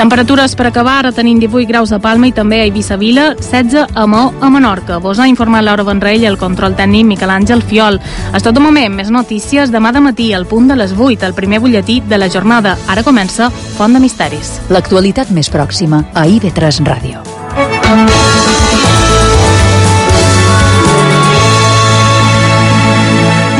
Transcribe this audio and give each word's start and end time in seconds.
Temperatures 0.00 0.54
per 0.56 0.64
acabar, 0.64 1.02
retenint 1.04 1.42
18 1.42 1.68
graus 1.68 1.90
a 1.92 1.98
Palma 2.00 2.30
i 2.30 2.32
també 2.32 2.62
a 2.62 2.64
Eivissa 2.64 2.96
Vila, 2.96 3.34
16 3.36 3.82
a 3.92 4.06
Mó 4.08 4.30
a 4.40 4.48
Menorca. 4.48 4.96
Vos 4.96 5.18
ha 5.20 5.26
informat 5.28 5.60
Laura 5.60 5.84
Benrell, 5.84 6.24
el 6.24 6.38
control 6.40 6.72
tècnic 6.72 7.04
Miquel 7.04 7.28
Àngel 7.28 7.60
Fiol. 7.60 8.00
És 8.32 8.40
tot 8.40 8.56
un 8.56 8.64
moment, 8.64 8.96
més 8.96 9.10
notícies 9.12 9.68
demà 9.68 9.92
de 9.92 10.00
matí 10.00 10.30
al 10.32 10.48
punt 10.48 10.72
de 10.72 10.78
les 10.80 10.96
8, 10.96 11.28
el 11.28 11.36
primer 11.36 11.60
butlletí 11.60 11.98
de 12.00 12.16
la 12.16 12.30
jornada. 12.32 12.78
Ara 12.88 13.04
comença 13.04 13.50
Font 13.76 13.92
de 13.92 14.00
Misteris. 14.00 14.56
L'actualitat 14.72 15.36
més 15.36 15.52
pròxima 15.52 16.06
a 16.14 16.24
IB3 16.24 16.80
Ràdio. 16.88 17.20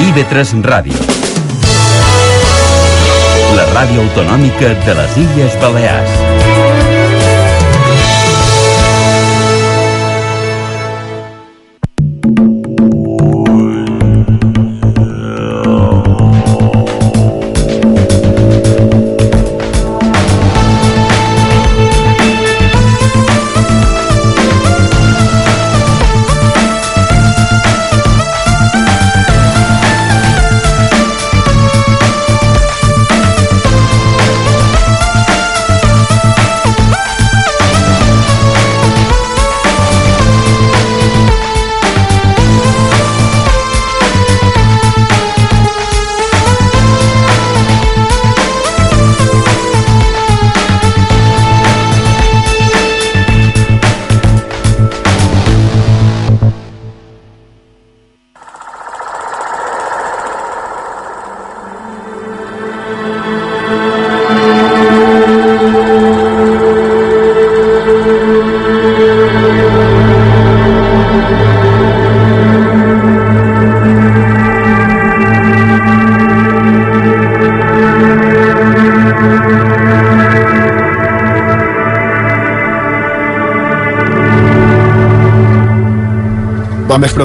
IB3 0.08 0.56
Ràdio. 0.64 1.20
La 3.60 3.64
ràdio 3.74 4.00
autonòmica 4.08 4.74
de 4.86 4.94
les 4.94 5.16
Illes 5.26 5.56
Balears. 5.60 6.29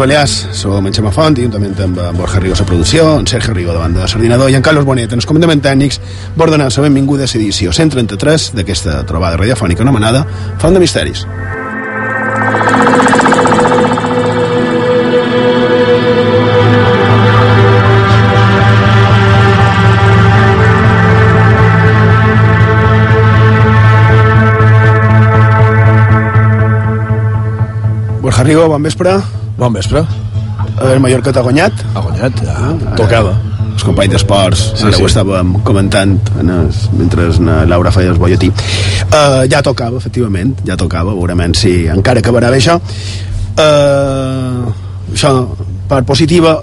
Balears. 0.06 0.50
Som 0.53 0.86
en 0.86 0.94
Xema 0.94 1.09
Font, 1.09 1.34
juntament 1.34 1.80
amb 1.81 1.98
en 1.98 2.17
Borja 2.20 2.38
Rigo 2.38 2.53
a 2.53 2.66
producció, 2.66 3.08
en 3.17 3.25
Sergio 3.25 3.56
Rigo 3.56 3.73
de 3.73 3.80
banda 3.80 4.03
de 4.03 4.08
Sardinador 4.08 4.52
i 4.52 4.53
en 4.53 4.62
Carlos 4.62 4.86
Bonet 4.86 5.09
en 5.09 5.17
els 5.17 5.25
comandaments 5.25 5.64
tècnics 5.66 5.97
per 6.38 6.45
donar 6.52 6.67
la 6.70 6.84
benvinguda 6.84 7.25
a 7.25 7.30
l'edició 7.34 7.73
133 7.73 8.52
d'aquesta 8.53 9.00
trobada 9.09 9.39
radiofònica 9.42 9.81
anomenada 9.81 10.22
Font 10.62 10.78
de 10.78 10.80
Misteris. 10.80 11.25
Borja 28.22 28.44
Rigo, 28.44 28.68
bon 28.69 28.84
vespre. 28.84 29.44
Bon 29.58 29.72
vespre. 29.72 30.04
El 30.84 31.00
Mallorca 31.00 31.32
t'ha 31.32 31.44
guanyat. 31.44 31.84
Ha 31.96 32.02
guanyat, 32.04 32.42
ja. 32.44 32.56
Tocava. 33.00 33.36
Els 33.76 33.84
companys 33.84 34.14
d'esports, 34.16 34.62
sí, 34.76 34.86
ara 34.88 34.96
sí. 34.96 35.04
ho 35.04 35.08
estàvem 35.10 35.50
comentant 35.68 36.14
en 36.40 36.52
es, 36.62 36.86
mentre 36.96 37.28
na 37.44 37.62
Laura 37.68 37.92
feia 37.92 38.14
el 38.14 38.20
bolletí. 38.20 38.48
Uh, 39.10 39.44
ja 39.52 39.60
tocava, 39.64 40.00
efectivament, 40.00 40.54
ja 40.68 40.78
tocava, 40.80 41.16
veurem 41.16 41.44
si 41.60 41.74
encara 41.92 42.24
acabarà 42.24 42.52
bé 42.54 42.62
això. 42.62 42.78
Uh, 43.56 44.72
això, 45.12 45.34
part 45.92 46.08
positiva, 46.08 46.56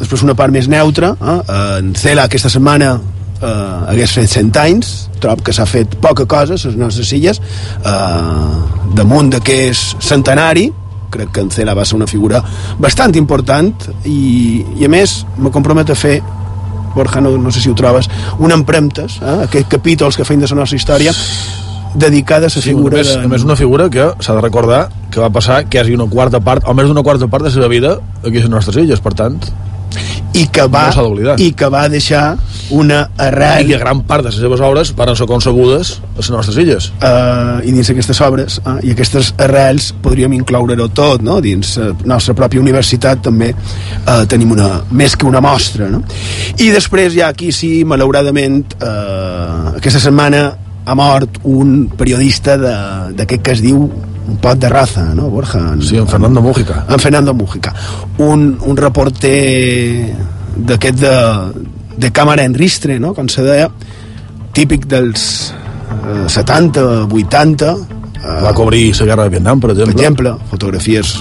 després 0.00 0.26
una 0.26 0.34
part 0.38 0.54
més 0.54 0.66
neutra. 0.70 1.14
Uh, 1.18 1.38
en 1.78 1.94
Cela 1.98 2.26
aquesta 2.26 2.50
setmana 2.50 2.96
uh, 2.98 3.86
hagués 3.90 4.14
fet 4.18 4.34
100 4.34 4.58
anys, 4.62 4.92
trob 5.22 5.42
que 5.46 5.54
s'ha 5.54 5.66
fet 5.66 5.94
poca 6.02 6.26
cosa 6.26 6.58
a 6.58 6.62
les 6.64 6.78
nostres 6.78 7.14
illes, 7.14 7.38
uh, 7.86 8.94
damunt 8.98 9.30
de 9.34 9.42
que 9.42 9.62
és 9.70 9.88
centenari, 10.02 10.68
crec 11.18 11.34
que 11.34 11.44
en 11.44 11.50
Cela 11.54 11.74
va 11.76 11.84
ser 11.84 11.98
una 11.98 12.06
figura 12.06 12.40
bastant 12.78 13.16
important 13.18 13.88
i, 14.06 14.64
i 14.78 14.86
a 14.86 14.90
més 14.92 15.20
me 15.36 15.52
compromet 15.54 15.90
a 15.90 15.98
fer 15.98 16.18
Borja, 16.94 17.20
no, 17.20 17.36
no 17.38 17.52
sé 17.52 17.60
si 17.60 17.70
ho 17.70 17.76
trobes 17.78 18.08
un 18.40 18.54
empremtes, 18.54 19.18
eh? 19.20 19.34
aquests 19.44 19.68
capítols 19.76 20.16
que 20.16 20.24
feim 20.26 20.40
de 20.40 20.48
la 20.50 20.62
nostra 20.62 20.78
història 20.78 21.12
dedicada 21.94 22.48
a 22.48 22.50
la 22.50 22.54
Sí, 22.54 22.62
figura 22.70 22.96
a 22.96 23.02
més, 23.02 23.12
de... 23.14 23.24
a 23.24 23.30
més 23.30 23.44
una 23.46 23.56
figura 23.56 23.88
que 23.92 24.10
s'ha 24.24 24.34
de 24.38 24.42
recordar 24.44 24.88
que 25.12 25.20
va 25.20 25.30
passar 25.32 25.64
quasi 25.70 25.94
una 25.94 26.08
quarta 26.10 26.40
part, 26.40 26.66
o 26.68 26.74
més 26.76 26.88
d'una 26.88 27.04
quarta 27.04 27.28
part 27.28 27.44
de 27.44 27.50
la 27.50 27.54
seva 27.54 27.68
vida 27.68 27.98
aquí 28.22 28.38
a 28.38 28.44
les 28.44 28.50
nostres 28.52 28.76
illes, 28.82 29.00
per 29.04 29.14
tant, 29.18 29.38
i 30.36 30.46
que 30.52 30.66
va, 30.68 30.88
no 30.94 31.36
i 31.40 31.52
que 31.56 31.68
va 31.72 31.86
deixar 31.88 32.36
una 32.70 32.98
i 33.16 33.22
arrel 33.24 33.66
que 33.68 33.78
gran 33.78 34.02
part 34.04 34.24
de 34.24 34.30
les 34.30 34.38
seves 34.40 34.60
obres 34.60 34.90
van 34.96 35.14
ser 35.16 35.26
concebudes 35.26 35.92
a 36.02 36.16
les 36.18 36.30
nostres 36.30 36.56
illes. 36.58 36.92
eh, 37.02 37.60
i 37.68 37.72
dins 37.72 37.90
aquestes 37.90 38.20
obres 38.20 38.60
eh, 38.64 38.74
i 38.88 38.90
aquestes 38.92 39.32
arrels 39.38 39.92
podríem 40.02 40.32
incloure-ho 40.36 40.88
tot 40.88 41.22
no? 41.22 41.40
dins 41.40 41.76
la 41.78 41.94
nostra 42.04 42.34
pròpia 42.34 42.60
universitat 42.60 43.22
també 43.22 43.50
eh, 43.54 44.24
tenim 44.28 44.50
una, 44.52 44.82
més 44.90 45.16
que 45.16 45.26
una 45.26 45.40
mostra 45.40 45.88
no? 45.88 46.02
i 46.58 46.68
després 46.70 47.14
ja 47.14 47.28
aquí 47.28 47.52
sí 47.52 47.84
malauradament 47.84 48.74
eh, 48.80 49.76
aquesta 49.78 50.00
setmana 50.00 50.50
ha 50.88 50.94
mort 50.96 51.40
un 51.44 51.88
periodista 51.96 52.56
de- 52.56 53.14
d'aquest 53.16 53.42
que 53.44 53.52
es 53.52 53.60
diu 53.62 53.76
un 54.28 54.36
pot 54.42 54.58
de 54.60 54.68
raza, 54.68 55.06
no, 55.16 55.30
Borja? 55.32 55.58
En, 55.72 55.80
Sí, 55.82 55.96
en 55.96 56.06
Fernando 56.06 56.42
Mújica. 56.42 56.84
en 56.88 56.98
Fernando 56.98 57.32
Mújica 57.34 57.74
un, 58.18 58.58
un 58.60 58.76
reporter 58.76 60.12
d'aquest 60.56 60.98
de, 61.00 61.14
de 61.98 62.10
càmera 62.14 62.44
en 62.46 62.54
ristre 62.54 62.98
no? 63.02 63.14
com 63.14 63.28
se 63.28 63.44
deia 63.46 63.68
típic 64.56 64.86
dels 64.90 65.52
eh, 65.52 66.26
70, 66.28 66.86
80 67.10 67.70
eh, 67.74 68.40
Va 68.44 68.54
cobrir 68.54 68.92
la 68.98 69.06
guerra 69.06 69.28
de 69.28 69.34
Vietnam, 69.36 69.60
per 69.60 69.70
per 69.70 69.76
exemple. 69.78 70.00
exemple 70.00 70.34
fotografies 70.50 71.12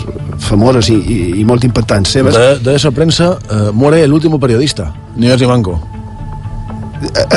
famoses 0.47 0.89
i, 0.93 0.97
i, 1.01 1.19
i 1.41 1.45
molt 1.45 1.65
impactants 1.67 2.13
seves 2.17 2.37
De, 2.37 2.47
de 2.63 2.75
esa 2.77 2.91
prensa 2.91 3.37
eh, 3.49 3.69
muere 3.73 4.03
el 4.03 4.13
último 4.13 4.39
periodista, 4.39 4.93
Nieves 5.15 5.41
y 5.41 5.47
Manco. 5.47 5.96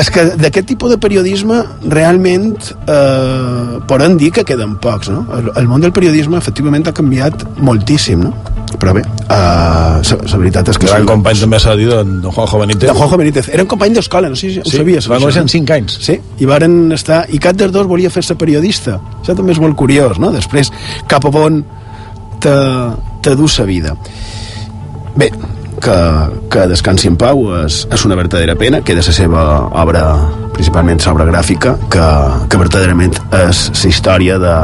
És 0.01 0.09
que 0.13 0.25
d'aquest 0.41 0.69
tipus 0.71 0.93
de 0.93 0.97
periodisme 1.01 1.59
realment 1.93 2.57
eh, 2.89 3.81
podem 3.91 4.17
dir 4.21 4.31
que 4.33 4.45
queden 4.49 4.79
pocs 4.81 5.11
no? 5.13 5.27
el, 5.37 5.51
el 5.61 5.69
món 5.69 5.85
del 5.85 5.93
periodisme 5.93 6.39
efectivament 6.41 6.89
ha 6.89 6.95
canviat 6.97 7.45
moltíssim 7.61 8.23
no? 8.25 8.33
però 8.81 8.95
bé 8.97 9.03
eh, 9.05 9.21
la, 9.29 10.01
la 10.01 10.41
veritat 10.41 10.73
és 10.73 10.81
que 10.81 10.89
Gran 10.89 11.05
sí. 11.05 11.11
company 11.11 11.43
també 11.43 11.61
s'ha 11.61 11.77
dit, 11.77 11.93
en 11.93 12.21
don 12.25 12.33
Juanjo 12.33 12.63
Benítez. 12.63 12.89
de 12.89 12.97
Juanjo 12.97 13.19
Benítez 13.21 13.51
eren 13.53 13.69
companys 13.71 14.01
d'escola, 14.01 14.31
no 14.33 14.39
sé 14.39 14.55
si 14.55 14.63
ho 14.63 14.65
Sí, 14.65 14.79
sabies 14.79 15.09
van 15.11 15.21
no? 15.23 15.31
en 15.43 15.49
5 15.49 15.77
anys. 15.77 15.99
Sí, 16.07 16.17
i 16.39 16.49
varen 16.49 16.93
estar... 16.97 17.25
I 17.29 17.39
cap 17.43 17.59
dels 17.59 17.73
dos 17.75 17.87
volia 17.91 18.11
fer-se 18.11 18.37
periodista. 18.39 18.99
Això 19.21 19.35
també 19.37 19.53
és 19.53 19.61
molt 19.63 19.77
curiós, 19.79 20.19
no? 20.23 20.31
Després, 20.35 20.71
cap 21.11 21.27
a 21.27 21.33
on 21.41 21.63
te, 22.41 22.55
te 23.25 23.35
du 23.37 23.49
sa 23.49 23.67
vida. 23.69 23.97
Bé, 25.17 25.31
que, 25.83 25.97
que 26.53 26.67
descansi 26.71 27.11
en 27.11 27.17
pau 27.21 27.47
és, 27.63 27.83
és 27.91 28.07
una 28.07 28.19
verdadera 28.19 28.57
pena, 28.61 28.83
queda 28.87 29.05
la 29.07 29.17
seva 29.17 29.45
obra, 29.83 30.05
principalment 30.55 31.03
l'obra 31.07 31.29
gràfica, 31.33 31.77
que, 31.91 32.07
que 32.49 32.61
verdaderament 32.61 33.17
és 33.47 33.67
la 33.73 33.91
història 33.91 34.39
de, 34.43 34.57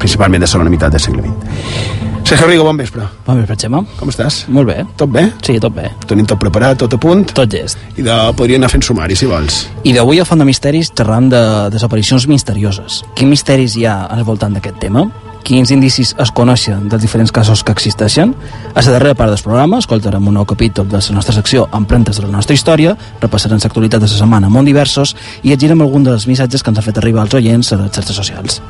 principalment 0.00 0.40
de 0.40 0.48
la 0.48 0.54
segona 0.54 0.72
meitat 0.72 0.96
del 0.96 1.02
segle 1.02 1.22
XX. 1.22 1.98
Sergio 2.30 2.46
Rigo, 2.46 2.62
bon 2.62 2.76
vespre. 2.78 3.02
Bon 3.26 3.40
vespre, 3.40 3.56
Xema. 3.58 3.80
Com 3.98 4.10
estàs? 4.12 4.44
Molt 4.54 4.68
bé. 4.68 4.76
Tot 5.00 5.10
bé? 5.10 5.24
Sí, 5.42 5.56
tot 5.62 5.74
bé. 5.74 5.88
Tenim 6.06 6.28
tot 6.30 6.38
preparat, 6.38 6.78
tot 6.78 6.94
a 6.94 7.00
punt? 7.00 7.24
Tot 7.34 7.50
gest. 7.50 7.80
I 7.98 8.04
de, 8.06 8.18
podria 8.38 8.60
anar 8.60 8.70
fent 8.70 8.84
sumari, 8.86 9.16
si 9.18 9.26
vols. 9.26 9.64
I 9.82 9.96
d'avui 9.96 10.22
a 10.22 10.26
Font 10.28 10.38
de 10.38 10.46
Misteris 10.46 10.92
xerram 10.94 11.26
de 11.32 11.40
desaparicions 11.74 12.28
misterioses. 12.30 13.00
Quins 13.18 13.34
misteris 13.34 13.74
hi 13.74 13.88
ha 13.90 14.04
al 14.14 14.22
voltant 14.28 14.54
d'aquest 14.54 14.78
tema? 14.78 15.08
Quins 15.44 15.70
indicis 15.74 16.14
es 16.18 16.30
coneixen 16.34 16.88
dels 16.88 17.02
diferents 17.02 17.32
casos 17.32 17.64
que 17.64 17.72
existeixen. 17.72 18.34
A 18.74 18.82
la 18.82 18.94
darrera 18.96 19.16
part 19.18 19.34
del 19.34 19.42
programa 19.42 19.80
escoltarem 19.82 20.28
un 20.28 20.38
nou 20.38 20.46
capítol 20.46 20.88
de 20.88 21.00
la 21.00 21.16
nostra 21.16 21.34
secció 21.34 21.68
Empremtes 21.76 22.16
de 22.16 22.26
la 22.26 22.32
nostra 22.32 22.54
història, 22.54 22.96
repassarem 23.20 23.58
l'actualitat 23.62 24.00
de 24.00 24.08
la 24.08 24.14
setmana 24.14 24.48
molt 24.48 24.66
diversos 24.66 25.16
i 25.42 25.50
llegirem 25.50 25.82
algun 25.82 26.04
dels 26.04 26.26
missatges 26.26 26.62
que 26.62 26.70
ens 26.70 26.78
han 26.78 26.88
fet 26.88 26.98
arribar 26.98 27.22
als 27.22 27.34
oients 27.34 27.72
a 27.72 27.82
les 27.82 27.92
xarxes 27.92 28.16
socials. 28.16 28.62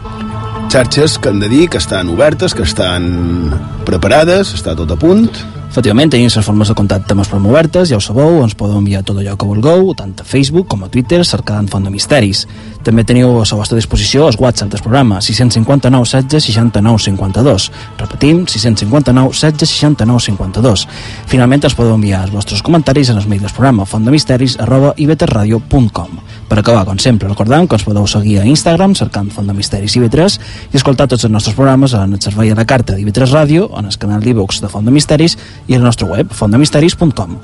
Xarxes 0.71 1.19
que 1.19 1.29
han 1.29 1.41
de 1.41 1.49
dir 1.51 1.69
que 1.69 1.79
estan 1.79 2.09
obertes, 2.09 2.55
que 2.55 2.63
estan 2.63 3.51
preparades, 3.85 4.55
està 4.55 4.77
tot 4.79 4.91
a 4.91 4.99
punt, 4.99 5.27
Efectivament, 5.71 6.11
tenim 6.11 6.27
les 6.27 6.43
formes 6.43 6.67
de 6.67 6.75
contacte 6.75 7.15
més 7.15 7.29
prou 7.31 7.45
obertes, 7.47 7.93
ja 7.93 7.99
ho 8.01 8.03
sabeu, 8.03 8.41
ens 8.43 8.57
podeu 8.59 8.81
enviar 8.81 9.05
tot 9.07 9.21
allò 9.21 9.37
que 9.39 9.47
vulgueu, 9.47 9.93
tant 9.95 10.17
a 10.19 10.25
Facebook 10.27 10.67
com 10.73 10.83
a 10.83 10.89
Twitter, 10.91 11.21
cercant 11.23 11.69
Font 11.71 11.87
de 11.87 11.93
Misteris. 11.95 12.41
També 12.85 13.05
teniu 13.05 13.41
a 13.41 13.45
la 13.45 13.59
vostra 13.59 13.77
disposició 13.77 14.27
els 14.29 14.39
WhatsApp 14.41 14.71
del 14.73 14.83
programa 14.85 15.21
659 15.21 16.05
16 16.09 16.45
69 16.51 16.99
52. 17.07 17.71
Repetim, 17.99 18.47
659 18.47 19.37
16 19.37 19.69
69 19.69 20.21
52. 20.31 20.89
Finalment, 21.31 21.65
ens 21.65 21.77
podeu 21.77 21.95
enviar 21.95 22.25
els 22.25 22.35
vostres 22.35 22.63
comentaris 22.63 23.11
en 23.13 23.19
el 23.21 23.29
mail 23.29 23.43
del 23.45 23.53
programa 23.53 23.87
fontdemisteris 23.87 24.59
arroba 24.61 24.95
iveterradio.com. 24.97 26.11
Per 26.51 26.59
acabar, 26.59 26.85
com 26.89 26.99
sempre, 26.99 27.29
recordem 27.31 27.69
que 27.69 27.77
ens 27.79 27.87
podeu 27.87 28.07
seguir 28.11 28.41
a 28.41 28.47
Instagram 28.49 28.97
cercant 28.99 29.31
Font 29.31 29.47
de 29.47 29.55
Misteris 29.55 29.95
IB3 30.01 30.39
i 30.73 30.77
escoltar 30.81 31.07
tots 31.07 31.29
els 31.29 31.33
nostres 31.33 31.55
programes 31.55 31.95
en 31.95 32.17
el 32.17 32.21
servei 32.25 32.51
a 32.51 32.57
la 32.59 32.67
carta 32.67 32.97
d'IB3 32.97 33.31
Ràdio, 33.31 33.69
en 33.79 33.87
el 33.87 33.95
canal 34.03 34.21
d'e-books 34.25 34.59
de 34.65 34.69
Font 34.73 34.89
de 34.89 34.91
Misteris 34.91 35.39
i 35.69 35.79
el 35.79 35.87
nostre 35.87 36.11
web, 36.11 36.35
fontdemisteris.com. 36.35 37.39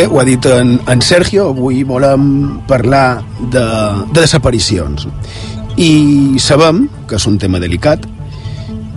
Bé, 0.00 0.06
ho 0.06 0.16
ha 0.16 0.24
dit 0.24 0.46
en, 0.48 0.78
en 0.88 1.02
Sergio, 1.04 1.50
avui 1.50 1.82
volem 1.84 2.22
parlar 2.64 3.20
de, 3.52 3.60
de 4.08 4.22
desaparicions. 4.22 5.04
I 5.76 6.38
sabem 6.40 6.86
que 7.04 7.18
és 7.18 7.26
un 7.28 7.36
tema 7.42 7.60
delicat 7.60 8.06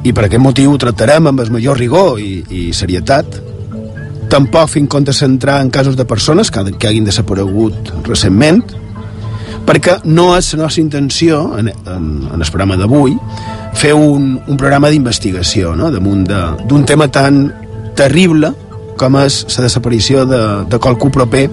i 0.08 0.14
per 0.16 0.30
aquest 0.30 0.40
motiu 0.40 0.72
ho 0.72 0.80
tractarem 0.80 1.28
amb 1.28 1.44
el 1.44 1.52
major 1.52 1.76
rigor 1.76 2.22
i, 2.24 2.38
i 2.48 2.62
serietat. 2.72 3.36
Tampoc 4.32 4.72
fins 4.78 4.88
compte 4.96 5.12
centrar 5.12 5.58
en 5.66 5.74
casos 5.76 6.00
de 6.00 6.08
persones 6.08 6.48
que, 6.48 6.64
que 6.72 6.94
hagin 6.94 7.12
desaparegut 7.12 7.92
recentment, 8.08 8.64
perquè 9.68 10.00
no 10.08 10.30
és 10.38 10.54
la 10.56 10.64
nostra 10.70 10.86
intenció, 10.86 11.50
en, 11.60 11.68
en, 11.68 12.10
en 12.32 12.40
el 12.40 12.48
programa 12.48 12.80
d'avui, 12.80 13.20
fer 13.76 13.92
un, 13.92 14.38
un 14.40 14.56
programa 14.56 14.88
d'investigació 14.88 15.76
no? 15.76 15.92
damunt 15.92 16.24
d'un 16.64 16.88
tema 16.88 17.12
tan 17.12 17.50
terrible 18.00 18.56
com 19.04 19.20
és 19.20 19.44
la 19.58 19.66
desaparició 19.68 20.24
de, 20.30 20.42
de 20.72 20.80
qualcú 20.80 21.12
proper 21.12 21.48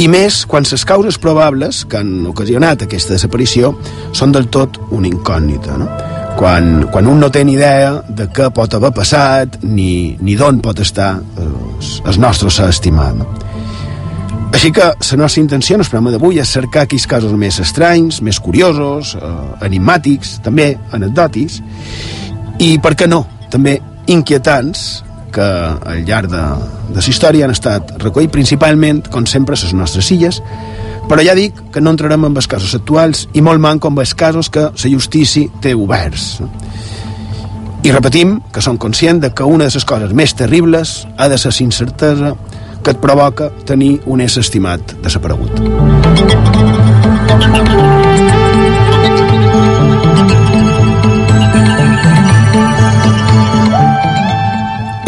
i 0.00 0.06
més 0.08 0.44
quan 0.48 0.64
les 0.68 0.84
causes 0.86 1.18
probables 1.20 1.82
que 1.90 1.98
han 1.98 2.28
ocasionat 2.30 2.84
aquesta 2.86 3.16
desaparició 3.16 3.74
són 4.14 4.32
del 4.34 4.46
tot 4.54 4.78
una 4.94 5.10
incògnita 5.10 5.76
no? 5.80 5.88
quan, 6.38 6.86
quan 6.94 7.10
un 7.10 7.20
no 7.20 7.30
té 7.34 7.42
ni 7.44 7.56
idea 7.58 7.98
de 8.08 8.28
què 8.32 8.48
pot 8.54 8.78
haver 8.78 8.92
passat 8.94 9.58
ni, 9.62 10.16
ni 10.22 10.38
d'on 10.38 10.62
pot 10.62 10.80
estar 10.86 11.16
eh, 11.18 11.50
el 12.08 12.22
nostre 12.22 12.50
ser 12.54 12.70
estimat 12.70 13.18
no? 13.18 13.28
així 14.52 14.70
que 14.70 14.86
la 14.94 15.20
nostra 15.24 15.42
intenció 15.42 15.76
en 15.76 15.82
el 15.82 15.90
programa 15.90 16.14
d'avui 16.14 16.38
és 16.38 16.54
cercar 16.54 16.86
aquells 16.86 17.08
casos 17.10 17.32
més 17.34 17.58
estranys, 17.58 18.20
més 18.22 18.38
curiosos, 18.38 19.16
eh, 19.16 19.36
enigmàtics, 19.66 20.38
també 20.46 20.76
anecdòtics 20.92 21.58
i 22.62 22.76
per 22.78 22.94
què 22.94 23.10
no, 23.10 23.24
també 23.50 23.80
inquietants 24.12 25.02
que 25.32 25.42
al 25.42 26.04
llarg 26.06 26.30
de, 26.30 26.42
de 26.92 27.00
la 27.00 27.08
història 27.08 27.46
han 27.46 27.54
estat 27.54 27.94
recollits 28.02 28.32
principalment, 28.32 29.02
com 29.10 29.26
sempre, 29.26 29.56
les 29.58 29.74
nostres 29.74 30.10
illes, 30.14 30.42
però 31.08 31.24
ja 31.24 31.34
dic 31.34 31.58
que 31.72 31.80
no 31.82 31.92
entrarem 31.92 32.28
en 32.28 32.36
els 32.36 32.48
casos 32.48 32.74
actuals 32.78 33.26
i 33.34 33.42
molt 33.42 33.60
manco 33.60 33.90
en 33.90 33.98
els 33.98 34.14
casos 34.14 34.50
que 34.52 34.68
la 34.70 34.92
justícia 34.92 35.50
té 35.60 35.74
oberts. 35.74 36.40
I 37.82 37.90
repetim 37.90 38.36
que 38.54 38.62
som 38.62 38.78
conscients 38.78 39.20
de 39.24 39.32
que 39.34 39.42
una 39.42 39.66
de 39.66 39.74
les 39.74 39.84
coses 39.84 40.12
més 40.14 40.36
terribles 40.38 41.00
ha 41.18 41.28
de 41.28 41.38
ser 41.38 41.50
incertesa 41.64 42.36
que 42.82 42.94
et 42.94 43.02
provoca 43.02 43.50
tenir 43.66 44.00
un 44.06 44.22
ésser 44.22 44.46
estimat 44.46 44.96
desaparegut. 45.02 45.50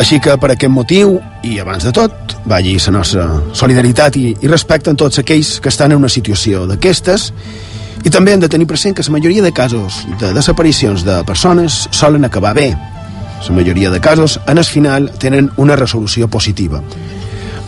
Així 0.05 0.19
que 0.21 0.35
per 0.37 0.51
aquest 0.53 0.69
motiu, 0.69 1.15
i 1.49 1.55
abans 1.63 1.87
de 1.87 1.91
tot, 1.97 2.35
vagi 2.45 2.75
la 2.77 2.93
nostra 2.99 3.23
solidaritat 3.57 4.19
i, 4.21 4.35
i 4.37 4.51
respecte 4.51 4.93
en 4.93 4.99
tots 5.01 5.23
aquells 5.23 5.55
que 5.65 5.71
estan 5.73 5.95
en 5.95 6.03
una 6.03 6.11
situació 6.13 6.67
d'aquestes 6.69 7.31
i 8.05 8.13
també 8.13 8.35
hem 8.35 8.43
de 8.43 8.51
tenir 8.53 8.67
present 8.69 8.93
que 8.93 9.07
la 9.07 9.15
majoria 9.15 9.41
de 9.41 9.55
casos 9.57 10.03
de 10.21 10.35
desaparicions 10.37 11.07
de 11.09 11.17
persones 11.25 11.89
solen 11.89 12.29
acabar 12.29 12.53
bé. 12.53 12.75
La 13.49 13.57
majoria 13.57 13.89
de 13.89 14.03
casos, 14.05 14.39
en 14.47 14.61
el 14.61 14.69
final, 14.69 15.11
tenen 15.17 15.49
una 15.57 15.75
resolució 15.75 16.29
positiva. 16.29 16.83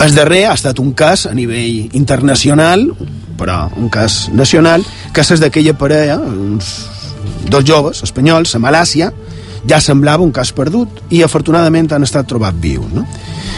El 0.04 0.14
darrer 0.14 0.44
ha 0.50 0.52
estat 0.60 0.78
un 0.78 0.92
cas 0.92 1.24
a 1.24 1.32
nivell 1.32 1.88
internacional, 1.96 2.90
però 3.40 3.70
un 3.80 3.88
cas 3.88 4.28
nacional, 4.28 4.84
que 5.14 5.24
és 5.24 5.40
d'aquella 5.40 5.72
parella, 5.72 6.20
uns 6.20 6.84
dos 7.48 7.64
joves 7.64 8.04
espanyols, 8.04 8.52
a 8.52 8.60
Malàcia, 8.60 9.14
ja 9.68 9.80
semblava 9.82 10.24
un 10.24 10.32
cas 10.32 10.52
perdut 10.54 11.02
i 11.10 11.22
afortunadament 11.24 11.92
han 11.92 12.06
estat 12.06 12.28
trobats 12.30 12.60
vius 12.62 12.92
no? 12.94 13.06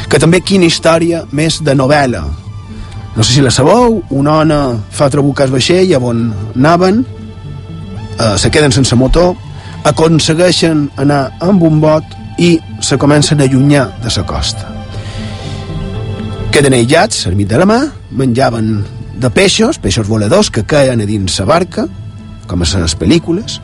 que 0.09 0.21
també 0.21 0.41
quina 0.41 0.69
història 0.69 1.25
més 1.33 1.61
de 1.65 1.75
novel·la 1.77 2.23
no 3.17 3.25
sé 3.25 3.35
si 3.35 3.45
la 3.45 3.53
sabeu 3.55 4.01
una 4.15 4.39
ona 4.45 4.61
fa 4.95 5.11
trabucar 5.13 5.49
el 5.49 5.55
vaixell 5.57 5.95
on 6.01 6.29
anaven 6.55 7.05
eh, 7.05 8.35
se 8.39 8.51
queden 8.51 8.73
sense 8.73 8.97
motor 8.97 9.35
aconsegueixen 9.89 10.89
anar 10.97 11.23
amb 11.45 11.63
un 11.63 11.81
bot 11.81 12.17
i 12.39 12.57
se 12.81 12.99
comencen 12.99 13.41
a 13.41 13.49
allunyar 13.49 13.89
de 14.03 14.13
la 14.17 14.27
costa 14.27 14.75
queden 16.53 16.75
aïllats 16.75 17.27
mig 17.35 17.49
de 17.49 17.59
la 17.59 17.67
mà 17.69 17.81
menjaven 18.11 18.85
de 19.19 19.31
peixos, 19.31 19.79
peixos 19.83 20.07
voladors 20.07 20.51
que 20.51 20.63
caien 20.65 21.01
a 21.03 21.07
dins 21.07 21.41
la 21.41 21.45
barca 21.45 21.89
com 22.47 22.63
a 22.63 22.67
les 22.81 22.95
pel·lícules 22.97 23.59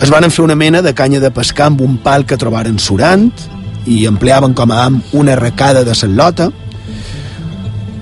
es 0.00 0.10
van 0.10 0.30
fer 0.30 0.44
una 0.44 0.54
mena 0.54 0.82
de 0.82 0.94
canya 0.94 1.20
de 1.20 1.30
pescar 1.34 1.66
amb 1.66 1.80
un 1.82 1.96
pal 2.02 2.24
que 2.26 2.38
trobaren 2.38 2.78
surant 2.78 3.30
i 3.86 4.04
empleaven 4.06 4.54
com 4.54 4.70
a 4.70 4.84
am 4.84 5.00
una 5.12 5.32
arracada 5.34 5.82
de 5.84 5.96
cel·lota. 5.96 6.50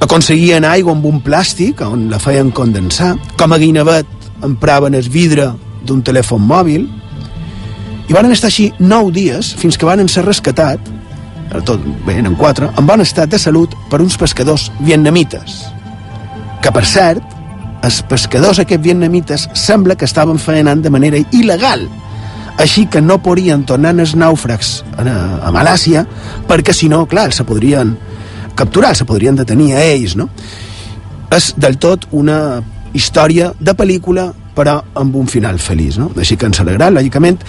Aconseguien 0.05 0.67
aigua 0.69 0.93
amb 0.93 1.07
un 1.09 1.23
plàstic 1.25 1.81
on 1.87 2.11
la 2.11 2.21
feien 2.21 2.51
condensar. 2.53 3.15
Com 3.39 3.53
a 3.53 3.59
guinevet 3.59 4.07
empraven 4.45 4.95
el 4.95 5.09
vidre 5.09 5.49
d'un 5.87 6.03
telèfon 6.05 6.43
mòbil 6.45 6.85
i 8.07 8.15
van 8.15 8.29
estar 8.31 8.51
així 8.51 8.69
nou 8.79 9.11
dies 9.11 9.55
fins 9.57 9.79
que 9.79 9.89
van 9.89 10.05
ser 10.09 10.27
rescatat 10.27 10.93
tot 11.65 11.81
bé, 12.05 12.19
en 12.19 12.35
quatre, 12.37 12.69
en 12.77 12.87
bon 12.87 13.01
estat 13.01 13.31
de 13.33 13.39
salut 13.41 13.73
per 13.89 14.03
uns 14.03 14.19
pescadors 14.21 14.67
vietnamites 14.81 15.63
que 16.61 16.73
per 16.75 16.85
cert 16.85 17.36
els 17.87 18.03
pescadors 18.11 18.61
aquests 18.63 18.85
vietnamites 18.85 19.47
sembla 19.55 19.97
que 19.97 20.09
estaven 20.09 20.41
faenant 20.43 20.83
de 20.83 20.93
manera 20.93 21.21
il·legal 21.33 21.87
així 22.63 22.87
que 22.91 23.03
no 23.05 23.19
podien 23.23 23.67
tornar 23.69 23.93
els 24.01 24.15
nàufrags 24.17 24.81
a, 24.97 25.05
a 25.05 25.53
Malàcia 25.55 26.07
perquè 26.49 26.75
si 26.75 26.89
no, 26.93 27.05
clar, 27.07 27.29
se 27.33 27.45
podrien 27.45 27.95
capturar, 28.57 28.95
se 28.97 29.05
podrien 29.05 29.37
detenir 29.37 29.75
a 29.77 29.85
ells 29.85 30.17
no? 30.17 30.31
és 31.37 31.53
del 31.61 31.79
tot 31.83 32.09
una 32.17 32.63
història 32.97 33.53
de 33.61 33.77
pel·lícula 33.77 34.31
però 34.57 34.79
amb 34.97 35.17
un 35.21 35.29
final 35.29 35.61
feliç 35.61 36.01
no? 36.01 36.11
així 36.17 36.39
que 36.41 36.49
ens 36.49 36.63
alegrà, 36.65 36.91
lògicament 36.91 37.43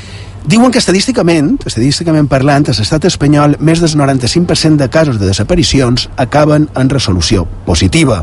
Diuen 0.47 0.71
que 0.71 0.79
estadísticament, 0.79 1.57
estadísticament 1.67 2.29
parlant, 2.31 2.69
a 2.71 2.75
l'estat 2.77 3.03
espanyol, 3.09 3.57
més 3.59 3.81
del 3.83 3.91
95% 3.99 4.79
de 4.79 4.87
casos 4.87 5.17
de 5.19 5.27
desaparicions 5.27 6.05
acaben 6.15 6.69
en 6.71 6.91
resolució 6.93 7.43
positiva. 7.65 8.21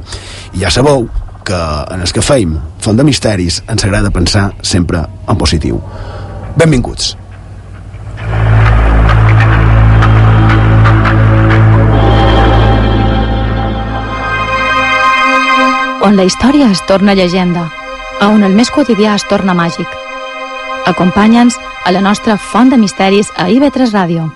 I 0.57 0.63
ja 0.63 0.71
sabeu 0.73 1.05
que 1.45 1.61
en 1.95 2.01
els 2.01 2.13
que 2.13 2.25
feim 2.25 2.57
Font 2.85 2.97
de 2.99 3.05
Misteris 3.05 3.61
ens 3.69 3.85
agrada 3.85 4.13
pensar 4.15 4.51
sempre 4.63 5.05
en 5.29 5.39
positiu. 5.41 5.81
Benvinguts. 6.57 7.15
On 16.05 16.17
la 16.17 16.25
història 16.29 16.69
es 16.69 16.83
torna 16.85 17.15
llegenda, 17.17 17.71
on 18.21 18.45
el 18.45 18.53
més 18.53 18.69
quotidià 18.69 19.15
es 19.17 19.25
torna 19.31 19.57
màgic. 19.57 19.89
Acompanya'ns 20.85 21.57
a 21.85 21.97
la 21.97 22.05
nostra 22.05 22.37
Font 22.37 22.69
de 22.69 22.77
Misteris 22.77 23.33
a 23.37 23.49
IB3 23.49 23.95
Ràdio. 23.97 24.31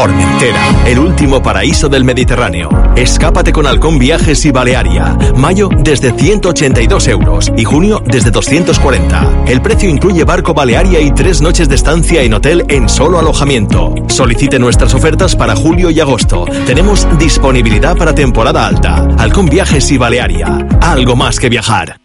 Formentera, 0.00 0.86
el 0.86 0.98
último 0.98 1.42
paraíso 1.42 1.90
del 1.90 2.04
Mediterráneo. 2.04 2.70
Escápate 2.96 3.52
con 3.52 3.66
Halcón 3.66 3.98
Viajes 3.98 4.46
y 4.46 4.50
Balearia. 4.50 5.14
Mayo 5.36 5.68
desde 5.76 6.10
182 6.12 7.06
euros 7.08 7.52
y 7.54 7.64
junio 7.64 8.02
desde 8.06 8.30
240. 8.30 9.44
El 9.46 9.60
precio 9.60 9.90
incluye 9.90 10.24
barco 10.24 10.54
Balearia 10.54 11.00
y 11.00 11.10
tres 11.10 11.42
noches 11.42 11.68
de 11.68 11.74
estancia 11.74 12.22
en 12.22 12.32
hotel 12.32 12.64
en 12.68 12.88
solo 12.88 13.18
alojamiento. 13.18 13.94
Solicite 14.08 14.58
nuestras 14.58 14.94
ofertas 14.94 15.36
para 15.36 15.54
julio 15.54 15.90
y 15.90 16.00
agosto. 16.00 16.46
Tenemos 16.64 17.06
disponibilidad 17.18 17.94
para 17.94 18.14
temporada 18.14 18.66
alta. 18.66 19.06
Halcón 19.18 19.50
Viajes 19.50 19.90
y 19.92 19.98
Balearia. 19.98 20.66
Algo 20.80 21.14
más 21.14 21.38
que 21.38 21.50
viajar. 21.50 21.98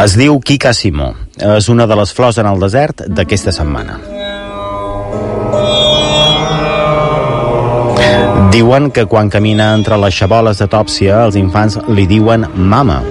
Es 0.00 0.14
diu 0.16 0.38
Kika 0.40 0.70
Simó. 0.72 1.10
És 1.36 1.66
una 1.68 1.84
de 1.84 1.96
les 1.98 2.12
flors 2.16 2.38
en 2.40 2.46
el 2.48 2.60
desert 2.62 3.02
d'aquesta 3.12 3.52
setmana. 3.52 3.98
Diuen 8.54 8.88
que 8.96 9.04
quan 9.04 9.28
camina 9.28 9.74
entre 9.76 9.98
les 10.00 10.16
xaboles 10.16 10.62
de 10.62 10.68
tòpsia 10.72 11.20
els 11.26 11.36
infants 11.36 11.76
li 11.92 12.06
diuen 12.08 12.48
mama. 12.56 13.02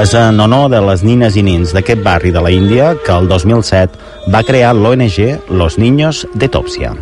És 0.00 0.14
en 0.16 0.40
honor 0.40 0.70
de 0.72 0.80
les 0.88 1.04
nines 1.04 1.36
i 1.36 1.44
nins 1.44 1.76
d'aquest 1.76 2.00
barri 2.02 2.32
de 2.32 2.40
la 2.40 2.50
Índia 2.50 2.94
que 3.04 3.12
el 3.12 3.28
2007 3.28 4.32
va 4.32 4.42
crear 4.48 4.72
l'ONG 4.74 5.50
Los 5.50 5.76
Niños 5.78 6.26
de 6.32 6.48
Tòpsia. 6.48 6.94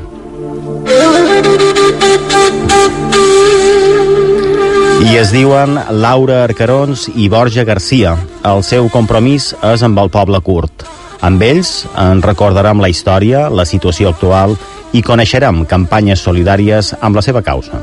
I 5.03 5.17
es 5.19 5.33
diuen 5.35 5.75
Laura 5.99 6.45
Arcarons 6.45 7.09
i 7.19 7.25
Borja 7.29 7.65
Garcia. 7.67 8.13
El 8.47 8.63
seu 8.63 8.87
compromís 8.87 9.49
és 9.67 9.83
amb 9.83 9.99
el 9.99 10.13
poble 10.15 10.39
curt. 10.47 10.85
Amb 11.27 11.43
ells 11.43 11.73
en 11.99 12.23
recordarem 12.23 12.79
la 12.79 12.91
història, 12.93 13.49
la 13.51 13.67
situació 13.67 14.13
actual 14.13 14.55
i 14.95 15.03
coneixerem 15.03 15.65
campanyes 15.67 16.23
solidàries 16.23 16.93
amb 17.01 17.19
la 17.19 17.27
seva 17.27 17.43
causa. 17.43 17.83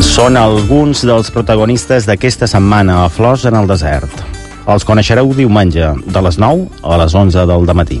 Són 0.00 0.40
alguns 0.40 1.04
dels 1.04 1.28
protagonistes 1.30 2.08
d'aquesta 2.08 2.48
setmana 2.48 3.02
a 3.04 3.08
Flors 3.12 3.44
en 3.44 3.60
el 3.60 3.68
desert. 3.68 4.24
Els 4.66 4.88
coneixereu 4.88 5.28
diumenge, 5.36 5.92
de 6.08 6.24
les 6.24 6.40
9 6.40 6.70
a 6.82 7.04
les 7.04 7.14
11 7.14 7.44
del 7.52 7.74
matí. 7.76 8.00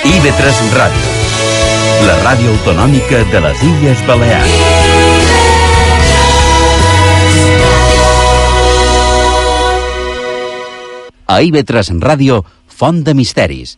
IB3 0.00 0.72
Ràdio, 0.72 1.08
la 2.08 2.14
ràdio 2.22 2.54
autonòmica 2.54 3.18
de 3.28 3.42
les 3.44 3.64
Illes 3.68 4.00
Balears. 4.08 4.54
A 11.28 11.36
IB3 11.44 11.92
Ràdio, 12.00 12.40
Font 12.80 13.04
de 13.04 13.12
Misteris. 13.12 13.76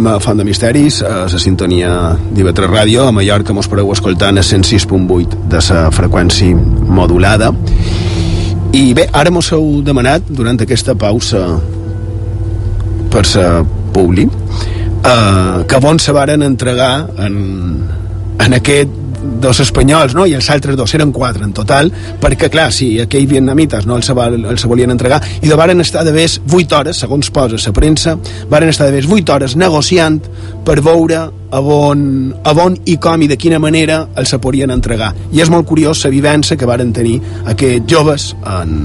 Seguim 0.00 0.14
a 0.16 0.18
Font 0.18 0.38
de 0.38 0.44
Misteris, 0.48 1.02
a 1.04 1.26
la 1.28 1.38
sintonia 1.38 1.90
d'IV3 2.32 2.68
Ràdio, 2.70 3.02
a 3.04 3.12
Mallorca 3.12 3.52
mos 3.52 3.66
podeu 3.68 3.90
escoltar 3.92 4.30
a 4.32 4.40
106.8 4.40 5.36
de 5.52 5.60
la 5.60 5.90
freqüència 5.92 6.56
modulada. 6.56 7.50
I 8.72 8.94
bé, 8.96 9.04
ara 9.12 9.28
mos 9.28 9.50
heu 9.52 9.82
demanat, 9.84 10.24
durant 10.24 10.56
aquesta 10.64 10.94
pausa 10.96 11.42
per 13.12 13.26
sa 13.28 13.60
Publi, 13.92 14.24
eh, 14.24 15.66
que 15.68 15.82
on 15.84 16.00
se 16.00 16.16
varen 16.16 16.48
entregar 16.48 17.10
en, 17.18 17.36
en 18.40 18.56
aquest 18.56 18.99
dos 19.40 19.60
espanyols, 19.64 20.14
no? 20.14 20.26
i 20.26 20.34
els 20.38 20.50
altres 20.52 20.76
dos 20.76 20.94
eren 20.94 21.12
quatre 21.12 21.44
en 21.44 21.52
total, 21.56 21.90
perquè 22.20 22.50
clar, 22.52 22.68
si 22.72 22.92
sí, 22.96 23.00
aquells 23.02 23.28
vietnamites 23.30 23.86
no 23.88 23.96
els, 23.98 24.10
els 24.10 24.66
volien 24.68 24.92
entregar 24.92 25.20
i 25.40 25.48
de 25.48 25.58
varen 25.58 25.80
estar 25.80 26.04
de 26.06 26.14
més 26.14 26.38
8 26.46 26.78
hores, 26.78 27.02
segons 27.02 27.30
posa 27.34 27.58
la 27.60 27.74
premsa, 27.76 28.16
varen 28.50 28.72
estar 28.72 28.88
de 28.88 28.96
més 28.98 29.08
8 29.08 29.34
hores 29.34 29.56
negociant 29.56 30.20
per 30.64 30.80
veure 30.84 31.22
a 31.50 31.60
on, 31.60 32.02
a 32.44 32.54
on 32.64 32.76
i 32.86 32.96
com 33.02 33.22
i 33.22 33.28
de 33.30 33.38
quina 33.40 33.58
manera 33.58 34.04
els 34.16 34.30
se 34.30 34.38
podien 34.38 34.70
entregar. 34.70 35.12
I 35.32 35.42
és 35.42 35.50
molt 35.50 35.66
curiós 35.66 36.04
la 36.04 36.12
vivència 36.12 36.56
que 36.56 36.68
varen 36.68 36.92
tenir 36.94 37.16
aquests 37.50 37.90
joves 37.90 38.28
en, 38.46 38.76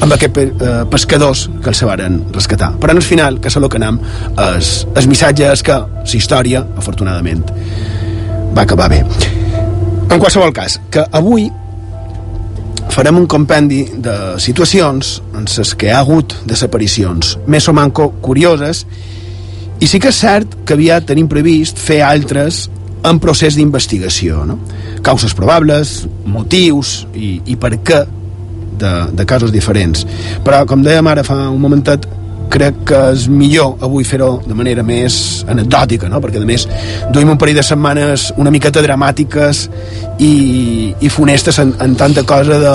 amb 0.00 0.16
aquests 0.16 0.42
eh, 0.42 0.74
pescadors 0.90 1.46
que 1.62 1.72
els 1.72 1.84
se 1.84 1.88
varen 1.88 2.20
rescatar. 2.34 2.72
Però 2.80 2.96
en 2.96 3.02
el 3.02 3.06
final, 3.06 3.38
que 3.40 3.52
és 3.52 3.60
el 3.60 3.68
que 3.68 3.80
anem, 3.80 4.00
el 4.48 5.08
missatge 5.12 5.52
és 5.52 5.64
que 5.66 5.78
la 5.78 6.18
història, 6.18 6.66
afortunadament, 6.80 7.46
va 8.54 8.62
acabar 8.66 8.90
bé. 8.90 9.02
En 10.14 10.20
qualsevol 10.22 10.52
cas, 10.54 10.76
que 10.94 11.02
avui 11.10 11.48
farem 12.94 13.16
un 13.18 13.26
compendi 13.26 13.80
de 13.98 14.38
situacions 14.38 15.16
en 15.34 15.48
les 15.50 15.72
que 15.74 15.90
ha 15.90 15.98
hagut 16.04 16.36
desaparicions 16.46 17.32
més 17.50 17.66
o 17.66 17.74
manco 17.74 18.12
curioses 18.22 18.84
i 19.82 19.88
sí 19.90 19.98
que 19.98 20.12
és 20.14 20.20
cert 20.22 20.54
que 20.62 20.76
aviat 20.76 21.08
tenim 21.08 21.26
previst 21.26 21.82
fer 21.82 21.98
altres 22.06 22.68
en 23.04 23.18
procés 23.18 23.58
d'investigació 23.58 24.44
no? 24.46 24.60
causes 25.02 25.34
probables, 25.34 26.04
motius 26.24 27.00
i, 27.14 27.40
i 27.50 27.58
per 27.58 27.74
què 27.82 28.04
de, 28.78 28.92
de 29.10 29.26
casos 29.26 29.50
diferents 29.50 30.06
però 30.46 30.62
com 30.70 30.86
dèiem 30.86 31.10
ara 31.10 31.26
fa 31.26 31.40
un 31.50 31.58
momentet 31.64 32.06
crec 32.52 32.80
que 32.88 33.00
és 33.14 33.26
millor 33.28 33.82
avui 33.84 34.06
fer-ho 34.06 34.38
de 34.46 34.56
manera 34.56 34.84
més 34.86 35.44
anecdòtica, 35.50 36.08
no? 36.10 36.20
perquè 36.22 36.42
a 36.42 36.48
més 36.48 36.66
duim 37.14 37.34
un 37.34 37.40
parell 37.40 37.58
de 37.58 37.66
setmanes 37.66 38.30
una 38.40 38.52
miqueta 38.54 38.82
dramàtiques 38.84 39.68
i, 40.18 40.34
i 41.00 41.12
funestes 41.12 41.58
en, 41.62 41.74
en 41.82 41.94
tanta 41.98 42.24
cosa 42.28 42.58
de, 42.62 42.74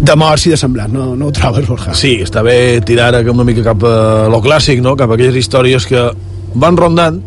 de 0.00 0.16
morts 0.16 0.46
i 0.48 0.54
de 0.54 0.58
semblant, 0.60 0.92
no, 0.92 1.12
no 1.16 1.28
ho 1.28 1.34
trobes, 1.34 1.68
Borja? 1.68 1.94
Sí, 1.98 2.16
està 2.24 2.44
bé 2.46 2.80
tirar 2.86 3.12
una 3.30 3.46
mica 3.46 3.64
cap 3.72 3.84
a 3.84 4.28
lo 4.32 4.42
clàssic, 4.44 4.82
no? 4.84 4.96
cap 4.96 5.10
a 5.10 5.18
aquelles 5.18 5.36
històries 5.40 5.86
que 5.88 6.10
van 6.54 6.76
rondant, 6.76 7.20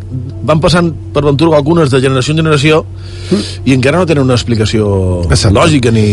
van 0.44 0.60
passant 0.60 0.90
per 1.14 1.24
ventura 1.24 1.56
algunes 1.58 1.92
de 1.92 2.02
generació 2.04 2.34
en 2.34 2.42
generació 2.42 2.84
mm. 2.84 3.68
i 3.70 3.76
encara 3.78 4.02
no 4.02 4.08
tenen 4.10 4.26
una 4.26 4.36
explicació 4.36 5.24
Exacte. 5.30 5.54
lògica 5.56 5.94
ni, 5.96 6.08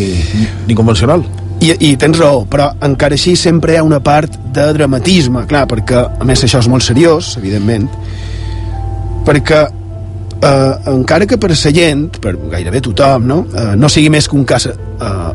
ni 0.68 0.76
convencional. 0.78 1.24
I, 1.60 1.74
I 1.90 1.96
tens 2.00 2.16
raó, 2.16 2.46
però 2.48 2.70
encara 2.86 3.18
així 3.18 3.34
sempre 3.36 3.74
hi 3.74 3.80
ha 3.80 3.84
una 3.84 4.00
part 4.00 4.38
de 4.54 4.70
dramatisme, 4.72 5.44
clar, 5.48 5.66
perquè 5.68 6.06
a 6.20 6.28
més 6.28 6.40
això 6.46 6.62
és 6.62 6.68
molt 6.72 6.86
seriós, 6.86 7.34
evidentment, 7.36 7.84
perquè 9.26 9.60
eh, 10.40 10.90
encara 10.94 11.28
que 11.28 11.36
per 11.36 11.52
la 11.52 11.72
gent, 11.76 12.08
per 12.22 12.34
gairebé 12.54 12.80
tothom, 12.88 13.28
no, 13.28 13.38
eh, 13.52 13.74
no 13.76 13.92
sigui 13.92 14.08
més 14.08 14.28
que 14.28 14.38
un 14.40 14.48
cas 14.48 14.70
eh, 14.70 14.74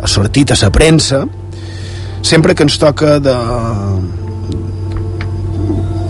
sortit 0.09 0.51
a 0.51 0.59
la 0.63 0.71
premsa, 0.73 1.25
sempre 2.25 2.55
que 2.55 2.65
ens 2.65 2.79
toca 2.81 3.19
de 3.19 3.37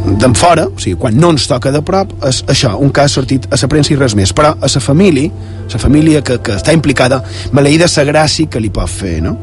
d'en 0.05 0.35
fora, 0.37 0.67
o 0.69 0.79
sigui, 0.79 0.95
quan 1.01 1.15
no 1.17 1.31
ens 1.33 1.47
toca 1.49 1.71
de 1.73 1.81
prop, 1.83 2.11
és 2.29 2.43
això, 2.47 2.75
un 2.79 2.91
cas 2.93 3.11
sortit 3.17 3.47
a 3.49 3.57
la 3.59 3.67
premsa 3.67 3.91
i 3.91 3.97
res 3.99 4.15
més. 4.15 4.31
Però 4.37 4.53
a 4.53 4.69
la 4.69 4.81
família, 4.81 5.31
la 5.73 5.79
família 5.81 6.21
que, 6.21 6.37
que 6.45 6.55
està 6.55 6.75
implicada, 6.77 7.23
maleïda 7.51 7.89
la 7.89 8.05
gràcia 8.11 8.47
que 8.47 8.61
li 8.61 8.69
pot 8.69 8.89
fer, 8.89 9.17
no? 9.25 9.39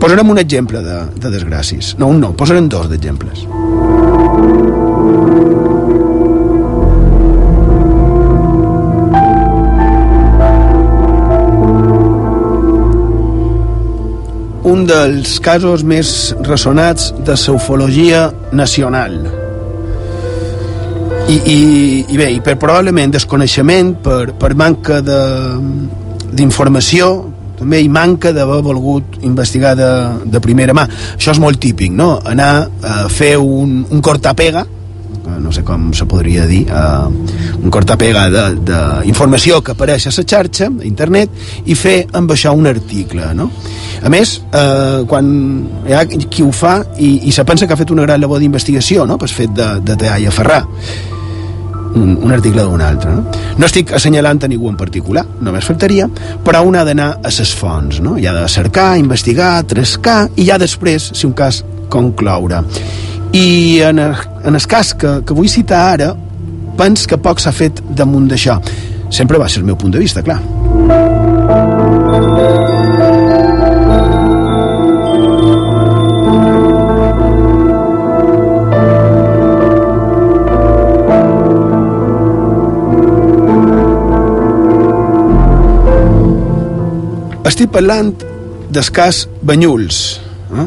Posarem 0.00 0.30
un 0.30 0.38
exemple 0.38 0.82
de, 0.84 0.98
de 1.16 1.32
desgràcies. 1.32 1.94
No, 1.98 2.12
un 2.12 2.20
no, 2.20 2.34
posarem 2.36 2.68
dos 2.68 2.90
d'exemples. 2.92 3.46
un 14.66 14.82
dels 14.84 15.38
casos 15.40 15.84
més 15.86 16.34
ressonats 16.44 17.14
de 17.24 17.34
la 17.38 17.52
ufologia 17.54 18.32
nacional. 18.52 19.14
I, 21.26 21.36
i, 21.36 21.58
i 22.12 22.16
bé, 22.18 22.30
i 22.34 22.40
per 22.44 22.56
probablement 22.58 23.10
desconeixement, 23.14 23.94
per, 24.02 24.32
per 24.38 24.54
manca 24.58 25.00
d'informació, 25.06 27.30
també 27.58 27.80
hi 27.82 27.90
manca 27.92 28.32
d'haver 28.36 28.62
volgut 28.64 29.18
investigar 29.24 29.74
de, 29.78 29.90
de 30.24 30.40
primera 30.44 30.76
mà. 30.76 30.86
Això 31.16 31.34
és 31.34 31.42
molt 31.42 31.60
típic, 31.62 31.92
no? 31.92 32.16
Anar 32.24 32.50
a 32.82 32.96
fer 33.12 33.36
un, 33.40 33.80
un 33.90 34.02
cortapega, 34.04 34.66
no 35.40 35.52
sé 35.52 35.62
com 35.66 35.88
se 35.94 36.06
podria 36.08 36.46
dir, 36.46 36.62
uh, 36.70 37.08
un 37.58 37.72
cortapega 37.72 38.26
d'informació 38.30 39.60
que 39.64 39.74
apareix 39.74 40.06
a 40.06 40.12
la 40.14 40.24
xarxa, 40.24 40.70
a 40.70 40.86
internet, 40.86 41.34
i 41.66 41.74
fer 41.74 41.96
amb 42.16 42.32
això 42.32 42.54
un 42.56 42.70
article, 42.70 43.32
no? 43.34 43.50
A 44.02 44.12
més, 44.12 44.36
eh, 44.52 45.02
quan 45.08 45.26
hi 45.88 45.94
ha 45.96 46.04
qui 46.06 46.44
ho 46.44 46.52
fa 46.52 46.76
i, 46.98 47.26
i 47.26 47.32
se 47.32 47.44
pensa 47.48 47.66
que 47.66 47.72
ha 47.72 47.80
fet 47.80 47.90
una 47.90 48.04
gran 48.04 48.20
labor 48.20 48.38
d'investigació, 48.42 49.06
no?, 49.08 49.16
per 49.18 49.30
fet 49.32 49.54
de, 49.56 49.68
de 49.82 49.96
tallar 49.96 50.20
i 50.20 50.28
aferrar 50.28 50.62
un, 51.96 52.16
un 52.22 52.32
article 52.32 52.62
d'un 52.62 52.82
altre. 52.84 53.12
No? 53.16 53.24
no 53.56 53.68
estic 53.68 53.92
assenyalant 53.96 54.44
a 54.44 54.50
ningú 54.50 54.70
en 54.70 54.76
particular, 54.78 55.24
només 55.42 55.66
faltaria, 55.66 56.08
però 56.44 56.62
un 56.66 56.76
ha 56.76 56.84
d'anar 56.86 57.08
a 57.24 57.32
ses 57.34 57.54
fonts, 57.56 58.00
no? 58.04 58.16
hi 58.20 58.28
ha 58.28 58.34
de 58.36 58.46
cercar, 58.52 58.92
investigar, 59.00 59.54
trescar, 59.68 60.26
i 60.36 60.46
ja 60.50 60.60
després, 60.62 61.10
si 61.16 61.26
un 61.28 61.34
cas, 61.36 61.62
concloure. 61.92 62.62
I 63.36 63.80
en 63.86 64.00
el, 64.02 64.14
en 64.44 64.58
el 64.58 64.66
cas 64.70 64.94
que, 64.98 65.20
que 65.26 65.36
vull 65.36 65.50
citar 65.50 65.82
ara, 65.94 66.12
pens 66.76 67.06
que 67.08 67.18
poc 67.20 67.40
s'ha 67.42 67.54
fet 67.56 67.82
damunt 67.96 68.28
d'això. 68.30 68.60
Sempre 69.10 69.40
va 69.40 69.48
ser 69.48 69.62
el 69.62 69.70
meu 69.70 69.78
punt 69.80 69.94
de 69.94 70.02
vista, 70.02 70.24
clar. 70.26 70.40
Estic 87.46 87.70
parlant 87.70 88.10
del 88.74 88.90
cas 88.90 89.26
Banyuls. 89.46 90.02
Eh? 90.50 90.66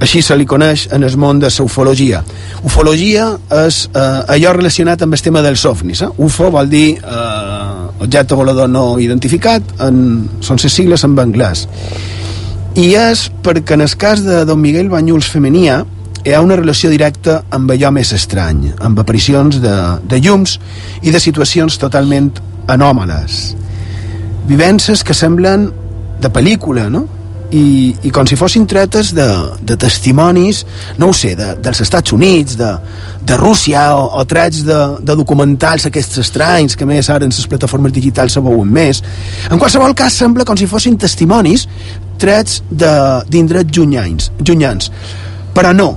Així 0.00 0.22
se 0.24 0.32
li 0.38 0.46
coneix 0.48 0.86
en 0.96 1.04
el 1.04 1.16
món 1.20 1.42
de 1.42 1.50
la 1.52 1.64
ufologia. 1.64 2.22
Ufologia 2.64 3.26
és 3.66 3.82
eh, 3.92 4.32
allò 4.32 4.54
relacionat 4.56 5.02
amb 5.04 5.12
el 5.12 5.20
tema 5.20 5.42
dels 5.44 5.64
ovnis. 5.68 6.00
Eh? 6.00 6.08
UFO 6.24 6.48
vol 6.54 6.70
dir 6.72 6.86
eh, 6.96 8.00
objecte 8.00 8.38
volador 8.38 8.70
no 8.72 8.98
identificat, 8.98 9.74
en, 9.84 10.24
són 10.40 10.60
les 10.62 10.72
sigles 10.72 11.04
en 11.04 11.18
anglès. 11.20 11.66
I 12.80 12.94
és 12.96 13.26
perquè 13.44 13.76
en 13.76 13.84
el 13.84 13.96
cas 14.00 14.22
de 14.24 14.44
Don 14.48 14.60
Miguel 14.60 14.88
Banyuls 14.88 15.28
Femenia 15.28 15.82
hi 16.24 16.32
ha 16.32 16.40
una 16.40 16.56
relació 16.56 16.88
directa 16.88 17.42
amb 17.52 17.72
allò 17.72 17.90
més 17.92 18.14
estrany, 18.16 18.70
amb 18.80 18.98
aparicions 19.00 19.60
de, 19.60 19.76
de 20.08 20.20
llums 20.24 20.56
i 21.02 21.12
de 21.12 21.20
situacions 21.20 21.76
totalment 21.80 22.32
anòmales. 22.72 23.54
Vivències 24.48 25.04
que 25.04 25.14
semblen 25.14 25.68
de 26.20 26.30
pel·lícula, 26.32 26.88
no? 26.92 27.06
I, 27.50 27.90
i 28.06 28.10
com 28.14 28.28
si 28.30 28.36
fossin 28.38 28.62
tretes 28.70 29.08
de, 29.10 29.26
de 29.66 29.74
testimonis, 29.80 30.60
no 31.02 31.08
ho 31.10 31.14
sé, 31.16 31.32
de, 31.34 31.48
dels 31.58 31.80
Estats 31.82 32.14
Units, 32.14 32.54
de, 32.60 32.68
de 33.26 33.38
Rússia, 33.40 33.88
o, 33.98 34.04
o 34.20 34.24
trets 34.30 34.62
de, 34.68 34.78
de 35.02 35.16
documentals 35.18 35.88
aquests 35.88 36.20
estranys, 36.22 36.76
que 36.78 36.86
més 36.86 37.10
ara 37.10 37.26
en 37.26 37.34
les 37.34 37.50
plataformes 37.50 37.94
digitals 37.96 38.38
se 38.38 38.44
veuen 38.44 38.70
més. 38.70 39.02
En 39.50 39.58
qualsevol 39.58 39.96
cas, 39.98 40.14
sembla 40.22 40.46
com 40.46 40.60
si 40.60 40.70
fossin 40.70 40.98
testimonis 41.00 41.66
trets 42.20 42.60
d'indrets 42.70 43.74
llunyans, 43.74 44.30
llunyans. 44.44 44.92
Però 45.56 45.74
no, 45.74 45.90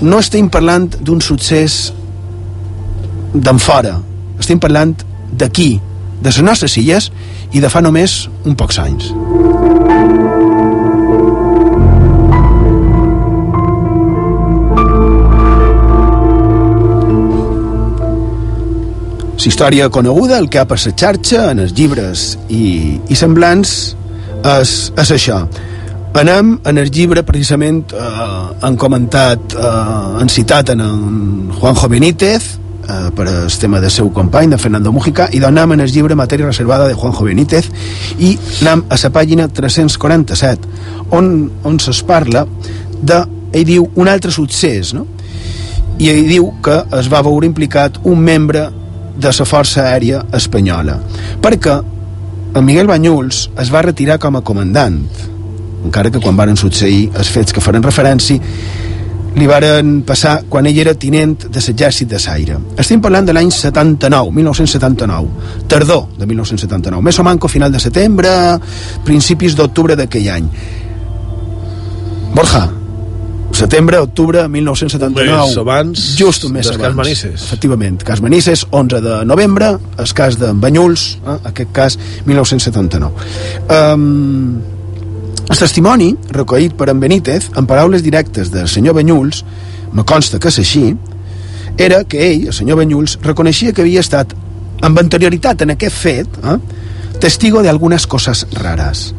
no 0.00 0.22
estem 0.22 0.48
parlant 0.52 0.86
d'un 1.00 1.20
succés 1.24 1.90
d'en 3.34 3.58
fora, 3.58 3.96
estem 4.38 4.60
parlant 4.62 4.94
d'aquí, 5.40 5.72
de 6.20 6.28
les 6.28 6.42
nostres 6.44 6.76
illes 6.80 7.10
i 7.52 7.60
de 7.60 7.70
fa 7.72 7.82
només 7.84 8.28
un 8.44 8.56
pocs 8.56 8.78
anys. 8.82 9.10
La 19.40 19.48
història 19.48 19.88
coneguda, 19.88 20.36
el 20.38 20.50
que 20.52 20.60
ha 20.60 20.66
passat 20.68 21.00
xarxa, 21.00 21.46
en 21.54 21.62
els 21.64 21.72
llibres 21.76 22.34
i, 22.52 23.00
i 23.08 23.16
semblants, 23.16 23.72
és, 24.44 24.72
és 25.00 25.12
això. 25.16 25.40
Anem 26.20 26.56
en 26.66 26.80
el 26.80 26.90
llibre, 26.92 27.22
precisament, 27.24 27.80
eh, 27.92 28.36
han 28.66 28.76
comentat, 28.80 29.56
eh, 29.56 29.70
han 30.20 30.28
citat 30.32 30.74
en, 30.74 30.84
en 30.84 31.52
Juanjo 31.56 31.88
Benítez, 31.88 32.50
eh, 32.90 33.10
per 33.14 33.26
el 33.28 33.58
tema 33.60 33.80
del 33.80 33.90
seu 33.90 34.10
company, 34.12 34.50
de 34.50 34.58
Fernando 34.58 34.92
Mujica, 34.92 35.28
i 35.32 35.40
donem 35.40 35.76
en 35.76 35.84
el 35.84 35.92
llibre 35.92 36.16
Matèria 36.18 36.48
reservada 36.48 36.88
de 36.88 36.94
Juanjo 36.98 37.24
Benítez 37.28 37.70
i 38.18 38.34
anem 38.62 38.84
a 38.90 38.98
la 39.02 39.12
pàgina 39.14 39.48
347, 39.48 40.68
on, 41.16 41.50
on 41.64 41.78
se'ls 41.78 42.02
parla 42.06 42.44
de, 43.00 43.22
ell 43.52 43.66
diu, 43.66 43.88
un 43.94 44.10
altre 44.10 44.34
succés, 44.34 44.94
no? 44.94 45.06
i 46.00 46.08
ell 46.08 46.26
diu 46.28 46.50
que 46.64 46.76
es 46.98 47.08
va 47.12 47.22
veure 47.22 47.46
implicat 47.46 48.00
un 48.08 48.20
membre 48.24 48.66
de 49.20 49.32
la 49.36 49.46
Força 49.46 49.84
Aèria 49.90 50.22
Espanyola, 50.36 50.96
perquè 51.44 51.76
en 52.56 52.64
Miguel 52.66 52.88
Banyuls 52.88 53.48
es 53.60 53.70
va 53.72 53.84
retirar 53.84 54.18
com 54.18 54.38
a 54.38 54.42
comandant, 54.42 55.02
encara 55.84 56.10
que 56.10 56.20
quan 56.20 56.36
varen 56.36 56.58
succeir 56.60 57.10
els 57.14 57.28
fets 57.32 57.52
que 57.52 57.62
faran 57.64 57.84
referència 57.84 58.40
li 59.36 59.46
varen 59.46 60.00
passar 60.06 60.40
quan 60.50 60.66
ell 60.66 60.80
era 60.82 60.94
tinent 60.98 61.46
de 61.46 61.62
l'exèrcit 61.62 62.08
de 62.10 62.18
Saire. 62.18 62.58
Estem 62.80 63.02
parlant 63.02 63.26
de 63.26 63.34
l'any 63.36 63.50
79, 63.54 64.32
1979, 64.34 65.64
tardor 65.70 66.08
de 66.18 66.26
1979, 66.26 67.02
més 67.04 67.18
o 67.18 67.26
manco 67.26 67.48
final 67.48 67.72
de 67.72 67.80
setembre, 67.82 68.32
principis 69.06 69.56
d'octubre 69.58 69.96
d'aquell 69.98 70.28
any. 70.34 70.50
Borja, 72.34 72.64
setembre, 73.54 74.00
octubre 74.02 74.46
1979. 74.48 75.30
Més 75.30 75.62
abans 75.62 76.08
just 76.18 76.46
un 76.46 76.56
mes 76.56 76.66
abans. 76.66 76.82
Cas 76.82 76.98
Manises. 76.98 77.46
Efectivament, 77.46 78.02
cas 78.06 78.22
Manises, 78.24 78.66
11 78.70 79.00
de 79.04 79.22
novembre, 79.28 79.72
el 79.98 80.12
cas 80.16 80.38
de 80.40 80.52
Banyuls, 80.52 81.06
eh, 81.22 81.38
aquest 81.52 81.72
cas 81.76 81.98
1979. 82.26 83.30
Um, 83.70 84.79
el 85.50 85.58
testimoni, 85.58 86.12
recollit 86.30 86.76
per 86.78 86.92
en 86.92 87.00
Benítez, 87.02 87.50
en 87.58 87.66
paraules 87.66 88.04
directes 88.06 88.52
del 88.54 88.68
senyor 88.70 88.94
Banyuls, 88.94 89.42
me 89.92 90.04
consta 90.06 90.38
que 90.38 90.48
és 90.48 90.60
així, 90.62 90.84
era 91.76 92.04
que 92.04 92.20
ell, 92.28 92.46
el 92.52 92.54
senyor 92.54 92.78
Banyuls, 92.78 93.16
reconeixia 93.24 93.74
que 93.74 93.82
havia 93.82 94.04
estat, 94.04 94.36
amb 94.86 95.02
anterioritat 95.02 95.66
en 95.66 95.74
aquest 95.74 95.96
fet, 95.96 96.38
eh, 96.44 96.56
testigo 97.20 97.64
d'algunes 97.66 98.06
coses 98.06 98.46
rares. 98.62 99.10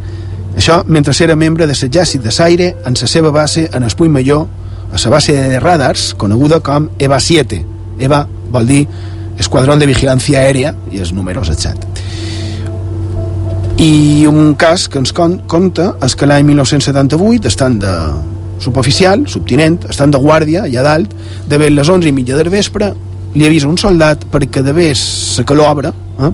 Això 0.55 0.81
mentre 0.87 1.13
era 1.23 1.35
membre 1.35 1.67
de 1.67 1.75
l'exèrcit 1.75 2.23
de 2.23 2.31
Saire 2.31 2.75
en 2.85 2.95
la 2.99 3.07
seva 3.07 3.31
base 3.31 3.69
en 3.73 3.83
Espull 3.83 4.09
Major, 4.09 4.47
a 4.91 4.97
la 5.03 5.09
base 5.09 5.33
de 5.33 5.59
radars, 5.59 6.13
coneguda 6.15 6.59
com 6.59 6.89
EVA 6.99 7.19
7. 7.19 7.65
EVA 7.99 8.27
vol 8.51 8.67
dir 8.67 8.87
Esquadrón 9.39 9.79
de 9.79 9.87
Vigilància 9.87 10.39
Aèria 10.39 10.75
i 10.91 10.99
els 10.99 11.13
números, 11.13 11.49
etc. 11.49 11.75
I 13.81 14.27
un 14.29 14.53
cas 14.61 14.83
que 14.93 14.99
ens 15.01 15.09
conta 15.09 15.87
és 16.05 16.13
que 16.13 16.27
l'any 16.29 16.43
1978, 16.51 17.49
estan 17.49 17.79
de 17.81 17.93
suboficial, 18.61 19.23
subtinent, 19.25 19.79
estan 19.89 20.11
de 20.13 20.19
guàrdia, 20.21 20.67
allà 20.67 20.83
dalt, 20.85 21.15
de 21.49 21.57
ben 21.57 21.73
les 21.73 21.89
11 21.89 22.05
i 22.05 22.13
mitja 22.13 22.37
del 22.37 22.51
vespre, 22.53 22.91
li 23.33 23.47
avisa 23.47 23.71
un 23.71 23.79
soldat 23.81 24.27
perquè 24.29 24.61
de 24.61 24.75
vés 24.77 25.01
la 25.39 25.45
que 25.49 25.57
l'obre, 25.57 25.89
eh, 25.89 26.29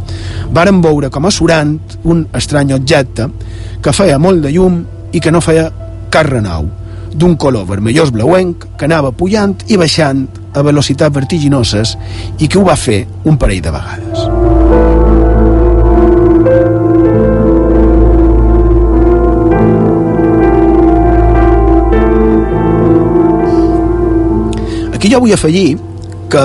varen 0.52 0.82
veure 0.84 1.08
com 1.10 1.24
a 1.24 1.32
surant 1.32 1.78
un 2.04 2.26
estrany 2.36 2.74
objecte 2.76 3.30
que 3.80 3.96
feia 3.96 4.20
molt 4.20 4.44
de 4.44 4.52
llum 4.52 4.84
i 5.14 5.24
que 5.24 5.32
no 5.32 5.40
feia 5.40 5.70
cap 6.12 6.28
renou, 6.28 6.68
d'un 7.16 7.38
color 7.40 7.64
vermellós 7.70 8.12
blauenc 8.12 8.74
que 8.76 8.92
anava 8.92 9.14
pujant 9.16 9.56
i 9.72 9.80
baixant 9.80 10.28
a 10.52 10.68
velocitats 10.68 11.16
vertiginoses 11.16 11.96
i 12.40 12.52
que 12.52 12.60
ho 12.60 12.68
va 12.68 12.76
fer 12.76 13.06
un 13.24 13.40
parell 13.40 13.64
de 13.64 13.72
vegades. 13.80 14.87
Aquí 25.08 25.14
jo 25.16 25.22
vull 25.24 25.32
afegir 25.32 25.78
que 26.28 26.42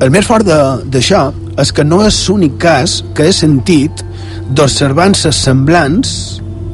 el 0.00 0.08
més 0.08 0.24
fort 0.24 0.46
d'això 0.48 1.18
és 1.60 1.68
que 1.76 1.84
no 1.84 1.98
és 2.06 2.16
l'únic 2.24 2.54
cas 2.62 2.92
que 3.12 3.26
he 3.28 3.32
sentit 3.36 4.00
d'observances 4.48 5.36
semblants 5.44 6.12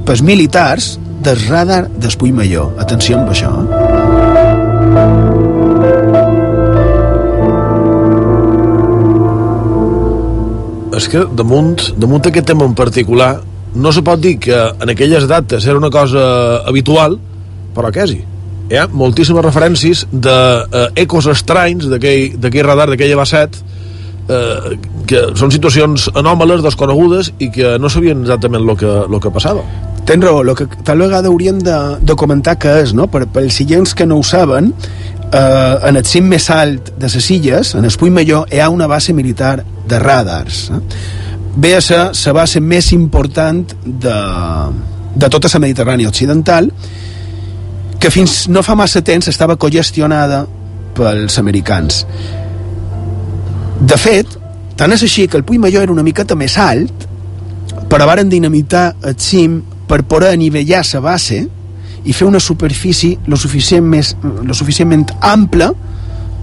pels 0.07 0.20
militars 0.23 0.92
del 1.27 1.40
radar 1.49 1.88
d'Espull 1.90 2.31
Major. 2.37 2.68
Atenció 2.85 3.18
amb 3.18 3.33
això. 3.35 3.51
És 11.01 11.09
que 11.11 11.25
damunt, 11.40 11.88
damunt 11.99 12.31
aquest 12.31 12.47
tema 12.53 12.70
en 12.70 12.79
particular 12.79 13.33
no 13.75 13.90
se 13.90 14.07
pot 14.07 14.23
dir 14.23 14.37
que 14.47 14.62
en 14.70 14.94
aquelles 14.94 15.27
dates 15.27 15.66
era 15.66 15.83
una 15.83 15.90
cosa 15.90 16.62
habitual, 16.62 17.18
però 17.75 17.90
quasi. 17.90 18.20
Hi 18.70 18.81
ha 18.81 18.88
moltíssimes 18.88 19.44
referències 19.44 20.05
d'ecos 20.12 21.27
eh, 21.29 21.35
estranys 21.35 21.88
d'aquell 21.92 22.66
radar, 22.66 22.88
d'aquell 22.90 23.12
EVA 23.16 23.27
7 23.29 23.64
eh, 24.29 24.77
que 25.09 25.24
són 25.37 25.53
situacions 25.53 26.09
anòmales, 26.16 26.62
desconegudes 26.64 27.35
i 27.44 27.50
que 27.53 27.77
no 27.79 27.90
sabien 27.92 28.24
exactament 28.24 28.64
el 28.64 28.79
que, 28.81 28.94
lo 29.11 29.20
que 29.20 29.33
passava 29.35 29.64
Tens 30.05 30.20
raó, 30.20 30.42
el 30.42 30.53
que 30.53 30.66
tal 30.85 31.00
vegada 31.00 31.31
hauríem 31.31 31.59
de, 31.64 31.77
de 32.05 32.14
comentar 32.14 32.59
que 32.61 32.74
és, 32.83 32.92
no? 32.92 33.07
per, 33.09 33.22
per 33.33 33.40
els 33.46 33.57
seients 33.57 33.94
que 33.96 34.05
no 34.05 34.18
ho 34.20 34.24
saben, 34.27 34.68
eh, 35.31 35.77
en 35.88 35.96
el 35.96 36.05
cim 36.05 36.29
més 36.29 36.50
alt 36.53 36.90
de 37.00 37.09
les 37.09 37.29
illes, 37.33 37.70
en 37.74 37.88
el 37.88 37.96
Puig 37.96 38.12
Major, 38.12 38.44
hi 38.53 38.61
ha 38.61 38.68
una 38.68 38.87
base 38.87 39.14
militar 39.16 39.62
de 39.88 40.00
radars. 40.03 40.66
Eh? 40.77 40.83
Ve 41.57 41.72
a 41.79 41.81
ser 41.81 42.03
la 42.12 42.35
base 42.37 42.61
més 42.61 42.92
important 42.92 43.64
de, 43.85 44.18
de 45.16 45.33
tota 45.33 45.48
la 45.55 45.62
Mediterrània 45.64 46.12
Occidental, 46.12 46.68
que 48.05 48.11
fins 48.12 48.51
no 48.53 48.61
fa 48.61 48.75
massa 48.77 49.01
temps 49.01 49.31
estava 49.31 49.55
cogestionada 49.57 50.43
pels 50.93 51.38
americans. 51.40 52.03
De 53.81 53.97
fet, 53.97 54.29
tant 54.77 54.93
és 54.93 55.05
així 55.07 55.25
que 55.25 55.40
el 55.40 55.45
Puig 55.49 55.62
Major 55.62 55.87
era 55.87 55.95
una 55.95 56.05
miqueta 56.05 56.37
més 56.37 56.59
alt, 56.61 57.07
però 57.88 58.05
varen 58.05 58.29
dinamitar 58.29 58.90
el 59.09 59.17
cim 59.17 59.57
per 59.88 60.03
poder 60.05 60.35
anivellar 60.37 60.83
la 60.93 61.01
base 61.01 61.40
i 62.05 62.12
fer 62.12 62.29
una 62.29 62.45
superfície 62.45 63.17
lo, 63.25 63.40
suficient 63.40 63.88
més, 63.88 64.12
lo 64.21 64.53
suficientment 64.53 65.09
ampla 65.25 65.71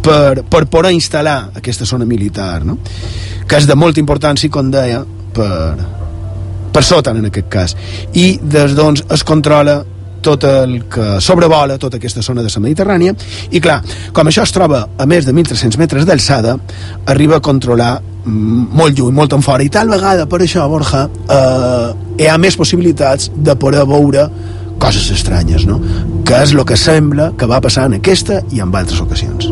per, 0.01 0.41
per 0.41 0.65
poder 0.65 0.95
instal·lar 0.97 1.51
aquesta 1.61 1.85
zona 1.85 2.09
militar 2.09 2.63
no? 2.65 2.79
que 3.45 3.61
és 3.61 3.69
de 3.69 3.77
molta 3.77 4.01
importància 4.01 4.49
com 4.49 4.73
deia 4.73 5.03
per, 5.05 5.77
per 6.73 6.83
sota 6.83 7.13
en 7.13 7.29
aquest 7.29 7.53
cas 7.53 7.77
i 8.17 8.39
des 8.41 8.73
d'on 8.73 8.97
es 9.13 9.23
controla 9.27 9.83
tot 10.23 10.45
el 10.47 10.77
que 10.91 11.19
sobrevola 11.21 11.77
tota 11.81 11.97
aquesta 11.97 12.21
zona 12.21 12.43
de 12.45 12.51
la 12.53 12.63
Mediterrània 12.63 13.15
i 13.51 13.61
clar, 13.61 13.81
com 14.13 14.27
això 14.27 14.45
es 14.45 14.53
troba 14.55 14.85
a 14.97 15.05
més 15.09 15.25
de 15.25 15.33
1.300 15.33 15.77
metres 15.81 16.07
d'alçada 16.07 16.57
arriba 17.05 17.37
a 17.37 17.43
controlar 17.43 17.91
mm, 17.99 18.69
molt 18.77 18.97
lluny, 18.97 19.13
molt 19.15 19.33
en 19.33 19.45
fora 19.45 19.65
i 19.65 19.69
tal 19.69 19.89
vegada 19.89 20.27
per 20.29 20.41
això, 20.45 20.67
Borja 20.69 21.07
eh, 21.07 21.91
hi 22.21 22.29
ha 22.29 22.37
més 22.37 22.57
possibilitats 22.57 23.31
de 23.35 23.55
poder 23.55 23.85
veure 23.89 24.29
coses 24.81 25.11
estranyes, 25.13 25.67
no? 25.69 25.77
que 26.25 26.41
és 26.41 26.55
el 26.55 26.65
que 26.65 26.77
sembla 26.79 27.31
que 27.37 27.49
va 27.49 27.61
passar 27.61 27.85
en 27.89 27.99
aquesta 28.01 28.41
i 28.49 28.63
en 28.65 28.73
altres 28.73 29.03
ocasions. 29.03 29.51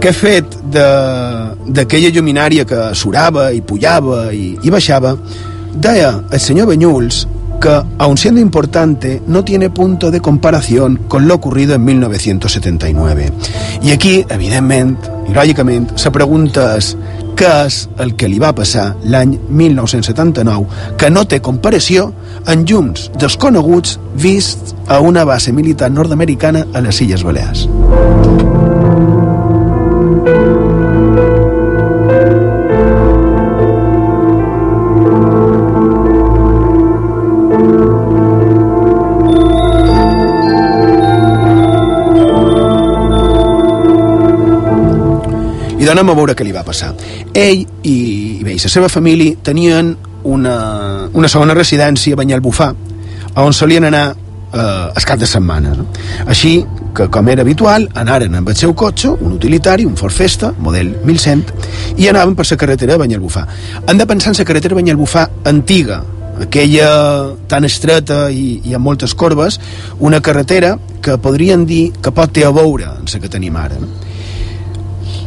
Aquest 0.00 0.16
fet 0.16 0.54
d'aquella 0.72 2.08
lluminària 2.14 2.64
que 2.64 2.88
surava 2.96 3.50
i 3.52 3.60
pujava 3.60 4.30
i, 4.32 4.54
i 4.64 4.72
baixava, 4.72 5.12
deia 5.76 6.14
el 6.32 6.40
senyor 6.40 6.70
Benyuls 6.70 7.26
que, 7.60 7.74
aun 7.98 8.16
siendo 8.16 8.40
importante, 8.40 9.20
no 9.26 9.44
tiene 9.44 9.68
punto 9.68 10.10
de 10.10 10.22
comparación 10.22 10.96
con 11.06 11.28
lo 11.28 11.34
ocurrido 11.34 11.74
en 11.74 11.84
1979. 11.84 13.32
I 13.82 13.92
aquí, 13.92 14.24
evidentment, 14.30 14.96
i 15.28 15.36
lògicament, 15.36 15.90
se 16.00 16.08
pregunta 16.10 16.70
és 16.80 16.94
què 17.36 17.50
és 17.66 17.82
el 18.00 18.14
que 18.16 18.28
li 18.28 18.40
va 18.40 18.54
passar 18.56 18.94
l'any 19.04 19.36
1979 19.48 20.96
que 20.96 21.10
no 21.12 21.26
té 21.28 21.42
comparació 21.44 22.08
en 22.48 22.64
llums 22.64 23.10
desconeguts 23.20 23.98
vists 24.16 24.74
a 24.88 25.00
una 25.04 25.26
base 25.28 25.52
militar 25.52 25.92
nord-americana 25.92 26.64
a 26.72 26.80
les 26.88 27.04
Illes 27.04 27.24
Balears. 27.24 27.68
I 45.80 45.88
donem 45.88 46.12
a 46.12 46.16
veure 46.16 46.36
què 46.36 46.44
li 46.44 46.52
va 46.52 46.62
passar. 46.66 46.92
Ell 47.32 47.64
i, 47.64 47.96
i 48.40 48.44
bé, 48.44 48.54
i 48.54 48.60
la 48.60 48.72
seva 48.72 48.88
família 48.92 49.38
tenien 49.42 49.94
una, 50.28 50.56
una 51.16 51.28
segona 51.32 51.56
residència 51.56 52.14
a 52.14 52.20
Banyalbufar, 52.20 52.74
on 53.40 53.56
solien 53.56 53.86
anar 53.88 54.10
eh, 54.52 54.92
es 54.96 55.06
cap 55.08 55.18
de 55.18 55.26
setmana. 55.26 55.72
No? 55.78 55.86
Així 56.26 56.58
que, 56.96 57.08
com 57.12 57.28
era 57.32 57.46
habitual, 57.46 57.88
anaren 57.98 58.36
amb 58.40 58.52
el 58.52 58.58
seu 58.58 58.74
cotxe, 58.74 59.08
un 59.10 59.38
utilitari, 59.38 59.86
un 59.88 59.96
Ford 59.96 60.14
Festa, 60.14 60.52
model 60.58 60.92
1100, 61.06 61.96
i 61.98 62.08
anaven 62.10 62.36
per 62.36 62.48
la 62.50 62.60
carretera 62.60 62.96
de 62.96 63.04
Banyalbufar. 63.06 63.46
Han 63.86 63.98
de 63.98 64.06
pensar 64.06 64.34
en 64.34 64.40
la 64.42 64.48
carretera 64.52 64.74
de 64.74 64.82
Banyalbufar 64.82 65.28
antiga, 65.44 66.02
aquella 66.40 67.34
tan 67.48 67.66
estreta 67.68 68.30
i, 68.32 68.60
i 68.64 68.76
amb 68.76 68.86
moltes 68.86 69.14
corbes, 69.14 69.60
una 70.00 70.20
carretera 70.20 70.76
que 71.04 71.18
podrien 71.20 71.66
dir 71.68 71.90
que 72.00 72.12
pot 72.12 72.32
té 72.32 72.44
a 72.44 72.52
veure 72.52 72.88
amb 72.96 73.08
la 73.12 73.20
que 73.20 73.32
tenim 73.32 73.56
ara. 73.56 73.80
No? 73.80 73.99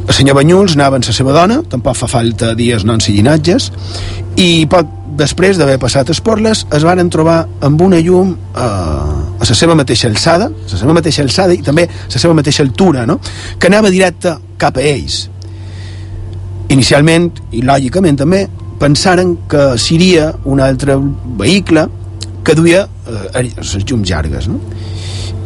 El 0.03 0.13
senyor 0.13 0.35
Banyuls 0.35 0.75
anava 0.75 0.99
amb 0.99 1.07
la 1.07 1.15
seva 1.15 1.33
dona, 1.35 1.61
tampoc 1.69 1.95
fa 1.95 2.09
falta 2.11 2.51
dies 2.59 2.83
noms 2.87 3.07
i 3.07 3.15
llinatges, 3.15 3.69
i 4.35 4.65
poc 4.69 4.99
després 5.17 5.59
d'haver 5.59 5.77
passat 5.81 6.09
Esporles 6.09 6.63
es 6.73 6.85
varen 6.85 7.09
trobar 7.13 7.43
amb 7.63 7.81
una 7.85 7.99
llum 8.01 8.33
eh, 8.33 8.63
a 8.63 9.45
la 9.45 9.55
seva 9.55 9.75
mateixa 9.77 10.09
alçada, 10.09 10.49
la 10.49 10.79
seva 10.79 10.95
mateixa 10.97 11.23
alçada 11.23 11.53
i 11.53 11.61
també 11.65 11.85
la 11.87 12.19
seva 12.19 12.33
mateixa 12.33 12.63
altura, 12.65 13.05
no? 13.05 13.19
que 13.59 13.69
anava 13.69 13.93
directe 13.93 14.35
cap 14.57 14.77
a 14.77 14.85
ells. 14.85 15.27
Inicialment, 16.73 17.29
i 17.53 17.61
lògicament 17.61 18.17
també, 18.23 18.47
pensaren 18.81 19.35
que 19.49 19.73
seria 19.79 20.31
un 20.49 20.59
altre 20.59 20.97
vehicle 21.39 21.85
que 22.43 22.55
duia 22.57 22.83
eh, 22.83 23.43
les 23.45 23.75
llums 23.85 24.09
llargues. 24.09 24.49
No? 24.49 24.59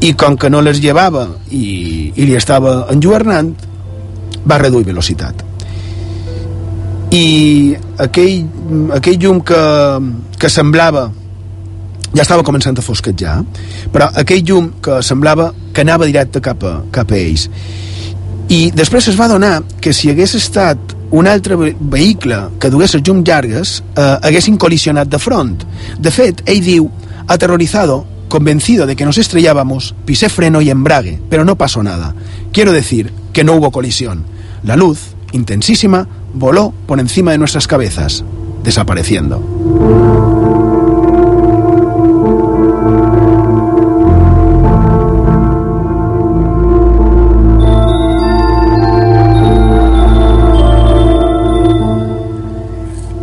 I 0.01 0.13
com 0.17 0.37
que 0.37 0.49
no 0.49 0.61
les 0.61 0.79
llevava 0.81 1.27
i, 1.51 2.13
i 2.15 2.25
li 2.25 2.37
estava 2.37 2.85
enlluernant, 2.93 3.53
va 4.47 4.59
reduir 4.61 4.87
velocitat. 4.87 5.43
I 7.11 7.75
aquell, 8.03 8.43
aquell 8.97 9.21
llum 9.21 9.39
que, 9.47 9.61
que 10.39 10.49
semblava 10.51 11.07
ja 12.13 12.23
estava 12.23 12.43
començant 12.43 12.77
a 12.79 12.83
fosquetjar 12.83 13.37
però 13.93 14.09
aquell 14.19 14.43
llum 14.47 14.69
que 14.83 14.99
semblava 15.03 15.51
que 15.73 15.83
anava 15.83 16.07
directe 16.09 16.41
cap 16.43 16.63
a, 16.63 16.79
cap 16.91 17.11
a 17.11 17.19
ells. 17.19 17.47
I 18.47 18.69
després 18.75 19.09
es 19.11 19.17
va 19.19 19.27
donar 19.27 19.61
que 19.83 19.93
si 19.93 20.09
hagués 20.11 20.35
estat 20.39 20.95
un 21.11 21.27
altre 21.27 21.55
vehicle 21.55 22.37
que 22.59 22.71
dugués 22.71 22.95
les 22.95 23.03
llums 23.03 23.27
llargues 23.27 23.73
eh, 23.95 24.17
haguessin 24.27 24.57
colisionat 24.57 25.07
de 25.11 25.19
front. 25.19 25.63
De 25.99 26.11
fet, 26.11 26.43
ell 26.45 26.63
diu 26.63 26.89
aterrorizado 27.27 28.05
convencido 28.27 28.85
de 28.85 28.95
que 28.95 29.05
nos 29.05 29.17
estrellábamos 29.17 29.95
pisé 30.05 30.27
freno 30.27 30.61
y 30.61 30.69
embrague 30.69 31.19
pero 31.29 31.45
no 31.45 31.57
pasó 31.57 31.83
nada. 31.83 32.13
Quiero 32.51 32.71
decir 32.71 33.11
que 33.33 33.43
no 33.43 33.53
hubo 33.53 33.71
colisión 33.71 34.25
La 34.63 34.75
luz, 34.75 35.15
intensísima, 35.31 36.07
voló 36.33 36.73
por 36.85 36.99
encima 36.99 37.31
de 37.31 37.37
nuestras 37.37 37.67
cabezas, 37.67 38.23
desapareciendo. 38.63 39.41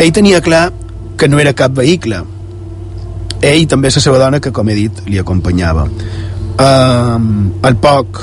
Ell 0.05 0.13
tenia 0.13 0.43
clar 0.43 0.71
que 1.17 1.29
no 1.29 1.39
era 1.39 1.55
cap 1.57 1.73
vehicle. 1.73 2.19
Ell 3.41 3.63
també 3.73 3.89
és 3.89 3.97
la 3.97 4.03
seva 4.05 4.19
dona 4.21 4.41
que, 4.41 4.53
com 4.53 4.69
he 4.69 4.75
dit, 4.77 4.99
li 5.09 5.17
acompanyava. 5.17 5.87
Uh, 6.61 7.17
al 7.65 7.79
poc 7.81 8.21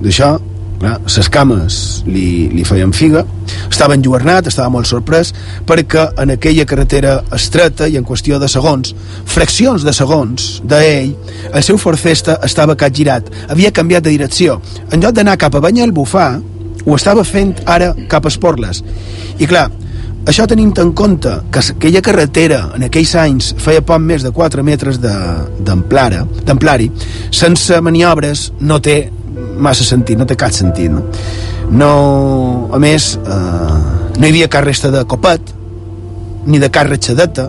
d'això, 0.00 0.38
les 0.80 1.28
cames 1.28 1.78
li, 2.06 2.48
li 2.54 2.64
feien 2.66 2.92
figa. 2.94 3.24
Estava 3.68 3.96
enlluernat, 3.98 4.46
estava 4.50 4.70
molt 4.70 4.86
sorprès 4.86 5.32
perquè 5.66 6.06
en 6.22 6.34
aquella 6.34 6.66
carretera 6.68 7.18
estreta 7.34 7.88
i 7.88 7.98
en 7.98 8.06
qüestió 8.06 8.38
de 8.38 8.48
segons, 8.50 8.94
fraccions 9.26 9.84
de 9.86 9.94
segons 9.96 10.48
d'ell, 10.64 11.14
el 11.52 11.66
seu 11.66 11.78
forfesta 11.78 12.38
estava 12.46 12.76
capgirat, 12.78 13.26
havia 13.48 13.74
canviat 13.74 14.06
de 14.06 14.14
direcció. 14.14 14.60
En 14.92 15.02
lloc 15.02 15.16
d'anar 15.16 15.38
cap 15.40 15.54
a 15.54 15.64
Banyalbufar 15.64 16.30
ho 16.86 16.96
estava 16.96 17.24
fent 17.26 17.58
ara 17.66 17.92
cap 18.08 18.24
a 18.24 18.32
Esporles. 18.32 18.82
I 19.38 19.46
clar, 19.50 19.66
això 20.28 20.46
tenint 20.48 20.74
en 20.82 20.92
compte 20.92 21.30
que 21.52 21.60
aquella 21.74 22.02
carretera 22.04 22.62
en 22.76 22.86
aquells 22.86 23.14
anys 23.16 23.54
feia 23.64 23.82
poc 23.84 24.02
més 24.04 24.24
de 24.26 24.32
4 24.34 24.64
metres 24.64 24.98
d'amplari, 25.00 26.90
sense 27.30 27.80
maniobres 27.84 28.50
no 28.60 28.80
té 28.84 28.98
massa 29.58 29.84
sentit, 29.84 30.18
no 30.18 30.26
té 30.26 30.36
cap 30.38 30.54
sentit 30.54 30.92
no? 30.92 31.04
no 31.70 31.92
a 32.74 32.80
més 32.82 33.14
eh, 33.18 33.78
no 34.18 34.24
hi 34.24 34.30
havia 34.30 34.50
cap 34.52 34.66
resta 34.66 34.92
de 34.94 35.04
copet 35.08 35.54
ni 36.48 36.60
de 36.62 36.70
cap 36.72 36.88
ratxadeta 36.88 37.48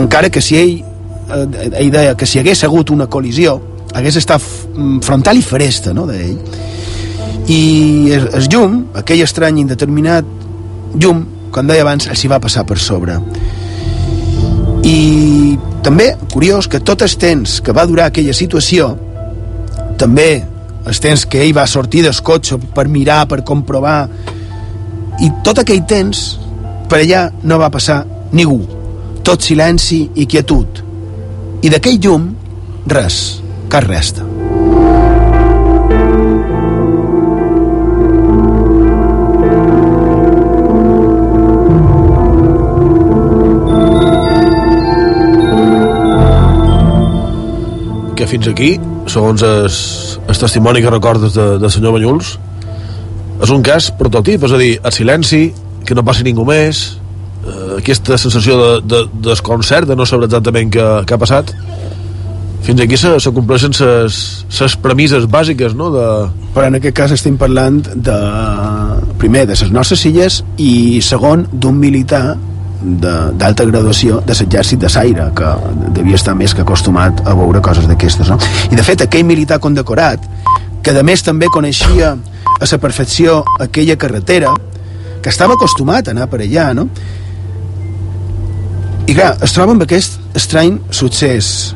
encara 0.00 0.30
que 0.30 0.42
si 0.44 0.58
ell 0.60 0.74
eh, 0.80 1.78
ell 1.80 1.92
deia 1.94 2.16
que 2.18 2.26
si 2.28 2.42
hagués 2.42 2.64
hagut 2.66 2.92
una 2.94 3.08
col·lisió 3.08 3.56
hagués 3.94 4.20
estat 4.20 4.42
mm, 4.42 5.00
frontal 5.06 5.38
i 5.38 5.46
fresta 5.46 5.94
no, 5.96 6.06
d'ell 6.10 6.38
i 7.46 8.10
el, 8.14 8.28
el 8.38 8.48
llum, 8.48 8.78
aquell 8.96 9.20
estrany 9.24 9.60
indeterminat 9.60 10.28
llum, 10.96 11.24
com 11.52 11.68
deia 11.68 11.84
abans, 11.84 12.08
s'hi 12.16 12.30
va 12.30 12.40
passar 12.40 12.64
per 12.64 12.78
sobre. 12.80 13.18
I 14.84 15.58
també, 15.84 16.14
curiós, 16.32 16.68
que 16.70 16.80
tot 16.80 17.04
el 17.04 17.16
temps 17.20 17.58
que 17.64 17.74
va 17.76 17.84
durar 17.88 18.08
aquella 18.08 18.34
situació 18.36 18.94
també 20.00 20.28
els 20.84 21.00
temps 21.00 21.24
que 21.30 21.40
ell 21.44 21.54
va 21.56 21.66
sortir 21.70 22.02
del 22.04 22.16
cotxe 22.22 22.58
per 22.76 22.86
mirar, 22.92 23.24
per 23.30 23.44
comprovar. 23.46 24.04
I 25.24 25.30
tot 25.46 25.62
aquell 25.62 25.84
temps 25.88 26.24
per 26.90 27.00
allà 27.00 27.28
no 27.42 27.58
va 27.62 27.72
passar 27.72 28.02
ningú. 28.32 28.60
Tot 29.24 29.40
silenci 29.40 30.02
i 30.20 30.28
quietud. 30.28 30.84
I 31.64 31.72
d'aquell 31.72 32.00
llum 32.02 32.30
res, 32.92 33.24
cap 33.72 33.88
resta 33.88 34.33
que 48.14 48.26
fins 48.30 48.48
aquí, 48.50 48.74
segons 49.10 49.42
el, 49.46 49.68
el 50.28 50.38
testimoni 50.40 50.82
que 50.82 50.92
recordes 50.92 51.34
de, 51.36 51.46
de 51.62 51.70
senyor 51.70 51.96
Banyuls, 51.96 52.34
és 53.42 53.50
un 53.50 53.64
cas 53.66 53.90
prototip, 53.98 54.44
és 54.46 54.54
a 54.54 54.60
dir, 54.60 54.74
el 54.78 54.94
silenci, 54.94 55.48
que 55.84 55.96
no 55.96 56.04
passi 56.06 56.24
ningú 56.26 56.46
més, 56.48 56.84
eh, 57.44 57.80
aquesta 57.80 58.18
sensació 58.20 58.56
de, 58.60 58.70
de, 58.86 59.02
de 59.10 59.28
desconcert, 59.32 59.90
de 59.90 59.98
no 59.98 60.06
saber 60.08 60.30
exactament 60.30 60.72
què, 60.72 60.86
què 61.04 61.16
ha 61.16 61.20
passat, 61.20 61.52
fins 62.64 62.80
aquí 62.80 62.96
se, 62.96 63.10
se 63.20 63.32
compleixen 63.36 63.74
les 63.76 64.76
premisses 64.80 65.26
bàsiques, 65.28 65.74
no?, 65.76 65.90
de... 65.92 66.06
Però 66.54 66.70
en 66.70 66.78
aquest 66.78 66.96
cas 66.96 67.12
estem 67.12 67.36
parlant 67.36 67.82
de, 67.82 68.16
primer, 69.20 69.44
de 69.50 69.58
les 69.58 69.74
nostres 69.74 70.06
illes 70.08 70.40
i 70.56 71.02
segon, 71.04 71.44
d'un 71.52 71.76
militar 71.76 72.38
d'alta 72.84 73.64
graduació 73.64 74.20
de 74.26 74.34
l'exèrcit 74.36 74.80
de 74.80 74.90
Saire, 74.92 75.30
que 75.36 75.54
devia 75.96 76.18
estar 76.20 76.34
més 76.36 76.54
que 76.54 76.62
acostumat 76.62 77.24
a 77.26 77.34
veure 77.34 77.62
coses 77.64 77.88
d'aquestes. 77.88 78.28
No? 78.28 78.38
I 78.70 78.76
de 78.76 78.84
fet, 78.84 79.02
aquell 79.04 79.24
militar 79.24 79.58
condecorat, 79.60 80.20
que 80.84 80.92
a 80.92 81.02
més 81.02 81.24
també 81.24 81.48
coneixia 81.48 82.12
a 82.14 82.68
la 82.70 82.78
perfecció 82.78 83.42
aquella 83.60 83.96
carretera, 83.96 84.52
que 85.22 85.32
estava 85.32 85.56
acostumat 85.56 86.08
a 86.08 86.12
anar 86.12 86.28
per 86.28 86.42
allà, 86.44 86.72
no? 86.76 86.88
I 89.08 89.14
clar, 89.14 89.34
es 89.44 89.52
troba 89.56 89.72
amb 89.72 89.84
aquest 89.84 90.20
estrany 90.36 90.76
succés. 90.92 91.74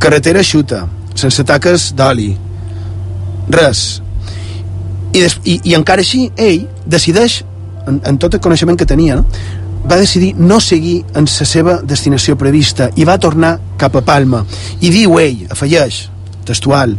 Carretera 0.00 0.42
xuta, 0.44 0.86
sense 1.16 1.44
taques 1.44 1.90
d'oli, 1.96 2.30
res. 3.52 3.84
I, 5.12 5.20
des, 5.20 5.36
i, 5.44 5.60
I 5.72 5.76
encara 5.76 6.04
així, 6.04 6.26
ell 6.36 6.64
decideix, 6.88 7.42
en, 7.86 8.00
en 8.04 8.18
tot 8.20 8.34
el 8.36 8.42
coneixement 8.44 8.76
que 8.80 8.88
tenia, 8.88 9.20
no? 9.20 9.24
Va 9.90 9.96
decidir 9.96 10.34
no 10.36 10.60
seguir 10.60 11.04
en 11.14 11.24
la 11.24 11.46
seva 11.46 11.76
destinació 11.82 12.36
prevista 12.36 12.90
i 12.96 13.04
va 13.04 13.20
tornar 13.22 13.58
cap 13.78 13.94
a 13.96 14.02
Palma. 14.02 14.44
I 14.80 14.90
diu 14.90 15.18
ell, 15.22 15.46
afegeix, 15.50 16.08
textual, 16.44 16.96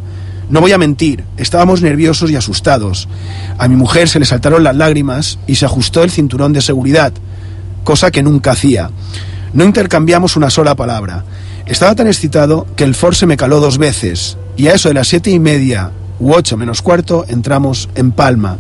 no 0.50 0.62
voy 0.62 0.72
a 0.72 0.78
mentir, 0.78 1.26
estábamos 1.36 1.82
nerviosos 1.82 2.32
y 2.32 2.38
asustados. 2.38 3.10
A 3.58 3.68
mi 3.68 3.76
mujer 3.76 4.08
se 4.08 4.20
le 4.20 4.26
saltaron 4.26 4.64
las 4.64 4.76
lágrimas 4.76 5.40
y 5.46 5.56
se 5.56 5.66
ajustó 5.66 6.04
el 6.04 6.12
cinturón 6.12 6.54
de 6.54 6.62
seguridad, 6.62 7.12
cosa 7.84 8.12
que 8.12 8.24
nunca 8.24 8.52
hacía. 8.52 8.90
No 9.54 9.66
intercambiamos 9.66 10.38
una 10.38 10.50
sola 10.50 10.76
palabra. 10.76 11.26
Estaba 11.66 11.96
tan 11.96 12.08
excitado 12.08 12.66
que 12.78 12.86
el 12.86 12.96
Ford 12.96 13.16
se 13.16 13.26
me 13.26 13.36
caló 13.36 13.60
dos 13.60 13.78
veces 13.78 14.38
y 14.56 14.68
a 14.68 14.74
eso 14.74 14.88
de 14.88 14.94
las 14.94 15.10
siete 15.10 15.32
y 15.32 15.40
media 15.40 15.92
u 16.20 16.34
ocho 16.34 16.56
menos 16.56 16.82
cuarto 16.82 17.26
entramos 17.28 17.90
en 17.96 18.12
Palma. 18.12 18.58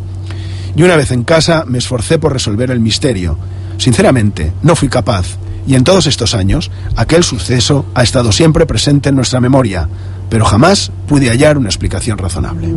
Y 0.75 0.83
una 0.83 0.97
vez 0.97 1.11
en 1.11 1.23
casa 1.23 1.63
me 1.65 1.77
esforcé 1.77 2.19
por 2.19 2.33
resolver 2.33 2.69
el 2.69 2.81
misterio. 2.81 3.37
Sinceramente, 3.77 4.53
no 4.63 4.75
fui 4.75 4.89
capaz. 4.89 5.37
Y 5.67 5.75
en 5.75 5.83
todos 5.83 6.07
estos 6.07 6.33
años, 6.33 6.71
aquel 6.95 7.23
suceso 7.23 7.85
ha 7.93 8.03
estado 8.03 8.31
siempre 8.31 8.65
presente 8.65 9.09
en 9.09 9.15
nuestra 9.15 9.41
memoria, 9.41 9.87
pero 10.29 10.45
jamás 10.45 10.91
pude 11.07 11.29
hallar 11.29 11.57
una 11.57 11.69
explicación 11.69 12.17
razonable. 12.17 12.67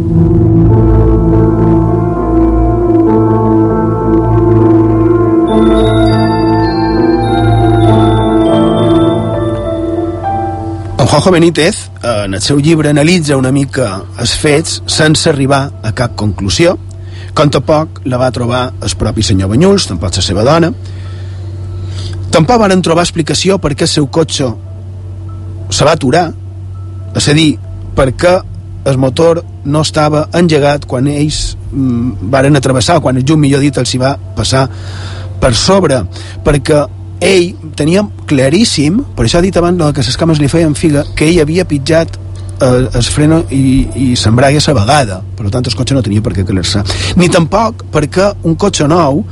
En 10.99 11.07
Juanjo 11.07 11.31
Benítez, 11.31 11.91
en 12.03 12.35
el 12.35 12.43
seu 12.43 12.59
llibre, 12.59 12.91
analitza 12.91 13.37
una 13.37 13.51
mica 13.51 14.03
els 14.19 14.35
fets 14.39 14.83
sense 14.87 15.31
arribar 15.31 15.73
a 15.83 15.91
cap 15.97 16.15
conclusió, 16.15 16.77
com 17.35 17.51
tampoc 17.53 18.03
la 18.11 18.19
va 18.21 18.31
trobar 18.35 18.63
el 18.83 18.97
propi 18.99 19.23
senyor 19.27 19.51
Banyuls, 19.53 19.89
tampoc 19.91 20.17
la 20.17 20.25
seva 20.25 20.45
dona. 20.47 20.73
Tampoc 22.31 22.61
van 22.63 22.83
trobar 22.83 23.07
explicació 23.07 23.59
per 23.59 23.75
què 23.75 23.87
el 23.87 23.93
seu 23.93 24.07
cotxe 24.07 24.51
se 25.71 25.87
va 25.87 25.95
aturar, 25.95 26.29
és 27.17 27.29
a 27.29 27.35
dir, 27.35 27.51
per 27.97 28.11
què 28.19 28.37
el 28.91 28.99
motor 28.99 29.43
no 29.65 29.83
estava 29.85 30.27
engegat 30.37 30.87
quan 30.89 31.09
ells 31.11 31.57
mm, 31.71 32.31
varen 32.33 32.57
atravessar, 32.57 33.01
quan 33.01 33.19
el 33.19 33.27
llum, 33.27 33.43
millor 33.43 33.63
dit, 33.63 33.77
els 33.77 33.95
hi 33.95 34.01
va 34.01 34.15
passar 34.37 34.67
per 35.41 35.53
sobre, 35.57 36.01
perquè 36.45 36.85
ell 37.21 37.71
tenia 37.77 38.07
claríssim, 38.31 39.03
per 39.17 39.27
això 39.27 39.41
ha 39.41 39.45
dit 39.45 39.57
abans 39.57 39.93
que 39.95 40.05
les 40.07 40.17
cames 40.17 40.41
li 40.41 40.49
feien 40.49 40.75
figa, 40.75 41.05
que 41.17 41.29
ell 41.29 41.43
havia 41.43 41.67
pitjat 41.69 42.17
el, 42.61 42.89
el 42.95 43.09
freno 43.09 43.45
i, 43.51 43.63
i 43.95 44.11
s'embrague 44.17 44.61
a 44.61 44.67
la 44.69 44.77
vegada 44.81 45.23
per 45.37 45.51
tant 45.51 45.67
el 45.67 45.77
cotxe 45.77 45.97
no 45.97 46.05
tenia 46.05 46.23
per 46.25 46.35
què 46.37 46.45
caler-se 46.47 46.85
ni 47.21 47.31
tampoc 47.33 47.87
perquè 47.93 48.31
un 48.49 48.57
cotxe 48.61 48.89
nou 48.91 49.25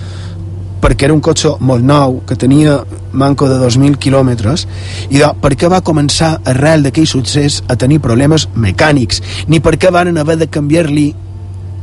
perquè 0.83 1.09
era 1.09 1.14
un 1.14 1.23
cotxe 1.25 1.57
molt 1.61 1.85
nou 1.85 2.21
que 2.27 2.37
tenia 2.38 2.79
manco 3.12 3.49
de 3.51 3.57
2.000 3.59 3.99
quilòmetres 3.99 4.67
i 5.11 5.19
de, 5.19 5.31
per 5.43 5.55
què 5.59 5.71
va 5.71 5.83
començar 5.85 6.37
arrel 6.47 6.87
d'aquell 6.87 7.09
succés 7.11 7.62
a 7.67 7.77
tenir 7.77 7.99
problemes 8.05 8.47
mecànics 8.55 9.23
ni 9.49 9.61
per 9.61 9.77
què 9.77 9.91
van 9.95 10.17
haver 10.17 10.38
de 10.38 10.51
canviar-li 10.53 11.09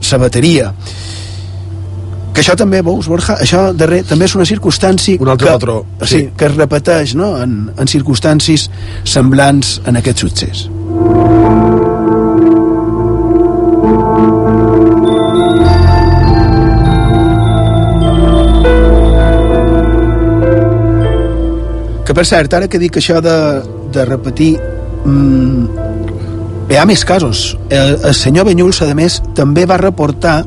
la 0.05 0.21
bateria 0.21 0.71
que 2.35 2.43
això 2.43 2.51
també, 2.59 2.81
veus, 2.83 3.07
Borja, 3.07 3.37
això 3.39 3.69
darrer 3.71 4.01
també 4.03 4.27
és 4.27 4.35
una 4.35 4.45
circumstància 4.47 5.21
un 5.23 5.31
altre 5.31 5.47
que, 5.47 5.53
patró, 5.55 5.77
sí. 6.01 6.09
sí. 6.09 6.23
que 6.35 6.49
es 6.49 6.57
repeteix 6.57 7.15
no? 7.15 7.31
en, 7.39 7.55
en 7.79 7.87
circumstàncies 7.87 8.67
semblants 9.07 9.77
en 9.87 10.01
aquest 10.01 10.25
succés. 10.25 10.65
Que 22.05 22.13
per 22.13 22.25
cert, 22.29 22.53
ara 22.53 22.69
que 22.69 22.81
dic 22.81 22.99
això 23.01 23.21
de, 23.23 23.35
de 23.93 24.05
repetir 24.05 24.53
mmm, 25.05 25.85
hi 26.69 26.77
ha 26.77 26.85
més 26.85 27.05
casos. 27.05 27.51
El, 27.69 27.97
el 28.03 28.15
senyor 28.17 28.47
Benyuls, 28.49 28.81
a 28.85 28.93
més, 28.97 29.21
també 29.37 29.65
va 29.69 29.77
reportar 29.81 30.41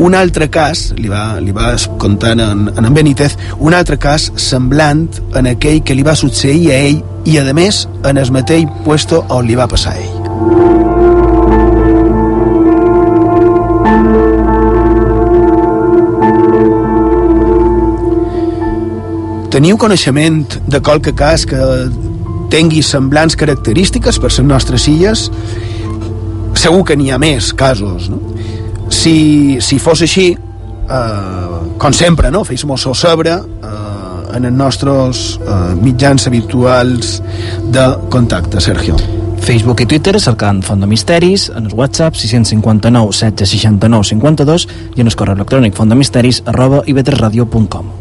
un 0.00 0.14
altre 0.16 0.48
cas, 0.48 0.86
li 0.96 1.10
va, 1.12 1.36
li 1.44 1.52
va 1.52 1.74
contar 2.00 2.32
en, 2.32 2.40
en, 2.72 2.84
en 2.86 2.94
Benítez, 2.96 3.36
un 3.58 3.76
altre 3.76 3.98
cas 4.00 4.30
semblant 4.40 5.04
en 5.36 5.50
aquell 5.50 5.82
que 5.84 5.96
li 5.96 6.06
va 6.06 6.16
succeir 6.16 6.70
a 6.72 6.78
ell 6.86 7.02
i, 7.28 7.36
a 7.36 7.44
més, 7.52 7.84
en 8.08 8.16
el 8.16 8.32
mateix 8.32 8.64
puesto 8.86 9.26
on 9.28 9.44
li 9.50 9.58
va 9.60 9.68
passar 9.68 9.92
a 9.92 10.00
ell. 10.00 10.89
Teniu 19.50 19.74
coneixement 19.82 20.44
de 20.70 20.78
qualque 20.78 21.10
cas 21.18 21.42
que 21.42 21.58
tingui 22.52 22.84
semblants 22.86 23.34
característiques 23.34 24.20
per 24.22 24.30
les 24.30 24.44
nostres 24.46 24.86
illes? 24.86 25.24
Segur 26.54 26.84
que 26.86 26.94
n'hi 26.94 27.10
ha 27.10 27.18
més 27.18 27.50
casos, 27.58 28.06
no? 28.12 28.20
Si, 28.90 29.58
si 29.62 29.78
fos 29.82 30.02
així, 30.06 30.28
eh, 30.34 31.58
com 31.82 31.94
sempre, 31.94 32.30
no? 32.30 32.44
fes-nos-ho 32.46 32.94
sabre 32.94 33.38
eh, 33.38 34.36
en 34.36 34.46
els 34.46 34.54
nostres 34.54 35.22
eh, 35.42 35.58
mitjans 35.82 36.26
habituals 36.30 37.16
de 37.74 37.86
contacte, 38.10 38.62
Sergio. 38.62 38.98
Facebook 39.40 39.80
i 39.82 39.88
Twitter 39.90 40.20
cercant 40.20 40.60
Font 40.62 40.82
de 40.82 40.86
Misteris, 40.90 41.48
en 41.56 41.66
el 41.66 41.74
WhatsApp 41.74 42.14
659 42.14 43.10
16 43.10 43.50
69 43.50 44.12
52 44.12 44.68
i 44.94 45.02
en 45.02 45.10
el 45.10 45.18
correu 45.18 45.38
electrònic 45.38 45.74
fontdemisteris 45.74 46.44
arroba 46.46 46.84
ivetresradio.com. 46.86 47.99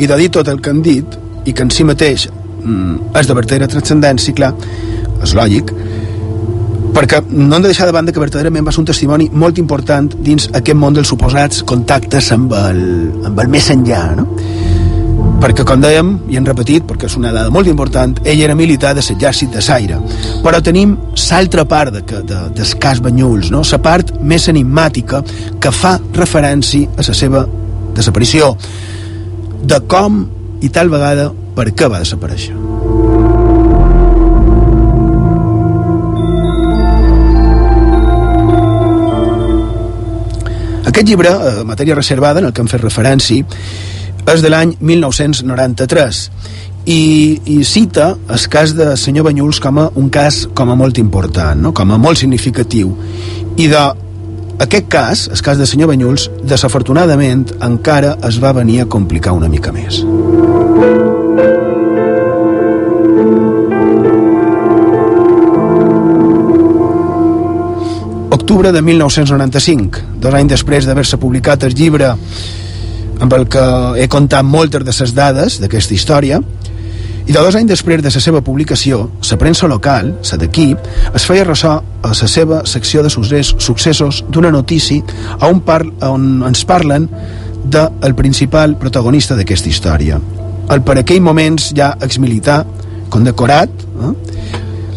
i 0.00 0.08
de 0.08 0.16
dir 0.16 0.30
tot 0.32 0.48
el 0.48 0.60
que 0.64 0.72
han 0.72 0.82
dit 0.82 1.18
i 1.44 1.52
que 1.52 1.64
en 1.66 1.72
si 1.72 1.84
mateix 1.84 2.26
mm, 2.30 3.12
és 3.20 3.28
de 3.28 3.36
vertera 3.36 3.68
transcendència, 3.68 4.36
clar, 4.36 4.54
és 5.20 5.34
lògic, 5.36 5.72
perquè 6.94 7.20
no 7.30 7.56
hem 7.56 7.62
de 7.62 7.68
deixar 7.68 7.86
de 7.86 7.94
banda 7.94 8.12
que 8.12 8.22
verdaderament 8.22 8.66
va 8.66 8.72
ser 8.74 8.82
un 8.82 8.88
testimoni 8.90 9.28
molt 9.32 9.58
important 9.62 10.10
dins 10.26 10.48
aquest 10.50 10.78
món 10.78 10.96
dels 10.96 11.08
suposats 11.12 11.62
contactes 11.66 12.32
amb 12.34 12.52
el, 12.56 12.82
amb 13.30 13.40
el 13.40 13.52
més 13.52 13.70
enllà 13.72 14.02
no? 14.18 14.26
perquè 15.40 15.64
com 15.64 15.80
dèiem, 15.80 16.10
i 16.28 16.36
hem 16.36 16.44
repetit 16.48 16.84
perquè 16.88 17.08
és 17.08 17.16
una 17.16 17.32
dada 17.32 17.52
molt 17.54 17.70
important, 17.70 18.18
ell 18.28 18.42
era 18.44 18.56
militar 18.58 18.92
de 18.96 19.04
l'exèrcit 19.06 19.54
de 19.54 19.62
Saire 19.64 20.00
però 20.44 20.60
tenim 20.64 20.96
l'altra 21.30 21.64
part 21.68 21.94
de, 21.94 22.02
de, 22.28 22.42
des 22.58 22.74
cas 22.82 23.00
Banyuls 23.00 23.52
no? 23.54 23.62
la 23.64 23.80
part 23.82 24.12
més 24.20 24.48
enigmàtica 24.52 25.22
que 25.60 25.72
fa 25.72 25.96
referència 26.16 26.90
a 26.96 27.06
la 27.06 27.16
seva 27.16 27.46
desaparició 27.96 28.54
de 29.62 29.80
com 29.90 30.24
i 30.60 30.68
tal 30.68 30.90
vegada 30.92 31.30
per 31.56 31.70
què 31.72 31.88
va 31.90 32.02
desaparèixer 32.02 32.56
Aquest 40.90 41.06
llibre, 41.06 41.30
eh, 41.30 41.64
matèria 41.64 41.94
reservada, 41.94 42.40
en 42.40 42.46
el 42.48 42.52
que 42.52 42.60
hem 42.64 42.68
fet 42.68 42.82
referència, 42.82 43.44
és 44.26 44.42
de 44.42 44.50
l'any 44.50 44.74
1993 44.80 46.18
i, 46.84 47.40
i 47.46 47.64
cita 47.64 48.10
el 48.28 48.46
cas 48.52 48.74
de 48.76 48.96
senyor 48.98 49.28
Banyuls 49.28 49.60
com 49.62 49.78
a 49.78 49.86
un 50.00 50.08
cas 50.12 50.42
com 50.56 50.72
a 50.72 50.76
molt 50.76 50.98
important, 50.98 51.60
no? 51.60 51.72
com 51.76 51.92
a 51.92 51.98
molt 51.98 52.18
significatiu. 52.18 52.92
I 53.56 53.68
de 53.70 53.84
aquest 54.60 54.88
cas, 54.92 55.28
el 55.32 55.40
cas 55.40 55.56
de 55.56 55.64
senyor 55.64 55.88
Banyuls, 55.88 56.26
desafortunadament 56.44 57.46
encara 57.64 58.16
es 58.28 58.36
va 58.42 58.52
venir 58.52 58.82
a 58.82 58.88
complicar 58.92 59.32
una 59.32 59.48
mica 59.48 59.72
més. 59.72 60.02
Octubre 68.36 68.72
de 68.76 68.82
1995, 68.84 70.04
dos 70.20 70.36
anys 70.36 70.52
després 70.52 70.84
d'haver-se 70.84 71.16
publicat 71.22 71.64
el 71.64 71.72
llibre 71.72 72.12
amb 72.12 73.32
el 73.32 73.48
que 73.48 73.64
he 73.96 74.08
contat 74.12 74.44
moltes 74.44 74.84
de 74.84 74.92
les 74.92 75.16
dades 75.16 75.56
d'aquesta 75.62 75.96
història, 75.96 76.42
i 77.30 77.32
de 77.32 77.38
dos 77.38 77.54
anys 77.54 77.68
després 77.70 78.00
de 78.02 78.10
la 78.10 78.20
seva 78.20 78.40
publicació, 78.42 79.04
la 79.22 79.36
premsa 79.38 79.68
local, 79.70 80.08
la 80.18 80.36
d'aquí, 80.40 80.64
es 81.14 81.26
feia 81.28 81.44
ressò 81.46 81.76
a 81.78 82.08
la 82.10 82.26
seva 82.26 82.64
secció 82.66 83.04
de 83.04 83.10
successos 83.10 84.24
d'una 84.26 84.50
notícia 84.50 85.04
on, 85.46 85.60
par 85.62 85.84
on 86.08 86.42
ens 86.48 86.64
parlen 86.66 87.06
del 87.62 87.92
de 88.02 88.10
principal 88.18 88.74
protagonista 88.82 89.36
d'aquesta 89.38 89.70
història. 89.70 90.18
El 90.74 90.82
per 90.82 90.98
aquell 90.98 91.22
moments 91.22 91.68
ja 91.70 91.92
exmilitar, 92.02 92.64
condecorat, 93.14 93.70
eh? 93.78 94.12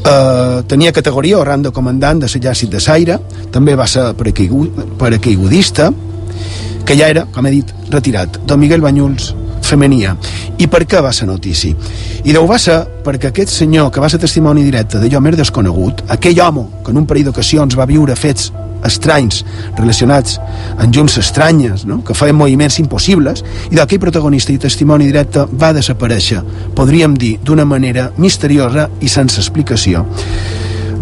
Uh, 0.03 0.65
tenia 0.67 0.91
categoria 0.91 1.37
o 1.37 1.45
rang 1.45 1.61
de 1.61 1.71
comandant 1.71 2.17
de 2.19 2.27
l'exèrcit 2.33 2.73
de 2.73 2.81
Saire, 2.81 3.19
també 3.53 3.77
va 3.77 3.85
ser 3.85 4.09
paracaigudista, 4.17 5.93
que 6.83 6.97
ja 6.97 7.13
era, 7.13 7.27
com 7.29 7.45
he 7.45 7.53
dit, 7.59 7.77
retirat. 7.93 8.41
Don 8.49 8.59
Miguel 8.59 8.81
Banyuls 8.81 9.35
femenia. 9.65 10.15
I 10.57 10.67
per 10.67 10.83
què 10.89 11.01
va 11.03 11.13
ser 11.13 11.27
notícia? 11.29 11.75
I 12.23 12.35
deu 12.35 12.47
va 12.47 12.59
ser 12.61 12.79
perquè 13.03 13.31
aquest 13.31 13.53
senyor 13.53 13.91
que 13.91 14.03
va 14.03 14.09
ser 14.11 14.21
testimoni 14.21 14.63
directe 14.63 15.01
d'allò 15.01 15.21
més 15.23 15.39
desconegut, 15.39 16.05
aquell 16.13 16.39
home 16.41 16.67
que 16.83 16.93
en 16.93 17.01
un 17.01 17.07
parell 17.09 17.29
d'ocasions 17.29 17.75
va 17.79 17.89
viure 17.89 18.15
fets 18.15 18.51
estranys 18.83 19.43
relacionats 19.77 20.39
amb 20.77 20.93
llums 20.93 21.17
estranyes, 21.21 21.85
no? 21.87 22.01
que 22.03 22.15
feien 22.17 22.35
moviments 22.35 22.79
impossibles, 22.83 23.43
i 23.71 23.77
d'aquell 23.79 24.01
protagonista 24.03 24.53
i 24.53 24.59
testimoni 24.61 25.07
directe 25.09 25.45
va 25.59 25.73
desaparèixer, 25.75 26.43
podríem 26.75 27.15
dir, 27.19 27.37
d'una 27.43 27.65
manera 27.65 28.09
misteriosa 28.17 28.89
i 29.01 29.11
sense 29.11 29.39
explicació. 29.41 30.05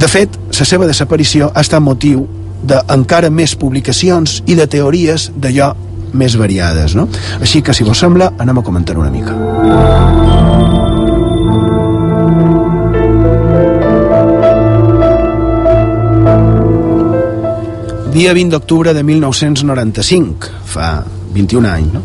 De 0.02 0.10
fet, 0.10 0.38
la 0.58 0.66
seva 0.66 0.88
desaparició 0.90 1.52
ha 1.54 1.62
estat 1.66 1.82
motiu 1.84 2.26
d'encara 2.66 3.30
més 3.34 3.56
publicacions 3.58 4.42
i 4.46 4.56
de 4.58 4.68
teories 4.70 5.32
d'allò 5.34 5.74
més 6.14 6.38
variades, 6.40 6.96
no? 6.96 7.08
Així 7.40 7.62
que, 7.62 7.74
si 7.74 7.88
vos 7.88 8.00
sembla, 8.00 8.34
anem 8.40 8.62
a 8.62 8.64
comentar 8.66 8.98
una 8.98 9.12
mica. 9.12 9.36
Dia 18.12 18.34
20 18.36 18.52
d'octubre 18.52 18.94
de 18.94 19.04
1995, 19.08 20.52
fa 20.68 21.02
21 21.34 21.70
anys, 21.70 21.94
no? 21.94 22.02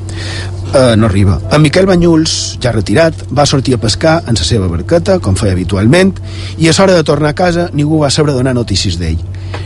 Uh, 0.67 0.95
no 0.99 1.07
arriba. 1.07 1.39
En 1.51 1.63
Miquel 1.63 1.87
Banyuls, 1.87 2.59
ja 2.63 2.71
retirat, 2.75 3.27
va 3.35 3.47
sortir 3.47 3.75
a 3.75 3.81
pescar 3.83 4.21
en 4.27 4.39
la 4.39 4.47
seva 4.47 4.69
barqueta, 4.71 5.19
com 5.23 5.39
feia 5.39 5.55
habitualment, 5.57 6.13
i 6.59 6.69
a 6.69 6.75
l'hora 6.77 6.95
de 6.95 7.05
tornar 7.07 7.35
a 7.35 7.39
casa 7.39 7.71
ningú 7.73 8.01
va 8.03 8.11
saber 8.11 8.35
donar 8.37 8.55
notícies 8.55 8.99
d'ell. 9.01 9.19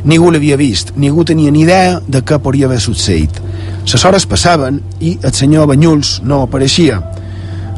Ningú 0.05 0.31
l'havia 0.33 0.57
vist, 0.57 0.95
ningú 0.97 1.25
tenia 1.29 1.51
ni 1.53 1.65
idea 1.67 2.01
de 2.07 2.23
què 2.25 2.39
podria 2.41 2.69
haver 2.71 2.81
succeït. 2.81 3.41
Les 3.85 4.05
hores 4.05 4.27
passaven 4.27 4.81
i 5.01 5.17
el 5.23 5.33
senyor 5.37 5.69
Banyuls 5.71 6.21
no 6.25 6.43
apareixia. 6.47 7.01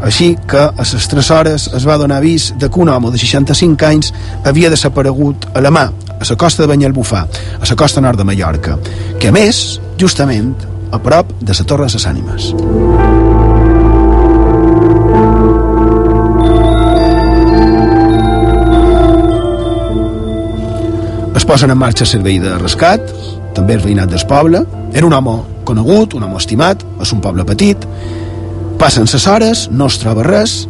Així 0.03 0.33
que 0.51 0.65
a 0.67 0.83
les 0.83 1.09
3 1.09 1.31
hores 1.31 1.69
es 1.79 1.87
va 1.87 1.99
donar 1.99 2.19
avís 2.19 2.51
de 2.59 2.69
que 2.69 2.81
un 2.83 2.91
home 2.91 3.13
de 3.15 3.19
65 3.23 3.87
anys 3.87 4.13
havia 4.45 4.71
desaparegut 4.71 5.47
a 5.55 5.63
la 5.63 5.71
mà, 5.71 5.87
a 6.19 6.25
la 6.29 6.37
costa 6.37 6.63
de 6.63 6.69
Banyalbufar, 6.75 7.23
a 7.61 7.71
la 7.71 7.77
costa 7.79 8.03
nord 8.03 8.19
de 8.19 8.27
Mallorca, 8.27 8.79
que 9.19 9.31
a 9.31 9.33
més, 9.33 9.81
justament, 9.99 10.55
a 10.91 10.99
prop 10.99 11.33
de 11.41 11.55
la 11.55 11.65
Torre 11.65 11.87
de 11.87 11.99
les 11.99 12.07
Ànimes. 12.07 13.12
Posen 21.53 21.69
en 21.69 21.77
marxa 21.77 22.07
servei 22.09 22.39
de 22.41 22.49
rescat, 22.57 23.03
també 23.53 23.75
el 23.77 23.83
veïnat 23.85 24.09
del 24.09 24.23
poble. 24.25 24.63
Era 24.97 25.05
un 25.05 25.13
home 25.13 25.35
conegut, 25.69 26.15
un 26.17 26.25
home 26.25 26.39
estimat, 26.41 26.81
és 27.05 27.13
un 27.13 27.21
poble 27.21 27.45
petit. 27.45 27.85
Passen 28.81 29.05
les 29.05 29.27
hores, 29.29 29.67
no 29.69 29.91
es 29.93 29.99
troba 30.01 30.25
res. 30.25 30.63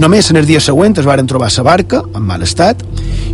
Només 0.00 0.30
en 0.32 0.40
el 0.40 0.48
dia 0.48 0.64
següent 0.64 0.96
es 0.96 1.04
varen 1.04 1.28
trobar 1.28 1.52
la 1.52 1.66
barca, 1.66 2.00
en 2.14 2.24
mal 2.24 2.40
estat, 2.40 2.80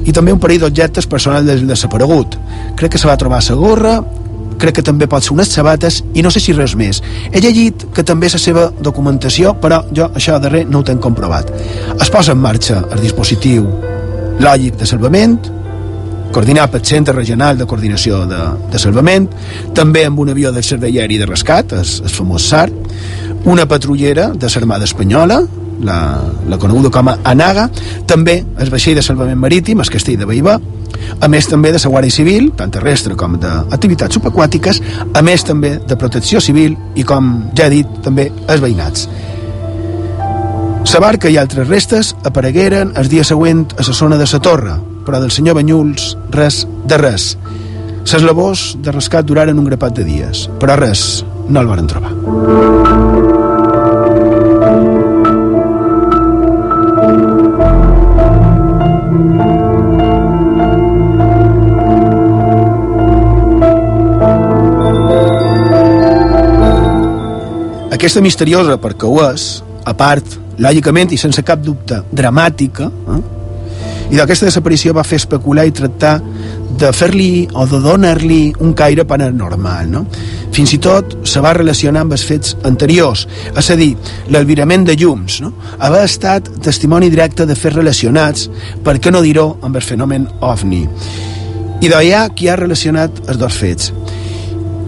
i 0.02 0.10
també 0.10 0.34
un 0.34 0.42
parell 0.42 0.66
d'objectes 0.66 1.06
personals 1.06 1.46
del 1.46 1.64
desaparegut. 1.68 2.34
Crec 2.74 2.96
que 2.96 2.98
se 2.98 3.06
va 3.06 3.16
trobar 3.16 3.38
la 3.48 3.54
gorra, 3.54 3.96
crec 4.58 4.74
que 4.74 4.82
també 4.82 5.06
pot 5.06 5.22
ser 5.22 5.32
unes 5.38 5.54
sabates 5.54 6.02
i 6.12 6.22
no 6.22 6.30
sé 6.32 6.40
si 6.40 6.52
res 6.58 6.74
més. 6.74 7.04
He 7.30 7.38
llegit 7.38 7.86
que 7.94 8.02
també 8.02 8.26
és 8.26 8.34
la 8.34 8.42
seva 8.50 8.72
documentació, 8.80 9.54
però 9.54 9.84
jo 9.94 10.10
això 10.12 10.40
darrer 10.40 10.66
no 10.66 10.80
ho 10.80 10.82
tenc 10.82 11.00
comprovat. 11.00 11.54
Es 12.00 12.10
posa 12.10 12.32
en 12.32 12.42
marxa 12.42 12.82
el 12.90 12.98
dispositiu 13.00 13.70
lògic 14.42 14.74
de 14.74 14.86
salvament, 14.86 15.38
coordinat 16.34 16.72
pel 16.72 16.82
Centre 16.82 17.14
Regional 17.14 17.58
de 17.58 17.66
Coordinació 17.70 18.24
de, 18.26 18.40
de 18.72 18.78
Salvament, 18.82 19.28
també 19.76 20.04
amb 20.08 20.18
un 20.18 20.32
avió 20.32 20.50
del 20.52 20.64
Servei 20.66 20.98
Aeri 20.98 21.20
de 21.20 21.28
Rescat, 21.30 21.74
el, 21.78 21.84
el 21.84 22.10
famós 22.10 22.48
SAR, 22.50 22.68
una 23.50 23.68
patrullera 23.70 24.30
de 24.34 24.50
l'Armada 24.50 24.88
Espanyola, 24.88 25.42
la, 25.84 25.98
la 26.48 26.58
coneguda 26.58 26.90
com 26.90 27.10
a 27.10 27.18
ANAGA, 27.30 27.68
també 28.10 28.40
el 28.58 28.72
vaixell 28.72 28.98
de 28.98 29.04
salvament 29.04 29.38
marítim, 29.38 29.82
el 29.82 29.92
Castell 29.92 30.18
de 30.18 30.26
Baibà, 30.26 30.56
a 31.20 31.28
més 31.28 31.46
també 31.50 31.70
de 31.74 31.78
la 31.82 31.90
Guàrdia 31.92 32.14
Civil, 32.16 32.48
tant 32.58 32.72
terrestre 32.72 33.14
com 33.18 33.36
d'activitats 33.40 34.18
subaquàtiques, 34.18 34.80
a 35.14 35.22
més 35.22 35.44
també 35.46 35.76
de 35.86 35.98
protecció 36.00 36.40
civil 36.40 36.74
i, 36.94 37.04
com 37.04 37.30
ja 37.54 37.68
he 37.68 37.74
dit, 37.76 38.00
també 38.02 38.30
els 38.48 38.64
veïnats. 38.64 39.06
La 40.94 41.00
barca 41.02 41.26
i 41.26 41.34
altres 41.40 41.66
restes 41.66 42.12
aparegueren 42.22 42.92
el 43.00 43.08
dia 43.10 43.24
següent 43.26 43.64
a 43.74 43.82
la 43.82 43.94
zona 43.98 44.18
de 44.20 44.28
la 44.30 44.38
torre, 44.38 44.76
però 45.04 45.20
del 45.20 45.32
senyor 45.34 45.58
Banyuls 45.60 46.14
res 46.34 46.64
de 46.88 46.98
res. 47.00 47.34
Les 48.04 48.22
labors 48.22 48.74
de 48.84 48.92
rescat 48.92 49.26
duraren 49.26 49.58
un 49.58 49.66
grapat 49.68 49.96
de 49.96 50.04
dies, 50.06 50.46
però 50.60 50.76
res, 50.78 51.24
no 51.48 51.60
el 51.60 51.70
varen 51.70 51.88
trobar. 51.90 52.12
Aquesta 67.94 68.20
misteriosa, 68.20 68.76
perquè 68.76 69.08
ho 69.08 69.22
és, 69.30 69.62
a 69.88 69.94
part, 69.96 70.36
lògicament 70.60 71.14
i 71.14 71.18
sense 71.18 71.40
cap 71.46 71.62
dubte, 71.64 72.02
dramàtica, 72.12 72.90
eh? 73.14 73.22
I 74.10 74.18
d'aquesta 74.18 74.48
desaparició 74.50 74.92
va 74.94 75.04
fer 75.06 75.18
especular 75.22 75.64
i 75.66 75.72
tractar 75.74 76.18
de 76.78 76.90
fer-li 76.92 77.46
o 77.54 77.66
de 77.70 77.78
donar-li 77.82 78.52
un 78.60 78.72
caire 78.74 79.04
paranormal, 79.06 79.90
no? 79.90 80.04
Fins 80.54 80.74
i 80.74 80.78
tot 80.82 81.16
se 81.26 81.42
va 81.42 81.54
relacionar 81.54 82.02
amb 82.04 82.14
els 82.16 82.24
fets 82.26 82.56
anteriors, 82.66 83.24
és 83.54 83.70
a 83.70 83.76
dir, 83.78 83.92
l'albirament 84.34 84.86
de 84.86 84.96
llums, 84.98 85.40
no? 85.42 85.52
Haver 85.78 86.04
estat 86.08 86.50
testimoni 86.62 87.10
directe 87.10 87.46
de 87.46 87.56
fets 87.58 87.76
relacionats, 87.76 88.48
per 88.84 88.98
què 88.98 89.12
no 89.14 89.22
dir-ho, 89.22 89.48
amb 89.62 89.78
el 89.78 89.86
fenomen 89.86 90.28
OVNI. 90.40 90.82
I 91.82 91.90
d'allà 91.90 92.26
qui 92.34 92.48
ha 92.48 92.58
relacionat 92.58 93.24
els 93.28 93.38
dos 93.38 93.58
fets. 93.60 93.92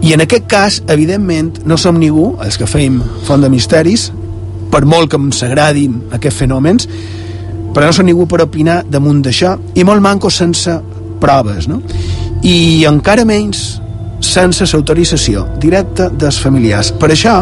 I 0.01 0.13
en 0.13 0.23
aquest 0.23 0.47
cas, 0.47 0.81
evidentment, 0.87 1.63
no 1.65 1.77
som 1.77 1.97
ningú, 1.99 2.35
els 2.43 2.57
que 2.59 2.67
feim 2.69 2.99
Font 3.27 3.43
de 3.43 3.49
Misteris, 3.49 4.11
per 4.71 4.83
molt 4.85 5.09
que 5.11 5.19
ens 5.19 5.41
agradin 5.43 6.01
aquests 6.15 6.43
fenòmens, 6.43 6.87
però 7.77 7.91
no 7.91 7.93
som 7.93 8.07
ningú 8.09 8.25
per 8.25 8.39
opinar 8.41 8.79
damunt 8.89 9.19
d'això 9.21 9.51
i 9.77 9.83
molt 9.85 10.01
manco 10.01 10.31
sense 10.33 10.71
proves, 11.21 11.67
no? 11.69 11.77
I 12.41 12.87
encara 12.89 13.21
menys 13.21 13.59
sense 14.25 14.65
l'autorització 14.65 15.43
directa 15.61 16.07
dels 16.09 16.39
familiars. 16.41 16.89
Per 16.97 17.11
això, 17.13 17.35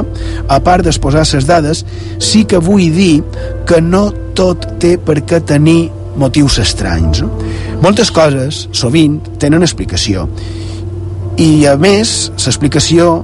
a 0.51 0.57
part 0.59 0.83
d'exposar 0.83 1.23
les 1.31 1.47
dades, 1.47 1.85
sí 2.19 2.43
que 2.43 2.59
vull 2.59 2.89
dir 2.91 3.23
que 3.63 3.79
no 3.79 4.09
tot 4.35 4.67
té 4.83 4.97
per 4.99 5.21
què 5.23 5.39
tenir 5.39 5.87
motius 6.19 6.59
estranys. 6.59 7.23
No? 7.23 7.31
Moltes 7.79 8.11
coses, 8.11 8.65
sovint, 8.75 9.21
tenen 9.39 9.63
explicació. 9.63 10.27
I, 11.39 11.63
a 11.71 11.77
més, 11.79 12.33
l'explicació, 12.43 13.21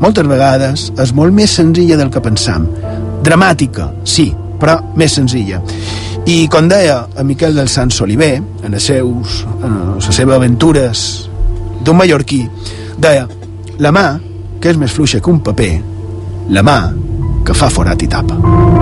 moltes 0.00 0.24
vegades, 0.24 0.88
és 1.04 1.12
molt 1.12 1.36
més 1.36 1.52
senzilla 1.60 2.00
del 2.00 2.08
que 2.08 2.24
pensam. 2.24 2.64
Dramàtica, 3.28 3.90
sí, 4.08 4.30
però 4.56 4.80
més 4.96 5.20
senzilla. 5.20 5.60
I, 6.26 6.48
com 6.50 6.66
deia 6.66 7.04
a 7.14 7.22
Miquel 7.22 7.54
del 7.54 7.68
Sant 7.70 7.92
Soliver, 7.94 8.40
en 8.66 8.74
les, 8.74 8.82
seus, 8.82 9.44
en 9.62 9.76
les 9.94 10.08
seves 10.10 10.34
aventures 10.34 11.04
d'un 11.86 11.94
mallorquí, 11.94 12.40
deia, 12.98 13.28
la 13.78 13.92
mà, 13.94 14.08
que 14.58 14.72
és 14.72 14.80
més 14.80 14.90
fluixa 14.90 15.22
que 15.22 15.30
un 15.30 15.38
paper, 15.46 15.70
la 16.50 16.66
mà 16.66 16.80
que 17.46 17.54
fa 17.54 17.70
forat 17.70 18.02
i 18.02 18.10
tapa. 18.10 18.75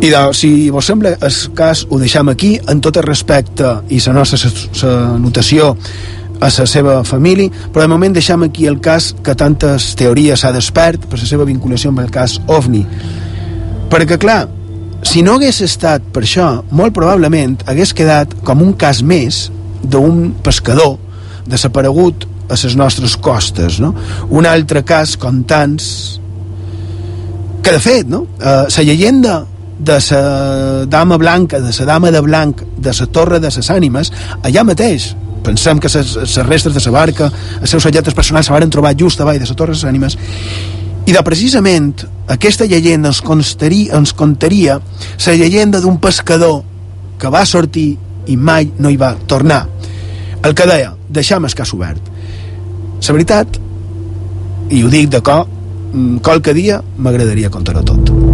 I 0.00 0.08
de, 0.08 0.20
si 0.32 0.70
vos 0.72 0.86
sembla 0.88 1.10
el 1.20 1.34
cas 1.52 1.82
ho 1.90 1.98
deixam 2.00 2.30
aquí 2.32 2.54
en 2.72 2.78
tot 2.80 2.96
el 2.96 3.04
respecte 3.04 3.74
i 3.92 3.98
la 4.06 4.14
nostra 4.16 4.88
notació 5.20 5.74
a 6.40 6.48
la 6.48 6.66
seva 6.66 6.94
família, 7.04 7.52
però 7.68 7.84
de 7.84 7.90
moment 7.92 8.16
deixam 8.16 8.46
aquí 8.46 8.64
el 8.66 8.78
cas 8.80 9.10
que 9.22 9.34
tantes 9.36 9.90
teories 10.00 10.40
s'ha 10.40 10.54
despert 10.56 11.04
per 11.04 11.20
la 11.20 11.28
seva 11.28 11.44
vinculació 11.44 11.92
amb 11.92 12.00
el 12.00 12.08
cas 12.10 12.38
OVNI. 12.48 12.80
Perquè, 13.92 14.16
clar, 14.22 14.46
si 15.04 15.20
no 15.20 15.36
hagués 15.36 15.60
estat 15.68 16.08
per 16.14 16.24
això, 16.24 16.48
molt 16.72 16.96
probablement 16.96 17.58
hagués 17.68 17.92
quedat 17.92 18.32
com 18.46 18.64
un 18.64 18.72
cas 18.80 19.02
més 19.04 19.50
d'un 19.82 20.30
pescador 20.40 20.96
desaparegut 21.44 22.24
a 22.48 22.56
les 22.56 22.76
nostres 22.76 23.20
costes, 23.20 23.78
no? 23.84 23.92
Un 24.32 24.48
altre 24.48 24.80
cas, 24.80 25.18
com 25.20 25.44
tants, 25.44 26.18
que 27.60 27.72
de 27.76 27.80
fet, 27.84 28.08
no? 28.08 28.24
Uh, 28.40 28.64
la 28.64 28.88
llegenda 28.88 29.40
de 29.80 29.98
la 30.10 30.86
dama 30.86 31.16
blanca, 31.16 31.60
de 31.60 31.72
la 31.72 31.84
dama 31.86 32.10
de 32.10 32.20
blanc, 32.20 32.62
de 32.76 32.92
la 32.92 33.06
torre 33.06 33.40
de 33.40 33.48
les 33.48 33.70
ànimes, 33.70 34.12
allà 34.42 34.64
mateix. 34.64 35.14
Pensem 35.42 35.80
que 35.80 35.88
les 35.88 36.36
restes 36.44 36.74
de 36.74 36.82
la 36.84 36.92
barca, 36.92 37.30
els 37.60 37.70
seus 37.70 37.86
objectes 37.86 38.14
personals 38.14 38.46
se 38.46 38.52
van 38.52 38.70
trobar 38.70 38.94
just 38.96 39.20
avall 39.20 39.40
de 39.40 39.48
la 39.48 39.56
torre 39.56 39.72
de 39.72 39.78
les 39.78 39.88
ànimes. 39.88 40.18
I 41.06 41.12
de 41.16 41.22
precisament 41.24 41.94
aquesta 42.28 42.66
llegenda 42.68 43.08
ens, 43.08 43.22
constaria, 43.24 43.96
ens 43.96 44.12
contaria 44.12 44.78
la 45.26 45.34
llegenda 45.34 45.80
d'un 45.80 45.98
pescador 45.98 46.62
que 47.18 47.32
va 47.32 47.46
sortir 47.46 47.96
i 48.28 48.36
mai 48.36 48.70
no 48.78 48.90
hi 48.90 49.00
va 49.00 49.14
tornar. 49.26 49.66
El 50.44 50.54
que 50.54 50.68
deia, 50.68 50.92
deixam 51.08 51.44
el 51.44 51.56
cas 51.56 51.72
obert. 51.74 52.00
La 53.00 53.16
veritat, 53.16 53.56
i 54.70 54.84
ho 54.84 54.92
dic 54.92 55.08
de 55.10 55.22
cor, 55.24 55.48
qualque 56.22 56.54
dia 56.54 56.82
m'agradaria 56.98 57.50
contar-ho 57.50 57.82
tot. 57.82 58.29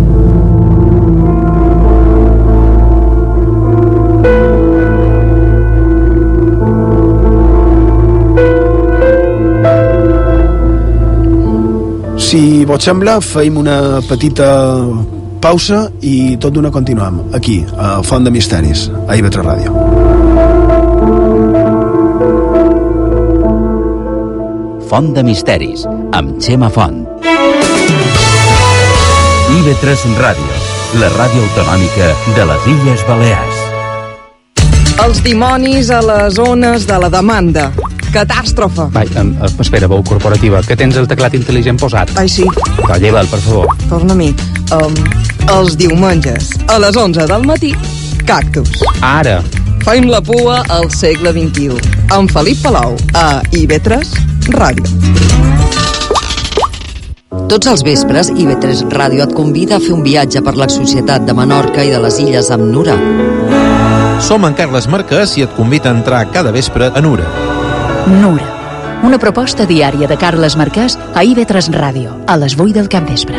Si 12.27 12.65
vos 12.67 12.83
sembla, 12.83 13.21
feim 13.23 13.55
una 13.61 14.01
petita 14.03 14.47
pausa 15.39 15.85
i 16.03 16.35
tot 16.43 16.57
d'una 16.57 16.73
continuem 16.75 17.21
aquí, 17.39 17.61
a 17.79 18.03
Font 18.03 18.27
de 18.27 18.33
Misteris, 18.35 18.89
a 19.07 19.15
IB3 19.15 19.45
Ràdio. 19.47 19.71
Font 24.91 25.13
de 25.15 25.23
Misteris, 25.23 25.87
amb 26.19 26.43
Xema 26.43 26.67
Font. 26.67 27.07
IB3 29.61 30.19
Ràdio, 30.19 30.59
la 30.99 31.15
ràdio 31.15 31.47
autonòmica 31.47 32.11
de 32.35 32.51
les 32.51 32.71
Illes 32.75 33.07
Balears. 33.07 33.63
Els 35.07 35.23
dimonis 35.23 35.95
a 35.95 36.03
les 36.03 36.41
zones 36.43 36.91
de 36.91 36.99
la 37.07 37.13
demanda. 37.21 37.71
Catàstrofe. 38.15 38.89
Vai, 38.95 39.07
um, 39.21 39.35
espera, 39.61 39.89
veu 39.89 40.03
corporativa, 40.07 40.63
que 40.67 40.77
tens 40.77 40.97
el 40.97 41.09
teclat 41.11 41.35
intel·ligent 41.39 41.81
posat. 41.81 42.13
Ai, 42.21 42.29
sí. 42.29 42.47
Va, 42.87 42.99
lleva'l, 43.03 43.29
per 43.31 43.41
favor. 43.45 43.73
Torna-m'hi. 43.91 44.33
Um, 44.77 44.97
els 45.59 45.77
diumenges, 45.79 46.51
a 46.69 46.79
les 46.83 46.97
11 46.97 47.27
del 47.31 47.47
matí, 47.47 47.75
Cactus. 48.27 48.83
Ara. 49.01 49.41
Feim 49.87 50.09
la 50.11 50.21
pua 50.21 50.63
al 50.75 50.89
segle 50.91 51.31
XXI. 51.31 51.77
Amb 52.11 52.33
Felip 52.35 52.59
Palau, 52.65 52.97
a 53.15 53.41
IB3 53.55 54.03
Ràdio. 54.57 54.91
Tots 57.47 57.69
els 57.71 57.85
vespres, 57.87 58.33
IB3 58.35 58.89
Ràdio 58.91 59.23
et 59.23 59.35
convida 59.37 59.77
a 59.77 59.83
fer 59.83 59.93
un 59.95 60.03
viatge 60.03 60.43
per 60.43 60.57
la 60.59 60.67
societat 60.73 61.23
de 61.29 61.35
Menorca 61.39 61.85
i 61.87 61.93
de 61.95 62.01
les 62.03 62.19
Illes 62.19 62.51
amb 62.51 62.67
Nura. 62.73 62.97
Som 64.27 64.49
en 64.49 64.57
Carles 64.59 64.89
Marquès 64.91 65.37
i 65.39 65.47
et 65.47 65.55
convida 65.55 65.93
a 65.93 65.95
entrar 65.95 66.25
cada 66.35 66.51
vespre 66.51 66.91
a 66.91 67.05
Nura. 67.05 67.56
Nura, 68.07 68.47
una 69.03 69.19
proposta 69.19 69.65
diària 69.67 70.07
de 70.07 70.15
Carles 70.15 70.55
Marquès 70.55 70.95
a 70.95 71.25
IB3 71.27 71.73
Ràdio, 71.75 72.13
a 72.31 72.37
les 72.39 72.55
8 72.55 72.71
del 72.77 72.87
capvespre. 72.87 73.35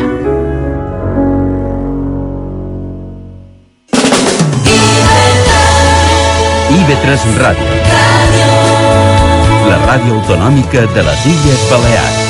IB3 6.76 7.26
Ràdio. 7.40 7.80
La 9.72 9.80
ràdio 9.88 10.20
autonòmica 10.20 10.84
de 10.92 11.08
les 11.08 11.28
Illes 11.32 11.68
Balears. 11.72 12.24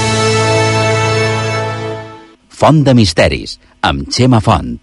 Font 2.54 2.84
de 2.86 2.94
Misteris, 2.94 3.58
amb 3.82 4.06
Xema 4.14 4.38
Font. 4.38 4.76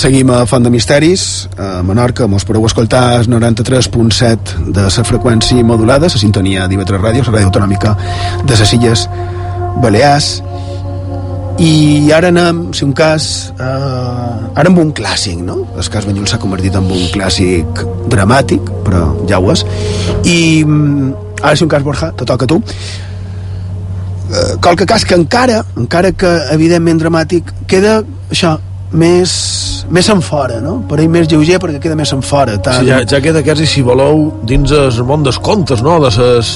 Seguim 0.00 0.30
a 0.32 0.46
Font 0.48 0.64
de 0.64 0.70
Misteris, 0.72 1.46
a 1.60 1.82
Menorca, 1.84 2.24
mos 2.24 2.46
podeu 2.48 2.64
escoltar 2.64 3.18
el 3.20 3.26
93.7 3.28 4.70
de 4.72 4.84
la 4.86 5.02
freqüència 5.04 5.60
modulada, 5.60 6.08
la 6.08 6.20
sintonia 6.22 6.64
d'IV3 6.70 7.02
Ràdio, 7.02 7.24
la 7.26 7.34
ràdio 7.34 7.50
autonòmica 7.50 7.92
de 8.48 8.56
les 8.56 8.72
Illes 8.78 9.02
Balears. 9.82 10.28
I 11.60 12.08
ara 12.16 12.30
anem, 12.32 12.62
si 12.72 12.86
un 12.86 12.94
cas, 12.96 13.26
eh, 13.60 13.66
ara 14.62 14.72
amb 14.72 14.80
un 14.80 14.94
clàssic, 14.96 15.36
no? 15.44 15.66
El 15.76 15.92
cas 15.92 16.08
Banyul 16.08 16.24
s'ha 16.32 16.40
convertit 16.40 16.80
en 16.80 16.88
un 16.88 17.04
clàssic 17.12 17.84
dramàtic, 18.08 18.72
però 18.86 19.04
ja 19.28 19.36
ho 19.36 19.52
és. 19.52 19.66
I 20.24 20.64
mm, 20.64 21.12
ara, 21.42 21.52
si 21.52 21.68
un 21.68 21.74
cas 21.76 21.84
Borja, 21.84 22.08
te 22.16 22.24
toca 22.24 22.48
a 22.48 22.54
tu. 22.54 22.62
Eh, 24.32 24.56
qualque 24.64 24.88
cas 24.88 25.04
que 25.04 25.20
encara, 25.20 25.60
encara 25.76 26.16
que 26.16 26.34
evidentment 26.56 27.04
dramàtic, 27.04 27.52
queda 27.68 28.00
això, 28.30 28.56
més, 28.92 29.30
més 29.90 30.08
en 30.12 30.20
fora, 30.22 30.60
no? 30.62 30.78
Per 30.88 31.00
ell 31.02 31.08
més 31.10 31.28
lleuger 31.30 31.58
perquè 31.62 31.80
queda 31.82 31.96
més 31.98 32.12
en 32.14 32.22
fora. 32.22 32.56
Tant... 32.62 32.82
Sí, 32.84 32.90
ja, 32.90 33.00
ja 33.06 33.20
queda 33.24 33.42
quasi, 33.42 33.66
si 33.66 33.82
voleu, 33.82 34.28
dins 34.46 34.70
el 34.76 35.02
món 35.04 35.22
dels 35.26 35.38
contes, 35.42 35.82
no? 35.82 35.98
De 36.02 36.10
ses, 36.14 36.50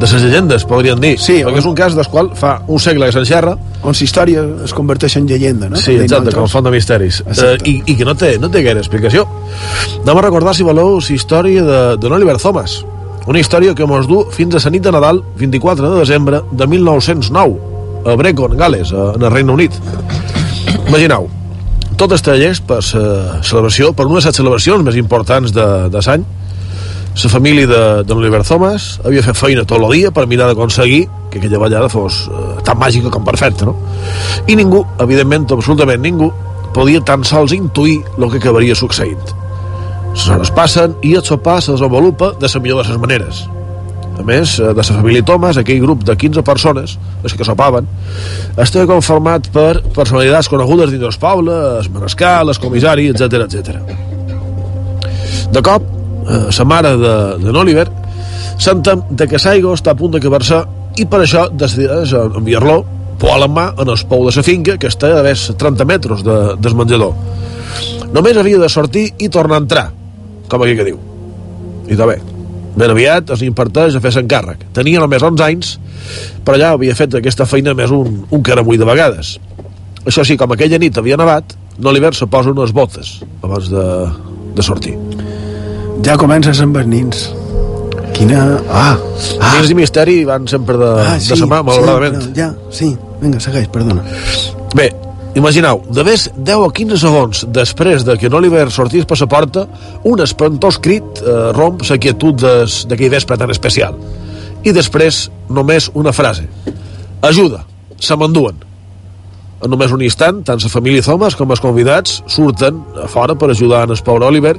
de 0.00 0.08
les 0.08 0.22
llegendes, 0.24 0.64
podríem 0.64 1.00
dir. 1.00 1.14
Sí, 1.20 1.40
perquè 1.44 1.60
és 1.62 1.66
un 1.68 1.74
cas 1.78 1.94
del 1.94 2.08
qual 2.08 2.30
fa 2.34 2.56
un 2.66 2.80
segle 2.82 3.06
que 3.10 3.12
s'enxerra. 3.18 3.56
On 3.82 3.94
la 3.96 4.04
història 4.04 4.42
es 4.64 4.74
converteix 4.76 5.16
en 5.20 5.26
llegenda, 5.28 5.68
no? 5.70 5.76
Sí, 5.80 5.94
exacte, 6.00 6.32
com 6.36 6.48
font 6.48 6.64
de 6.66 6.72
misteris. 6.74 7.22
Eh, 7.30 7.56
i, 7.64 7.74
I 7.92 7.96
que 7.96 8.04
no 8.08 8.14
té, 8.18 8.34
no 8.40 8.50
té 8.52 8.62
gaire 8.66 8.80
explicació. 8.82 9.26
Anem 10.02 10.18
a 10.18 10.26
recordar, 10.28 10.54
si 10.56 10.64
voleu, 10.66 10.98
la 10.98 11.14
història 11.16 11.62
de, 11.64 11.80
de 12.00 12.12
Oliver 12.12 12.36
Thomas. 12.42 12.80
Una 13.28 13.38
història 13.38 13.74
que 13.76 13.84
mos 13.86 14.08
du 14.08 14.22
fins 14.32 14.56
a 14.56 14.62
la 14.64 14.70
nit 14.72 14.82
de 14.82 14.90
Nadal, 14.96 15.20
24 15.38 15.90
de 15.92 15.98
desembre 16.00 16.40
de 16.50 16.66
1909, 16.66 17.58
a 18.10 18.14
Brecon, 18.16 18.56
Gales, 18.56 18.90
a- 18.96 19.12
en 19.14 19.22
el 19.22 19.30
Regne 19.30 19.52
Unit. 19.52 19.76
Imagineu, 20.88 21.28
tot 22.00 22.14
està 22.16 22.32
llest 22.38 22.64
per 22.64 22.78
la 22.80 23.42
celebració, 23.44 23.90
per 23.92 24.06
una 24.08 24.22
de 24.22 24.30
les 24.30 24.36
celebracions 24.38 24.84
més 24.86 24.96
importants 24.96 25.52
de, 25.52 25.66
de 25.92 26.00
l'any. 26.06 26.24
La 27.20 27.28
família 27.28 27.68
de, 27.68 27.80
de 28.06 28.16
l'Oliver 28.16 28.40
Thomas 28.46 28.86
havia 29.04 29.24
fet 29.26 29.36
feina 29.36 29.66
tot 29.68 29.82
el 29.82 29.88
dia 29.92 30.12
per 30.14 30.24
mirar 30.30 30.46
d'aconseguir 30.48 31.02
que 31.28 31.42
aquella 31.42 31.60
ballada 31.60 31.90
fos 31.92 32.22
eh, 32.30 32.54
tan 32.64 32.78
màgica 32.80 33.12
com 33.12 33.26
perfecta, 33.26 33.68
no? 33.68 33.74
I 34.48 34.56
ningú, 34.56 34.84
evidentment, 35.02 35.50
absolutament 35.52 36.00
ningú, 36.00 36.30
podia 36.72 37.02
tan 37.04 37.26
sols 37.26 37.52
intuir 37.52 37.98
el 38.16 38.30
que 38.30 38.40
acabaria 38.40 38.78
succeint. 38.78 39.20
Les 40.14 40.28
hores 40.30 40.54
passen 40.56 40.96
i 41.04 41.16
el 41.18 41.26
sopar 41.26 41.60
se 41.60 41.74
desenvolupa 41.74 42.32
de 42.40 42.48
la 42.48 42.62
millor 42.64 42.80
de 42.80 42.94
les 42.94 43.02
maneres. 43.02 43.44
A 44.20 44.24
més, 44.26 44.58
eh, 44.60 44.72
de 44.74 44.82
la 44.82 44.82
família 44.82 45.24
Thomas, 45.24 45.56
aquell 45.56 45.80
grup 45.80 46.04
de 46.04 46.16
15 46.16 46.42
persones, 46.44 46.96
les 47.22 47.34
que 47.34 47.46
sopaven, 47.46 47.86
estava 48.56 48.86
conformat 48.86 49.48
per 49.54 49.82
personalitats 49.96 50.50
conegudes 50.52 50.90
dins 50.92 51.02
del 51.02 51.18
poble, 51.20 51.56
el 51.80 51.90
manescal, 51.94 52.52
el 52.52 52.60
comissari, 52.60 53.08
etc 53.08 53.46
etc. 53.46 53.80
De 55.50 55.62
cop, 55.62 55.82
eh, 56.28 56.46
la 56.58 56.64
mare 56.64 56.96
de, 57.00 57.16
de 57.46 57.58
Oliver 57.58 57.88
sentem 58.60 59.02
de 59.10 59.26
que 59.26 59.38
Saigo 59.40 59.72
està 59.74 59.94
a 59.94 59.98
punt 59.98 60.12
d'acabar-se 60.12 60.62
i 61.00 61.06
per 61.08 61.22
això 61.24 61.46
decideix 61.48 62.12
enviar-lo 62.12 62.82
poal 63.20 63.46
en 63.46 63.54
mà 63.56 63.70
en 63.80 63.88
el 63.88 64.04
pou 64.08 64.26
de 64.28 64.34
la 64.36 64.44
finca 64.44 64.76
que 64.80 64.88
està 64.88 65.14
a 65.18 65.22
més 65.24 65.46
30 65.56 65.86
metres 65.88 66.24
de, 66.24 66.36
del 66.60 66.76
menjador 66.76 67.16
només 68.12 68.36
havia 68.36 68.58
de 68.60 68.68
sortir 68.68 69.06
i 69.18 69.28
tornar 69.32 69.60
a 69.60 69.64
entrar 69.64 69.86
com 70.50 70.64
aquí 70.64 70.74
que 70.76 70.88
diu. 70.88 70.98
I 71.90 71.96
de 71.96 72.06
bé, 72.06 72.18
ben 72.76 72.90
aviat 72.92 73.32
es 73.34 73.44
imparteix 73.46 73.96
a 73.96 74.02
fer 74.02 74.14
l'encàrrec 74.16 74.68
tenia 74.76 75.02
només 75.02 75.24
11 75.26 75.46
anys 75.46 75.76
però 76.46 76.58
ja 76.60 76.74
havia 76.76 76.96
fet 76.98 77.18
aquesta 77.18 77.48
feina 77.48 77.74
més 77.74 77.90
un, 77.94 78.22
un 78.30 78.46
caramull 78.46 78.78
de 78.80 78.88
vegades 78.88 79.38
això 80.06 80.24
sí, 80.24 80.38
com 80.40 80.52
aquella 80.54 80.78
nit 80.80 80.96
havia 80.98 81.18
nevat 81.20 81.56
Oliver 81.80 82.12
se 82.14 82.28
posa 82.28 82.52
unes 82.52 82.74
botes 82.76 83.18
abans 83.42 83.70
de, 83.72 83.84
de 84.56 84.64
sortir 84.64 84.96
Ja 86.00 86.16
comences 86.16 86.60
amb 86.64 86.78
els 86.80 86.88
nins. 86.88 87.24
Quina... 88.16 88.40
Ah! 88.72 88.94
ah. 88.96 89.50
Nins 89.56 89.72
i 89.72 89.76
misteri 89.76 90.16
van 90.28 90.46
sempre 90.48 90.78
de, 90.80 90.88
Ah, 90.96 91.16
de 91.20 91.36
sa 91.36 91.48
mà, 91.48 91.60
malauradament. 91.66 92.22
Sí, 92.24 92.32
ja, 92.38 92.48
sí. 92.72 92.88
Vinga, 93.20 93.40
segueix, 93.42 93.68
perdona. 93.72 94.04
Bé, 94.76 94.88
imagineu, 95.38 95.80
més 96.04 96.26
10 96.34 96.64
o 96.64 96.70
15 96.74 96.98
segons 96.98 97.44
després 97.54 98.04
de 98.06 98.16
que 98.18 98.26
en 98.26 98.34
Oliver 98.34 98.66
sortís 98.70 99.06
per 99.06 99.18
la 99.20 99.28
porta, 99.30 99.66
un 100.04 100.22
espantós 100.22 100.78
crit 100.82 101.22
eh, 101.22 101.52
romp 101.56 101.82
la 101.88 101.98
quietud 101.98 102.40
d'aquell 102.40 103.12
vespre 103.12 103.38
tan 103.38 103.50
especial. 103.50 103.98
I 104.64 104.74
després 104.76 105.28
només 105.48 105.90
una 105.94 106.12
frase. 106.12 106.48
Ajuda, 107.22 107.64
se 108.00 108.16
m'enduen. 108.16 108.58
En 109.60 109.68
només 109.70 109.92
un 109.92 110.02
instant, 110.02 110.42
tant 110.44 110.60
la 110.62 110.72
família 110.72 111.04
Thomas 111.04 111.36
com 111.36 111.50
els 111.52 111.60
convidats 111.60 112.22
surten 112.26 112.80
a 112.96 113.08
fora 113.08 113.36
per 113.36 113.50
ajudar 113.52 113.84
en 113.84 113.94
el 113.94 114.04
pobre 114.04 114.26
Oliver, 114.26 114.56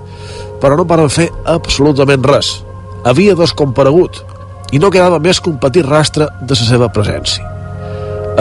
però 0.61 0.77
no 0.77 0.85
paren 0.85 1.09
fer 1.09 1.29
absolutament 1.45 2.23
res. 2.23 2.59
Havia 3.03 3.35
descomparegut 3.35 4.21
i 4.71 4.79
no 4.79 4.93
quedava 4.93 5.19
més 5.19 5.41
que 5.41 5.49
un 5.49 5.57
petit 5.59 5.85
rastre 5.85 6.29
de 6.41 6.53
la 6.53 6.67
seva 6.67 6.93
presència 6.93 7.50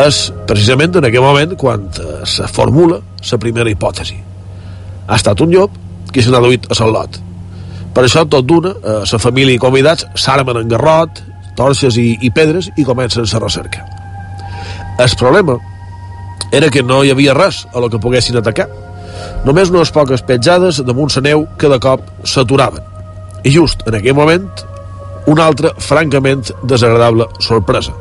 és 0.00 0.18
precisament 0.48 0.96
en 1.00 1.06
aquell 1.08 1.24
moment 1.24 1.56
quan 1.58 1.88
eh, 1.90 2.20
se 2.28 2.46
formula 2.48 3.00
la 3.00 3.38
primera 3.42 3.70
hipòtesi. 3.70 4.18
Ha 5.08 5.16
estat 5.18 5.40
un 5.42 5.50
llop 5.52 5.74
que 6.12 6.22
s'ha 6.22 6.42
duit 6.42 6.66
a 6.70 6.86
Lot. 6.86 7.18
Per 7.94 8.04
això, 8.06 8.22
tot 8.28 8.46
d'una, 8.46 8.70
eh, 8.70 9.00
la 9.12 9.18
família 9.18 9.54
i 9.54 9.62
convidats 9.62 10.06
s'armen 10.14 10.62
en 10.62 10.68
garrot, 10.70 11.22
torxes 11.56 11.98
i, 11.98 12.14
i 12.22 12.30
pedres 12.30 12.70
i 12.76 12.84
comencen 12.84 13.26
la 13.26 13.42
recerca. 13.42 13.84
El 14.98 15.16
problema 15.18 15.58
era 16.52 16.70
que 16.70 16.82
no 16.82 17.02
hi 17.04 17.10
havia 17.10 17.34
res 17.34 17.66
a 17.74 17.80
lo 17.80 17.90
que 17.90 17.98
poguessin 17.98 18.36
atacar. 18.36 18.68
Només 19.44 19.70
unes 19.70 19.90
poques 19.90 20.22
petjades 20.22 20.80
damunt 20.86 21.12
la 21.16 21.22
neu 21.28 21.46
que 21.58 21.68
de 21.68 21.78
cop 21.80 22.06
s'aturaven. 22.24 22.84
I 23.44 23.50
just 23.50 23.86
en 23.88 23.96
aquell 23.96 24.14
moment, 24.14 24.48
una 25.26 25.46
altra 25.46 25.72
francament 25.78 26.50
desagradable 26.62 27.26
sorpresa. 27.40 27.94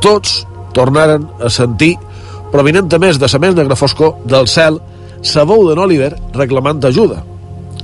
Tots 0.00 0.46
tornaren 0.76 1.26
a 1.40 1.50
sentir, 1.50 1.94
provinent 2.52 2.92
més 3.00 3.18
de 3.18 3.28
la 3.32 3.40
més 3.42 3.54
negra 3.54 3.76
foscor 3.76 4.16
del 4.26 4.48
cel, 4.48 4.78
la 5.34 5.44
veu 5.44 5.66
d'en 5.68 5.78
Oliver 5.78 6.12
reclamant 6.34 6.84
ajuda. 6.84 7.22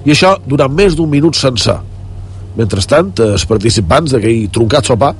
I 0.04 0.12
això 0.12 0.36
durant 0.46 0.72
més 0.72 0.94
d'un 0.94 1.10
minut 1.10 1.36
sencer. 1.36 1.76
Mentrestant, 2.56 3.10
els 3.18 3.46
participants 3.50 4.12
d'aquell 4.14 4.48
truncat 4.54 4.86
sopar 4.86 5.14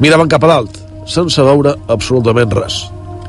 miraven 0.00 0.28
cap 0.28 0.44
a 0.44 0.50
dalt, 0.50 0.78
sense 1.06 1.42
veure 1.42 1.76
absolutament 1.88 2.52
res. 2.56 2.80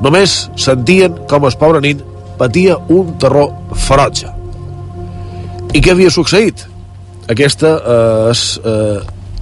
Només 0.01 0.49
sentien 0.59 1.13
com 1.29 1.45
el 1.45 1.57
pobre 1.59 1.81
nin 1.83 2.01
patia 2.39 2.77
un 2.91 3.13
terror 3.21 3.51
ferotge. 3.85 4.31
I 5.75 5.81
què 5.83 5.91
havia 5.91 6.11
succeït? 6.11 6.65
Aquesta 7.31 7.71
eh, 7.75 8.31
és 8.31 8.43
eh, 8.63 8.99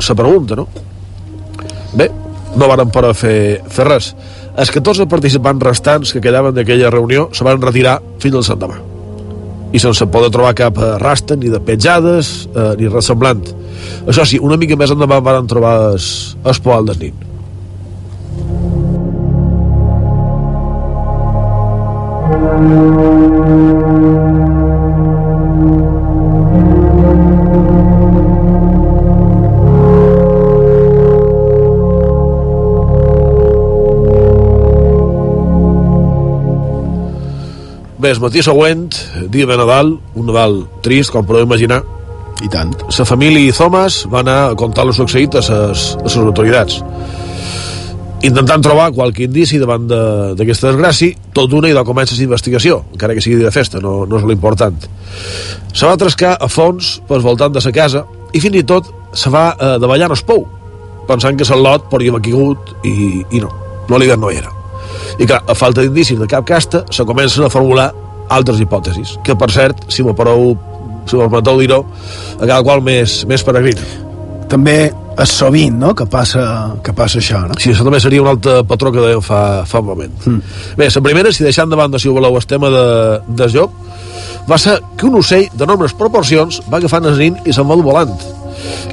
la 0.08 0.16
pregunta, 0.18 0.58
no? 0.58 0.68
No 2.54 2.70
varen 2.70 2.92
poder 2.94 3.14
fer, 3.18 3.38
fer 3.74 3.86
res. 3.88 4.12
Els 4.54 4.70
14 4.74 5.08
participants 5.10 5.66
restants 5.66 6.14
que 6.14 6.22
quedaven 6.22 6.54
d'aquella 6.54 6.92
reunió 6.94 7.30
se 7.34 7.46
van 7.48 7.62
retirar 7.62 7.98
fins 8.22 8.38
al 8.38 8.46
sendemà. 8.46 8.78
I 9.74 9.82
sense 9.82 10.06
poder 10.14 10.30
trobar 10.30 10.54
cap 10.58 10.78
eh, 10.78 10.94
rastre 11.02 11.38
ni 11.42 11.50
de 11.50 11.62
petjades 11.66 12.34
eh, 12.54 12.74
ni 12.78 12.92
res 12.94 13.10
semblant. 13.10 13.42
Això 14.06 14.26
sí, 14.30 14.38
una 14.38 14.60
mica 14.62 14.78
més 14.78 14.94
endavant 14.94 15.26
van 15.26 15.50
trobar 15.50 15.96
es, 15.98 16.38
es 16.46 16.62
poal 16.62 16.86
del 16.92 17.08
nin. 17.08 17.22
Bé, 38.04 38.12
el 38.12 38.20
matí 38.20 38.42
següent, 38.44 38.90
dia 39.32 39.46
de 39.48 39.56
Nadal, 39.56 39.94
un 40.20 40.26
Nadal 40.28 40.58
trist, 40.84 41.08
com 41.14 41.24
podeu 41.24 41.46
imaginar. 41.48 41.78
I 42.44 42.50
tant. 42.52 42.74
La 42.98 43.06
família 43.08 43.40
i 43.48 43.54
Thomas 43.56 44.02
van 44.12 44.28
anar 44.28 44.50
a 44.50 44.56
contar 44.60 44.84
lo 44.84 44.92
succeït 44.92 45.38
a 45.40 45.44
les, 45.46 45.84
autoritats. 46.20 46.82
Intentant 48.28 48.64
trobar 48.64 48.90
qualque 48.96 49.24
indici 49.24 49.60
davant 49.60 49.86
de- 49.88 50.34
d'aquesta 50.36 50.72
desgràcia, 50.74 51.16
tot 51.32 51.50
d'una 51.50 51.70
i 51.70 51.74
de 51.74 51.84
comença 51.84 52.16
l'investigació, 52.20 52.82
encara 52.92 53.14
que 53.14 53.22
sigui 53.22 53.40
de 53.40 53.52
festa, 53.52 53.80
no, 53.80 54.06
no 54.06 54.18
és 54.20 54.24
l'important. 54.28 54.76
Se 55.72 55.86
va 55.86 55.96
trascar 55.96 56.38
a 56.40 56.48
fons 56.48 57.02
pel 57.08 57.24
voltant 57.24 57.54
de 57.54 57.62
sa 57.62 57.72
casa 57.72 58.04
i 58.34 58.40
fins 58.40 58.56
i 58.56 58.64
tot 58.64 58.92
se 59.14 59.30
va 59.30 59.56
eh, 59.56 59.78
davallar 59.80 60.12
en 60.12 60.18
el 60.18 60.26
pou, 60.28 60.44
pensant 61.08 61.38
que 61.38 61.48
lot 61.56 61.88
podria 61.90 62.12
haver 62.12 62.22
caigut 62.22 62.76
i, 62.84 63.24
i 63.32 63.40
no, 63.40 63.52
l'Oliver 63.88 64.18
no 64.20 64.30
era. 64.30 64.63
I 65.20 65.28
clar, 65.30 65.44
a 65.48 65.56
falta 65.58 65.84
d'indicis 65.84 66.20
de 66.20 66.28
cap 66.30 66.46
casta, 66.48 66.84
se 66.92 67.06
comencen 67.06 67.46
a 67.46 67.52
formular 67.54 67.92
altres 68.34 68.62
hipòtesis, 68.64 69.18
que 69.24 69.36
per 69.38 69.50
cert, 69.54 69.86
si 69.94 70.04
m'ho 70.04 70.16
pareu, 70.18 70.54
si 71.06 71.16
m'ho 71.16 71.28
permeteu 71.28 71.60
dir-ho, 71.62 71.84
a 72.40 72.46
cada 72.46 72.62
qual 72.66 72.84
més, 72.86 73.22
més 73.30 73.44
peregrina. 73.46 73.84
També 74.50 74.78
és 75.20 75.34
sovint, 75.38 75.76
no?, 75.78 75.94
que 75.98 76.06
passa, 76.10 76.44
que 76.84 76.94
passa 76.98 77.20
això, 77.22 77.44
no? 77.50 77.58
Sí, 77.62 77.72
això 77.74 77.86
també 77.86 78.00
seria 78.02 78.24
un 78.24 78.32
altre 78.32 78.62
patró 78.70 78.92
que 78.94 79.02
dèiem 79.04 79.22
fa, 79.22 79.42
fa 79.70 79.82
un 79.84 79.90
moment. 79.92 80.16
Mm. 80.26 80.56
Bé, 80.80 80.90
la 80.96 81.04
primera, 81.06 81.34
si 81.34 81.46
deixant 81.46 81.70
de 81.70 81.78
banda, 81.78 82.02
si 82.02 82.10
ho 82.10 82.16
voleu, 82.18 82.38
el 82.40 82.48
tema 82.50 82.72
de, 82.74 82.88
de 83.28 83.50
joc, 83.54 83.76
va 84.50 84.58
ser 84.60 84.80
que 84.98 85.08
un 85.08 85.20
ocell 85.20 85.46
d'enormes 85.54 85.94
proporcions 86.00 86.64
va 86.72 86.82
agafant 86.82 87.06
el 87.12 87.20
nin 87.20 87.38
i 87.46 87.54
se'n 87.54 87.70
va 87.70 87.78
volant. 87.80 88.12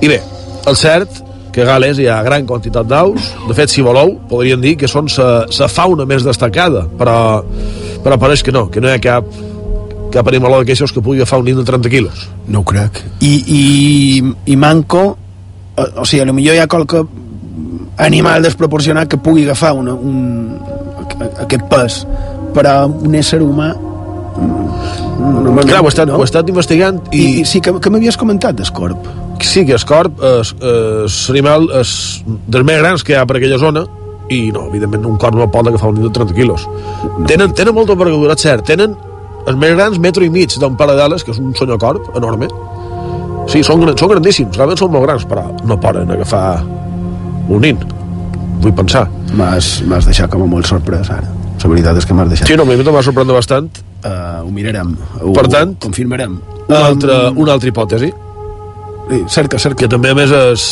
I 0.01 0.11
bé, 0.13 0.21
el 0.69 0.77
cert 0.79 1.23
que 1.53 1.63
a 1.63 1.69
Gales 1.69 1.99
hi 1.99 2.09
ha 2.11 2.21
gran 2.27 2.47
quantitat 2.49 2.89
d'aus, 2.89 3.31
de 3.49 3.57
fet, 3.57 3.73
si 3.73 3.85
voleu, 3.85 4.17
podríem 4.31 4.61
dir 4.63 4.77
que 4.81 4.89
són 4.91 5.11
la 5.11 5.69
fauna 5.69 6.07
més 6.09 6.27
destacada, 6.27 6.87
però, 6.99 7.17
però 8.05 8.19
pareix 8.21 8.45
que 8.47 8.55
no, 8.55 8.69
que 8.71 8.83
no 8.83 8.91
hi 8.91 8.97
ha 8.97 9.03
cap, 9.03 9.27
cap 10.15 10.31
animaló 10.31 10.61
d'aquestos 10.61 10.95
que 10.95 11.03
pugui 11.03 11.23
agafar 11.23 11.41
un 11.41 11.51
nin 11.51 11.59
de 11.59 11.65
30 11.67 11.93
quilos. 11.93 12.29
No 12.49 12.63
ho 12.63 12.67
crec. 12.67 13.03
I, 13.21 13.35
i, 13.47 13.65
i 14.53 14.57
manco... 14.57 15.05
O, 15.77 15.85
o 16.03 16.05
sigui, 16.05 16.27
potser 16.27 16.57
hi 16.57 16.63
ha 16.63 16.69
qualque 16.69 17.05
animal 18.01 18.43
desproporcionat 18.43 19.09
que 19.09 19.19
pugui 19.21 19.45
agafar 19.45 19.73
una, 19.77 19.95
un, 19.95 20.59
aquest 21.45 21.65
pes, 21.71 22.03
però 22.57 22.85
un 22.89 23.15
ésser 23.15 23.43
humà... 23.45 23.73
Clar, 24.41 25.83
ho 25.83 25.89
he 25.89 25.91
estat, 25.91 26.09
no? 26.09 26.17
ho 26.17 26.25
he 26.25 26.29
estat 26.29 26.49
investigant 26.49 27.01
i... 27.11 27.21
I, 27.21 27.33
i 27.43 27.49
sí, 27.49 27.61
que, 27.61 27.75
que 27.83 27.93
m'havies 27.93 28.17
comentat, 28.21 28.61
Escorp, 28.65 29.05
sí 29.47 29.64
que 29.66 29.76
el 29.76 29.84
corp 29.88 30.20
és, 30.26 30.53
és 30.55 31.18
l'animal 31.30 31.68
és 31.80 31.93
dels 32.26 32.66
més 32.66 32.80
grans 32.82 33.05
que 33.05 33.14
hi 33.14 33.18
ha 33.18 33.26
per 33.28 33.38
aquella 33.38 33.59
zona 33.62 33.84
i 34.30 34.41
no, 34.55 34.66
evidentment 34.70 35.07
un 35.11 35.18
corp 35.20 35.36
no 35.38 35.49
pot 35.51 35.66
agafar 35.66 35.91
un 35.91 35.99
nit 35.99 36.07
de 36.07 36.12
30 36.14 36.36
quilos. 36.36 36.66
No. 37.03 37.26
tenen, 37.26 37.55
tenen 37.59 37.74
molta 37.74 37.97
envergadura, 37.97 38.36
és 38.38 38.47
cert 38.47 38.66
tenen 38.68 38.95
els 39.49 39.57
més 39.59 39.74
grans 39.74 39.99
metro 39.99 40.26
i 40.26 40.30
mig 40.30 40.55
d'un 40.61 40.76
parell 40.78 41.01
d'ales 41.01 41.24
que 41.26 41.34
és 41.34 41.41
un 41.43 41.55
senyor 41.59 41.80
corp 41.82 42.12
enorme. 42.16 42.51
Sí, 43.51 43.64
són, 43.66 43.82
són 43.99 44.12
grandíssims, 44.14 44.55
realment 44.57 44.78
són 44.78 44.93
molt 44.95 45.09
grans 45.09 45.26
però 45.26 45.49
no 45.66 45.80
poden 45.82 46.12
agafar 46.14 46.61
un 47.51 47.64
nin 47.64 47.80
vull 48.61 48.74
pensar. 48.76 49.07
M'has 49.34 50.07
deixat 50.07 50.30
com 50.30 50.45
a 50.45 50.49
molt 50.51 50.68
sorprès 50.68 51.11
ara. 51.11 51.36
La 51.61 51.68
veritat 51.68 51.99
és 52.01 52.07
que 52.09 52.14
m'has 52.16 52.30
deixat. 52.30 52.49
Sí, 52.49 52.57
no, 52.57 52.64
a 52.64 52.68
mi 52.68 52.76
m'ha 52.80 53.03
sorprendre 53.05 53.36
bastant. 53.36 53.68
Uh, 54.01 54.41
ho 54.47 54.51
mirarem 54.55 54.95
ho, 55.20 55.32
per 55.36 55.45
tant, 55.53 55.74
ho 55.74 55.84
confirmarem. 55.84 56.38
una 56.70 56.84
altra, 56.86 57.16
una 57.36 57.53
altra 57.53 57.68
hipòtesi 57.68 58.09
sí, 59.11 59.25
cerca, 59.29 59.59
cerca. 59.59 59.85
Que 59.85 59.91
també 59.91 60.15
a 60.15 60.17
més 60.19 60.31
és 60.31 60.65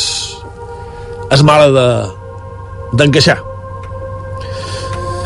és 1.29 1.43
mala 1.45 1.69
de 1.69 1.87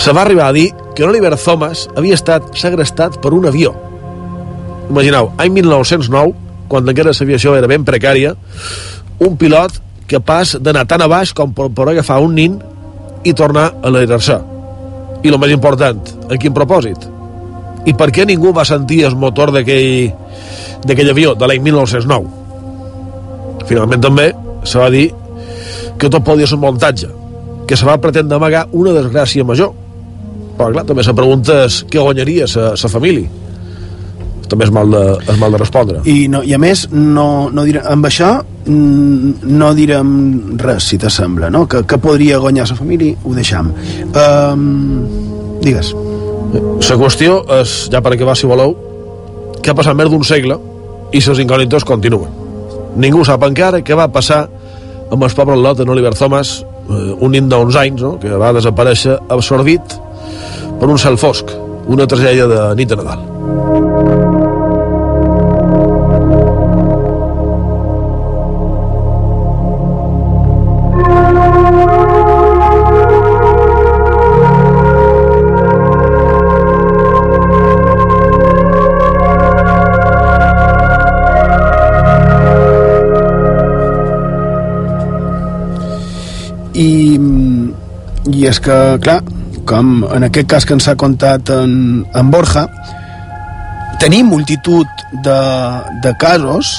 se 0.03 0.11
va 0.11 0.21
arribar 0.21 0.49
a 0.49 0.51
dir 0.51 0.73
que 0.95 1.05
Oliver 1.05 1.37
Thomas 1.39 1.87
havia 1.95 2.17
estat 2.17 2.49
segrestat 2.59 3.21
per 3.23 3.31
un 3.33 3.45
avió. 3.47 3.71
Imagineu, 4.89 5.31
any 5.39 5.53
1909 5.53 6.33
quan 6.67 6.89
encara 6.89 7.13
l'aviació 7.15 7.55
era 7.55 7.69
ben 7.71 7.85
precària 7.87 8.33
un 9.23 9.37
pilot 9.37 9.79
capaç 10.11 10.57
d'anar 10.59 10.83
tan 10.91 11.01
a 11.01 11.07
baix 11.07 11.31
com 11.31 11.53
per 11.55 11.69
poder 11.71 11.93
agafar 11.95 12.19
un 12.19 12.35
nin 12.35 12.59
i 13.23 13.33
tornar 13.33 13.69
a 13.81 13.89
l'airar-se 13.93 14.41
i 15.23 15.31
el 15.31 15.39
més 15.39 15.53
important, 15.55 16.03
en 16.27 16.37
quin 16.37 16.51
propòsit? 16.51 17.07
I 17.87 17.93
per 17.95 18.09
què 18.11 18.25
ningú 18.27 18.51
va 18.51 18.67
sentir 18.67 19.05
el 19.07 19.15
motor 19.15 19.53
d'aquell 19.55 21.11
avió 21.15 21.31
de 21.35 21.47
l'any 21.47 21.63
1909 21.63 22.42
finalment 23.69 24.01
també 24.03 24.31
se 24.63 24.79
va 24.79 24.89
dir 24.93 25.09
que 25.99 26.09
tot 26.09 26.23
podia 26.25 26.47
ser 26.47 26.57
un 26.57 26.65
muntatge 26.65 27.09
que 27.67 27.77
se 27.77 27.85
va 27.87 27.97
pretendre 28.01 28.35
amagar 28.35 28.67
una 28.71 28.91
desgràcia 28.95 29.45
major. 29.47 29.71
Però 30.57 30.69
clar, 30.73 30.83
també 30.85 31.03
se 31.05 31.13
pregunta 31.15 31.63
què 31.89 32.01
guanyaria 32.01 32.47
sa 32.47 32.91
família. 32.91 33.29
També 34.51 34.67
és 34.67 34.73
mal 34.75 34.91
de, 34.91 35.03
és 35.31 35.39
mal 35.39 35.55
de 35.55 35.61
respondre. 35.61 36.01
I, 36.09 36.27
no, 36.29 36.43
i 36.45 36.53
a 36.53 36.59
més 36.61 36.85
no, 36.91 37.49
no 37.49 37.63
direm, 37.65 37.87
amb 37.89 38.09
això 38.09 38.33
no 38.67 39.71
direm 39.75 40.11
res 40.61 40.91
si 40.91 40.99
t'assembla 41.01 41.49
no? 41.51 41.65
que, 41.67 41.81
que 41.87 41.97
podria 41.99 42.37
guanyar 42.43 42.67
la 42.69 42.77
família 42.77 43.15
ho 43.23 43.33
deixam. 43.35 43.71
Um, 44.11 44.67
digues. 45.63 45.95
La 46.53 46.99
qüestió 46.99 47.41
és, 47.61 47.73
ja 47.89 48.03
per 48.03 48.13
acabar 48.13 48.37
si 48.37 48.47
voleu 48.47 48.75
que 49.63 49.71
ha 49.71 49.77
passat 49.79 49.97
més 49.97 50.11
d'un 50.11 50.23
segle 50.27 50.59
i 51.13 51.23
les 51.23 51.43
incògnites 51.47 51.87
continuen 51.87 52.42
ningú 52.99 53.23
sap 53.25 53.43
encara 53.47 53.81
què 53.85 53.97
va 53.97 54.09
passar 54.11 54.43
amb 55.11 55.23
el 55.23 55.35
pobre 55.35 55.57
lot 55.57 55.81
en 55.81 55.89
Oliver 55.89 56.13
Thomas 56.17 56.59
eh, 56.61 57.13
un 57.19 57.33
nin 57.33 57.49
d'uns 57.49 57.77
anys 57.79 58.01
no? 58.05 58.15
que 58.21 58.33
va 58.39 58.53
desaparèixer 58.55 59.17
absorbit 59.33 59.97
per 60.79 60.89
un 60.89 60.99
cel 61.01 61.17
fosc 61.17 61.53
una 61.87 62.07
tragèdia 62.07 62.47
de 62.47 62.61
nit 62.79 62.89
de 62.89 62.99
Nadal 62.99 63.72
i 88.33 88.47
és 88.49 88.59
que, 88.63 88.75
clar, 89.03 89.21
com 89.69 90.03
en 90.09 90.27
aquest 90.27 90.49
cas 90.49 90.65
que 90.65 90.75
ens 90.75 90.89
ha 90.89 90.97
contat 90.99 91.51
en, 91.53 92.03
en 92.03 92.31
Borja, 92.33 92.65
tenim 94.01 94.27
multitud 94.31 95.03
de, 95.25 95.39
de 96.03 96.13
casos 96.19 96.73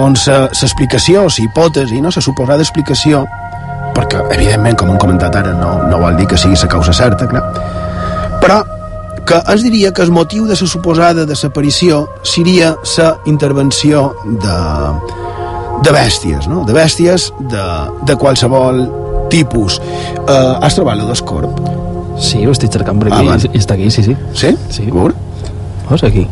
on 0.00 0.14
l'explicació, 0.16 1.26
la 1.26 1.44
hipòtesi, 1.44 2.00
no, 2.00 2.12
la 2.14 2.24
suposada 2.24 2.64
explicació, 2.64 3.26
perquè, 3.96 4.22
evidentment, 4.32 4.78
com 4.80 4.92
hem 4.92 5.00
comentat 5.02 5.36
ara, 5.42 5.52
no, 5.58 5.74
no 5.90 5.98
vol 6.00 6.16
dir 6.16 6.28
que 6.30 6.38
sigui 6.40 6.56
la 6.56 6.70
causa 6.72 6.94
certa, 6.96 7.28
clar, 7.28 7.42
però 8.40 8.62
que 9.28 9.38
es 9.52 9.62
diria 9.62 9.92
que 9.92 10.02
el 10.02 10.10
motiu 10.10 10.46
de 10.48 10.56
la 10.56 10.66
suposada 10.66 11.26
desaparició 11.26 12.06
seria 12.24 12.72
la 12.96 13.10
intervenció 13.26 14.08
de, 14.24 14.56
de 15.84 15.92
bèsties, 15.94 16.48
no? 16.48 16.64
de 16.64 16.74
bèsties 16.74 17.28
de, 17.52 17.66
de 18.08 18.16
qualsevol 18.16 18.82
tipus. 19.32 19.80
Uh, 20.22 20.60
has 20.62 20.76
trobat 20.78 21.00
la 21.00 21.08
d'Escorp? 21.08 21.58
Sí, 22.22 22.44
ho 22.46 22.52
estic 22.52 22.72
cercant 22.74 23.00
per 23.00 23.10
aquí, 23.10 23.28
ah, 23.32 23.40
i 23.48 23.58
està 23.58 23.74
aquí, 23.78 23.88
sí, 23.90 24.04
sí. 24.06 24.16
Sí? 24.36 24.52
Sí. 24.70 24.86
Veure? 24.92 25.16
Veus 25.88 26.04
aquí? 26.06 26.26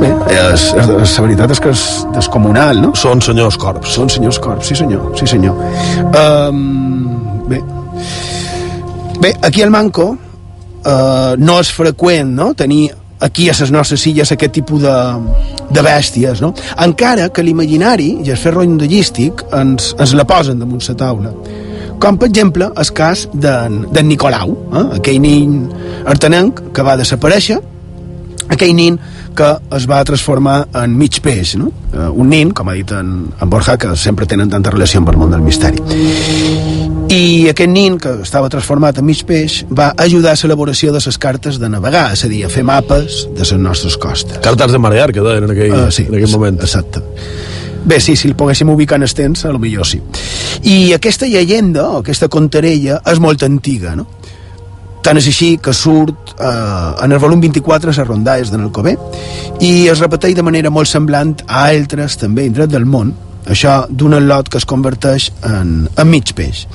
Bé, 0.00 0.08
és, 0.32 0.62
és, 0.72 0.88
és, 0.96 1.16
la 1.18 1.24
veritat 1.26 1.52
és 1.52 1.60
que 1.60 1.74
és 1.74 1.82
descomunal, 2.14 2.80
no? 2.80 2.94
Són 2.96 3.20
senyors 3.24 3.58
corps. 3.60 3.90
Són 3.98 4.08
senyors 4.12 4.38
corps, 4.40 4.64
sí 4.70 4.78
senyor, 4.78 5.10
sí 5.18 5.28
senyor. 5.28 5.60
Um, 6.16 7.42
bé. 7.50 7.60
Bé, 9.20 9.34
aquí 9.44 9.62
al 9.66 9.74
Manco 9.74 10.08
uh, 10.14 11.36
no 11.36 11.58
és 11.60 11.72
freqüent, 11.76 12.32
no?, 12.38 12.52
tenir 12.56 12.86
aquí 13.20 13.48
a 13.48 13.54
les 13.58 13.72
nostres 13.72 14.06
illes 14.08 14.32
aquest 14.32 14.54
tipus 14.58 14.82
de, 14.82 14.96
de 15.70 15.84
bèsties, 15.84 16.42
no? 16.42 16.52
Encara 16.80 17.28
que 17.28 17.44
l'imaginari 17.44 18.10
i 18.24 18.32
el 18.32 18.40
ferro 18.40 18.64
indogístic 18.66 19.44
ens, 19.56 19.94
ens 19.98 20.14
la 20.16 20.26
posen 20.28 20.62
damunt 20.62 20.82
la 20.88 20.96
taula. 20.96 21.34
Com, 22.00 22.16
per 22.16 22.30
exemple, 22.30 22.70
el 22.80 22.92
cas 22.96 23.26
d'en 23.36 24.06
Nicolau, 24.08 24.54
eh? 24.72 24.86
aquell 24.96 25.20
nin 25.20 25.66
artenenc 26.08 26.70
que 26.72 26.84
va 26.86 26.96
desaparèixer, 26.96 27.60
aquell 28.50 28.72
nin 28.74 28.96
que 29.36 29.50
es 29.76 29.86
va 29.88 30.00
transformar 30.08 30.62
en 30.80 30.96
mig 30.96 31.20
peix, 31.22 31.54
no? 31.60 31.70
Uh, 31.92 32.08
un 32.10 32.32
nin, 32.32 32.54
com 32.56 32.72
ha 32.72 32.76
dit 32.78 32.96
en, 32.96 33.14
en 33.36 33.52
Borja, 33.52 33.76
que 33.80 33.94
sempre 34.00 34.26
tenen 34.26 34.50
tanta 34.50 34.72
relació 34.72 35.04
amb 35.04 35.12
el 35.12 35.20
món 35.20 35.36
del 35.36 35.44
misteri. 35.44 36.79
I 37.10 37.48
aquest 37.50 37.66
nin, 37.72 37.96
que 37.98 38.12
estava 38.22 38.46
transformat 38.46 39.00
en 39.00 39.06
mig 39.08 39.24
peix, 39.26 39.64
va 39.66 39.88
ajudar 39.98 40.36
a 40.36 40.38
l'elaboració 40.38 40.92
de 40.94 41.00
les 41.02 41.16
cartes 41.18 41.56
de 41.58 41.68
navegar, 41.68 42.12
és 42.14 42.20
a 42.22 42.28
dir, 42.30 42.44
a 42.46 42.50
fer 42.52 42.62
mapes 42.62 43.24
de 43.34 43.42
les 43.42 43.52
nostres 43.58 43.96
costes. 43.98 44.38
Cartes 44.44 44.70
de 44.70 44.78
marear, 44.78 45.10
que 45.10 45.24
deien 45.24 45.48
en 45.48 45.50
aquell, 45.50 45.74
uh, 45.74 45.88
sí, 45.90 46.04
en 46.06 46.14
aquell 46.14 46.30
moment. 46.30 46.60
Exacte. 46.62 47.02
Bé, 47.82 47.98
sí, 47.98 48.14
si 48.14 48.28
el 48.28 48.36
poguéssim 48.38 48.70
ubicar 48.70 49.00
en 49.00 49.08
el 49.08 49.14
temps, 49.14 49.42
a 49.44 49.50
lo 49.50 49.58
millor 49.58 49.88
sí. 49.90 49.98
I 50.70 50.92
aquesta 50.94 51.26
llegenda, 51.26 51.88
o 51.88 52.04
aquesta 52.04 52.28
contarella, 52.30 53.00
és 53.10 53.18
molt 53.18 53.42
antiga, 53.42 53.96
no? 53.98 54.06
Tant 55.02 55.18
és 55.18 55.26
així 55.32 55.56
que 55.58 55.74
surt 55.74 56.36
eh, 56.36 57.02
en 57.02 57.10
el 57.10 57.18
volum 57.18 57.40
24 57.42 57.90
les 57.90 58.06
rondalles 58.06 58.52
d'en 58.52 58.62
Alcobé 58.66 58.94
i 59.64 59.88
es 59.88 59.98
repeteix 59.98 60.36
de 60.36 60.44
manera 60.44 60.70
molt 60.70 60.86
semblant 60.86 61.32
a 61.48 61.64
altres 61.72 62.18
també 62.20 62.44
indret 62.44 62.70
del 62.70 62.84
món 62.84 63.14
això 63.46 63.86
d'un 63.88 64.16
lot 64.26 64.48
que 64.48 64.58
es 64.58 64.66
converteix 64.68 65.30
en, 65.46 65.88
en 65.96 66.08
mig 66.10 66.34
peix. 66.36 66.66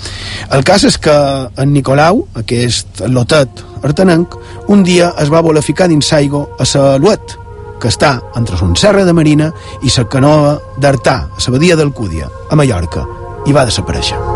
El 0.51 0.63
cas 0.65 0.83
és 0.87 0.97
que 0.97 1.15
en 1.55 1.73
Nicolau, 1.73 2.25
aquest 2.41 3.03
lotet 3.07 3.63
artenenc, 3.85 4.37
un 4.67 4.83
dia 4.83 5.13
es 5.21 5.31
va 5.31 5.43
voler 5.45 5.63
ficar 5.65 5.89
dins 5.91 6.13
aigua 6.13 6.45
a 6.59 6.65
sa 6.65 6.95
luet, 6.97 7.37
que 7.81 7.91
està 7.91 8.15
entre 8.39 8.57
son 8.57 8.73
serra 8.79 9.05
de 9.05 9.13
Marina 9.13 9.51
i 9.83 9.91
sa 9.91 10.07
canoa 10.09 10.55
d'Artà, 10.79 11.17
a 11.35 11.45
la 11.45 11.57
badia 11.57 11.75
d'Alcúdia, 11.75 12.31
a 12.49 12.55
Mallorca, 12.55 13.05
i 13.45 13.53
va 13.53 13.67
desaparèixer. 13.67 14.34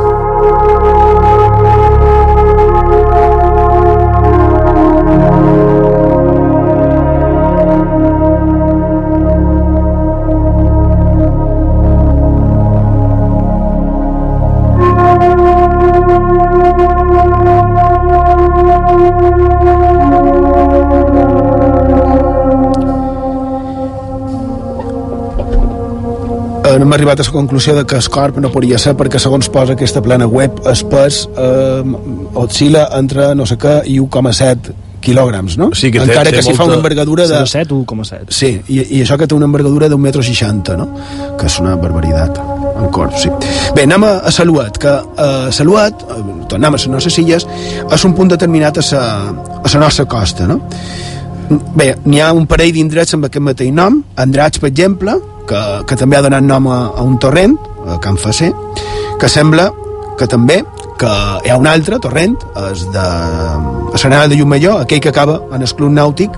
Hem 26.84 26.94
arribat 26.94 27.20
a 27.20 27.24
la 27.28 27.32
conclusió 27.32 27.76
de 27.76 27.86
que 27.86 27.96
el 27.96 28.10
corp 28.10 28.38
no 28.40 28.52
podria 28.52 28.80
ser 28.80 28.96
perquè 29.00 29.20
segons 29.20 29.50
posa 29.50 29.76
aquesta 29.76 30.02
plana 30.06 30.28
web 30.28 30.62
el 30.70 30.84
pes 30.92 31.24
eh, 31.30 31.82
oscil·la 32.44 32.90
entre 33.00 33.34
no 33.36 33.48
sé 33.50 33.58
què 33.60 33.82
i 33.90 34.00
1,7 34.00 34.76
quilògrams, 35.00 35.58
no? 35.58 35.70
Sí, 35.74 35.90
que 35.92 36.02
té, 36.02 36.10
Encara 36.12 36.30
té 36.30 36.38
que 36.38 36.44
si 36.44 36.52
molta... 36.52 36.60
fa 36.60 36.68
una 36.68 36.78
envergadura 36.80 37.28
de... 37.28 37.42
0,7 37.48 37.72
o 37.72 37.80
1,7. 37.86 38.36
Sí, 38.36 38.50
i, 38.68 38.80
i 38.98 39.02
això 39.06 39.18
que 39.20 39.28
té 39.30 39.36
una 39.36 39.48
envergadura 39.48 39.88
d'un 39.92 40.02
metro 40.02 40.24
60, 40.26 40.76
no? 40.80 40.90
Que 41.40 41.48
és 41.48 41.60
una 41.64 41.76
barbaritat 41.80 42.40
en 42.80 42.90
corp, 42.96 43.16
sí. 43.20 43.32
Bé, 43.76 43.86
anem 43.88 44.06
a, 44.08 44.12
a 44.28 44.34
Saluat, 44.36 44.80
que 44.80 44.92
a 44.92 45.00
uh, 45.00 45.54
Saluat, 45.56 46.04
uh, 46.04 46.20
tornem 46.52 46.76
a 46.76 46.80
les 46.80 46.88
nostres 46.92 47.20
illes, 47.24 47.48
és 47.88 48.08
un 48.08 48.16
punt 48.18 48.32
determinat 48.36 48.80
a 48.80 48.86
la 48.92 49.06
a 49.60 49.74
la 49.74 49.82
nostra 49.86 50.06
costa, 50.10 50.48
no? 50.48 50.62
Bé, 51.76 51.94
n'hi 52.06 52.22
ha 52.22 52.30
un 52.36 52.46
parell 52.48 52.76
d'indrets 52.76 53.16
amb 53.18 53.28
aquest 53.28 53.44
mateix 53.44 53.74
nom, 53.74 54.04
Andrats, 54.22 54.62
per 54.62 54.70
exemple, 54.70 55.18
que, 55.50 55.62
que 55.90 55.98
també 55.98 56.18
ha 56.18 56.24
donat 56.26 56.46
nom 56.46 56.70
a, 56.70 56.80
a 56.94 57.06
un 57.06 57.18
torrent, 57.22 57.58
a 57.90 57.98
Can 58.04 58.18
Facer, 58.22 58.52
que 59.20 59.30
sembla 59.32 59.70
que 60.20 60.28
també 60.30 60.62
que 61.00 61.12
hi 61.46 61.52
ha 61.52 61.58
un 61.58 61.68
altre 61.68 61.98
torrent, 62.04 62.36
és 62.70 62.84
de 62.92 63.04
a 63.04 63.98
Serenada 63.98 64.28
de 64.28 64.40
Llumalló, 64.40 64.78
aquell 64.84 65.00
que 65.00 65.14
acaba 65.14 65.40
en 65.56 65.64
el 65.64 65.72
club 65.74 65.94
nàutic, 65.96 66.36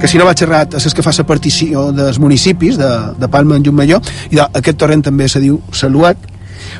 que 0.00 0.10
si 0.10 0.18
no 0.20 0.26
vaig 0.28 0.42
errat 0.44 0.74
és 0.76 0.84
el 0.84 0.92
que 0.92 1.02
fa 1.06 1.14
la 1.16 1.24
partició 1.24 1.88
dels 1.96 2.18
municipis 2.20 2.76
de, 2.76 2.90
de 3.16 3.28
Palma 3.32 3.56
en 3.56 3.64
Llumalló, 3.64 4.02
i 4.30 4.36
de, 4.36 4.44
aquest 4.60 4.78
torrent 4.78 5.04
també 5.06 5.30
se 5.32 5.40
diu 5.40 5.58
Saluat, 5.72 6.28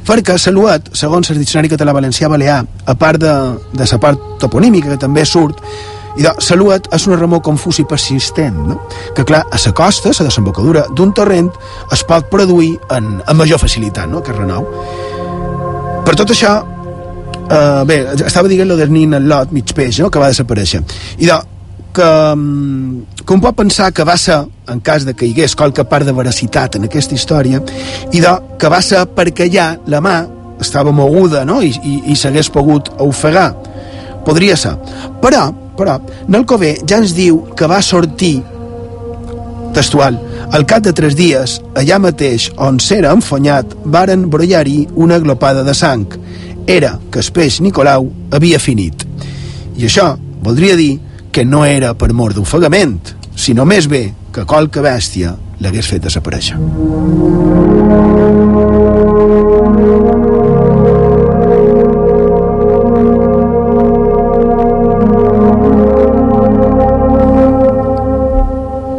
perquè 0.05 0.37
Saluat, 0.39 0.93
segons 0.93 1.32
el 1.32 1.41
diccionari 1.41 1.72
català 1.72 1.97
valencià 1.97 2.28
balear, 2.28 2.61
a 2.85 2.95
part 3.01 3.22
de, 3.22 3.35
de 3.72 3.89
la 3.91 4.01
part 4.03 4.28
toponímica 4.45 4.93
que 4.93 5.01
també 5.01 5.24
surt, 5.24 5.64
i 6.16 6.22
de, 6.22 6.32
Saluat 6.44 6.86
és 6.94 7.06
una 7.08 7.18
remor 7.18 7.42
confús 7.44 7.80
i 7.82 7.86
persistent, 7.88 8.56
no? 8.68 8.78
que 9.16 9.24
clar, 9.26 9.44
a 9.50 9.58
la 9.64 9.72
costa, 9.74 10.10
a 10.10 10.16
la 10.20 10.28
desembocadura 10.28 10.84
d'un 10.94 11.12
torrent, 11.14 11.50
es 11.92 12.04
pot 12.06 12.28
produir 12.30 12.74
en, 12.94 13.18
amb 13.26 13.40
major 13.40 13.58
facilitat, 13.62 14.08
no?, 14.10 14.22
aquest 14.22 14.38
renou. 14.38 14.68
Per 16.04 16.14
tot 16.14 16.30
això, 16.30 16.54
eh, 17.48 17.82
bé, 17.88 17.98
estava 18.26 18.48
dient 18.48 18.68
lo 18.68 18.76
del 18.78 18.92
nin 18.92 19.14
el 19.18 19.26
lot, 19.28 19.50
mig 19.52 19.74
peix, 19.74 19.98
no?, 20.02 20.10
que 20.10 20.22
va 20.22 20.30
desaparèixer. 20.30 20.84
I 21.18 21.30
de, 21.30 21.40
que, 21.94 22.10
mm, 22.36 23.24
un 23.34 23.40
pot 23.40 23.56
pensar 23.56 23.90
que 23.92 24.04
va 24.04 24.16
ser, 24.18 24.44
en 24.68 24.80
cas 24.80 25.04
de 25.04 25.14
que 25.14 25.26
hi 25.26 25.32
hagués 25.32 25.56
qualque 25.56 25.84
part 25.84 26.06
de 26.06 26.12
veracitat 26.12 26.76
en 26.76 26.86
aquesta 26.86 27.14
història, 27.14 27.62
i 28.12 28.20
de, 28.20 28.36
que 28.58 28.70
va 28.70 28.82
ser 28.82 29.02
perquè 29.16 29.50
ja 29.50 29.72
la 29.86 30.02
mà 30.04 30.16
estava 30.60 30.92
moguda 30.92 31.44
no? 31.44 31.60
i, 31.62 31.74
i, 31.82 31.94
i 32.12 32.16
s'hagués 32.16 32.50
pogut 32.54 32.90
ofegar. 33.02 33.50
Podria 34.24 34.56
ser. 34.56 34.74
Però, 35.20 35.48
però, 35.78 35.98
Nalcové 36.28 36.76
ja 36.86 37.00
ens 37.02 37.14
diu 37.16 37.42
que 37.56 37.68
va 37.70 37.82
sortir 37.82 38.38
textual. 39.74 40.18
Al 40.54 40.64
cap 40.70 40.84
de 40.86 40.92
tres 40.94 41.16
dies, 41.18 41.58
allà 41.74 41.98
mateix 41.98 42.48
on 42.62 42.78
s'era 42.80 43.12
enfonyat, 43.16 43.74
varen 43.84 44.28
brollar-hi 44.30 44.84
una 44.94 45.18
glopada 45.18 45.64
de 45.66 45.74
sang. 45.74 46.06
Era 46.66 46.94
que 47.10 47.20
el 47.20 47.32
peix 47.34 47.60
Nicolau 47.60 48.06
havia 48.32 48.62
finit. 48.62 49.04
I 49.76 49.88
això 49.88 50.14
voldria 50.44 50.78
dir 50.78 51.00
que 51.34 51.44
no 51.44 51.64
era 51.66 51.94
per 51.98 52.12
mort 52.14 52.38
d'ofegament, 52.38 53.00
sinó 53.34 53.66
més 53.66 53.90
bé 53.90 54.06
que 54.32 54.46
qualque 54.46 54.84
bèstia 54.84 55.34
l'hagués 55.60 55.90
fet 55.90 56.06
desaparèixer. 56.06 56.56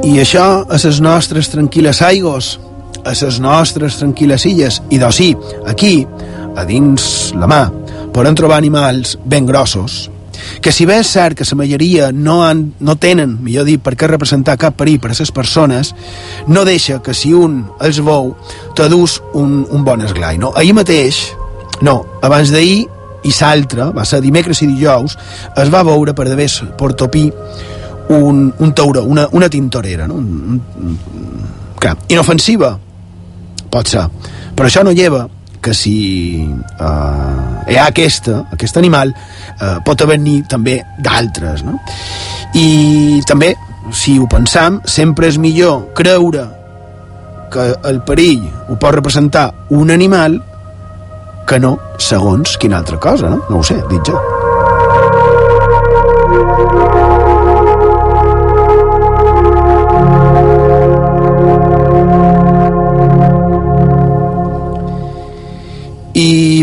I 0.06 0.20
això 0.22 0.45
a 0.70 0.78
les 0.78 0.99
nostres 1.01 1.47
tranquil·les 1.49 1.99
aigos, 2.06 2.60
a 3.01 3.14
les 3.18 3.39
nostres 3.41 3.95
tranquil·les 3.97 4.45
illes, 4.45 4.78
i 4.93 4.99
doncs 5.01 5.18
sí, 5.18 5.32
aquí, 5.66 6.06
a 6.56 6.66
dins 6.70 7.34
la 7.34 7.49
mà, 7.49 7.64
poden 8.14 8.38
trobar 8.38 8.60
animals 8.62 9.16
ben 9.26 9.49
grossos, 9.49 10.06
que 10.62 10.72
si 10.72 10.86
bé 10.86 10.99
és 11.01 11.10
cert 11.10 11.39
que 11.39 11.49
la 11.49 11.58
majoria 11.58 12.12
no, 12.14 12.43
han, 12.45 12.68
no 12.86 12.95
tenen, 13.01 13.39
millor 13.41 13.66
dit, 13.66 13.82
per 13.82 13.95
què 13.97 14.12
representar 14.12 14.60
cap 14.62 14.78
perill 14.78 15.01
per 15.01 15.10
a 15.10 15.18
les 15.18 15.34
persones, 15.34 15.95
no 16.47 16.68
deixa 16.70 17.01
que 17.01 17.18
si 17.18 17.34
un 17.34 17.64
els 17.82 17.97
veu, 18.06 18.36
t'adús 18.78 19.20
un, 19.34 19.64
un 19.66 19.84
bon 19.84 20.06
esglai. 20.06 20.38
No? 20.38 20.53
Ahir 20.53 20.78
mateix, 20.78 21.32
no, 21.82 22.03
abans 22.22 22.53
d'ahir 22.53 22.84
i 23.26 23.34
l'altre, 23.41 23.89
va 23.89 24.06
ser 24.06 24.22
dimecres 24.22 24.62
i 24.62 24.70
dijous, 24.70 25.18
es 25.58 25.74
va 25.74 25.82
veure 25.82 26.14
per 26.14 26.30
d'haver 26.30 26.51
Portopí 26.78 27.32
un, 28.10 28.53
un 28.60 28.74
tauró, 28.74 29.03
una, 29.03 29.28
una 29.32 29.49
tintorera, 29.49 30.08
no? 30.08 30.16
un, 30.16 30.62
un, 30.78 30.99
clar, 31.80 31.95
inofensiva, 32.10 32.76
pot 33.72 33.89
ser, 33.89 34.06
però 34.56 34.70
això 34.70 34.84
no 34.86 34.93
lleva 34.95 35.26
que 35.66 35.74
si 35.74 36.45
uh, 36.45 37.66
hi 37.66 37.78
ha 37.80 37.88
aquesta, 37.89 38.43
aquest 38.53 38.78
animal, 38.78 39.16
uh, 39.58 39.80
pot 39.86 40.03
haver-n'hi 40.06 40.43
també 40.49 40.78
d'altres, 41.01 41.64
no? 41.66 41.80
I 42.53 43.22
també, 43.26 43.56
si 43.89 44.20
ho 44.22 44.30
pensam, 44.30 44.78
sempre 44.86 45.32
és 45.32 45.41
millor 45.41 45.88
creure 45.97 46.45
que 47.49 47.72
el 47.89 48.03
perill 48.06 48.45
ho 48.70 48.78
pot 48.78 48.93
representar 48.93 49.47
un 49.74 49.89
animal 49.89 50.38
que 51.49 51.60
no 51.62 51.78
segons 51.97 52.60
quina 52.62 52.78
altra 52.78 53.01
cosa, 53.01 53.34
no? 53.34 53.41
No 53.49 53.62
ho 53.62 53.66
sé, 53.66 53.82
dit 53.89 54.14
jo. 54.14 54.45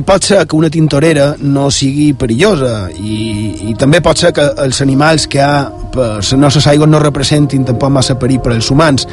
Pot 0.07 0.25
ser 0.25 0.43
que 0.47 0.57
una 0.57 0.71
tintorera 0.73 1.33
no 1.41 1.69
sigui 1.71 2.13
perillosa 2.19 2.89
i, 2.97 3.71
i 3.71 3.75
també 3.79 4.01
pot 4.05 4.19
ser 4.19 4.33
que 4.37 4.45
els 4.65 4.81
animals 4.85 5.27
que 5.31 5.41
hi 5.41 5.45
ha 5.45 5.71
per 5.93 6.09
les 6.21 6.33
nostres 6.41 6.67
aigües 6.73 6.91
no 6.91 7.01
representin 7.03 7.67
tampoc 7.69 7.93
massa 7.93 8.19
perill 8.21 8.43
per 8.45 8.55
als 8.57 8.71
humans 8.73 9.07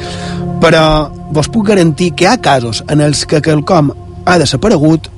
però 0.60 0.84
vos 1.32 1.48
puc 1.48 1.70
garantir 1.72 2.12
que 2.14 2.26
hi 2.26 2.30
ha 2.32 2.40
casos 2.42 2.84
en 2.88 3.00
els 3.04 3.24
que 3.26 3.42
quelcom 3.44 3.92
ha 4.26 4.38
desaparegut 4.40 5.08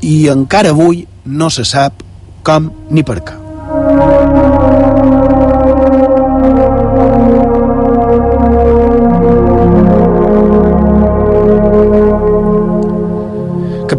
i 0.00 0.28
encara 0.32 0.74
avui 0.74 1.06
no 1.24 1.50
se 1.50 1.64
sap 1.64 2.04
com 2.42 2.70
ni 2.90 3.04
per 3.04 3.20
què. 3.24 4.39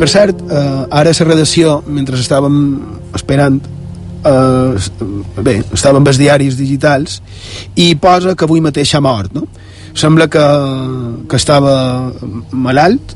Per 0.02 0.10
cert, 0.10 0.40
eh, 0.50 0.86
ara 0.90 1.12
la 1.14 1.26
redacció, 1.28 1.84
mentre 1.86 2.18
estàvem 2.18 2.56
esperant, 3.14 3.60
eh, 4.26 4.80
bé, 5.46 5.60
estàvem 5.78 6.08
els 6.08 6.18
diaris 6.18 6.58
digitals, 6.58 7.22
i 7.76 7.94
posa 7.96 8.34
que 8.36 8.48
avui 8.48 8.62
mateix 8.66 8.96
ha 8.96 9.02
mort, 9.02 9.32
no? 9.32 9.46
Sembla 9.94 10.28
que, 10.28 10.46
que 11.30 11.36
estava 11.38 12.12
malalt, 12.52 13.14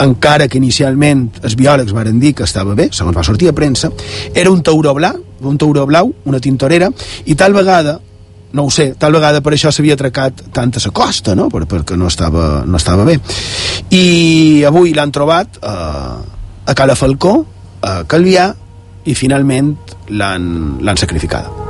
encara 0.00 0.48
que 0.48 0.56
inicialment 0.56 1.28
els 1.42 1.58
biòlegs 1.60 1.92
varen 1.92 2.18
dir 2.18 2.32
que 2.34 2.48
estava 2.48 2.74
bé, 2.74 2.88
segons 2.90 3.16
va 3.16 3.26
sortir 3.26 3.50
a 3.50 3.52
premsa, 3.52 3.92
era 4.32 4.50
un 4.50 4.62
tauró 4.62 4.94
blau, 4.94 5.20
un 5.42 5.58
tauró 5.58 5.84
blau, 5.84 6.14
una 6.24 6.40
tintorera, 6.40 6.88
i 7.26 7.34
tal 7.34 7.52
vegada 7.52 7.98
no 8.54 8.64
ho 8.68 8.70
sé, 8.70 8.92
tal 8.98 9.16
vegada 9.16 9.42
per 9.42 9.56
això 9.56 9.72
s'havia 9.74 9.96
atracat 9.98 10.44
tant 10.54 10.70
a 10.78 10.82
la 10.84 10.92
costa, 10.94 11.34
no? 11.34 11.48
Per, 11.50 11.64
perquè 11.70 11.98
no 11.98 12.06
estava, 12.06 12.62
no 12.66 12.78
estava 12.78 13.04
bé. 13.04 13.18
I 13.90 14.62
avui 14.66 14.94
l'han 14.94 15.12
trobat 15.14 15.58
eh, 15.58 16.14
a 16.64 16.76
Cala 16.78 16.94
Falcó, 16.94 17.34
a 17.82 18.04
Calvià, 18.06 18.52
i 19.04 19.14
finalment 19.18 19.74
l'han 20.08 20.96
sacrificada. 20.96 21.63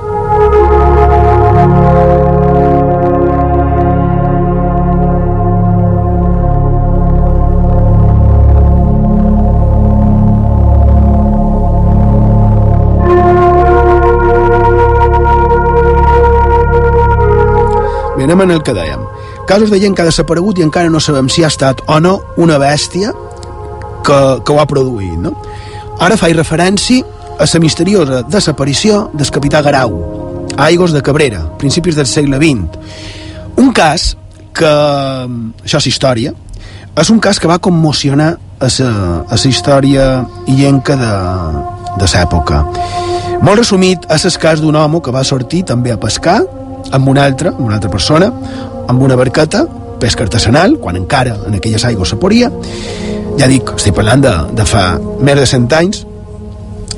Anem 18.24 18.44
en 18.46 18.54
el 18.56 18.62
que 18.62 18.74
dèiem. 18.76 19.02
Casos 19.48 19.70
de 19.70 19.80
gent 19.80 19.94
que 19.94 20.02
ha 20.02 20.08
desaparegut 20.08 20.58
i 20.58 20.64
encara 20.66 20.90
no 20.90 21.00
sabem 21.00 21.28
si 21.28 21.44
ha 21.44 21.50
estat 21.52 21.82
o 21.86 21.98
no 22.00 22.18
una 22.40 22.58
bèstia 22.58 23.12
que, 24.04 24.18
que 24.44 24.52
ho 24.52 24.60
ha 24.60 24.68
produït, 24.68 25.16
no? 25.20 25.34
Ara 26.02 26.18
faig 26.20 26.36
referència 26.36 27.04
a 27.38 27.46
la 27.46 27.60
misteriosa 27.60 28.22
desaparició 28.30 29.10
del 29.14 29.30
capità 29.30 29.62
Garau, 29.62 29.94
a 30.56 30.68
Aigos 30.70 30.92
de 30.92 31.02
Cabrera, 31.02 31.44
principis 31.58 31.96
del 31.96 32.06
segle 32.06 32.38
XX. 32.38 32.78
Un 33.56 33.72
cas 33.72 34.14
que, 34.54 34.72
això 35.64 35.80
és 35.82 35.88
història, 35.90 36.34
és 36.94 37.10
un 37.10 37.20
cas 37.20 37.40
que 37.42 37.50
va 37.50 37.58
commocionar 37.58 38.34
a 38.60 38.68
la, 38.70 38.90
a 39.28 39.36
la 39.36 39.48
història 39.50 40.08
illenca 40.46 40.96
de, 40.96 41.14
de 41.98 42.10
l'època. 42.12 42.62
Molt 43.44 43.58
resumit, 43.58 44.06
és 44.14 44.24
el 44.24 44.36
cas 44.40 44.62
d'un 44.62 44.76
home 44.78 45.02
que 45.02 45.12
va 45.12 45.24
sortir 45.26 45.64
també 45.68 45.92
a 45.92 45.98
pescar 46.00 46.40
amb 46.92 47.08
una 47.08 47.24
altra, 47.24 47.54
amb 47.54 47.66
una 47.66 47.76
altra 47.76 47.90
persona, 47.90 48.30
amb 48.88 49.02
una 49.02 49.16
barqueta, 49.16 49.64
pesca 50.00 50.24
artesanal, 50.24 50.78
quan 50.80 50.96
encara 50.96 51.36
en 51.46 51.54
aquelles 51.56 51.84
aigües 51.84 52.12
se 52.12 52.18
poria. 52.20 52.50
Ja 53.38 53.48
dic, 53.50 53.74
estic 53.78 53.96
parlant 53.96 54.22
de, 54.22 54.34
de 54.54 54.66
fa 54.68 54.84
més 54.98 55.38
de 55.38 55.46
100 55.48 55.78
anys, 55.78 56.04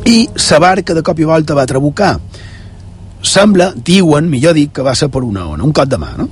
i 0.07 0.29
la 0.51 0.59
barca 0.63 0.95
de 0.95 1.03
cop 1.03 1.19
i 1.19 1.27
volta 1.27 1.55
va 1.55 1.67
trabucar. 1.67 2.17
Sembla, 3.27 3.73
diuen, 3.75 4.29
millor 4.31 4.55
dic, 4.55 4.73
que 4.77 4.85
va 4.87 4.95
ser 4.95 5.09
per 5.11 5.25
una 5.27 5.47
ona, 5.51 5.65
un 5.65 5.75
cop 5.75 5.89
de 5.91 5.99
mà, 5.99 6.13
no? 6.19 6.29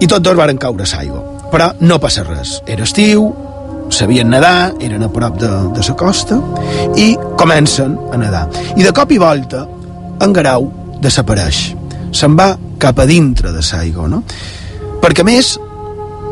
I 0.00 0.08
tots 0.10 0.24
dos 0.24 0.36
varen 0.36 0.58
caure 0.60 0.84
a 0.84 0.90
l'aigua. 0.96 1.22
Però 1.52 1.70
no 1.80 2.00
passa 2.02 2.24
res. 2.26 2.58
Era 2.66 2.84
estiu, 2.84 3.30
sabien 3.94 4.28
nedar, 4.28 4.74
eren 4.84 5.06
a 5.06 5.08
prop 5.12 5.38
de, 5.40 5.52
de 5.76 5.86
la 5.88 5.96
costa, 5.96 6.40
i 6.96 7.14
comencen 7.38 7.96
a 8.12 8.20
nedar. 8.20 8.48
I 8.76 8.82
de 8.82 8.92
cop 8.92 9.12
i 9.12 9.20
volta, 9.22 9.64
en 10.20 10.32
Garau 10.32 10.68
desapareix 11.00 11.83
se'n 12.14 12.36
va 12.38 12.54
cap 12.78 12.98
a 13.02 13.06
dintre 13.10 13.52
de 13.52 13.62
l'aigua, 13.64 14.08
no? 14.08 14.22
Perquè, 15.02 15.26
més, 15.26 15.54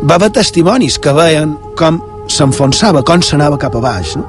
va 0.02 0.16
haver 0.16 0.32
testimonis 0.38 0.98
que 1.02 1.12
veien 1.14 1.56
com 1.78 2.00
s'enfonsava, 2.32 3.02
com 3.06 3.22
s'anava 3.22 3.58
cap 3.60 3.74
a 3.76 3.82
baix. 3.82 4.16
No? 4.18 4.26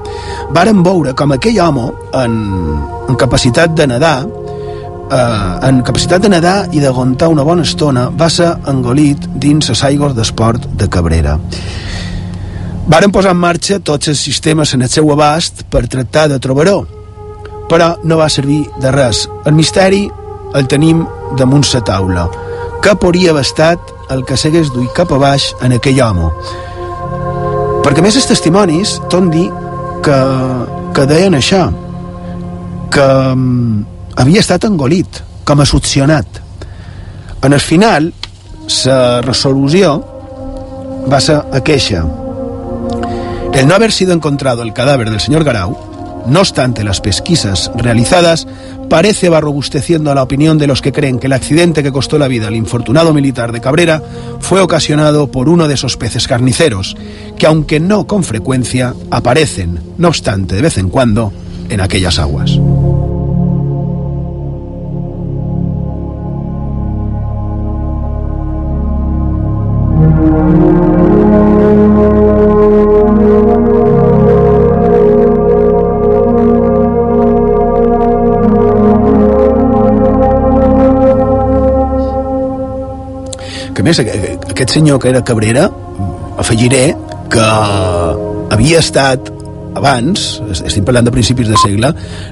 Varen 0.55 0.83
veure 0.85 1.13
com 1.17 1.33
aquell 1.35 1.59
home, 1.61 1.89
en, 2.19 2.39
en 3.09 3.19
capacitat 3.19 3.75
de 3.77 3.87
nedar, 3.87 4.17
eh, 4.23 5.67
en 5.69 5.81
capacitat 5.85 6.23
de 6.23 6.31
nedar 6.33 6.57
i 6.73 6.81
d'aguantar 6.83 7.29
una 7.31 7.45
bona 7.47 7.65
estona, 7.67 8.09
va 8.09 8.29
ser 8.29 8.49
engolit 8.69 9.29
dins 9.35 9.69
les 9.71 9.83
aigües 9.89 10.15
d'esport 10.17 10.67
de 10.79 10.89
Cabrera. 10.89 11.37
Varen 12.83 13.13
posar 13.15 13.31
en 13.31 13.39
marxa 13.39 13.79
tots 13.79 14.09
els 14.11 14.19
sistemes 14.19 14.73
en 14.75 14.83
el 14.83 14.91
seu 14.91 15.07
abast 15.13 15.63
per 15.71 15.85
tractar 15.87 16.27
de 16.33 16.39
trobar-ho, 16.43 16.81
però 17.69 17.93
no 18.03 18.19
va 18.19 18.27
servir 18.29 18.65
de 18.81 18.91
res. 18.91 19.23
El 19.47 19.55
misteri 19.55 20.03
el 20.55 20.67
tenim 20.69 21.03
damunt 21.39 21.65
la 21.73 21.81
taula. 21.85 22.27
Què 22.83 22.95
podria 22.99 23.31
haver 23.31 23.43
estat 23.45 23.93
el 24.11 24.23
que 24.27 24.37
s'hagués 24.37 24.71
duit 24.73 24.91
cap 24.95 25.11
a 25.11 25.19
baix 25.21 25.53
en 25.63 25.75
aquell 25.77 26.01
home? 26.03 26.29
Perquè 27.83 28.03
més 28.03 28.15
els 28.15 28.27
testimonis 28.27 28.97
ton 29.11 29.29
dir 29.31 29.49
que, 30.03 30.17
que 30.95 31.05
deien 31.07 31.35
això, 31.35 31.67
que 32.93 33.07
um, 33.33 33.83
havia 34.19 34.43
estat 34.43 34.67
engolit, 34.69 35.21
com 35.43 35.59
a 35.59 35.67
succionat. 35.67 36.39
En 37.43 37.51
el 37.51 37.59
final, 37.59 38.11
la 38.85 39.21
resolució 39.21 39.95
va 41.11 41.19
ser 41.19 41.41
a 41.51 41.59
queixa. 41.63 42.03
El 43.53 43.67
no 43.67 43.75
haber 43.75 43.91
sido 43.91 44.13
encontrado 44.13 44.63
el 44.63 44.73
cadáver 44.73 45.09
del 45.09 45.19
señor 45.19 45.43
Garau 45.43 45.92
No 46.27 46.39
obstante, 46.39 46.83
las 46.83 47.01
pesquisas 47.01 47.71
realizadas 47.75 48.47
parece 48.89 49.29
va 49.29 49.41
robusteciendo 49.41 50.13
la 50.15 50.23
opinión 50.23 50.57
de 50.57 50.67
los 50.67 50.81
que 50.81 50.91
creen 50.91 51.19
que 51.19 51.27
el 51.27 51.33
accidente 51.33 51.83
que 51.83 51.91
costó 51.91 52.17
la 52.17 52.27
vida 52.27 52.47
al 52.47 52.55
infortunado 52.55 53.13
militar 53.13 53.51
de 53.51 53.61
Cabrera 53.61 54.01
fue 54.39 54.61
ocasionado 54.61 55.27
por 55.27 55.49
uno 55.49 55.67
de 55.67 55.73
esos 55.73 55.97
peces 55.97 56.27
carniceros, 56.27 56.95
que 57.37 57.45
aunque 57.45 57.79
no 57.79 58.07
con 58.07 58.23
frecuencia, 58.23 58.93
aparecen, 59.11 59.79
no 59.97 60.07
obstante, 60.07 60.55
de 60.55 60.61
vez 60.61 60.77
en 60.77 60.89
cuando, 60.89 61.33
en 61.69 61.81
aquellas 61.81 62.19
aguas. 62.19 62.59
A 83.83 83.85
més, 83.85 83.99
aquest 83.99 84.77
senyor 84.77 84.95
que 85.03 85.09
era 85.11 85.19
Cabrera, 85.27 85.65
afegiré 86.39 86.93
que 87.33 87.47
havia 88.55 88.79
estat 88.79 89.27
abans, 89.75 90.21
estic 90.53 90.85
parlant 90.87 91.09
de 91.09 91.11
principis 91.11 91.49
de 91.51 91.57
segle, 91.59 91.89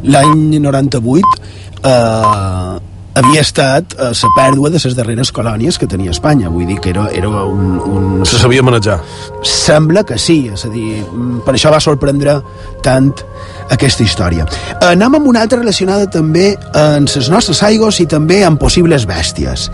l'any 0.08 0.46
98 0.64 1.34
eh, 1.84 2.78
havia 3.20 3.44
estat 3.44 3.98
eh, 3.98 4.14
la 4.16 4.30
pèrdua 4.38 4.72
de 4.72 4.80
les 4.80 4.96
darreres 4.96 5.34
colònies 5.36 5.76
que 5.76 5.90
tenia 5.92 6.14
Espanya. 6.16 6.48
Vull 6.54 6.70
dir 6.70 6.78
que 6.80 6.94
era, 6.94 7.10
era 7.12 7.28
un, 7.28 7.74
un... 7.84 8.06
Se 8.24 8.40
sabia 8.40 8.64
manejar. 8.64 9.02
Sembla 9.44 10.06
que 10.08 10.16
sí, 10.16 10.46
és 10.54 10.64
a 10.64 10.72
dir, 10.72 11.02
per 11.44 11.58
això 11.58 11.74
va 11.74 11.82
sorprendre 11.84 12.38
tant 12.80 13.12
aquesta 13.76 14.08
història. 14.08 14.48
Anem 14.88 15.20
amb 15.20 15.28
una 15.34 15.44
altra 15.44 15.60
relacionada 15.60 16.08
també 16.08 16.54
en 16.56 17.12
les 17.12 17.30
nostres 17.34 17.60
aigües 17.68 18.00
i 18.00 18.08
també 18.08 18.40
amb 18.48 18.62
possibles 18.64 19.04
bèsties. 19.10 19.68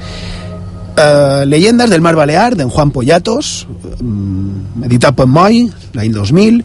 Uh, 0.98 1.46
Leyendas 1.46 1.92
del 1.92 2.02
Mar 2.02 2.16
Balear, 2.16 2.56
d'en 2.58 2.72
Juan 2.74 2.90
Pollatos, 2.90 3.68
um, 4.02 4.82
editat 4.82 5.14
per 5.14 5.28
Moi, 5.30 5.68
l'any 5.94 6.10
2000, 6.10 6.56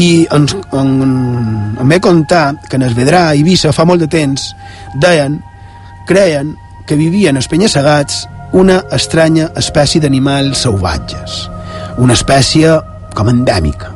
i 0.00 0.08
ens, 0.32 0.54
en, 0.72 0.94
en 1.76 1.92
ve 1.92 1.98
contar 2.00 2.54
que 2.70 2.80
en 2.80 2.86
Esvedrà 2.88 3.26
i 3.34 3.42
Eivissa 3.42 3.74
fa 3.76 3.84
molt 3.84 4.00
de 4.00 4.08
temps 4.08 4.46
deien, 5.04 5.36
creien 6.08 6.54
que 6.88 6.96
vivien 6.96 7.36
els 7.36 7.50
penyasegats 7.52 8.24
una 8.56 8.78
estranya 8.96 9.50
espècie 9.60 10.00
d'animals 10.00 10.64
salvatges, 10.64 11.38
una 12.00 12.16
espècie 12.16 12.78
com 13.12 13.28
endèmica. 13.28 13.92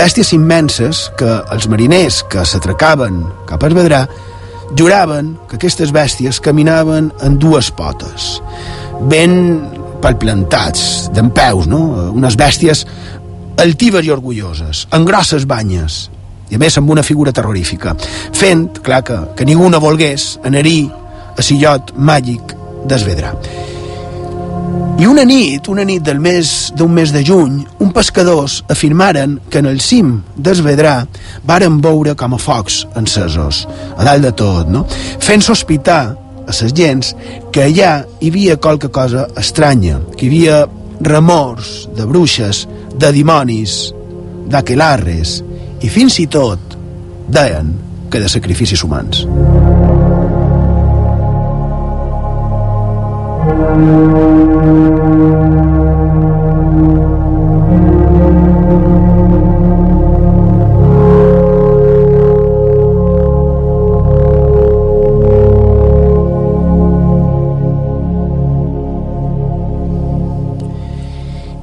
Bèsties 0.00 0.32
immenses 0.32 1.10
que 1.20 1.42
els 1.52 1.68
mariners 1.68 2.22
que 2.32 2.48
s'atracaven 2.48 3.26
cap 3.44 3.60
a 3.60 3.68
Esvedrà 3.68 4.06
juraven 4.78 5.34
que 5.50 5.60
aquestes 5.60 5.92
bèsties 5.92 6.40
caminaven 6.40 7.12
en 7.20 7.36
dues 7.42 7.68
potes 7.74 8.38
ben 9.08 9.34
palplantats, 10.00 11.10
d'en 11.14 11.30
peus, 11.34 11.68
no? 11.70 11.80
Unes 12.16 12.36
bèsties 12.40 12.84
altives 13.60 14.06
i 14.06 14.12
orgulloses, 14.12 14.86
amb 14.96 15.08
grosses 15.08 15.46
banyes, 15.48 16.06
i 16.50 16.56
a 16.56 16.60
més 16.60 16.76
amb 16.80 16.90
una 16.90 17.04
figura 17.06 17.32
terrorífica, 17.32 17.94
fent, 18.36 18.80
clar, 18.84 19.02
que, 19.06 19.18
que 19.36 19.46
ningú 19.46 19.68
no 19.70 19.82
volgués 19.82 20.32
anar-hi 20.46 20.78
a 21.36 21.44
sillot 21.44 21.92
màgic 21.96 22.56
d'Esvedra. 22.88 23.34
I 25.00 25.06
una 25.08 25.22
nit, 25.24 25.68
una 25.72 25.84
nit 25.88 26.02
del 26.04 26.18
mes 26.20 26.72
d'un 26.76 26.92
mes 26.92 27.12
de 27.14 27.22
juny, 27.24 27.62
un 27.80 27.92
pescadors 27.96 28.58
afirmaren 28.68 29.38
que 29.48 29.62
en 29.62 29.68
el 29.70 29.80
cim 29.80 30.18
d'Esvedrà 30.36 31.06
varen 31.48 31.78
veure 31.80 32.12
com 32.20 32.36
a 32.36 32.40
focs 32.40 32.82
encesos, 33.00 33.62
a 33.96 34.04
dalt 34.04 34.26
de 34.26 34.32
tot, 34.36 34.68
no? 34.68 34.84
fent 35.24 35.40
sospitar 35.46 36.02
a 36.50 36.56
ses 36.56 36.74
gens 36.76 37.14
que 37.54 37.64
allà 37.68 37.92
hi 38.20 38.30
havia 38.32 38.58
qualque 38.58 38.90
cosa 38.92 39.28
estranya, 39.40 40.00
que 40.16 40.26
hi 40.26 40.30
havia 40.32 40.58
remors 41.00 41.88
de 41.96 42.06
bruixes, 42.10 42.66
de 43.00 43.12
dimonis, 43.14 43.78
d'aquelarres, 44.50 45.38
i 45.80 45.88
fins 45.88 46.18
i 46.20 46.26
tot 46.28 46.76
deien 47.30 47.72
que 48.10 48.20
de 48.20 48.28
sacrificis 48.28 48.82
humans. 48.84 49.24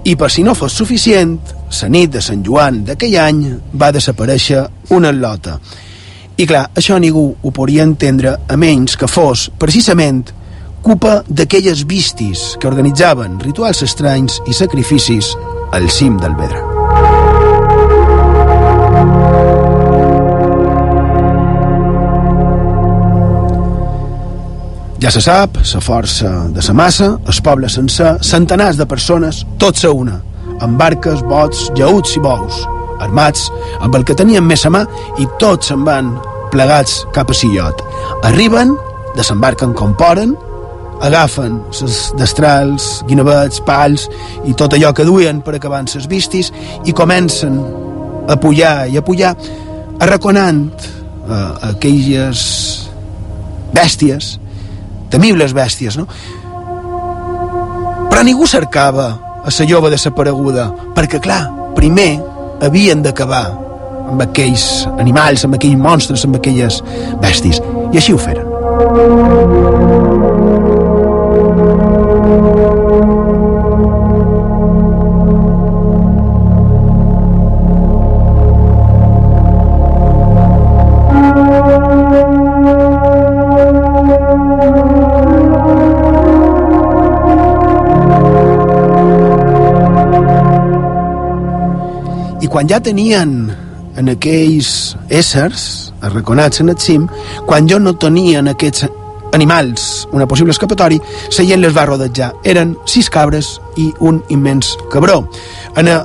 I 0.08 0.16
per 0.16 0.30
si 0.32 0.43
no 0.43 0.53
fos 0.55 0.72
suficient, 0.72 1.36
la 1.82 1.89
nit 1.91 2.14
de 2.14 2.22
Sant 2.24 2.39
Joan 2.45 2.80
d'aquell 2.88 3.18
any 3.20 3.41
va 3.76 3.91
desaparèixer 3.91 4.62
una 4.95 5.12
lota. 5.12 5.58
I 6.38 6.45
clar, 6.47 6.70
això 6.80 6.95
ningú 7.01 7.26
ho 7.41 7.51
podria 7.51 7.84
entendre 7.84 8.38
a 8.47 8.55
menys 8.55 8.95
que 8.95 9.12
fos, 9.12 9.49
precisament, 9.60 10.24
culpa 10.86 11.20
d'aquelles 11.28 11.84
vistis 11.89 12.53
que 12.55 12.72
organitzaven 12.72 13.36
rituals 13.43 13.84
estranys 13.84 14.39
i 14.47 14.55
sacrificis 14.55 15.36
al 15.76 15.91
cim 15.91 16.16
del 16.24 16.39
Vedra. 16.39 16.77
Ja 24.98 25.12
se 25.14 25.22
sap, 25.22 25.60
la 25.62 25.80
força 25.84 26.30
de 26.50 26.62
la 26.66 26.74
massa, 26.74 27.12
el 27.30 27.41
poble 27.45 27.70
sencer, 27.70 28.16
centenars 28.26 28.80
de 28.80 28.86
persones, 28.89 29.43
tots 29.62 29.84
a 29.86 29.91
una, 29.93 30.16
amb 30.60 30.80
barques, 30.80 31.20
bots, 31.22 31.68
lleuts 31.78 32.16
i 32.18 32.22
bous, 32.24 32.64
armats, 33.06 33.43
amb 33.80 33.93
el 33.93 34.04
que 34.04 34.16
tenien 34.18 34.41
més 34.43 34.66
a 34.66 34.72
mà, 34.74 34.82
i 35.22 35.28
tots 35.38 35.70
se'n 35.70 35.84
van 35.86 36.10
plegats 36.50 37.04
cap 37.14 37.30
a 37.30 37.38
Sillot. 37.38 37.84
Arriben, 38.26 38.74
desembarquen 39.14 39.76
com 39.78 39.93
poden, 40.00 40.34
agafen 41.06 41.60
les 41.78 42.00
destrals, 42.18 42.89
guinevets, 43.06 43.62
pals 43.62 44.08
i 44.50 44.56
tot 44.58 44.74
allò 44.74 44.95
que 44.98 45.06
duien 45.06 45.43
per 45.45 45.54
acabar 45.60 45.84
amb 45.84 45.93
les 45.93 46.10
vistis 46.10 46.50
i 46.89 46.98
comencen 46.98 47.62
a 48.28 48.39
pujar 48.41 48.88
i 48.89 48.98
a 48.98 49.06
pujar 49.06 49.36
arraconant 50.02 50.66
eh, 50.74 51.70
aquelles 51.70 52.41
bèsties 53.78 54.39
temibles 55.12 55.53
bèsties, 55.55 55.97
no? 55.99 56.08
Però 58.08 58.24
ningú 58.26 58.47
cercava 58.47 59.08
a 59.43 59.51
la 59.51 59.68
jove 59.70 59.91
desapareguda, 59.93 60.72
perquè, 60.95 61.22
clar, 61.24 61.43
primer 61.76 62.18
havien 62.62 63.03
d'acabar 63.05 63.45
amb 64.08 64.22
aquells 64.24 64.88
animals, 64.97 65.45
amb 65.45 65.55
aquells 65.60 65.80
monstres, 65.80 66.26
amb 66.26 66.39
aquelles 66.39 66.82
bèsties. 67.22 67.62
I 67.93 68.01
així 68.01 68.16
ho 68.16 68.20
feren. 68.20 68.45
Quan 92.58 92.66
ja 92.66 92.80
tenien 92.82 93.51
en 94.01 94.08
aquells 94.10 94.95
éssers 95.14 95.91
arraconats 96.01 96.58
en 96.64 96.72
el 96.74 96.78
cim, 96.82 97.03
quan 97.45 97.68
jo 97.70 97.78
no 97.78 97.91
tenia 98.01 98.39
en 98.41 98.49
aquests 98.49 98.88
animals 99.38 100.08
una 100.10 100.26
possible 100.26 100.55
escapatori, 100.55 100.97
la 100.97 101.45
gent 101.45 101.62
les 101.62 101.76
va 101.76 101.86
rodejar. 101.86 102.32
Eren 102.41 102.72
sis 102.89 103.12
cabres 103.14 103.51
i 103.78 103.91
un 103.99 104.24
immens 104.34 104.72
cabró. 104.89 105.20
En, 105.76 105.91
a, 105.93 105.99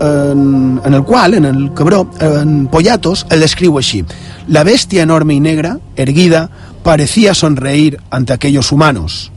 en, 0.00 0.80
en 0.80 0.94
el 0.94 1.04
qual, 1.04 1.34
en 1.34 1.44
el 1.44 1.74
cabró, 1.76 2.06
en 2.24 2.70
Pollatos, 2.72 3.26
el 3.28 3.44
descriu 3.44 3.76
així. 3.76 4.00
La 4.48 4.64
bestia 4.64 5.02
enorme 5.02 5.34
y 5.34 5.40
negra, 5.40 5.76
erguida, 5.94 6.48
parecía 6.82 7.34
sonreír 7.34 8.00
ante 8.08 8.32
aquellos 8.32 8.72
humanos. 8.72 9.30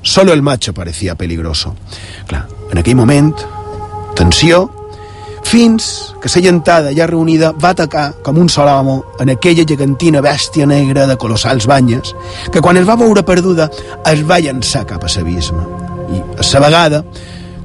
Solo 0.00 0.32
el 0.32 0.40
macho 0.40 0.72
parecía 0.72 1.16
peligroso. 1.16 1.76
Clar, 2.26 2.48
en 2.72 2.78
aquell 2.78 2.96
moment, 2.96 3.36
tensió, 4.16 4.77
fins 5.48 6.14
que 6.20 6.28
la 6.28 6.42
llentada 6.44 6.90
ja 6.92 7.06
reunida 7.06 7.52
va 7.52 7.70
atacar 7.70 8.12
com 8.22 8.36
un 8.38 8.50
sol 8.52 8.68
home 8.68 8.98
en 9.22 9.30
aquella 9.32 9.64
gegantina 9.64 10.20
bèstia 10.20 10.66
negra 10.68 11.06
de 11.08 11.16
colossals 11.16 11.66
banyes 11.66 12.14
que 12.52 12.60
quan 12.60 12.76
es 12.76 12.88
va 12.88 12.98
veure 13.00 13.24
perduda 13.24 13.70
es 14.12 14.22
va 14.28 14.40
llançar 14.44 14.84
cap 14.86 15.04
a 15.04 15.12
l'abisme 15.16 15.64
i 16.12 16.20
a 16.20 16.44
la 16.52 16.60
vegada 16.66 17.02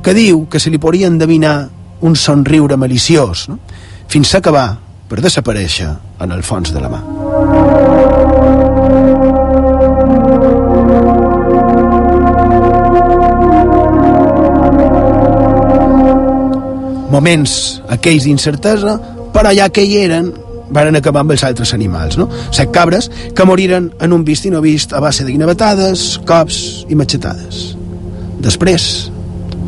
que 0.02 0.14
diu 0.14 0.48
que 0.48 0.60
se 0.60 0.72
li 0.72 0.80
podria 0.80 1.12
endevinar 1.12 1.70
un 2.02 2.16
somriure 2.16 2.78
maliciós 2.78 3.50
no? 3.50 3.60
fins 4.08 4.34
a 4.34 4.40
acabar 4.40 4.68
per 5.10 5.22
desaparèixer 5.22 5.92
en 6.24 6.32
el 6.32 6.44
fons 6.44 6.74
de 6.74 6.82
la 6.82 6.90
mà. 6.90 8.13
Moments 17.14 17.82
aquells 17.94 18.26
d'incertesa, 18.26 18.98
però 19.34 19.54
ja 19.54 19.70
que 19.74 19.86
hi 19.86 20.00
eren, 20.02 20.32
varen 20.74 20.98
acabar 20.98 21.22
amb 21.22 21.36
els 21.36 21.44
altres 21.46 21.74
animals, 21.76 22.18
no? 22.18 22.28
Set 22.52 22.74
cabres 22.74 23.10
que 23.36 23.46
moriren 23.46 23.92
en 24.02 24.16
un 24.16 24.26
vist 24.26 24.48
i 24.50 24.54
no 24.54 24.64
vist 24.64 24.94
a 24.94 25.02
base 25.04 25.26
de 25.26 25.34
guinevetades, 25.34 26.20
cops 26.28 26.86
i 26.90 26.98
matxetades. 26.98 27.66
Després, 28.44 28.90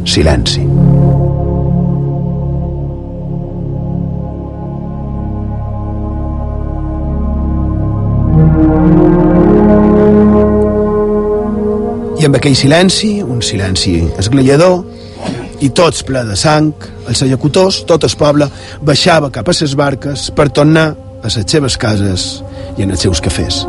silenci. 0.10 0.66
I 12.16 12.26
amb 12.26 12.38
aquell 12.40 12.56
silenci, 12.58 13.20
un 13.22 13.42
silenci 13.46 14.00
esglaiador, 14.18 14.82
i 15.62 15.70
tots 15.70 16.04
ple 16.04 16.24
de 16.28 16.36
sang, 16.40 16.74
els 17.08 17.22
executors, 17.22 17.84
tot 17.88 18.04
el 18.04 18.16
poble, 18.20 18.50
baixava 18.82 19.32
cap 19.32 19.48
a 19.48 19.56
les 19.62 19.76
barques 19.76 20.30
per 20.36 20.50
tornar 20.50 20.90
a 21.22 21.30
les 21.30 21.40
seves 21.48 21.78
cases 21.78 22.44
i 22.78 22.84
en 22.84 22.92
els 22.92 23.06
seus 23.06 23.22
cafès. 23.22 23.66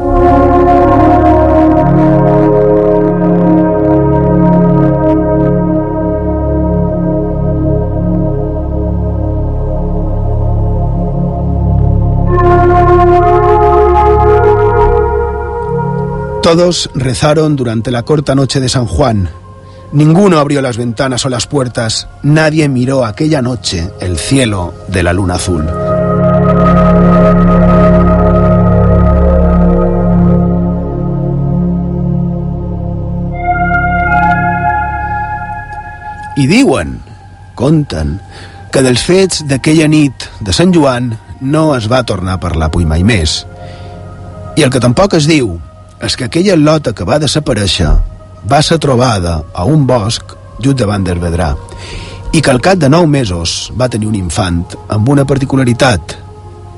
Todos 16.46 16.88
rezaron 16.94 17.56
durante 17.56 17.90
la 17.90 18.04
corta 18.04 18.36
noche 18.36 18.60
de 18.60 18.68
San 18.68 18.86
Juan, 18.86 19.28
Ninguno 19.92 20.38
abrió 20.38 20.60
las 20.60 20.76
ventanas 20.76 21.24
o 21.24 21.28
las 21.28 21.46
puertas, 21.46 22.08
nadie 22.22 22.68
miró 22.68 23.04
aquella 23.04 23.40
noche 23.40 23.90
el 24.00 24.18
cielo 24.18 24.74
de 24.88 25.02
la 25.02 25.12
luna 25.12 25.34
azul. 25.34 25.64
I 36.36 36.46
diuen, 36.46 36.98
conten, 37.54 38.18
que 38.68 38.82
dels 38.84 39.00
fets 39.06 39.46
d'aquella 39.48 39.86
nit 39.88 40.26
de 40.44 40.52
Sant 40.52 40.74
Joan 40.74 41.14
no 41.40 41.70
es 41.76 41.86
va 41.88 42.02
tornar 42.04 42.34
a 42.36 42.42
parlar 42.42 42.68
pui 42.74 42.84
mai 42.84 43.06
més. 43.06 43.46
I 44.56 44.66
el 44.66 44.74
que 44.74 44.82
tampoc 44.82 45.16
es 45.16 45.24
diu 45.30 45.54
és 46.04 46.18
que 46.18 46.26
aquella 46.26 46.58
lota 46.60 46.92
que 46.92 47.06
va 47.08 47.16
desaparèixer 47.22 47.94
va 48.50 48.62
ser 48.62 48.78
trobada 48.78 49.44
a 49.52 49.64
un 49.64 49.86
bosc 49.86 50.34
just 50.62 50.78
davant 50.78 51.04
del 51.04 51.20
i 52.32 52.42
que 52.42 52.50
al 52.50 52.60
cap 52.60 52.78
de 52.78 52.88
nou 52.88 53.06
mesos 53.06 53.72
va 53.80 53.88
tenir 53.88 54.06
un 54.06 54.14
infant 54.14 54.64
amb 54.88 55.08
una 55.08 55.24
particularitat, 55.24 56.16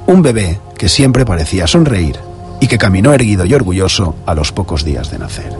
un 0.06 0.22
bebé 0.22 0.60
que 0.78 0.88
sempre 0.88 1.24
parecía 1.24 1.66
sonreír 1.66 2.18
y 2.60 2.66
que 2.66 2.78
caminó 2.78 3.12
erguido 3.12 3.44
y 3.44 3.54
orgulloso 3.54 4.14
a 4.26 4.34
los 4.34 4.52
pocos 4.52 4.84
días 4.84 5.10
de 5.10 5.18
nacer. 5.18 5.56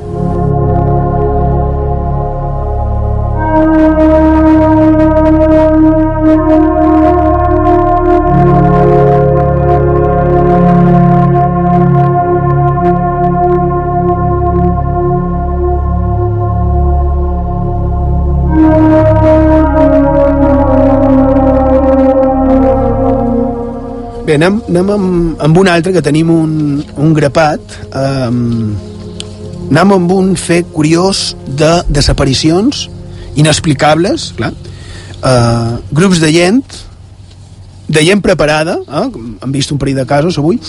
Anem, 24.39 24.61
anem 24.71 24.93
amb, 24.95 25.41
amb 25.49 25.59
un 25.59 25.71
altre 25.71 25.93
que 25.95 26.03
tenim 26.05 26.31
un, 26.31 26.53
un 26.97 27.15
grapat. 27.17 27.79
Um, 27.91 28.77
anem 29.69 29.97
amb 29.99 30.15
un 30.15 30.33
fet 30.39 30.71
curiós 30.73 31.33
de 31.59 31.73
desaparicions 31.91 32.87
inexplicables, 33.39 34.33
clar. 34.39 34.55
Uh, 35.19 35.81
grups 35.91 36.23
de 36.23 36.31
gent, 36.31 36.63
de 37.89 38.05
gent 38.07 38.23
preparada, 38.23 38.79
eh? 38.79 39.07
hem 39.43 39.53
vist 39.55 39.73
un 39.75 39.81
parell 39.81 39.99
de 39.99 40.07
casos 40.07 40.39
avui, 40.39 40.61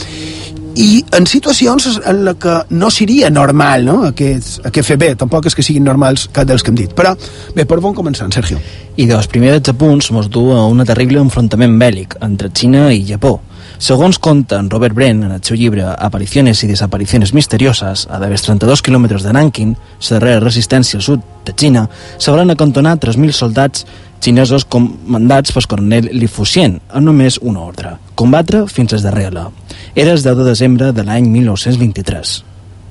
i 0.79 1.03
en 1.17 1.25
situacions 1.27 1.99
en 2.07 2.23
la 2.25 2.33
que 2.39 2.55
no 2.69 2.89
seria 2.93 3.29
normal 3.33 3.83
no? 3.85 3.97
aquest, 4.07 4.61
aquest 4.65 4.87
fer 4.87 4.97
bé, 5.01 5.09
tampoc 5.19 5.49
és 5.49 5.57
que 5.57 5.65
siguin 5.65 5.83
normals 5.83 6.27
cap 6.33 6.47
dels 6.47 6.63
que 6.63 6.71
hem 6.71 6.79
dit, 6.79 6.93
però 6.95 7.11
bé, 7.55 7.65
per 7.67 7.77
on 7.81 7.97
començar, 7.97 8.29
Sergio? 8.33 8.61
I 8.97 9.05
dels 9.09 9.27
primers 9.29 9.73
punts 9.77 10.09
mos 10.15 10.29
du 10.31 10.47
a 10.55 10.63
un 10.69 10.85
terrible 10.87 11.21
enfrontament 11.21 11.77
bèl·lic 11.81 12.17
entre 12.25 12.49
Xina 12.55 12.87
i 12.95 13.03
Japó, 13.05 13.37
Segons 13.79 14.17
conta 14.19 14.57
en 14.59 14.69
Robert 14.69 14.91
Brent 14.91 15.21
en 15.23 15.31
el 15.31 15.39
seu 15.39 15.55
llibre 15.55 15.85
Apariciones 15.87 16.59
i 16.65 16.67
desapariciones 16.67 17.31
misterioses, 17.31 18.01
a 18.11 18.17
d'haver 18.19 18.35
32 18.43 18.81
quilòmetres 18.83 19.23
de 19.23 19.31
Nanking, 19.31 19.71
la 19.77 20.17
darrera 20.17 20.41
resistència 20.43 20.99
al 20.99 21.05
sud 21.05 21.23
de 21.47 21.55
Xina, 21.55 21.85
s'hauran 22.19 22.51
acantonat 22.51 22.99
3.000 23.05 23.31
soldats 23.31 23.85
xinesos 24.19 24.67
comandats 24.67 25.55
pel 25.55 25.69
coronel 25.71 26.11
Li 26.11 26.27
Fuxian, 26.27 26.75
amb 26.91 27.07
només 27.07 27.39
una 27.39 27.63
ordre, 27.63 27.95
combatre 28.19 28.65
fins 28.67 28.97
al 28.97 29.07
darrer 29.07 29.29
alà. 29.29 29.47
Era 29.95 30.11
el 30.11 30.27
10 30.27 30.43
de 30.43 30.49
desembre 30.51 30.91
de 30.91 31.07
l'any 31.07 31.31
1923. 31.31 32.35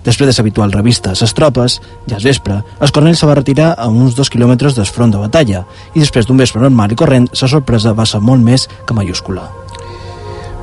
Després 0.09 0.33
de 0.33 0.41
l'habitual 0.41 0.73
revista 0.73 1.13
Ses 1.13 1.37
tropes, 1.37 1.83
ja 2.09 2.17
al 2.17 2.25
vespre, 2.25 2.63
el 2.81 2.97
coronel 2.97 3.21
se 3.21 3.29
va 3.29 3.37
retirar 3.37 3.75
a 3.77 3.93
uns 3.93 4.17
dos 4.17 4.33
quilòmetres 4.33 4.73
del 4.73 4.89
front 4.89 5.13
de 5.13 5.21
batalla 5.21 5.67
i 5.93 6.01
després 6.01 6.25
d'un 6.25 6.41
vespre 6.41 6.65
normal 6.65 6.97
i 6.97 7.03
corrent, 7.05 7.29
la 7.29 7.55
sorpresa 7.59 7.93
va 7.93 8.09
ser 8.09 8.25
molt 8.25 8.41
més 8.41 8.71
que 8.89 8.97
mayúscula. 8.97 9.51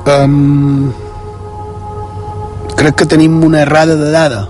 Um, 0.06 0.92
crec 2.78 2.94
que 3.02 3.06
tenim 3.10 3.42
una 3.42 3.62
errada 3.62 3.96
de 3.96 4.10
dada. 4.12 4.48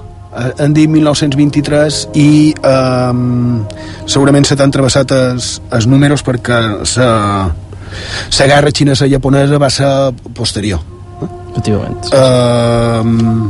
Han 0.61 0.75
dit 0.77 0.91
1923 0.93 2.01
i 2.21 2.53
um, 2.61 3.63
segurament 4.05 4.45
se 4.45 4.57
t'han 4.59 4.75
travessat 4.75 5.15
els, 5.17 5.55
els 5.73 5.87
números 5.89 6.21
perquè 6.27 6.59
la, 6.99 7.13
la 7.49 8.49
guerra 8.51 8.73
xinesa-japonesa 8.75 9.61
va 9.63 9.71
ser 9.73 9.93
posterior. 10.37 10.83
Efectivament. 11.25 12.13
Um, 12.13 13.49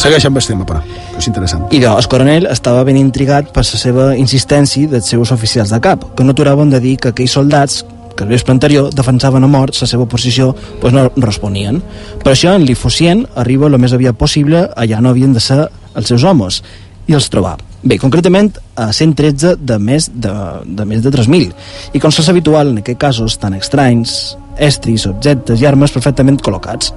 segueix 0.00 0.24
amb 0.30 0.40
el 0.40 0.48
tema 0.48 0.64
però 0.64 0.80
que 1.16 1.20
és 1.20 1.28
interessant. 1.28 1.66
I 1.72 1.82
el 1.88 2.08
coronel 2.12 2.48
estava 2.48 2.84
ben 2.88 2.96
intrigat 3.00 3.52
per 3.52 3.64
la 3.64 3.82
seva 3.82 4.08
insistència 4.16 4.88
dels 4.88 5.12
seus 5.12 5.32
oficials 5.32 5.72
de 5.72 5.80
cap 5.84 6.08
que 6.16 6.24
no 6.24 6.32
aturaven 6.32 6.72
de 6.72 6.80
dir 6.80 6.96
que 7.00 7.12
aquells 7.12 7.36
soldats 7.36 7.82
que 8.16 8.24
el 8.24 8.32
vespre 8.32 8.54
anterior 8.54 8.88
defensaven 8.94 9.44
a 9.44 9.50
mort 9.50 9.76
la 9.80 9.88
seva 9.88 10.08
posició 10.08 10.54
pues 10.80 10.94
no 10.96 11.06
responien. 11.16 11.82
Per 12.24 12.32
això 12.32 12.56
en 12.56 12.66
Lifocient 12.66 13.26
arriba 13.36 13.68
el 13.68 13.78
més 13.78 13.94
aviat 13.94 14.18
possible 14.18 14.66
allà 14.74 15.00
no 15.00 15.12
havien 15.12 15.36
de 15.36 15.44
ser 15.44 15.66
els 15.94 16.08
seus 16.10 16.24
homes 16.24 16.62
i 17.06 17.14
els 17.14 17.28
trobar. 17.30 17.56
Bé, 17.86 18.00
concretament 18.02 18.50
a 18.74 18.88
113 18.92 19.56
de 19.62 19.78
més 19.78 20.08
de, 20.10 20.32
de, 20.64 20.86
més 20.88 21.04
de 21.04 21.12
3.000 21.14 21.94
i 21.94 22.02
com 22.02 22.10
s'és 22.10 22.30
habitual 22.32 22.72
en 22.72 22.80
aquests 22.82 23.00
casos 23.00 23.38
tan 23.38 23.54
estranys, 23.54 24.36
estris, 24.58 25.06
objectes 25.06 25.62
i 25.62 25.68
armes 25.68 25.94
perfectament 25.94 26.40
col·locats. 26.42 26.94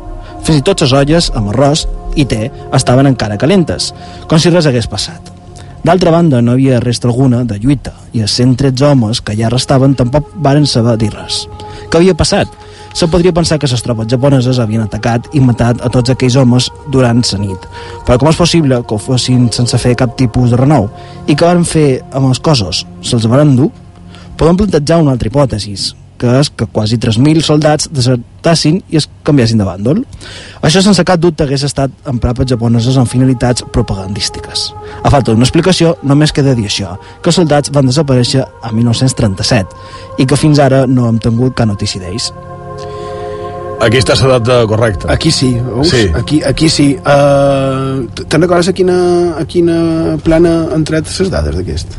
Fins 0.47 0.61
i 0.61 0.65
tot 0.65 0.81
les 0.81 0.95
olles 0.95 1.29
amb 1.35 1.51
arròs 1.53 1.85
i 2.17 2.25
té 2.25 2.47
estaven 2.73 3.11
encara 3.11 3.37
calentes, 3.37 3.91
com 4.27 4.41
si 4.41 4.49
res 4.53 4.69
hagués 4.69 4.89
passat. 4.89 5.38
D'altra 5.83 6.11
banda, 6.11 6.41
no 6.41 6.53
havia 6.53 6.79
resta 6.83 7.07
alguna 7.07 7.45
de 7.47 7.57
lluita 7.59 7.93
i 8.11 8.23
els 8.25 8.33
113 8.35 8.83
homes 8.85 9.21
que 9.23 9.35
ja 9.37 9.51
restaven 9.51 9.95
tampoc 9.95 10.33
varen 10.35 10.67
saber 10.67 10.97
dir 10.99 11.13
res. 11.13 11.45
Què 11.87 12.01
havia 12.01 12.17
passat? 12.17 12.51
Se 12.93 13.07
podria 13.07 13.31
pensar 13.31 13.59
que 13.59 13.67
les 13.69 13.83
tropes 13.85 14.09
japoneses 14.11 14.59
havien 14.59 14.83
atacat 14.83 15.29
i 15.37 15.39
matat 15.39 15.79
a 15.85 15.91
tots 15.93 16.09
aquells 16.11 16.35
homes 16.35 16.67
durant 16.91 17.21
la 17.31 17.39
nit. 17.39 17.67
Però 18.05 18.17
com 18.17 18.29
és 18.29 18.41
possible 18.41 18.81
que 18.83 18.95
ho 18.95 18.99
fossin 18.99 19.47
sense 19.55 19.77
fer 19.77 19.95
cap 19.95 20.17
tipus 20.17 20.51
de 20.51 20.57
renou? 20.57 20.89
I 21.27 21.35
què 21.35 21.45
van 21.45 21.63
fer 21.63 22.01
amb 22.11 22.27
els 22.33 22.39
cossos? 22.39 22.85
Se'ls 23.01 23.29
van 23.29 23.47
endur? 23.47 23.71
Podem 24.35 24.57
plantejar 24.57 24.99
una 24.99 25.11
altra 25.15 25.29
hipòtesis, 25.29 25.93
que 26.19 26.33
és 26.39 26.49
que 26.51 26.67
quasi 26.67 26.99
3.000 27.01 27.41
soldats 27.45 27.87
desertassin 27.95 28.81
i 28.91 28.99
es 28.99 29.07
canviessin 29.25 29.61
de 29.61 29.67
bàndol. 29.67 30.03
Això 30.65 30.83
sense 30.83 31.05
cap 31.07 31.21
dubte 31.21 31.45
hagués 31.45 31.63
estat 31.67 31.93
emprar 32.11 32.35
per 32.37 32.47
japoneses 32.49 32.99
amb 32.99 33.09
finalitats 33.09 33.65
propagandístiques. 33.75 34.69
A 35.03 35.09
falta 35.13 35.31
d'una 35.31 35.47
explicació, 35.47 35.95
només 36.03 36.35
queda 36.35 36.57
dir 36.57 36.67
això, 36.67 36.97
que 37.23 37.31
els 37.31 37.39
soldats 37.41 37.71
van 37.75 37.89
desaparèixer 37.89 38.43
a 38.43 38.73
1937 38.75 40.19
i 40.19 40.27
que 40.27 40.39
fins 40.39 40.59
ara 40.59 40.85
no 40.87 41.07
hem 41.09 41.19
tingut 41.23 41.55
cap 41.55 41.71
notícia 41.71 42.03
d'ells. 42.03 42.33
Aquí 43.79 43.95
està 44.01 44.17
la 44.27 44.41
data 44.41 44.65
correcta. 44.67 45.07
Aquí 45.13 45.31
sí, 45.31 45.53
veus? 45.55 45.87
Sí. 45.87 46.09
Aquí, 46.19 46.41
aquí 46.43 46.67
sí. 46.67 46.89
Uh, 46.99 48.03
Te'n 48.27 48.43
recordes 48.43 48.67
a 48.67 48.75
quina, 48.75 48.99
a 49.39 49.45
quina 49.47 50.17
plana 50.23 50.65
han 50.75 50.83
tret 50.83 51.07
les 51.07 51.31
dades 51.31 51.55
d'aquest? 51.55 51.95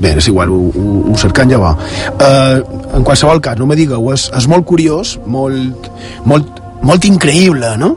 Bé, 0.00 0.12
és 0.18 0.28
igual, 0.28 0.50
ho, 0.52 0.70
ho, 0.76 0.86
ho 1.10 1.16
cercant 1.20 1.50
ja 1.50 1.60
va. 1.60 1.72
Uh, 2.16 2.60
en 2.98 3.04
qualsevol 3.06 3.40
cas, 3.44 3.56
no 3.60 3.68
me 3.68 3.78
digueu, 3.78 4.10
és, 4.12 4.28
és 4.36 4.48
molt 4.50 4.66
curiós, 4.68 5.16
molt, 5.24 5.88
molt, 6.28 6.60
molt 6.84 7.06
increïble, 7.08 7.72
no? 7.80 7.94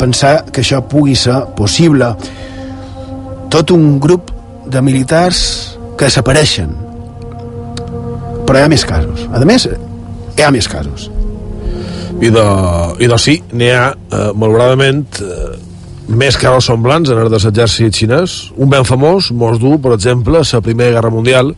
Pensar 0.00 0.38
que 0.50 0.64
això 0.64 0.80
pugui 0.88 1.16
ser 1.18 1.42
possible. 1.58 2.14
Tot 3.52 3.70
un 3.74 3.98
grup 4.02 4.32
de 4.66 4.80
militars 4.82 5.42
que 5.98 6.08
desapareixen. 6.08 6.72
Però 8.44 8.58
hi 8.58 8.64
ha 8.64 8.70
més 8.72 8.84
casos. 8.88 9.28
A 9.32 9.44
més, 9.46 9.68
hi 9.68 10.44
ha 10.44 10.50
més 10.54 10.68
casos. 10.68 11.10
I 12.24 12.30
de, 12.32 12.44
i 13.04 13.08
de 13.10 13.18
sí, 13.20 13.38
n'hi 13.52 13.70
ha, 13.74 13.86
eh, 13.92 14.26
malauradament, 14.38 15.06
eh, 15.20 15.54
més 16.08 16.36
casos 16.36 16.68
semblants 16.68 17.10
en 17.10 17.18
el 17.18 17.30
de 17.32 17.38
l'exèrcit 17.38 17.94
xinès. 17.96 18.34
Un 18.60 18.70
ben 18.70 18.84
famós, 18.84 19.30
mos 19.32 19.58
du, 19.60 19.78
per 19.80 19.94
exemple, 19.96 20.42
la 20.44 20.60
Primera 20.64 20.92
Guerra 20.96 21.10
Mundial, 21.10 21.54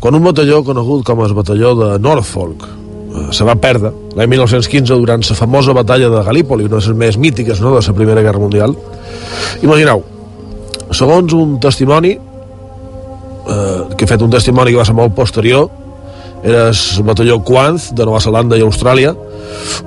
quan 0.00 0.14
un 0.14 0.24
batalló 0.24 0.62
conegut 0.64 1.04
com 1.06 1.22
el 1.24 1.34
batalló 1.34 1.72
de 1.74 1.98
Norfolk 1.98 2.66
eh, 2.66 3.32
se 3.32 3.44
va 3.48 3.56
perdre 3.56 3.92
l'any 4.16 4.28
1915 4.34 4.98
durant 5.00 5.24
la 5.24 5.36
famosa 5.38 5.72
batalla 5.72 6.10
de 6.12 6.22
Galípoli, 6.22 6.68
una 6.68 6.76
de 6.76 6.82
les 6.84 6.96
més 6.96 7.16
mítiques 7.16 7.60
no, 7.64 7.72
de 7.74 7.80
la 7.80 7.96
Primera 7.96 8.22
Guerra 8.22 8.42
Mundial. 8.42 8.76
Imagineu, 9.62 10.04
segons 10.92 11.32
un 11.32 11.56
testimoni, 11.60 12.12
eh, 12.12 13.80
que 13.96 14.04
he 14.04 14.10
fet 14.10 14.22
un 14.22 14.30
testimoni 14.30 14.72
que 14.74 14.82
va 14.82 14.88
ser 14.88 14.96
molt 14.96 15.16
posterior, 15.16 15.70
era 16.46 16.68
el 16.70 17.02
batalló 17.02 17.40
Quanz 17.42 17.90
de 17.92 18.06
Nova 18.06 18.20
Zelanda 18.22 18.58
i 18.58 18.62
Austràlia, 18.62 19.12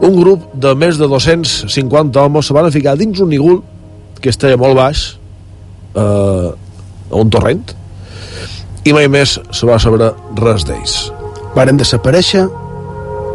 un 0.04 0.16
grup 0.20 0.50
de 0.54 0.74
més 0.76 1.00
de 1.00 1.08
250 1.08 2.20
homes 2.20 2.50
se 2.50 2.56
van 2.56 2.68
ficar 2.76 2.98
dins 3.00 3.20
un 3.24 3.32
nigul 3.32 3.62
que 4.20 4.32
estava 4.34 4.60
molt 4.60 4.76
baix 4.76 5.06
eh, 5.96 6.50
a 6.52 7.16
un 7.16 7.32
torrent 7.32 7.64
i 8.84 8.94
mai 8.96 9.08
més 9.12 9.38
se 9.40 9.70
va 9.70 9.80
saber 9.80 10.12
res 10.40 10.68
d'ells. 10.68 10.98
Varen 11.56 11.80
desaparèixer 11.80 12.46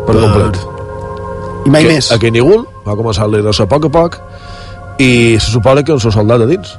per 0.05 0.14
complet. 0.20 0.61
I 1.64 1.72
mai 1.72 1.87
que, 1.87 1.97
més. 1.97 2.12
aquell 2.12 2.35
nigul 2.35 2.64
va 2.85 2.97
començar 2.99 3.25
a 3.25 3.33
l'era 3.33 3.53
a 3.57 3.68
poc 3.68 3.89
a 3.89 3.93
poc 3.93 4.20
i 5.01 5.37
se 5.41 5.51
suposa 5.51 5.83
que 5.83 5.97
el 5.97 6.01
seu 6.01 6.12
soldat 6.12 6.45
a 6.45 6.49
dins. 6.49 6.77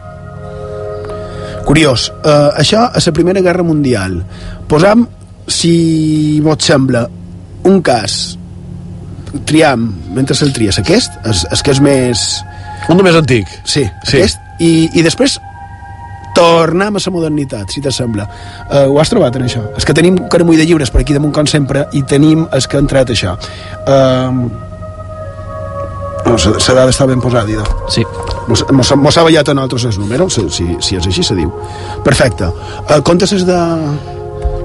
Curiós, 1.65 2.11
uh, 2.21 2.53
això 2.61 2.85
a 2.93 3.01
la 3.01 3.13
Primera 3.17 3.41
Guerra 3.41 3.63
Mundial. 3.65 4.19
Posam, 4.69 5.07
si 5.47 6.39
vos 6.43 6.63
sembla, 6.63 7.05
un 7.65 7.81
cas, 7.85 8.37
triam, 9.45 9.87
mentre 10.15 10.35
se'l 10.37 10.53
tries, 10.55 10.79
aquest, 10.79 11.19
és, 11.27 11.45
és 11.51 11.63
que 11.65 11.73
és 11.75 11.81
més... 11.83 12.25
Un 12.89 12.99
de 12.99 13.03
més 13.05 13.17
antic. 13.17 13.49
Sí, 13.65 13.85
Sí. 14.05 14.21
aquest, 14.21 14.39
i, 14.61 14.89
i 14.93 15.03
després 15.05 15.39
tornem 16.35 16.97
a 16.97 16.99
la 16.99 17.11
modernitat, 17.13 17.71
si 17.71 17.81
t'assembla. 17.81 18.27
Uh, 18.67 18.85
ho 18.91 18.99
has 18.99 19.09
trobat, 19.09 19.35
en 19.39 19.47
això? 19.47 19.63
És 19.79 19.87
que 19.87 19.95
tenim 19.95 20.17
un 20.19 20.29
caramull 20.29 20.59
de 20.59 20.65
llibres 20.67 20.91
per 20.91 21.01
aquí 21.01 21.15
damunt, 21.15 21.33
com 21.33 21.47
sempre, 21.47 21.85
i 21.95 22.03
tenim 22.03 22.45
els 22.51 22.67
que 22.67 22.77
han 22.77 22.89
tret 22.91 23.13
això. 23.15 23.37
Uh, 23.87 24.49
no, 26.25 26.35
la 26.35 26.51
la 26.57 26.75
dada 26.81 26.89
està 26.91 27.07
ben 27.07 27.21
posada, 27.21 27.49
idò. 27.49 27.63
Sí. 27.89 28.03
Mos, 28.49 28.65
mos, 28.71 29.17
ha 29.17 29.23
ballat 29.23 29.49
a 29.49 29.55
nosaltres 29.55 29.85
els 29.85 29.97
números, 30.01 30.35
si, 30.49 30.67
si, 30.81 30.97
és 30.97 31.07
així 31.07 31.23
se 31.23 31.37
diu. 31.37 31.53
Perfecte. 32.03 32.51
Uh, 32.89 32.99
comptes 33.05 33.31
és 33.33 33.47
de... 33.47 33.59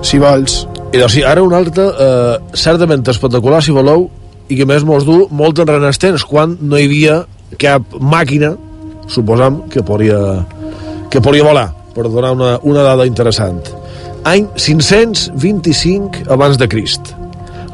Si 0.02 0.20
vols... 0.20 0.64
I 0.90 0.98
doncs 0.98 1.14
sí, 1.14 1.22
ara 1.22 1.42
un 1.44 1.52
altre, 1.54 1.84
eh, 1.86 2.56
certament 2.58 3.04
espectacular, 3.12 3.60
si 3.62 3.74
voleu, 3.74 4.08
i 4.50 4.56
que 4.58 4.66
més 4.66 4.82
mos 4.86 5.04
du 5.06 5.28
molt 5.30 5.60
enrere 5.62 5.92
temps, 6.02 6.24
quan 6.26 6.56
no 6.60 6.78
hi 6.78 6.88
havia 6.88 7.20
cap 7.62 7.94
màquina, 8.00 8.56
suposam, 9.10 9.62
que 9.70 9.84
podria, 9.86 10.18
que 11.10 11.22
podria 11.22 11.46
volar, 11.46 11.68
per 11.94 12.08
donar 12.08 12.32
una, 12.34 12.56
una 12.66 12.82
dada 12.86 13.06
interessant. 13.06 13.62
Any 14.26 14.48
525 14.56 16.26
abans 16.28 16.58
de 16.58 16.68
Crist. 16.68 17.14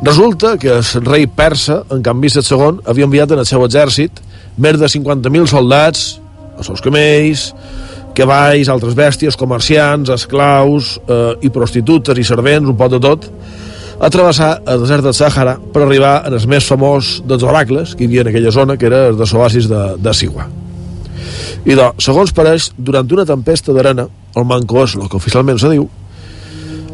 Resulta 0.02 0.58
que 0.60 0.76
el 0.76 1.08
rei 1.08 1.26
persa, 1.26 1.80
en 1.90 2.04
canvi 2.04 2.28
set 2.30 2.44
segon, 2.44 2.82
havia 2.84 3.08
enviat 3.08 3.32
en 3.32 3.40
el 3.40 3.48
seu 3.48 3.64
exèrcit 3.64 4.20
més 4.60 4.76
de 4.80 4.88
50.000 4.92 5.48
soldats, 5.48 6.04
els 6.56 6.68
seus 6.68 6.84
camells, 6.84 7.48
cavalls, 8.16 8.70
altres 8.72 8.96
bèsties, 8.96 9.36
comerciants, 9.38 10.10
esclaus 10.14 10.96
eh, 11.06 11.46
i 11.46 11.52
prostitutes 11.52 12.18
i 12.18 12.24
servents, 12.26 12.68
un 12.68 12.78
pot 12.78 12.92
de 12.92 13.00
tot, 13.02 13.28
a 13.96 14.10
travessar 14.12 14.60
el 14.68 14.82
desert 14.82 15.06
del 15.06 15.14
Sàhara 15.16 15.56
per 15.72 15.84
arribar 15.84 16.18
en 16.28 16.36
el 16.36 16.48
més 16.50 16.66
famós 16.68 17.16
dels 17.24 17.44
oracles 17.46 17.94
que 17.94 18.04
hi 18.04 18.10
havia 18.10 18.26
en 18.26 18.32
aquella 18.32 18.52
zona, 18.52 18.76
que 18.76 18.88
era 18.90 19.06
el 19.10 19.16
de 19.16 19.28
l'oasis 19.32 19.68
de, 19.70 19.82
de 20.00 20.14
Sigua. 20.14 20.48
I 21.66 21.74
de, 21.74 21.86
segons 22.02 22.32
pareix, 22.36 22.70
durant 22.76 23.08
una 23.12 23.24
tempesta 23.26 23.72
d'arena, 23.74 24.06
el 24.36 24.44
manco 24.44 24.84
és 24.84 24.96
el 24.98 25.08
que 25.08 25.18
oficialment 25.18 25.58
se 25.58 25.72
diu, 25.72 25.88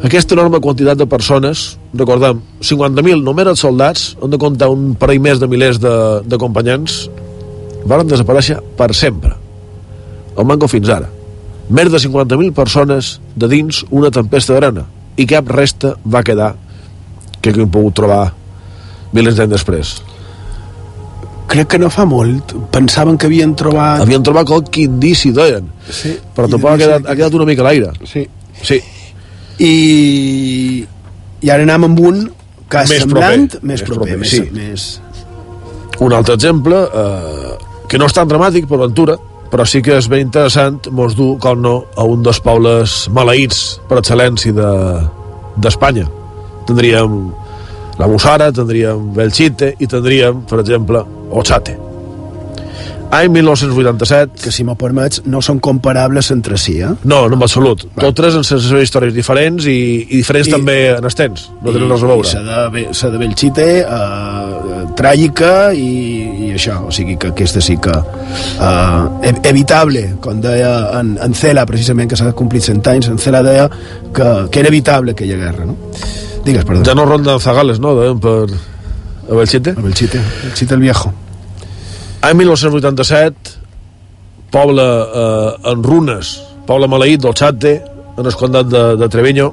aquesta 0.03 0.35
enorme 0.35 0.59
quantitat 0.59 0.99
de 0.99 1.07
persones, 1.07 1.77
recordem, 1.95 2.41
50.000 2.59 3.23
només 3.23 3.47
els 3.53 3.61
soldats, 3.63 4.09
han 4.19 4.33
de 4.33 4.39
comptar 4.41 4.71
un 4.73 4.91
parell 4.99 5.21
més 5.23 5.39
de 5.39 5.47
milers 5.47 5.79
de, 5.79 5.93
d'acompanyants, 6.27 7.05
van 7.87 8.07
desaparèixer 8.07 8.59
per 8.79 8.91
sempre. 8.97 9.42
El 10.37 10.47
manco 10.49 10.67
fins 10.71 10.89
ara. 10.89 11.09
Més 11.69 11.91
de 11.91 11.99
50.000 12.01 12.53
persones 12.55 13.17
de 13.39 13.47
dins 13.51 13.83
una 13.91 14.11
tempesta 14.11 14.55
d'arena 14.55 14.83
i 15.17 15.25
cap 15.29 15.47
resta 15.53 15.93
va 16.03 16.23
quedar 16.25 16.53
que 17.43 17.53
hem 17.53 17.69
pogut 17.71 17.95
trobar 17.99 18.23
milers 19.13 19.37
d'anys 19.37 19.53
després. 19.53 19.93
Crec 21.53 21.67
que 21.75 21.79
no 21.79 21.89
fa 21.93 22.05
molt. 22.09 22.55
Pensaven 22.73 23.17
que 23.19 23.27
havien 23.29 23.51
trobat... 23.59 24.01
Havien 24.01 24.23
trobat 24.25 24.47
qualque 24.49 24.87
indici, 24.87 25.31
deien. 25.35 25.67
Sí. 25.85 26.15
Però 26.33 26.47
tampoc 26.49 26.71
ha 26.71 26.77
quedat, 26.81 27.05
ha 27.05 27.15
quedat 27.19 27.35
una 27.37 27.45
mica 27.45 27.61
a 27.61 27.67
l'aire. 27.67 27.91
Sí. 28.09 28.23
Sí. 28.63 28.79
I... 29.61 29.73
I 31.43 31.51
ara 31.51 31.65
anem 31.67 31.89
amb 31.89 31.99
un 31.99 32.23
cas 32.71 32.89
Més 32.89 33.03
semblant, 33.03 33.45
proper. 33.51 33.67
més 33.67 33.73
Més 33.75 33.85
proper, 33.85 34.15
proper, 34.15 34.19
més, 34.23 34.31
sí. 34.31 34.47
més... 34.55 34.87
Un 36.01 36.15
altre 36.15 36.33
exemple, 36.39 36.79
eh, 36.89 37.51
que 37.91 37.99
no 38.01 38.07
és 38.09 38.15
tan 38.15 38.27
dramàtic 38.31 38.65
per 38.71 38.79
Ventura, 38.81 39.19
però 39.53 39.67
sí 39.69 39.83
que 39.85 39.99
és 39.99 40.07
ben 40.09 40.25
interessant, 40.25 40.81
mos 40.89 41.13
du, 41.13 41.35
com 41.37 41.61
no, 41.61 41.75
a 41.95 42.03
un 42.09 42.25
dels 42.25 42.41
pobles 42.41 43.03
maleïts 43.13 43.63
per 43.87 43.99
excel·lència 44.01 44.51
de- 44.57 45.05
d'Espanya. 45.61 46.07
De, 46.09 46.65
tindríem 46.65 47.19
la 47.99 48.07
Musara, 48.09 48.47
tindríem 48.51 49.11
Belchite 49.13 49.75
i 49.77 49.85
tindríem, 49.87 50.41
per 50.49 50.63
exemple, 50.65 51.03
Ochate. 51.29 51.77
Any 53.13 53.27
1987... 53.29 54.41
Que, 54.41 54.49
si 54.49 54.63
m'ho 54.65 54.73
permets, 54.79 55.19
no 55.29 55.37
són 55.45 55.59
comparables 55.61 56.31
entre 56.33 56.57
si, 56.57 56.79
eh? 56.81 56.89
No, 57.05 57.27
no 57.29 57.35
en 57.37 57.43
absolut. 57.45 57.83
Totes 57.99 58.33
en 58.33 58.41
les 58.41 58.49
seves 58.49 58.87
històries 58.87 59.13
diferents 59.13 59.67
i, 59.69 59.75
i 60.07 60.15
diferents 60.23 60.49
I- 60.49 60.55
també 60.55 60.77
en 60.95 61.05
els 61.05 61.13
temps. 61.19 61.43
No 61.61 61.69
tenen 61.75 61.91
res 61.93 62.01
a 62.01 62.07
I 62.07 62.09
veure. 62.09 62.31
s'ha 62.31 62.41
de, 62.47 62.63
Be- 62.73 62.87
s'ha 62.97 63.11
de 63.13 63.21
Belchite, 63.21 63.67
eh, 63.83 64.62
tràgica 64.97 65.71
i, 65.75 66.47
i 66.47 66.51
això, 66.55 66.79
o 66.87 66.91
sigui 66.93 67.15
que 67.19 67.31
aquesta 67.33 67.61
sí 67.61 67.75
que 67.81 67.93
ev- 67.93 69.41
evitable, 69.49 70.03
com 70.23 70.39
deia 70.43 70.99
en, 70.99 71.15
en 71.21 71.33
Cela, 71.37 71.65
precisament, 71.69 72.09
que 72.11 72.17
s'ha 72.19 72.33
complit 72.37 72.63
100 72.65 72.81
anys, 72.91 73.09
en 73.11 73.17
Cela 73.21 73.41
deia 73.45 73.69
que, 74.13 74.27
que 74.51 74.59
era 74.63 74.69
evitable 74.71 75.11
aquella 75.15 75.37
guerra, 75.39 75.65
no? 75.65 75.77
Digues, 76.43 76.65
perdó. 76.67 76.83
Ja 76.85 76.95
no 76.95 77.05
ronda 77.07 77.37
Zagales, 77.39 77.79
no? 77.79 77.95
Deien 77.99 78.19
per... 78.19 78.47
A 79.23 79.35
Belchite? 79.39 79.71
A 79.77 79.81
Belchite, 79.81 80.19
Belchite 80.43 80.73
el 80.75 80.81
viejo. 80.83 81.13
Any 82.21 82.35
1987, 82.41 83.53
poble 84.51 84.83
eh, 84.83 85.71
en 85.71 85.83
runes, 85.83 86.35
poble 86.67 86.87
maleït 86.91 87.21
del 87.23 87.33
Chate, 87.35 87.77
en 88.17 88.25
el 88.29 88.35
comtat 88.37 88.67
de, 88.69 88.83
de 88.99 89.07
Treviño, 89.09 89.47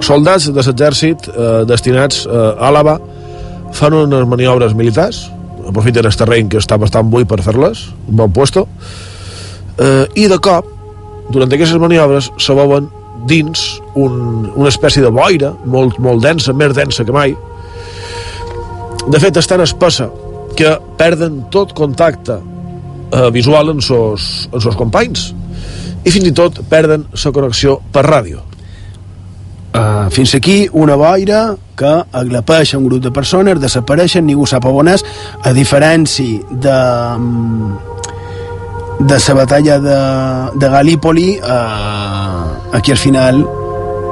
soldats 0.00 0.46
de 0.48 0.62
l'exèrcit 0.62 1.26
eh, 1.28 1.48
destinats 1.68 2.22
eh, 2.24 2.30
a 2.32 2.70
Àlava 2.70 2.94
fan 3.76 3.94
unes 3.94 4.26
maniobres 4.28 4.74
militars, 4.76 5.24
aprofiten 5.68 6.06
el 6.06 6.16
terreny 6.16 6.48
que 6.50 6.60
està 6.60 6.78
bastant 6.80 7.10
buit 7.10 7.28
per 7.28 7.40
fer-les, 7.44 7.86
un 8.08 8.16
bon 8.22 8.32
puesto, 8.34 8.66
eh, 9.78 10.06
i 10.14 10.26
de 10.30 10.38
cop, 10.42 10.66
durant 11.30 11.52
aquestes 11.52 11.78
maniobres, 11.80 12.30
se 12.38 12.56
veuen 12.56 12.88
dins 13.28 13.80
un, 13.94 14.50
una 14.54 14.70
espècie 14.70 15.02
de 15.04 15.10
boira 15.12 15.52
molt, 15.68 15.98
molt 16.02 16.24
densa, 16.24 16.54
més 16.56 16.74
densa 16.74 17.04
que 17.04 17.14
mai, 17.14 17.36
de 19.08 19.20
fet 19.20 19.36
és 19.36 19.48
tan 19.48 19.62
espessa 19.64 20.10
que 20.56 20.74
perden 20.98 21.44
tot 21.52 21.72
contacte 21.76 22.36
eh, 22.36 23.30
visual 23.32 23.72
amb 23.72 23.80
amb 23.80 24.60
sos 24.60 24.76
companys 24.76 25.30
i 26.04 26.12
fins 26.12 26.28
i 26.28 26.36
tot 26.36 26.60
perden 26.68 27.06
la 27.12 27.32
connexió 27.32 27.78
per 27.92 28.04
ràdio 28.06 28.49
Uh, 29.70 30.10
fins 30.10 30.34
aquí 30.34 30.68
una 30.72 30.96
boira 30.98 31.54
que 31.78 31.92
aglapeix 32.12 32.74
un 32.74 32.88
grup 32.88 33.04
de 33.04 33.12
persones, 33.14 33.60
desapareixen, 33.62 34.26
ningú 34.26 34.46
sap 34.50 34.66
on 34.66 34.90
és, 34.90 35.04
a 35.46 35.52
diferència 35.54 36.42
de, 36.50 36.80
de 39.00 39.20
la 39.28 39.34
batalla 39.38 39.78
de, 39.78 40.00
de 40.58 40.74
Galípoli, 40.74 41.30
uh, 41.38 42.74
aquí 42.76 42.90
al 42.90 42.98
final 42.98 43.44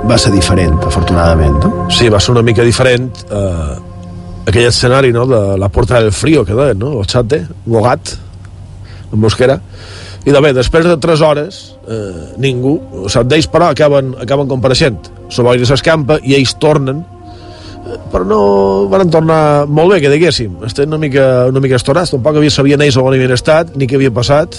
va 0.09 0.19
ser 0.19 0.33
diferent, 0.33 0.79
afortunadament. 0.87 1.59
No? 1.65 1.91
Sí, 1.91 2.09
va 2.09 2.21
ser 2.21 2.33
una 2.37 2.43
mica 2.47 2.65
diferent 2.65 3.11
eh, 3.31 3.77
aquell 4.49 4.69
escenari 4.69 5.13
no? 5.13 5.27
de 5.27 5.59
la 5.59 5.69
Porta 5.69 6.01
del 6.01 6.13
Frío, 6.13 6.45
que 6.45 6.55
deien, 6.55 6.79
no? 6.79 6.99
el 7.01 7.07
xate, 7.07 7.43
Bogat, 7.67 8.15
en 9.13 9.21
Mosquera, 9.21 9.61
i 10.27 10.35
de 10.35 10.41
bé, 10.43 10.53
després 10.57 10.87
de 10.89 10.97
3 11.01 11.23
hores 11.25 11.61
eh, 11.89 12.25
ningú, 12.43 12.79
sigui, 13.07 13.29
d'ells 13.31 13.49
però 13.53 13.71
acaben, 13.73 14.15
acaben 14.21 14.51
compareixent. 14.51 15.13
La 15.37 15.47
boira 15.47 15.69
s'escampa 15.69 16.19
i 16.25 16.35
ells 16.39 16.57
tornen 16.61 17.05
eh, 17.05 17.99
però 18.13 18.27
no 18.27 18.41
van 18.91 19.13
tornar 19.15 19.67
molt 19.67 19.95
bé, 19.95 20.01
que 20.03 20.13
diguéssim. 20.13 20.59
Estan 20.67 20.91
una 20.93 21.01
mica, 21.05 21.47
una 21.53 21.63
mica 21.65 21.79
estorats 21.79 22.13
tampoc 22.15 22.41
havia, 22.41 22.53
sabien 22.53 22.83
ells 22.85 22.99
on 22.99 23.13
havien 23.13 23.37
estat 23.37 23.77
ni 23.77 23.89
què 23.89 24.01
havia 24.01 24.15
passat 24.15 24.59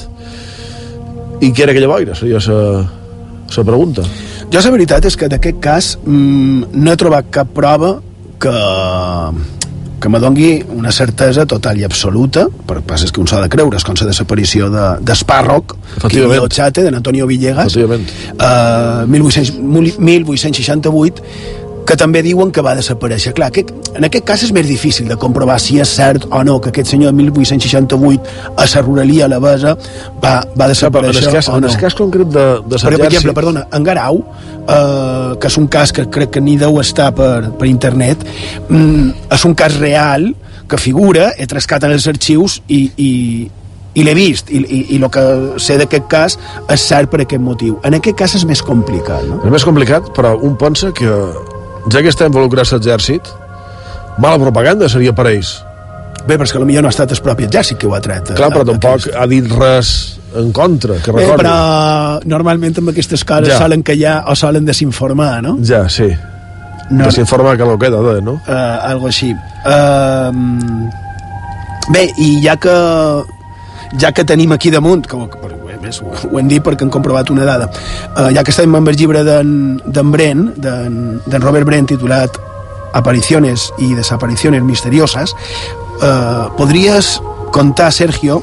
i 1.39 1.51
què 1.51 1.63
era 1.63 1.75
aquella 1.75 1.91
boira? 1.91 2.15
Seria 2.15 2.39
la 2.39 3.63
pregunta. 3.65 4.03
Jo 4.49 4.61
la 4.63 4.73
veritat 4.73 5.05
és 5.05 5.15
que 5.17 5.29
d'aquest 5.29 5.59
cas 5.61 5.93
mmm, 6.01 6.71
no 6.73 6.91
he 6.91 6.99
trobat 6.99 7.29
cap 7.33 7.51
prova 7.53 7.97
que 8.41 8.53
que 9.99 10.09
me 10.09 10.19
dongui 10.19 10.63
una 10.75 10.91
certesa 10.95 11.45
total 11.49 11.79
i 11.79 11.85
absoluta, 11.87 12.45
però 12.67 12.81
pas 12.85 13.03
és 13.03 13.11
que 13.11 13.21
un 13.21 13.27
s'ha 13.29 13.41
de 13.43 13.49
creure, 13.51 13.77
és 13.77 13.85
com 13.85 13.97
la 13.99 14.09
desaparició 14.09 14.69
d'Espàrroc, 15.03 15.75
de, 16.03 16.83
de 16.87 16.95
Antonio 16.95 17.27
Villegas, 17.27 17.75
uh, 17.75 19.05
1800, 19.07 19.59
1868, 19.99 21.23
que 21.89 21.97
també 21.97 22.21
diuen 22.21 22.51
que 22.53 22.61
va 22.61 22.75
desaparèixer. 22.77 23.33
Clar, 23.37 23.49
aquest, 23.49 23.71
en 23.97 24.05
aquest 24.05 24.25
cas 24.27 24.43
és 24.45 24.51
més 24.53 24.67
difícil 24.69 25.07
de 25.09 25.17
comprovar 25.17 25.57
si 25.61 25.79
és 25.81 25.89
cert 25.97 26.27
o 26.29 26.43
no 26.45 26.59
que 26.61 26.69
aquest 26.69 26.93
senyor 26.93 27.09
de 27.09 27.17
1868 27.23 28.53
a 28.53 28.67
la 28.69 28.83
ruralia 28.85 29.25
alabesa 29.25 29.73
va, 30.21 30.35
va 30.53 30.67
desaparèixer 30.69 31.23
en 31.23 31.31
el 31.31 31.37
cas, 31.39 31.49
o 31.49 31.57
no. 31.57 31.65
En 31.65 31.73
el 31.73 31.79
cas 31.81 31.97
concret 31.97 32.29
de, 32.29 32.45
de 32.61 32.81
Però, 32.83 33.01
per 33.01 33.09
exemple, 33.09 33.35
perdona, 33.41 33.65
en 33.73 33.89
Garau, 33.89 34.21
eh, 34.21 35.33
que 35.41 35.49
és 35.49 35.57
un 35.57 35.65
cas 35.73 35.95
que 35.95 36.05
crec 36.13 36.35
que 36.37 36.45
ni 36.45 36.59
deu 36.61 36.77
estar 36.83 37.09
per, 37.17 37.49
per 37.57 37.71
internet, 37.71 38.21
mm, 38.67 39.33
és 39.39 39.49
un 39.49 39.57
cas 39.57 39.81
real 39.81 40.29
que 40.69 40.77
figura, 40.77 41.31
he 41.41 41.49
trascat 41.49 41.89
en 41.89 41.97
els 41.97 42.05
arxius 42.11 42.61
i, 42.69 42.83
i, 43.01 43.11
i 43.97 44.05
l'he 44.05 44.13
vist 44.13 44.53
i, 44.53 44.61
i, 44.61 44.83
i 44.93 45.01
el 45.01 45.09
que 45.09 45.23
sé 45.57 45.79
d'aquest 45.81 46.05
cas 46.11 46.37
és 46.69 46.83
cert 46.85 47.09
per 47.09 47.23
aquest 47.23 47.41
motiu 47.41 47.79
en 47.87 47.97
aquest 47.97 48.17
cas 48.21 48.35
és 48.37 48.45
més 48.45 48.61
complicat 48.61 49.25
no? 49.25 49.41
és 49.41 49.55
més 49.57 49.65
complicat 49.65 50.13
però 50.13 50.35
un 50.45 50.53
pensa 50.61 50.93
que 50.93 51.09
ja 51.89 52.03
que 52.03 52.13
està 52.13 52.29
involucrat 52.29 52.71
l'exèrcit 52.75 53.33
mala 54.19 54.39
propaganda 54.41 54.89
seria 54.91 55.15
per 55.15 55.29
ells 55.31 55.57
bé, 56.27 56.35
però 56.35 56.45
és 56.45 56.53
que 56.53 56.61
potser 56.61 56.85
no 56.85 56.89
ha 56.89 56.95
estat 56.95 57.15
el 57.15 57.21
propi 57.25 57.49
exèrcit 57.49 57.79
que 57.81 57.89
ho 57.89 57.97
ha 57.97 58.01
tret 58.03 58.33
clar, 58.35 58.51
però 58.53 58.65
tampoc 58.67 59.11
ha 59.15 59.27
dit 59.29 59.51
res 59.57 60.19
en 60.35 60.51
contra, 60.53 60.99
que 61.01 61.11
recordi. 61.11 61.31
Bé, 61.31 61.37
però 61.41 62.19
normalment 62.29 62.75
amb 62.81 62.91
aquestes 62.91 63.23
coses 63.25 63.53
ja. 63.53 63.59
solen 63.61 63.81
callar 63.85 64.19
o 64.29 64.35
solen 64.37 64.67
desinformar, 64.67 65.39
no? 65.45 65.55
Ja, 65.65 65.87
sí. 65.89 66.09
No. 66.89 67.05
Desinformar 67.05 67.57
que 67.57 67.65
lo 67.65 67.77
queda, 67.81 68.01
no? 68.21 68.39
Uh, 68.47 68.77
algo 68.89 69.09
així. 69.09 69.31
Uh, 69.65 70.33
bé, 71.93 72.07
i 72.17 72.31
ja 72.45 72.57
que 72.61 72.75
ja 73.97 74.11
que 74.11 74.25
tenim 74.25 74.51
aquí 74.53 74.69
damunt, 74.71 75.07
que, 75.07 75.17
que 75.17 75.79
més, 75.81 76.01
ho, 76.03 76.11
ho 76.11 76.39
hem 76.39 76.49
dit 76.51 76.63
perquè 76.63 76.85
hem 76.85 76.91
comprovat 76.93 77.31
una 77.33 77.47
dada, 77.47 77.69
uh, 77.69 78.29
ja 78.35 78.43
que 78.43 78.53
estem 78.53 78.75
amb 78.75 78.91
el 78.91 78.99
llibre 78.99 79.23
d'en 79.25 80.11
Brent, 80.13 80.45
d'en 80.59 81.41
Robert 81.41 81.67
Brent, 81.69 81.89
titulat 81.95 82.45
Apariciones 82.91 83.71
y 83.77 83.93
desapariciones 83.93 84.63
misteriosas, 84.63 85.35
uh, 86.01 86.49
podries 86.57 87.19
contar, 87.51 87.91
Sergio, 87.93 88.41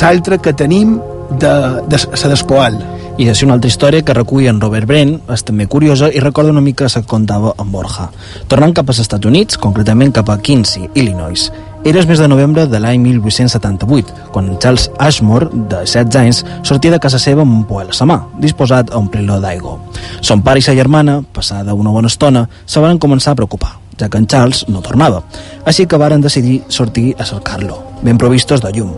l'altre 0.00 0.38
que 0.38 0.52
tenim 0.52 1.00
de, 1.30 1.82
de 1.88 1.98
la 1.98 2.28
despoal. 2.30 2.78
I 3.18 3.26
de 3.26 3.34
ser 3.34 3.48
una 3.48 3.56
altra 3.56 3.66
història 3.66 4.04
que 4.06 4.14
recull 4.14 4.46
en 4.46 4.60
Robert 4.62 4.86
Brent 4.86 5.16
és 5.34 5.42
també 5.42 5.66
curiosa 5.66 6.06
i 6.14 6.20
recorda 6.22 6.52
una 6.54 6.62
mica 6.62 6.86
que 6.86 7.02
contava 7.02 7.50
en 7.58 7.72
Borja. 7.72 8.12
Tornant 8.46 8.76
cap 8.78 8.92
als 8.92 9.00
Estats 9.02 9.26
Units, 9.26 9.58
concretament 9.58 10.14
cap 10.14 10.30
a 10.30 10.38
Quincy, 10.38 10.86
Illinois, 10.94 11.48
era 11.84 12.00
el 12.00 12.06
mes 12.06 12.18
de 12.18 12.28
novembre 12.28 12.66
de 12.66 12.80
l'any 12.80 13.00
1878, 13.00 14.30
quan 14.32 14.58
Charles 14.58 14.90
Ashmore, 14.98 15.48
de 15.52 15.84
16 15.84 16.16
anys, 16.16 16.44
sortia 16.62 16.90
de 16.90 17.00
casa 17.00 17.18
seva 17.18 17.42
amb 17.42 17.54
un 17.54 17.64
poel 17.64 17.88
a 17.88 17.96
la 17.98 18.06
mà, 18.06 18.18
disposat 18.38 18.90
a 18.92 18.98
omplir-lo 18.98 19.40
d'aigua. 19.40 19.78
Son 20.20 20.42
pare 20.42 20.58
i 20.58 20.62
sa 20.62 20.74
germana, 20.74 21.22
passada 21.32 21.74
una 21.74 21.90
bona 21.90 22.08
estona, 22.08 22.48
se 22.66 22.80
van 22.80 22.98
començar 22.98 23.32
a 23.32 23.40
preocupar, 23.40 23.78
ja 23.98 24.08
que 24.08 24.18
en 24.18 24.26
Charles 24.26 24.66
no 24.68 24.82
tornava. 24.82 25.22
Així 25.64 25.86
que 25.86 25.96
varen 25.96 26.20
decidir 26.20 26.62
sortir 26.68 27.14
a 27.18 27.24
cercar-lo, 27.24 27.82
ben 28.02 28.18
provistos 28.18 28.60
de 28.60 28.72
llum. 28.72 28.92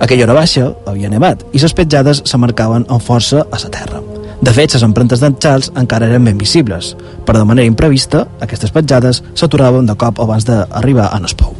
Aquella 0.00 0.24
hora 0.24 0.34
baixa 0.40 0.72
havia 0.86 1.10
nevat 1.12 1.44
i 1.52 1.60
les 1.62 1.74
petjades 1.74 2.24
se 2.26 2.38
marcaven 2.38 2.88
amb 2.88 3.02
força 3.02 3.44
a 3.44 3.60
la 3.62 3.70
terra. 3.70 4.02
De 4.42 4.50
fet, 4.50 4.74
les 4.74 4.82
empremtes 4.82 5.20
d'en 5.22 5.36
Charles 5.38 5.70
encara 5.78 6.08
eren 6.10 6.24
ben 6.26 6.38
visibles, 6.38 6.96
però 7.22 7.38
de 7.38 7.46
manera 7.46 7.70
imprevista, 7.70 8.26
aquestes 8.42 8.74
petjades 8.74 9.22
s'aturaven 9.38 9.86
de 9.86 9.94
cop 9.94 10.18
abans 10.18 10.48
d'arribar 10.48 11.12
a 11.12 11.20
Nespou. 11.22 11.54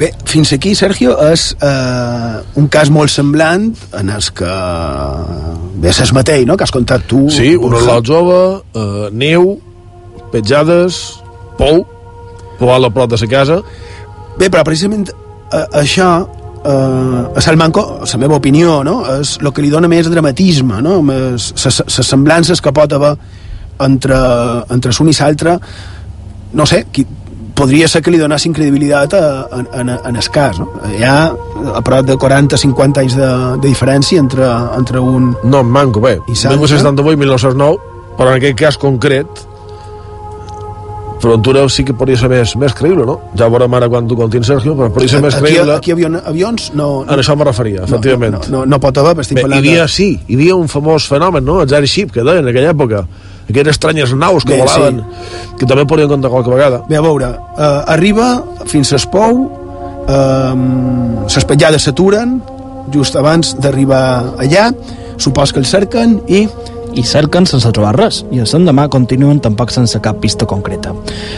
Bé, 0.00 0.14
fins 0.24 0.48
aquí, 0.56 0.72
Sergio, 0.72 1.12
és 1.28 1.50
eh, 1.60 2.36
un 2.56 2.70
cas 2.72 2.88
molt 2.88 3.12
semblant 3.12 3.66
en 4.00 4.08
els 4.08 4.30
que 4.32 4.48
bé, 5.76 5.92
és 5.92 6.12
mateix, 6.16 6.46
no?, 6.48 6.56
que 6.56 6.64
has 6.64 6.72
contat 6.72 7.04
tu. 7.10 7.26
Sí, 7.28 7.52
un 7.52 7.76
orlot 7.76 8.08
jove, 8.08 8.38
eh, 8.72 9.10
neu, 9.12 9.58
petjades, 10.32 11.19
pou, 11.60 11.84
a 12.60 12.78
la 12.80 12.90
prop 12.92 13.12
de 13.12 13.20
la 13.20 13.30
casa. 13.30 13.60
Bé, 14.38 14.48
però 14.48 14.64
precisament 14.64 15.08
eh, 15.08 15.66
això 15.80 16.10
eh, 16.64 17.36
a 17.36 17.40
Salmanco, 17.40 18.00
la 18.04 18.18
meva 18.18 18.36
opinió, 18.36 18.82
no? 18.84 19.00
és 19.20 19.36
el 19.40 19.52
que 19.52 19.64
li 19.64 19.70
dona 19.72 19.88
més 19.88 20.10
dramatisme, 20.10 20.80
no? 20.84 21.00
les 21.04 21.52
semblances 22.00 22.60
que 22.60 22.72
pot 22.72 22.92
haver 22.92 23.14
entre, 23.80 24.18
entre 24.70 24.92
l'un 24.98 25.08
i 25.08 25.16
l'altre, 25.16 25.56
no 26.52 26.66
sé, 26.66 26.84
qui, 26.92 27.06
podria 27.60 27.88
ser 27.92 28.00
que 28.00 28.12
li 28.12 28.18
donassin 28.20 28.54
credibilitat 28.56 29.14
a, 29.14 29.24
a, 29.44 29.60
a, 29.60 29.82
en 30.08 30.16
el 30.16 30.28
cas. 30.32 30.60
No? 30.60 30.70
Hi 30.96 31.04
ha 31.04 31.16
a 31.76 31.82
prop 31.84 32.06
de 32.08 32.16
40-50 32.16 33.02
anys 33.04 33.16
de, 33.18 33.28
de 33.60 33.68
diferència 33.68 34.20
entre, 34.22 34.48
entre 34.78 35.02
un... 35.04 35.34
No, 35.44 35.62
manco, 35.64 36.00
bé. 36.00 36.16
1978 36.26 37.20
1909, 37.20 37.78
però 38.16 38.32
en 38.32 38.40
aquest 38.40 38.58
cas 38.60 38.80
concret, 38.80 39.44
Frontura 41.20 41.66
sí 41.68 41.84
que 41.84 41.92
podria 41.92 42.16
ser 42.16 42.30
més, 42.32 42.54
més 42.56 42.72
creïble, 42.76 43.04
no? 43.04 43.18
Ja 43.36 43.50
veurem 43.52 43.74
ara 43.76 43.90
quan 43.92 44.06
tu 44.08 44.16
contins, 44.16 44.48
Sergio, 44.48 44.72
però 44.78 44.88
podria 44.94 45.12
ser 45.12 45.20
més 45.20 45.36
aquí, 45.36 45.44
creïble. 45.44 45.74
Aquí 45.76 45.92
avion, 45.92 46.16
avions 46.16 46.70
no, 46.72 46.86
no... 47.04 47.12
En 47.12 47.20
això 47.20 47.36
me 47.36 47.44
referia, 47.44 47.84
efectivament. 47.84 48.38
No, 48.38 48.40
no, 48.46 48.62
no, 48.62 48.70
no 48.72 48.78
pot 48.80 49.00
haver, 49.02 49.12
però 49.18 49.26
estic 49.26 49.36
Bé, 49.36 49.44
parlant 49.44 49.60
hi 49.60 49.68
havia, 49.68 49.82
de... 49.84 49.92
sí, 49.92 50.08
hi 50.16 50.38
havia 50.38 50.56
un 50.56 50.70
famós 50.72 51.08
fenomen, 51.10 51.44
no? 51.44 51.58
Els 51.64 51.74
airship, 51.76 52.14
que 52.14 52.24
deien 52.24 52.46
en 52.46 52.52
aquella 52.54 52.72
època. 52.72 53.04
Aquelles 53.50 53.76
estranyes 53.76 54.14
naus 54.16 54.46
que 54.48 54.54
Bé, 54.54 54.62
volaven, 54.62 55.02
que 55.60 55.68
també 55.68 55.84
podien 55.90 56.08
comptar 56.08 56.32
qualque 56.32 56.54
vegada. 56.54 56.80
Bé, 56.88 56.96
a 56.96 57.04
veure, 57.04 57.34
uh, 57.36 57.68
arriba 57.92 58.30
fins 58.70 58.94
a 58.94 59.00
Espou, 59.02 59.44
uh, 59.44 60.54
les 61.26 61.48
petjades 61.52 61.84
s'aturen, 61.84 62.38
just 62.94 63.20
abans 63.20 63.52
d'arribar 63.60 64.40
allà, 64.40 64.70
supos 65.20 65.52
que 65.52 65.60
el 65.60 65.68
cerquen 65.68 66.22
i 66.32 66.46
i 66.94 67.04
cerquen 67.06 67.46
sense 67.46 67.70
trobar 67.72 67.94
res, 67.96 68.24
i 68.30 68.40
el 68.42 68.66
demà 68.66 68.88
continuen 68.88 69.40
tampoc 69.40 69.70
sense 69.70 70.00
cap 70.00 70.20
pista 70.20 70.46
concreta. 70.46 70.94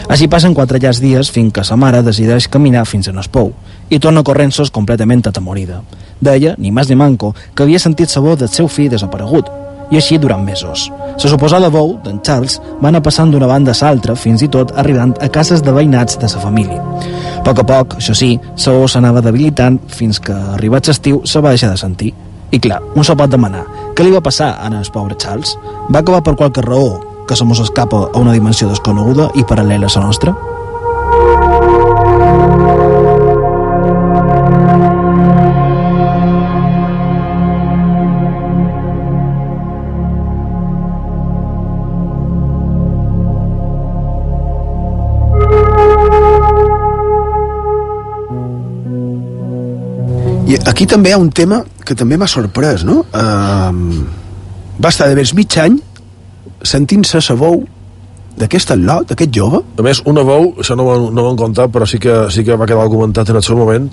Així 0.09 0.27
passen 0.27 0.53
quatre 0.53 0.79
llargs 0.79 1.01
dies 1.01 1.31
fins 1.31 1.53
que 1.53 1.63
sa 1.63 1.75
mare 1.75 2.03
decideix 2.03 2.47
caminar 2.47 2.85
fins 2.85 3.07
a 3.07 3.13
Nespou, 3.13 3.53
i 3.89 3.99
torna 3.99 4.23
corrent-sos 4.23 4.71
completament 4.71 5.27
atemorida. 5.27 5.81
Deia, 6.21 6.55
ni 6.57 6.71
més 6.71 6.89
ni 6.89 6.95
manco, 6.95 7.33
que 7.53 7.63
havia 7.63 7.79
sentit 7.79 8.09
sabor 8.09 8.37
del 8.37 8.49
seu 8.49 8.67
fill 8.67 8.89
desaparegut, 8.89 9.49
i 9.91 9.99
així 9.99 10.17
durant 10.17 10.43
mesos. 10.43 10.87
La 11.13 11.29
suposada 11.29 11.69
veu 11.69 11.97
d'en 12.03 12.19
Charles 12.25 12.57
va 12.81 12.89
anar 12.89 13.03
passant 13.05 13.31
d'una 13.31 13.49
banda 13.49 13.73
a 13.75 13.77
l'altra, 13.85 14.15
fins 14.15 14.41
i 14.41 14.49
tot 14.49 14.73
arribant 14.77 15.13
a 15.21 15.29
cases 15.29 15.61
de 15.61 15.71
veïnats 15.75 16.17
de 16.19 16.29
sa 16.29 16.41
família. 16.41 16.81
A 17.37 17.43
poc 17.45 17.59
a 17.59 17.67
poc, 17.67 17.97
això 17.99 18.15
sí, 18.15 18.37
la 18.65 18.87
s'anava 18.87 19.21
debilitant 19.21 19.79
fins 19.87 20.19
que, 20.19 20.33
arribat 20.55 20.87
l'estiu, 20.87 21.21
se 21.25 21.39
va 21.39 21.51
deixar 21.51 21.71
de 21.71 21.77
sentir. 21.77 22.13
I 22.53 22.59
clar, 22.59 22.79
un 22.95 23.03
se 23.03 23.15
pot 23.17 23.29
demanar, 23.29 23.65
Què 23.93 24.01
li 24.01 24.09
va 24.13 24.23
passar 24.25 24.55
a 24.57 24.69
el 24.73 24.87
pobre 24.89 25.13
Charles? 25.21 25.53
Va 25.93 25.99
acabar 25.99 26.23
per 26.25 26.33
qualque 26.35 26.63
raó 26.65 26.99
que 27.27 27.35
se 27.35 27.45
mos 27.45 27.59
escapa 27.59 28.09
a 28.09 28.17
una 28.17 28.33
dimensió 28.33 28.67
desconeguda 28.67 29.29
i 29.37 29.45
paral·lela 29.45 29.85
a 29.85 29.99
la 29.99 30.07
nostra? 30.07 30.33
I 50.53 50.57
aquí 50.69 50.85
també 50.89 51.09
hi 51.09 51.15
ha 51.15 51.19
un 51.21 51.31
tema 51.33 51.61
que 51.85 51.95
també 51.97 52.17
m'ha 52.19 52.27
sorprès, 52.29 52.83
no? 52.85 53.01
Uh, 53.09 54.03
va 54.83 54.91
estar 54.91 55.07
de 55.09 55.15
més 55.17 55.31
mig 55.37 55.55
any 55.61 55.79
sentint-se 56.63 57.21
sa 57.25 57.35
veu 57.39 57.63
d'aquest 58.37 58.73
lot, 58.81 59.07
d'aquest 59.09 59.31
jove. 59.35 59.61
A 59.77 59.85
més, 59.85 60.01
una 60.09 60.23
veu, 60.25 60.51
això 60.61 60.75
no, 60.77 60.85
ho- 60.89 61.09
no 61.13 61.23
ho 61.25 61.31
hem 61.31 61.37
contat, 61.39 61.71
però 61.73 61.85
sí 61.89 61.99
que, 62.01 62.13
sí 62.33 62.43
que 62.45 62.55
va 62.59 62.65
quedar 62.69 62.85
documentat 62.85 63.29
en 63.33 63.39
el 63.39 63.43
seu 63.45 63.57
moment, 63.57 63.89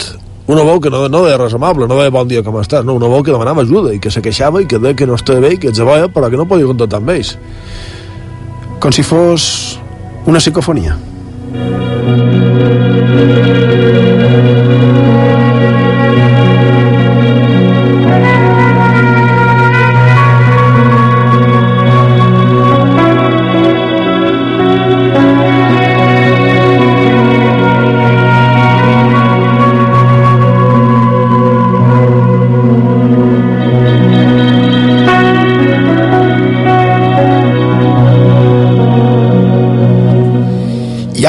una 0.51 0.65
veu 0.67 0.81
que 0.83 0.91
no, 0.91 1.05
no 1.13 1.21
deia 1.27 1.37
res 1.39 1.55
amable, 1.55 1.87
no 1.87 1.99
deia 1.99 2.11
bon 2.15 2.29
dia 2.29 2.43
com 2.43 2.57
estàs, 2.61 2.85
no, 2.85 2.95
una 2.99 3.09
veu 3.13 3.23
que 3.23 3.33
demanava 3.35 3.63
ajuda 3.63 3.93
i 3.95 4.01
que 4.03 4.11
se 4.11 4.23
queixava 4.25 4.63
i 4.63 4.67
que 4.67 4.81
deia 4.83 4.97
que 4.99 5.07
no 5.07 5.15
estava 5.21 5.41
bé 5.45 5.53
i 5.55 5.61
que 5.63 5.69
ets 5.71 5.81
boia, 5.85 6.09
però 6.13 6.31
que 6.33 6.41
no 6.41 6.49
podia 6.51 6.67
contactar 6.71 6.99
amb 7.03 7.13
ells. 7.15 7.37
Com 8.81 8.93
si 8.97 9.05
fos 9.07 9.79
una 10.27 10.41
psicofonia. 10.41 10.97
I 13.21 13.90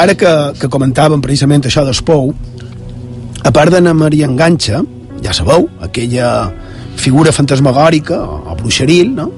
ara 0.02 0.16
que, 0.18 0.32
que 0.58 0.70
comentàvem 0.72 1.22
precisament 1.22 1.64
això 1.68 1.84
d'Espou, 1.86 2.32
a 3.42 3.50
part 3.54 3.74
d'Anna 3.74 3.94
Maria 3.94 4.28
Enganxa, 4.30 4.82
ja 5.22 5.34
sabeu, 5.36 5.68
aquella 5.82 6.50
figura 6.98 7.32
fantasmagòrica 7.34 8.18
o, 8.22 8.42
o 8.50 8.58
bruixeril, 8.58 9.14
no? 9.16 9.30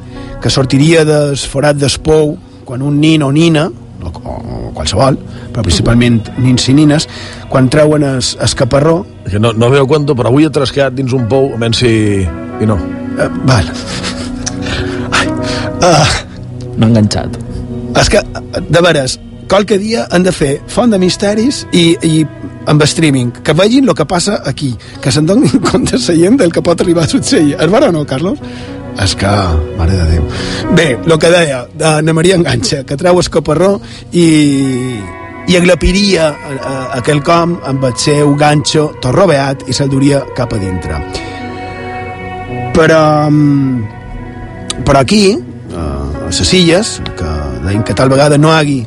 que 0.42 0.52
sortiria 0.52 1.04
del 1.08 1.38
forat 1.40 1.78
d'Espou 1.80 2.34
quan 2.64 2.82
un 2.84 2.98
nin 3.00 3.22
o 3.24 3.30
nina, 3.32 3.68
o, 4.04 4.10
o, 4.10 4.34
o 4.68 4.72
qualsevol, 4.76 5.16
però 5.52 5.64
principalment 5.64 6.20
nins 6.42 6.68
i 6.68 6.74
nines, 6.76 7.08
quan 7.52 7.70
treuen 7.72 8.04
es, 8.16 8.34
es 8.42 8.56
caparró... 8.58 9.02
Que 9.28 9.40
no, 9.40 9.54
no 9.56 9.70
veu 9.72 9.88
compte, 9.88 10.16
però 10.16 10.32
avui 10.32 10.48
he 10.48 10.52
trasquedat 10.52 10.96
dins 10.96 11.14
un 11.16 11.28
pou, 11.30 11.52
a 11.54 11.60
menys 11.60 11.84
si... 11.84 11.94
i 12.24 12.68
no. 12.68 12.76
Uh, 13.14 13.28
val. 13.48 13.72
Ai, 15.14 15.28
uh, 15.80 16.14
No 16.74 16.88
ha 16.88 16.90
enganxat. 16.90 17.36
És 18.00 18.08
que, 18.10 18.20
de 18.58 18.80
veres, 18.82 19.18
qualque 19.48 19.78
dia 19.78 20.06
han 20.10 20.24
de 20.24 20.32
fer 20.32 20.58
font 20.70 20.92
de 20.92 20.98
misteris 20.98 21.64
i, 21.72 21.94
i 22.02 22.24
amb 22.66 22.82
streaming, 22.88 23.32
que 23.44 23.52
vegin 23.56 23.88
el 23.88 23.96
que 23.96 24.06
passa 24.08 24.40
aquí, 24.46 24.72
que 25.02 25.12
se'n 25.12 25.26
donin 25.26 25.60
compte 25.70 25.98
seient 26.00 26.38
del 26.40 26.52
que 26.52 26.62
pot 26.64 26.80
arribar 26.80 27.04
a 27.04 27.10
succeir. 27.10 27.56
És 27.58 27.70
vera 27.70 27.90
o 27.90 27.94
no, 27.94 28.04
Carlos? 28.08 28.40
És 29.02 29.16
que, 29.18 29.32
mare 29.78 29.96
de 29.98 30.06
Déu. 30.12 30.26
Bé, 30.76 30.86
el 30.94 31.18
que 31.18 31.30
deia 31.32 31.64
d'Anna 31.74 32.14
Maria 32.14 32.38
Enganxa, 32.38 32.84
que 32.86 32.96
treu 32.96 33.18
el 33.18 33.30
caparró 33.30 33.72
i, 34.12 34.26
i 35.50 35.58
aglapiria 35.58 36.28
a, 36.30 36.54
a, 36.54 36.74
aquell 37.00 37.22
com 37.26 37.58
amb 37.66 37.88
el 37.90 37.98
seu 37.98 38.36
ganxo 38.38 38.92
tot 39.02 39.12
robeat 39.16 39.66
i 39.68 39.74
se'l 39.74 39.90
duria 39.90 40.22
cap 40.38 40.54
a 40.54 40.62
dintre. 40.62 41.02
Però, 42.74 43.02
mm, 43.30 44.80
però 44.86 45.02
aquí, 45.02 45.26
a 45.74 45.84
les 46.30 46.54
illes, 46.54 46.98
que 47.18 47.36
deim 47.66 47.82
que 47.82 47.94
tal 47.98 48.10
vegada 48.10 48.38
no 48.38 48.54
hagi 48.54 48.84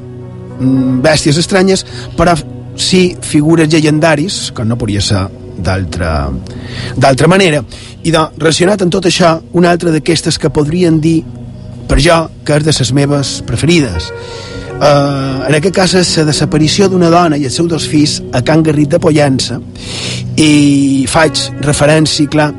bèsties 0.59 1.37
estranyes, 1.41 1.85
però 2.17 2.35
sí 2.77 3.17
figures 3.21 3.69
llegendaris, 3.69 4.51
que 4.55 4.65
no 4.65 4.77
podria 4.77 5.01
ser 5.01 5.25
d'altra 5.57 7.27
manera. 7.27 7.63
I 8.03 8.13
de, 8.13 8.21
relacionat 8.37 8.83
amb 8.85 8.93
tot 8.93 9.09
això, 9.09 9.37
una 9.57 9.71
altra 9.73 9.91
d'aquestes 9.91 10.37
que 10.37 10.53
podrien 10.53 11.01
dir 11.01 11.23
per 11.87 11.97
jo 12.03 12.27
que 12.45 12.59
és 12.59 12.65
de 12.67 12.75
les 12.77 12.93
meves 12.93 13.41
preferides. 13.47 14.11
Uh, 14.77 15.41
en 15.47 15.55
aquest 15.57 15.73
cas 15.73 15.93
és 15.97 16.11
la 16.19 16.27
desaparició 16.27 16.85
d'una 16.91 17.09
dona 17.09 17.39
i 17.39 17.47
els 17.49 17.55
seus 17.57 17.69
dos 17.71 17.87
fills 17.89 18.19
a 18.29 18.43
Can 18.45 18.61
Garrit 18.61 18.91
de 18.93 18.99
Pollença 19.01 19.57
i 20.37 21.07
faig 21.09 21.47
referència, 21.65 22.29
clar, 22.29 22.51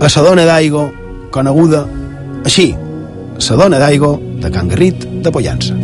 a 0.00 0.08
la 0.08 0.24
dona 0.24 0.46
d'Aigo 0.48 0.86
coneguda 1.34 1.84
així, 2.48 2.70
la 3.50 3.60
dona 3.60 3.82
d'Aigo 3.82 4.14
de 4.40 4.54
Can 4.54 4.72
Garrit 4.72 5.04
de 5.20 5.34
Pollença. 5.34 5.76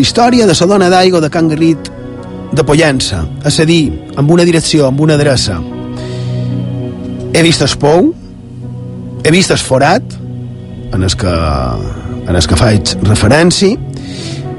La 0.00 0.02
història 0.02 0.46
de 0.48 0.54
la 0.56 0.66
dona 0.66 0.86
d'Aigo 0.88 1.20
de 1.20 1.28
Can 1.28 1.48
Garrit 1.48 1.88
de 2.56 2.62
Pollença, 2.64 3.18
és 3.46 3.58
a 3.60 3.64
dir, 3.68 3.92
amb 4.16 4.30
una 4.32 4.46
direcció, 4.48 4.86
amb 4.88 5.00
una 5.04 5.14
adreça. 5.18 5.58
He 7.32 7.42
vist 7.44 7.60
el 7.62 7.74
pou, 7.80 8.08
he 9.24 9.30
vist 9.30 9.52
el 9.52 9.60
forat, 9.60 10.16
en 10.92 11.04
el 11.04 11.16
que, 11.20 11.34
en 12.26 12.32
el 12.34 12.48
que 12.48 12.58
faig 12.58 12.94
referència, 13.06 13.76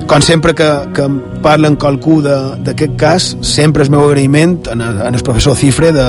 com 0.07 0.21
sempre 0.21 0.53
que, 0.57 0.67
que 0.95 1.05
em 1.07 1.19
parlen 1.43 1.77
qualcú 1.79 2.19
d'aquest 2.23 2.97
cas, 2.99 3.29
sempre 3.41 3.85
el 3.85 3.91
meu 3.93 4.05
agraïment 4.07 4.57
en 4.71 4.81
en 4.81 5.13
el 5.15 5.23
professor 5.23 5.55
Cifre 5.55 5.91
de, 5.95 6.07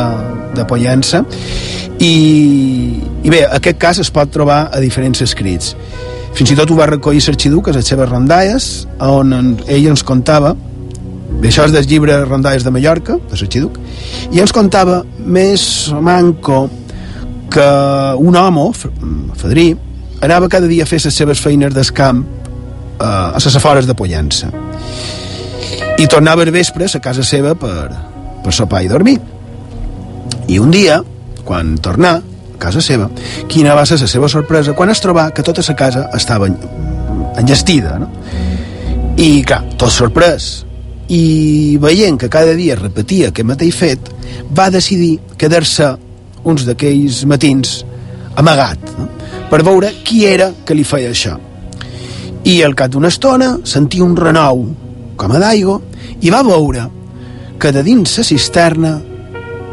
de 0.57 0.67
Pollença, 0.69 1.23
i, 1.99 2.15
i 3.23 3.31
bé, 3.31 3.45
aquest 3.47 3.79
cas 3.79 4.01
es 4.03 4.11
pot 4.11 4.33
trobar 4.33 4.65
a 4.73 4.81
diferents 4.83 5.23
escrits. 5.23 5.77
Fins 6.33 6.51
i 6.51 6.57
tot 6.57 6.71
ho 6.73 6.77
va 6.79 6.89
recollir 6.89 7.23
l'Arxiduc 7.27 7.69
a 7.69 7.77
les 7.77 7.89
seves 7.89 8.09
rondalles, 8.09 8.69
on 8.99 9.33
en, 9.37 9.55
ell 9.69 9.91
ens 9.93 10.03
contava 10.03 10.57
això 11.43 11.65
és 11.67 11.73
del 11.75 11.89
llibre 11.91 12.21
Rondalles 12.25 12.63
de 12.63 12.71
Mallorca, 12.71 13.17
de 13.17 13.39
l'Arxiduc, 13.39 13.79
i 14.33 14.41
ens 14.43 14.53
contava 14.55 15.03
més 15.19 15.65
manco 16.01 16.69
que 17.53 17.71
un 18.19 18.37
home, 18.37 18.69
Fadrí, 19.37 19.73
anava 20.23 20.49
cada 20.49 20.71
dia 20.71 20.85
a 20.85 20.89
fer 20.89 21.01
les 21.05 21.15
seves 21.15 21.41
feines 21.43 21.75
d'escamp 21.75 22.23
a 23.03 23.39
les 23.39 23.57
afores 23.57 23.87
de 23.87 23.95
Pollença. 23.99 24.51
I 25.99 26.07
tornava 26.07 26.43
al 26.43 26.51
vespre 26.55 26.87
a 26.87 27.01
casa 27.01 27.23
seva 27.23 27.55
per, 27.55 27.91
per 28.45 28.53
sopar 28.55 28.83
i 28.85 28.89
dormir. 28.91 29.19
I 30.49 30.59
un 30.59 30.71
dia, 30.71 31.01
quan 31.45 31.77
tornà 31.79 32.17
a 32.19 32.59
casa 32.63 32.81
seva, 32.81 33.09
quina 33.49 33.75
va 33.75 33.85
ser 33.87 34.01
la 34.01 34.09
seva 34.11 34.29
sorpresa 34.29 34.75
quan 34.79 34.91
es 34.91 35.01
trobà 35.03 35.31
que 35.35 35.43
tota 35.43 35.63
la 35.67 35.77
casa 35.77 36.09
estava 36.15 36.47
en- 36.47 36.59
enllestida, 37.39 37.99
no? 37.99 38.09
I, 39.17 39.43
clar, 39.45 39.63
tot 39.77 39.91
sorprès. 39.93 40.65
I 41.13 41.77
veient 41.83 42.17
que 42.19 42.31
cada 42.33 42.55
dia 42.57 42.77
repetia 42.79 43.29
aquest 43.29 43.47
mateix 43.47 43.75
fet, 43.77 44.09
va 44.57 44.71
decidir 44.71 45.19
quedar-se 45.37 45.93
uns 46.49 46.65
d'aquells 46.67 47.25
matins 47.29 47.83
amagat, 48.41 48.79
no? 48.99 49.09
per 49.51 49.61
veure 49.63 49.91
qui 50.03 50.25
era 50.27 50.51
que 50.65 50.75
li 50.75 50.85
feia 50.89 51.11
això. 51.13 51.37
I 52.43 52.57
al 52.67 52.75
cap 52.75 52.91
d'una 52.91 53.07
estona 53.13 53.53
sentia 53.63 54.03
un 54.03 54.17
renou 54.19 54.65
com 55.17 55.31
a 55.31 55.39
d'aigua 55.39 55.79
i 56.27 56.31
va 56.35 56.43
veure 56.43 56.89
que 57.63 57.71
de 57.71 57.85
dins 57.87 58.17
la 58.19 58.25
cisterna 58.27 58.97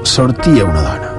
sortia 0.06 0.68
una 0.70 0.84
dona. 0.86 1.10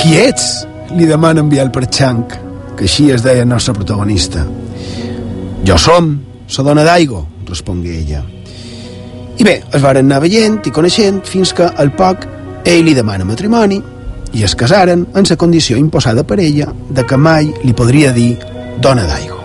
Qui 0.00 0.14
ets? 0.18 0.46
Li 0.94 1.10
demana 1.10 1.42
enviar 1.42 1.66
el 1.66 1.74
perxanc, 1.74 2.38
que 2.78 2.86
així 2.86 3.10
es 3.10 3.26
deia 3.26 3.42
el 3.42 3.50
nostre 3.50 3.74
protagonista. 3.74 4.46
Jo 5.66 5.76
som, 5.78 6.14
la 6.50 6.64
dona 6.70 6.86
d'Aigo, 6.86 7.26
respongué 7.46 7.98
ella. 7.98 8.22
I 9.40 9.44
bé, 9.44 9.62
es 9.72 9.80
varen 9.80 10.10
anar 10.10 10.20
veient 10.20 10.60
i 10.68 10.72
coneixent 10.74 11.22
fins 11.24 11.54
que 11.56 11.64
al 11.64 11.94
poc 11.96 12.26
ell 12.68 12.84
li 12.84 12.94
demana 12.94 13.24
matrimoni 13.24 13.80
i 14.36 14.44
es 14.44 14.54
casaren 14.54 15.06
en 15.16 15.26
la 15.28 15.36
condició 15.36 15.76
imposada 15.80 16.24
per 16.24 16.38
ella 16.40 16.68
de 16.90 17.04
que 17.06 17.16
mai 17.16 17.48
li 17.64 17.72
podria 17.72 18.12
dir 18.12 18.34
dona 18.78 19.06
d'Aigo. 19.08 19.38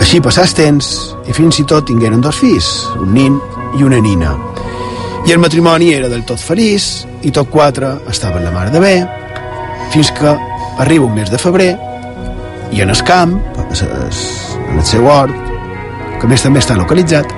Així 0.00 0.20
passà 0.20 0.44
el 0.44 0.54
temps 0.54 0.92
i 1.28 1.32
fins 1.32 1.58
i 1.62 1.64
tot 1.68 1.86
tingueren 1.88 2.20
dos 2.20 2.38
fills, 2.38 2.68
un 3.00 3.14
nin 3.14 3.38
i 3.78 3.84
una 3.86 4.00
nina. 4.04 4.34
I 5.26 5.32
el 5.32 5.38
matrimoni 5.38 5.92
era 5.94 6.10
del 6.10 6.24
tot 6.26 6.40
feliç 6.42 7.06
i 7.22 7.30
tot 7.30 7.48
quatre 7.50 7.94
estaven 8.10 8.44
la 8.44 8.50
mar 8.50 8.68
de 8.74 8.80
bé 8.82 8.96
fins 9.92 10.10
que 10.18 10.36
arriba 10.82 11.06
un 11.06 11.14
mes 11.14 11.30
de 11.30 11.38
febrer 11.38 11.70
i 12.72 12.80
en 12.80 12.90
el 12.90 13.02
camp, 13.04 13.36
en 13.58 14.78
el 14.78 14.84
seu 14.84 15.06
hort, 15.06 15.41
que 16.22 16.30
més 16.30 16.44
també 16.44 16.60
està 16.62 16.76
localitzat, 16.78 17.32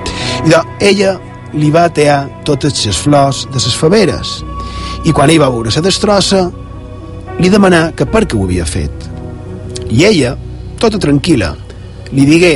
i 0.45 0.51
de, 0.51 0.59
ella 0.85 1.15
li 1.57 1.71
va 1.73 1.87
tear 1.89 2.19
totes 2.45 2.85
les 2.85 2.99
flors 3.01 3.45
de 3.49 3.57
les 3.57 3.77
faveres 3.79 4.35
i 5.05 5.13
quan 5.15 5.31
ell 5.31 5.41
va 5.41 5.49
veure 5.49 5.73
la 5.73 5.83
destrossa 5.85 6.43
li 7.39 7.49
demanà 7.49 7.89
que 7.97 8.05
per 8.05 8.23
què 8.25 8.37
ho 8.37 8.45
havia 8.45 8.65
fet. 8.65 9.09
I 9.89 10.05
ella, 10.07 10.35
tota 10.81 11.01
tranquil·la, 11.01 11.51
li 12.13 12.25
digué 12.29 12.53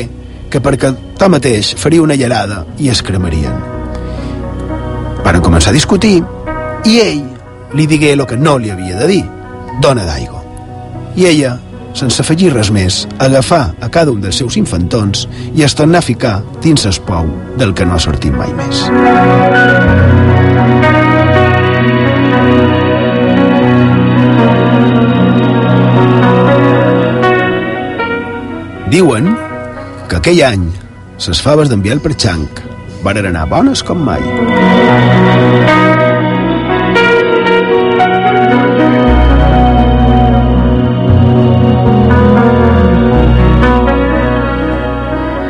que 0.49 0.61
perquè 0.63 0.93
tot 1.19 1.29
mateix 1.33 1.73
faria 1.77 2.05
una 2.05 2.17
llarada 2.17 2.63
i 2.79 2.89
es 2.93 3.01
cremarien. 3.05 3.57
Van 5.25 5.41
començar 5.43 5.73
a 5.73 5.77
discutir 5.77 6.15
i 6.87 6.99
ell 7.03 7.25
li 7.75 7.85
digué 7.89 8.13
el 8.13 8.25
que 8.29 8.37
no 8.37 8.57
li 8.57 8.71
havia 8.71 9.01
de 9.01 9.09
dir, 9.09 9.23
dona 9.81 10.05
d'aigua. 10.07 10.41
I 11.19 11.27
ella, 11.33 11.57
sense 11.97 12.21
afegir 12.21 12.53
res 12.53 12.71
més, 12.71 13.03
agafar 13.19 13.73
a 13.81 13.89
cada 13.89 14.11
un 14.11 14.21
dels 14.21 14.39
seus 14.41 14.57
infantons 14.59 15.27
i 15.55 15.63
es 15.65 15.75
tornar 15.75 16.03
a 16.03 16.05
ficar 16.05 16.39
dins 16.63 16.85
el 16.85 16.99
pou 17.07 17.29
del 17.59 17.73
que 17.73 17.85
no 17.85 17.97
ha 17.97 18.03
sortit 18.03 18.35
mai 18.35 18.53
més. 18.57 18.85
Diuen 28.89 29.35
que 30.09 30.17
aquell 30.17 30.41
any 30.47 30.69
les 31.19 31.41
faves 31.45 31.69
d'enviar 31.69 31.99
per 32.01 32.15
xanc 32.17 32.63
van 33.05 33.21
anar 33.21 33.45
bones 33.51 33.83
com 33.85 34.01
mai. 34.01 34.23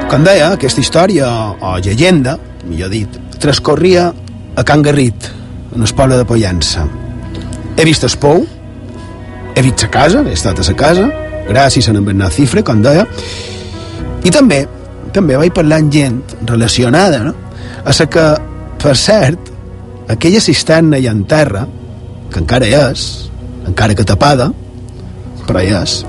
Com 0.09 0.23
deia, 0.25 0.47
aquesta 0.55 0.81
història, 0.81 1.27
o 1.61 1.75
llegenda, 1.85 2.31
millor 2.65 2.89
dit, 2.89 3.17
transcorria 3.37 4.07
a 4.57 4.63
Can 4.65 4.81
Garrit, 4.81 5.27
en 5.75 5.85
el 5.85 5.91
poble 5.93 6.17
de 6.17 6.25
Pollença. 6.25 6.87
He 7.77 7.85
vist 7.85 8.07
el 8.07 8.15
pou, 8.17 8.41
he 9.53 9.61
vist 9.61 9.83
la 9.85 9.89
casa, 9.93 10.23
he 10.25 10.33
estat 10.33 10.57
a 10.57 10.65
la 10.65 10.73
casa, 10.79 11.03
gràcies 11.45 11.85
a 11.85 11.93
en 11.93 12.07
Bernat 12.07 12.33
Cifre, 12.33 12.63
com 12.65 12.81
deia, 12.81 13.05
i 14.25 14.33
també 14.33 14.63
també 15.13 15.37
vaig 15.37 15.53
parlar 15.53 15.77
amb 15.83 15.93
gent 15.93 16.17
relacionada, 16.41 17.21
no? 17.29 17.35
A 17.85 17.93
la 17.93 18.07
que, 18.09 18.25
per 18.81 18.95
cert, 18.97 19.53
aquella 20.09 20.41
cisterna 20.41 20.97
i 20.97 21.05
en 21.05 21.21
terra, 21.29 21.67
que 22.33 22.41
encara 22.41 22.65
hi 22.65 22.73
és, 22.79 23.05
encara 23.69 23.93
que 23.93 24.09
tapada, 24.09 24.49
però 25.45 25.61
hi 25.61 25.69
és, 25.83 25.99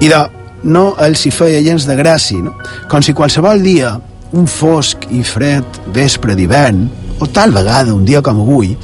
i 0.00 0.08
de, 0.08 0.24
no 0.66 0.92
els 1.02 1.24
hi 1.26 1.32
feia 1.32 1.62
gens 1.64 1.86
de 1.86 1.96
gràcia, 1.98 2.42
no? 2.42 2.56
com 2.90 3.02
si 3.02 3.14
qualsevol 3.14 3.62
dia, 3.62 3.96
un 4.36 4.46
fosc 4.50 5.06
i 5.14 5.22
fred 5.24 5.82
vespre 5.94 6.34
d'hivern, 6.36 6.86
o 7.20 7.28
tal 7.32 7.54
vegada 7.54 7.94
un 7.94 8.04
dia 8.04 8.20
com 8.22 8.42
avui, 8.42 8.74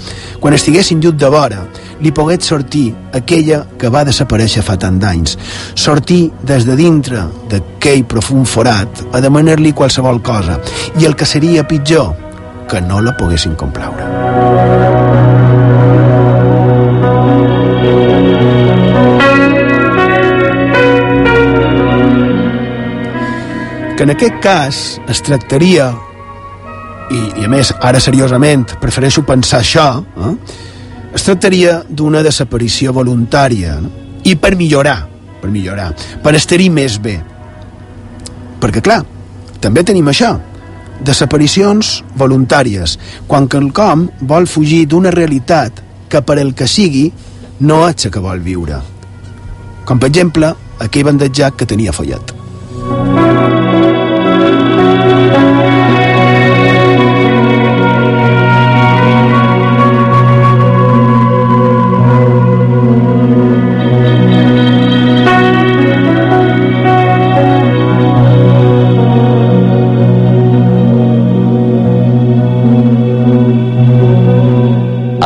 quan 0.40 0.54
estiguessin 0.56 1.02
llut 1.02 1.18
de 1.20 1.28
vora, 1.28 1.66
li 2.02 2.12
pogués 2.14 2.46
sortir 2.48 2.88
aquella 3.14 3.62
que 3.78 3.90
va 3.92 4.06
desaparèixer 4.08 4.64
fa 4.66 4.78
tant 4.80 4.98
d'anys. 5.02 5.36
Sortir 5.74 6.30
des 6.42 6.66
de 6.66 6.76
dintre 6.78 7.26
d'aquell 7.50 8.06
profund 8.10 8.48
forat 8.48 9.04
a 9.12 9.20
demanar-li 9.22 9.74
qualsevol 9.76 10.22
cosa. 10.22 10.58
I 10.98 11.06
el 11.06 11.16
que 11.16 11.28
seria 11.28 11.66
pitjor, 11.68 12.14
que 12.68 12.80
no 12.80 13.02
la 13.02 13.14
poguessin 13.18 13.54
complaure. 13.54 15.61
Que 24.02 24.06
en 24.06 24.16
aquest 24.16 24.38
cas 24.42 24.76
es 25.12 25.20
tractaria 25.22 25.84
i, 27.14 27.20
i 27.38 27.44
a 27.46 27.50
més, 27.52 27.68
ara 27.86 28.00
seriosament, 28.02 28.64
prefereixo 28.82 29.22
pensar 29.22 29.60
això, 29.62 29.84
eh? 30.02 30.32
es 31.14 31.22
tractaria 31.22 31.76
d'una 31.86 32.24
desaparició 32.26 32.90
voluntària 32.96 33.76
no? 33.78 33.92
i 34.26 34.34
per 34.34 34.56
millorar, 34.58 34.96
per 35.38 35.52
millorar, 35.54 35.92
per 36.18 36.34
estar-hi 36.34 36.66
més 36.80 36.98
bé. 36.98 37.14
Perquè, 38.58 38.82
clar, 38.82 38.98
també 39.62 39.86
tenim 39.86 40.10
això, 40.10 40.32
desaparicions 40.98 41.94
voluntàries, 42.18 42.98
quan 43.30 43.46
quelcom 43.46 44.08
vol 44.18 44.50
fugir 44.50 44.82
d'una 44.90 45.14
realitat 45.14 45.78
que 46.10 46.26
per 46.26 46.40
el 46.42 46.56
que 46.58 46.66
sigui 46.66 47.06
no 47.70 47.84
és 47.86 48.10
que 48.10 48.28
vol 48.28 48.42
viure. 48.42 48.82
Com, 49.86 50.02
per 50.02 50.10
exemple, 50.10 50.56
aquell 50.82 51.12
bandejat 51.14 51.54
que 51.54 51.70
tenia 51.70 51.94
follet. 51.94 52.41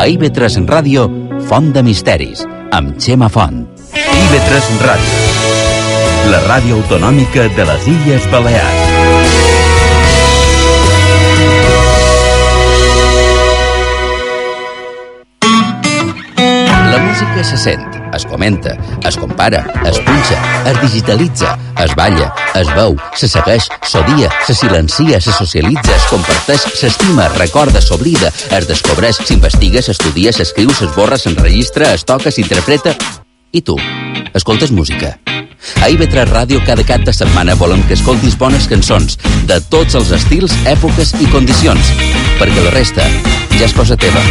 A 0.06 0.08
IB3 0.08 0.62
Ràdio, 0.70 1.08
Font 1.48 1.72
de 1.74 1.82
Misteris, 1.82 2.44
amb 2.70 2.92
Xema 3.02 3.26
Font. 3.26 3.64
IB3 3.90 4.68
Ràdio, 4.78 5.16
la 6.30 6.38
ràdio 6.44 6.76
autonòmica 6.78 7.48
de 7.56 7.66
les 7.66 7.88
Illes 7.90 8.28
Balears. 8.30 8.84
La 16.94 17.02
música 17.02 17.42
se 17.50 17.58
sent, 17.66 17.95
es 18.14 18.24
comenta, 18.24 18.76
es 19.06 19.16
compara, 19.16 19.64
es 19.84 19.98
punxa, 19.98 20.38
es 20.70 20.80
digitalitza, 20.80 21.58
es 21.84 21.94
balla, 21.94 22.32
es 22.54 22.68
veu, 22.74 22.96
se 23.14 23.28
segueix, 23.28 23.68
s'odia, 23.82 24.30
se 24.46 24.54
silencia, 24.54 25.20
se 25.20 25.32
socialitza, 25.32 25.94
es 25.96 26.08
comparteix, 26.10 26.66
s'estima, 26.74 27.26
es 27.26 27.38
recorda, 27.38 27.80
s'oblida, 27.80 28.32
es 28.56 28.68
descobreix, 28.68 29.20
s'investiga, 29.24 29.82
s'estudia, 29.82 30.32
s'escriu, 30.32 30.72
s'esborra, 30.72 31.18
s'enregistra, 31.18 31.92
es 31.94 32.04
toca, 32.04 32.30
s'interpreta... 32.30 32.96
I 33.52 33.62
tu? 33.62 33.76
Escoltes 34.34 34.70
música? 34.74 35.16
A 35.80 35.88
IB3 35.88 36.28
Ràdio 36.30 36.60
cada 36.66 36.84
cap 36.86 37.02
de 37.06 37.14
setmana 37.16 37.56
volem 37.58 37.82
que 37.88 37.96
escoltis 37.96 38.36
bones 38.38 38.68
cançons 38.70 39.18
de 39.48 39.58
tots 39.72 39.98
els 39.98 40.12
estils, 40.18 40.54
èpoques 40.68 41.14
i 41.20 41.30
condicions, 41.32 41.94
perquè 42.40 42.62
la 42.62 42.76
resta 42.76 43.08
ja 43.56 43.64
és 43.66 43.76
cosa 43.76 43.98
teva. 43.98 44.22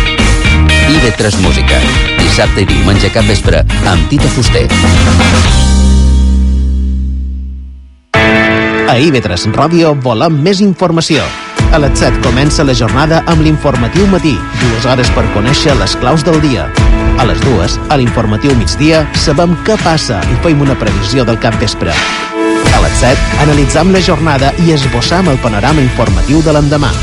IB3 0.85 1.39
Música, 1.41 1.79
dissabte 2.19 2.61
i 2.61 2.65
diumenge 2.69 3.09
cap 3.09 3.25
vespre, 3.25 3.63
amb 3.89 4.05
Tita 4.05 4.29
Fuster. 4.35 4.67
A 8.85 8.93
IB3 9.01 9.47
Ràdio 9.55 9.95
volem 10.05 10.37
més 10.45 10.61
informació. 10.61 11.25
A 11.73 11.81
les 11.81 11.97
7 11.97 12.21
comença 12.21 12.63
la 12.63 12.77
jornada 12.77 13.23
amb 13.25 13.41
l'informatiu 13.41 14.05
matí, 14.13 14.35
dues 14.61 14.85
hores 14.85 15.09
per 15.17 15.25
conèixer 15.33 15.73
les 15.81 15.97
claus 15.97 16.21
del 16.27 16.37
dia. 16.45 16.69
A 17.17 17.25
les 17.25 17.41
dues, 17.41 17.79
a 17.89 17.97
l'informatiu 17.97 18.53
migdia, 18.53 19.07
sabem 19.25 19.57
què 19.65 19.79
passa 19.81 20.21
i 20.29 20.39
fem 20.45 20.61
una 20.61 20.77
previsió 20.77 21.25
del 21.25 21.41
cap 21.41 21.57
vespre. 21.57 21.97
A 21.97 22.85
les 22.85 23.01
7, 23.01 23.41
analitzam 23.41 23.89
la 23.89 24.05
jornada 24.05 24.53
i 24.61 24.77
esbossam 24.77 25.33
el 25.33 25.41
panorama 25.41 25.81
informatiu 25.81 26.45
de 26.45 26.53
l'endemà. 26.53 26.93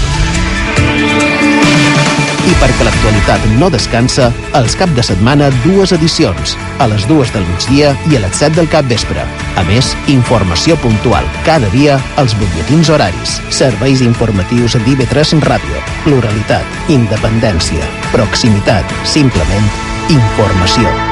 I 2.43 2.53
perquè 2.59 2.83
l'actualitat 2.83 3.45
no 3.61 3.69
descansa, 3.71 4.33
els 4.59 4.75
cap 4.79 4.91
de 4.97 5.05
setmana 5.07 5.47
dues 5.63 5.93
edicions, 5.95 6.57
a 6.83 6.89
les 6.91 7.05
dues 7.07 7.31
del 7.35 7.47
migdia 7.47 7.93
i 8.11 8.19
a 8.19 8.23
les 8.25 8.41
7 8.41 8.57
del 8.59 8.71
cap 8.73 8.89
vespre. 8.91 9.23
A 9.61 9.63
més, 9.69 9.93
informació 10.11 10.75
puntual 10.83 11.29
cada 11.47 11.71
dia 11.77 12.01
als 12.19 12.35
butlletins 12.41 12.91
horaris, 12.91 13.39
serveis 13.55 14.03
informatius 14.03 14.75
d'IV3 14.83 15.39
Ràdio, 15.47 15.87
pluralitat, 16.03 16.83
independència, 16.91 17.87
proximitat, 18.11 18.99
simplement 19.07 19.73
informació. 20.11 21.12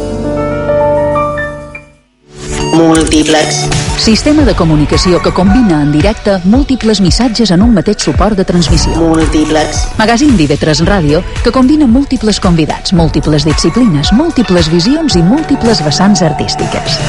Múltiplex. 2.73 3.67
Sistema 3.97 4.43
de 4.43 4.55
comunicació 4.55 5.21
que 5.21 5.33
combina 5.33 5.81
en 5.81 5.91
directe 5.91 6.37
múltiples 6.45 7.01
missatges 7.03 7.51
en 7.51 7.61
un 7.61 7.73
mateix 7.75 8.05
suport 8.07 8.37
de 8.39 8.45
transmissió. 8.47 8.95
Múltiplex. 8.95 9.83
Magazín 9.99 10.37
d'IV3 10.39 10.85
Ràdio 10.87 11.21
que 11.43 11.51
combina 11.51 11.87
múltiples 11.87 12.39
convidats, 12.39 12.93
múltiples 12.93 13.45
disciplines, 13.45 14.13
múltiples 14.15 14.71
visions 14.71 15.19
i 15.19 15.23
múltiples 15.23 15.83
vessants 15.83 16.23
artístiques. 16.23 16.99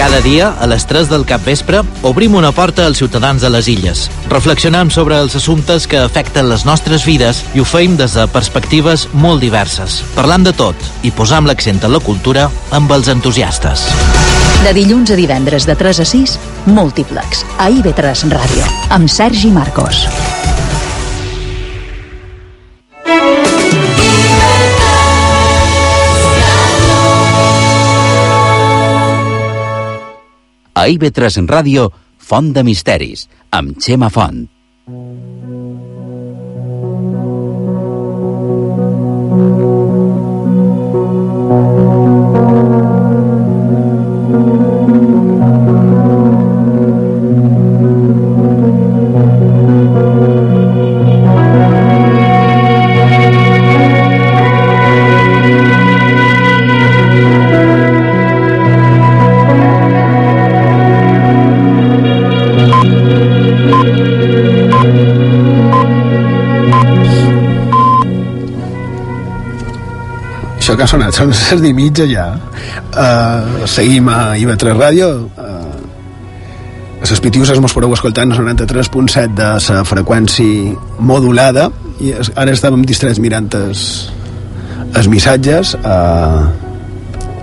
Cada 0.00 0.22
dia, 0.22 0.54
a 0.58 0.64
les 0.64 0.86
3 0.88 1.10
del 1.10 1.26
capvespre, 1.28 1.82
obrim 2.08 2.32
una 2.34 2.54
porta 2.56 2.86
als 2.88 2.96
ciutadans 2.96 3.42
de 3.44 3.50
les 3.52 3.66
illes. 3.68 4.06
Reflexionem 4.30 4.88
sobre 4.88 5.18
els 5.20 5.36
assumptes 5.36 5.84
que 5.84 6.00
afecten 6.00 6.48
les 6.48 6.64
nostres 6.64 7.04
vides 7.04 7.42
i 7.52 7.60
ho 7.60 7.66
feim 7.68 7.98
des 8.00 8.16
de 8.16 8.24
perspectives 8.32 9.10
molt 9.12 9.44
diverses, 9.44 10.00
parlant 10.16 10.48
de 10.48 10.56
tot 10.56 10.88
i 11.04 11.12
posam 11.12 11.44
l'accent 11.44 11.84
en 11.84 11.92
la 11.92 12.00
cultura 12.00 12.48
amb 12.72 12.96
els 12.96 13.12
entusiastes. 13.12 13.90
De 14.64 14.72
dilluns 14.72 15.12
a 15.12 15.20
divendres 15.20 15.68
de 15.68 15.76
3 15.76 16.00
a 16.00 16.08
6, 16.16 16.40
Múltiplex, 16.64 17.44
a 17.60 17.68
IB3 17.68 18.28
Ràdio, 18.32 18.76
amb 18.96 19.12
Sergi 19.20 19.52
Marcos. 19.52 20.06
A 30.80 30.86
IB3 30.88 31.44
Ràdio, 31.44 31.90
Font 32.16 32.54
de 32.56 32.62
Misteris, 32.64 33.26
amb 33.52 33.76
Xema 33.84 34.08
Font. 34.08 34.46
Que 70.80 70.86
ha 70.86 70.88
sonat 70.88 71.12
són 71.12 71.28
les 71.28 71.64
i 71.68 71.74
mitja 71.76 72.06
ja. 72.08 72.30
Uh, 72.96 73.66
seguim 73.68 74.06
a 74.08 74.32
IB3 74.40 74.78
Ràdio. 74.78 75.08
Uh, 75.36 77.00
a 77.00 77.08
les 77.10 77.20
pitiuses 77.20 77.60
mos 77.60 77.74
podeu 77.76 77.92
escoltar 77.92 78.24
en 78.24 78.32
el 78.32 78.40
93.7 78.40 79.34
de 79.36 79.50
la 79.76 79.84
freqüència 79.88 80.72
modulada 81.04 81.68
i 82.00 82.14
ara 82.16 82.56
estàvem 82.56 82.86
distrets 82.88 83.20
mirant 83.20 83.52
els, 83.60 83.84
missatges. 85.12 85.76
Uh, 85.84 86.48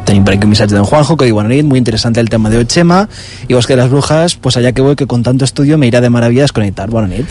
Tenim 0.08 0.24
por 0.24 0.34
aquí 0.34 0.46
un 0.46 0.56
mensaje 0.56 0.74
de 0.74 0.80
Juanjo 0.80 1.18
que 1.18 1.26
dice, 1.26 1.34
buena 1.34 1.50
nit, 1.50 1.66
muy 1.66 1.78
interesante 1.78 2.22
el 2.22 2.30
tema 2.30 2.50
de 2.50 2.58
hoy, 2.58 2.66
Chema. 2.66 3.10
Y 3.50 3.54
vos 3.54 3.68
que 3.68 3.76
las 3.76 3.90
brujas, 3.90 4.36
pues 4.36 4.56
allá 4.56 4.72
que 4.72 4.82
voy, 4.82 4.96
que 4.96 5.06
con 5.06 5.22
tanto 5.22 5.44
estudio 5.44 5.78
me 5.78 5.86
irá 5.86 6.00
de 6.00 6.10
maravilla 6.10 6.44
desconectar. 6.44 6.90
Buena 6.90 7.10
nit. 7.10 7.28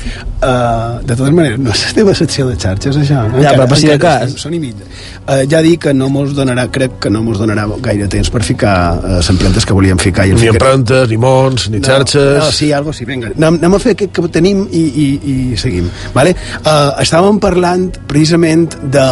Uh, 0.47 1.01
de 1.03 1.15
totes 1.17 1.33
maneres, 1.35 1.59
no 1.59 1.73
és 1.75 1.81
la 1.89 1.93
teva 1.97 2.13
secció 2.15 2.45
de 2.47 2.55
xarxes, 2.61 2.95
això. 3.01 3.25
no? 3.33 3.41
Ja, 3.43 3.55
però 3.57 3.65
per 3.67 3.79
si 3.81 3.89
de 3.89 3.95
encara 3.97 4.27
cas. 4.29 4.35
Són, 4.39 4.53
i 4.55 4.61
mitja. 4.63 4.85
Uh, 5.27 5.41
ja 5.51 5.59
dic 5.65 5.81
que 5.87 5.95
no 5.97 6.07
mos 6.13 6.37
donarà, 6.37 6.69
crec 6.71 7.01
que 7.03 7.11
no 7.11 7.23
mos 7.25 7.41
donarà 7.41 7.65
gaire 7.83 8.07
temps 8.13 8.31
per 8.31 8.45
ficar 8.47 8.75
uh, 9.01 9.17
les 9.17 9.31
empremtes 9.33 9.67
que 9.67 9.75
volíem 9.75 9.99
ficar. 9.99 10.27
I 10.29 10.37
Ni 10.37 10.45
ficarem. 10.45 10.55
empremtes, 10.61 11.09
ni 11.11 11.19
mons, 11.19 11.67
ni 11.75 11.81
xarxes... 11.83 12.39
No, 12.45 12.53
sí, 12.55 12.71
algo 12.77 12.93
sí, 12.95 13.05
vinga. 13.09 13.33
Anem, 13.35 13.59
anem 13.59 13.75
a 13.75 13.83
fer 13.83 13.97
aquest 13.97 14.13
que 14.15 14.29
tenim 14.39 14.63
i, 14.71 14.85
i, 14.87 15.09
i 15.33 15.57
seguim. 15.59 15.91
Vale? 16.15 16.37
Uh, 16.63 16.95
estàvem 17.03 17.41
parlant 17.43 17.89
precisament 18.07 18.79
de... 18.93 19.07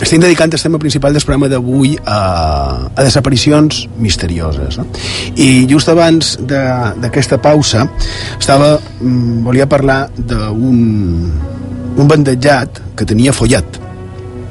Estem 0.00 0.22
dedicant 0.24 0.50
el 0.56 0.62
tema 0.62 0.78
principal 0.80 1.12
del 1.12 1.22
programa 1.28 1.50
d'avui 1.52 1.92
a, 2.08 2.20
a 2.96 3.02
desaparicions 3.04 3.84
misterioses. 4.00 4.78
No? 4.80 4.86
I 5.36 5.66
just 5.68 5.90
abans 5.92 6.38
de- 6.40 6.94
d'aquesta 7.04 7.36
pausa 7.44 7.84
estava, 8.38 8.78
mm, 9.00 9.44
volia 9.44 9.68
parlar 9.68 10.08
d'un 10.16 11.30
un 11.90 12.08
bandejat 12.08 12.82
que 12.96 13.04
tenia 13.04 13.32
follet 13.34 13.80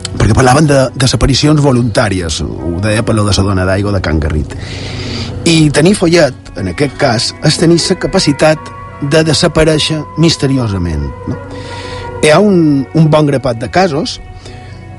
perquè 0.10 0.34
parlaven 0.36 0.68
de 0.68 0.80
desaparicions 1.00 1.62
voluntàries 1.62 2.42
ho 2.44 2.76
deia 2.84 3.06
per 3.06 3.16
lo 3.16 3.24
de 3.26 3.36
la 3.38 3.46
dona 3.46 3.66
d'aigua 3.66 3.94
de 3.96 4.02
Can 4.04 4.20
Garrit 4.20 4.58
i 5.50 5.70
tenir 5.74 5.96
follet, 5.96 6.36
en 6.60 6.70
aquest 6.74 6.98
cas, 7.00 7.30
és 7.46 7.58
tenir 7.60 7.80
la 7.80 7.96
capacitat 8.00 8.72
de 9.00 9.24
desaparèixer 9.24 10.02
misteriosament. 10.20 11.06
No? 11.30 11.38
Hi 12.20 12.34
ha 12.34 12.40
un, 12.44 12.86
un 12.94 13.08
bon 13.10 13.30
grapat 13.30 13.62
de 13.62 13.70
casos, 13.72 14.18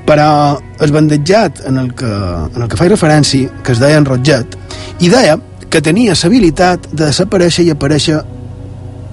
però 0.07 0.57
el 0.81 0.91
bandejat 0.91 1.61
en 1.69 1.77
el 1.77 1.93
que, 1.93 2.09
en 2.09 2.63
el 2.63 2.67
que 2.67 2.79
faig 2.79 2.89
referència, 2.89 3.51
que 3.63 3.75
es 3.75 3.81
deia 3.81 4.01
enrotllat, 4.01 4.57
i 4.99 5.11
deia 5.13 5.37
que 5.71 5.83
tenia 5.85 6.17
l'habilitat 6.17 6.89
de 6.91 7.05
desaparèixer 7.05 7.67
i 7.67 7.71
aparèixer 7.75 8.19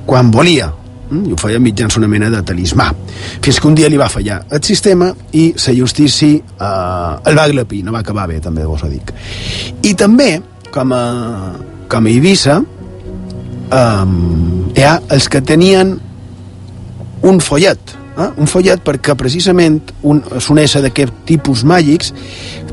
quan 0.09 0.33
volia, 0.33 0.73
Mm, 1.09 1.31
i 1.31 1.33
ho 1.33 1.39
feia 1.41 1.59
mitjans 1.61 1.97
una 1.97 2.09
mena 2.09 2.29
de 2.29 2.41
talismà. 2.45 2.91
Fins 3.41 3.59
que 3.59 3.69
un 3.69 3.77
dia 3.77 3.89
li 3.89 3.97
va 4.01 4.11
fallar 4.13 4.43
el 4.53 4.61
sistema 4.65 5.09
i 5.33 5.51
la 5.57 5.75
justícia 5.77 6.37
eh, 6.37 7.31
el 7.31 7.39
va 7.39 7.47
glapir, 7.49 7.83
no 7.85 7.95
va 7.95 8.03
acabar 8.05 8.27
bé 8.29 8.41
també 8.45 8.67
vos 8.69 8.85
ho 8.85 8.91
dic. 8.93 9.13
I 9.83 9.95
també 9.97 10.35
com 10.75 10.93
a, 10.93 11.05
com 11.89 12.05
a 12.05 12.13
Eivissa 12.13 12.59
eh, 13.73 14.05
hi 14.77 14.85
ha 14.85 14.99
els 15.17 15.31
que 15.33 15.41
tenien 15.41 15.97
un 17.29 17.41
follet 17.41 17.97
eh? 18.19 18.29
un 18.37 18.47
follet 18.47 18.85
perquè 18.85 19.17
precisament 19.19 19.81
un, 20.03 20.21
és 20.37 20.51
un 20.53 20.61
ésser 20.61 20.85
d'aquest 20.85 21.25
tipus 21.27 21.65
màgics 21.65 22.13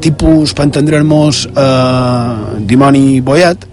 tipus, 0.03 0.51
per 0.53 0.67
entendre'ns 0.67 1.45
eh, 1.47 2.59
dimoni 2.67 3.21
boiat 3.25 3.65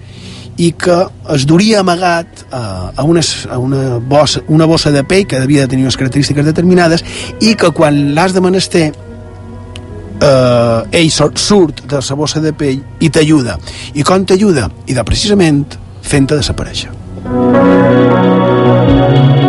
i 0.62 0.70
que 0.78 1.02
es 1.34 1.44
duria 1.50 1.82
amagat 1.82 2.41
a, 2.52 3.02
una, 3.02 3.20
a 3.50 3.58
una, 3.58 3.98
bossa, 3.98 4.42
una 4.48 4.66
bossa 4.66 4.90
de 4.90 5.04
pell 5.04 5.26
que 5.26 5.40
devia 5.40 5.62
de 5.62 5.68
tenir 5.68 5.84
unes 5.84 5.96
característiques 5.96 6.44
determinades 6.44 7.04
i 7.40 7.54
que 7.56 7.72
quan 7.72 8.14
l'has 8.14 8.36
de 8.36 8.44
menester 8.44 8.84
eh, 10.20 10.82
ell 10.92 11.10
surt, 11.10 11.84
de 11.88 12.02
la 12.08 12.18
bossa 12.18 12.40
de 12.40 12.52
pell 12.52 12.82
i 13.00 13.10
t'ajuda 13.10 13.58
i 13.94 14.04
com 14.04 14.24
t'ajuda? 14.24 14.68
i 14.86 14.94
de 14.94 15.04
precisament 15.04 15.64
fent-te 16.02 16.38
desaparèixer 16.38 16.92
I 19.32 19.41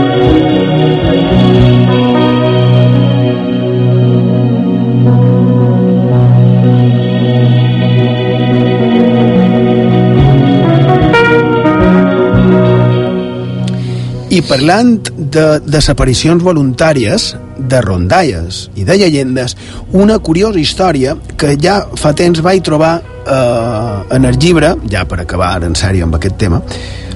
parlant 14.47 14.97
de 15.17 15.45
desaparicions 15.65 16.43
voluntàries, 16.43 17.33
de 17.57 17.79
rondalles 17.85 18.67
i 18.75 18.85
de 18.87 18.97
llegendes, 18.97 19.55
una 19.93 20.17
curiosa 20.19 20.59
història 20.59 21.15
que 21.37 21.55
ja 21.61 21.79
fa 21.99 22.13
temps 22.17 22.41
vaig 22.43 22.63
trobar 22.65 22.95
eh, 23.03 24.15
en 24.15 24.25
el 24.25 24.39
llibre, 24.39 24.73
ja 24.89 25.05
per 25.09 25.21
acabar 25.23 25.55
en 25.63 25.77
sèrio 25.79 26.07
amb 26.07 26.17
aquest 26.17 26.37
tema, 26.41 26.61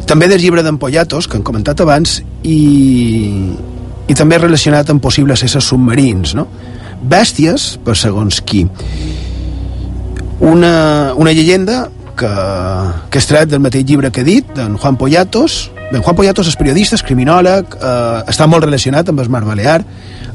també 0.07 0.29
del 0.31 0.39
llibre 0.39 0.63
d'Empollatos, 0.63 1.27
que 1.27 1.35
han 1.35 1.43
comentat 1.43 1.83
abans, 1.83 2.21
i, 2.47 2.61
i 4.07 4.15
també 4.15 4.39
relacionat 4.39 4.89
amb 4.89 5.03
possibles 5.03 5.43
éssers 5.43 5.67
submarins, 5.67 6.31
no? 6.37 6.47
Bèsties, 6.97 7.73
per 7.83 7.97
segons 7.99 8.39
qui. 8.41 8.63
Una, 10.47 11.13
una 11.17 11.33
llegenda 11.35 11.87
que, 12.17 12.29
que 13.11 13.21
és 13.21 13.27
tret 13.29 13.49
del 13.51 13.61
mateix 13.63 13.85
llibre 13.87 14.11
que 14.11 14.23
he 14.23 14.27
dit, 14.27 14.47
d'en 14.57 14.77
Juan 14.77 14.97
Pollatos. 14.99 15.67
Ben, 15.91 16.01
Juan 16.01 16.17
Pollatos 16.17 16.49
és 16.51 16.57
periodista, 16.59 16.97
és 16.97 17.05
criminòleg, 17.05 17.77
eh, 17.77 18.23
està 18.33 18.47
molt 18.49 18.65
relacionat 18.65 19.09
amb 19.09 19.23
el 19.23 19.29
Mar 19.31 19.45
Balear, 19.47 19.81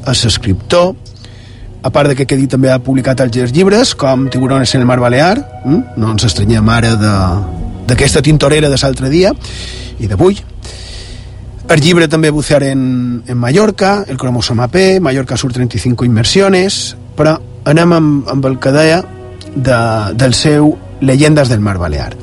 és 0.09 0.23
escriptor, 0.29 0.93
a 1.83 1.91
part 1.91 2.09
de 2.09 2.15
que 2.15 2.23
aquest 2.23 2.47
també 2.55 2.71
ha 2.71 2.79
publicat 2.79 3.21
altres 3.21 3.51
llibres, 3.51 3.93
com 3.99 4.29
Tiburones 4.31 4.73
en 4.73 4.81
el 4.81 4.87
Mar 4.87 5.01
Balear, 5.03 5.35
hm? 5.65 5.81
no 5.99 6.13
ens 6.15 6.25
estranyem 6.29 6.69
ara 6.71 6.95
d'aquesta 6.95 8.23
tintorera 8.23 8.71
de 8.71 8.79
l'altre 8.79 9.11
dia 9.11 9.33
i 9.99 10.07
d'avui. 10.07 10.39
el 11.73 11.79
llibre 11.81 12.07
també 12.07 12.29
bucear 12.29 12.63
en, 12.63 13.23
en 13.27 13.37
Mallorca, 13.37 14.05
el 14.07 14.17
cromosoma 14.17 14.67
P, 14.67 14.99
Mallorca 14.99 15.37
sur 15.37 15.51
35 15.51 16.05
inmersiones, 16.05 16.95
però 17.17 17.37
anem 17.65 17.93
amb, 17.93 18.29
amb 18.29 18.45
el 18.45 18.59
que 18.59 18.71
deia 18.71 19.03
de, 19.55 19.79
del 20.15 20.33
seu 20.33 20.77
Leyendas 21.03 21.49
del 21.49 21.59
Mar 21.59 21.77
Balear. 21.77 22.15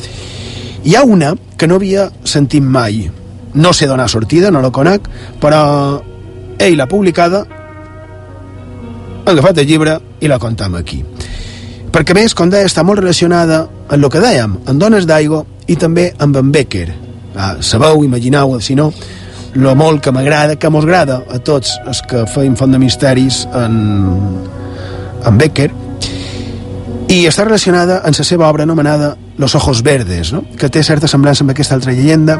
Hi 0.84 0.94
ha 0.96 1.02
una 1.04 1.34
que 1.60 1.68
no 1.68 1.76
havia 1.76 2.08
sentit 2.24 2.64
mai, 2.64 3.10
no 3.54 3.72
sé 3.76 3.86
donar 3.86 4.08
sortida, 4.08 4.50
no 4.50 4.62
la 4.64 4.70
conec, 4.72 5.08
però 5.40 5.60
ell 6.58 6.76
l'ha 6.78 6.88
publicada, 6.88 7.44
ha 9.20 9.30
agafat 9.34 9.60
el 9.60 9.68
llibre 9.68 9.98
i 10.20 10.30
la 10.32 10.40
contam 10.40 10.78
aquí. 10.80 11.02
Perquè 11.92 12.14
més, 12.16 12.32
com 12.38 12.48
deia, 12.48 12.68
està 12.70 12.84
molt 12.86 13.02
relacionada 13.02 13.66
amb 13.66 13.98
el 13.98 14.08
que 14.08 14.22
dèiem, 14.22 14.56
amb 14.64 14.80
Dones 14.80 15.04
d'Aigua 15.10 15.42
i 15.68 15.76
també 15.76 16.12
amb 16.18 16.38
en 16.40 16.52
Becker. 16.54 16.86
Ah, 17.36 17.56
sabeu, 17.60 18.04
imagineu, 18.06 18.56
si 18.64 18.74
no, 18.78 18.88
lo 19.54 19.74
molt 19.76 20.00
que 20.04 20.12
m'agrada, 20.14 20.56
que 20.56 20.70
mos 20.70 20.86
a 20.88 21.38
tots 21.44 21.76
els 21.86 22.02
que 22.02 22.24
feim 22.26 22.56
font 22.56 22.72
de 22.72 22.78
misteris 22.78 23.46
en, 23.52 23.76
en 25.26 25.38
Becker, 25.38 25.70
i 27.10 27.24
està 27.26 27.42
relacionada 27.44 28.00
amb 28.06 28.14
la 28.14 28.24
seva 28.24 28.48
obra 28.48 28.62
anomenada 28.62 29.16
Los 29.38 29.54
ojos 29.54 29.82
verdes, 29.82 30.32
no? 30.32 30.44
que 30.56 30.68
té 30.68 30.82
certa 30.84 31.08
semblança 31.08 31.42
amb 31.42 31.50
aquesta 31.50 31.74
altra 31.74 31.92
llegenda, 31.92 32.36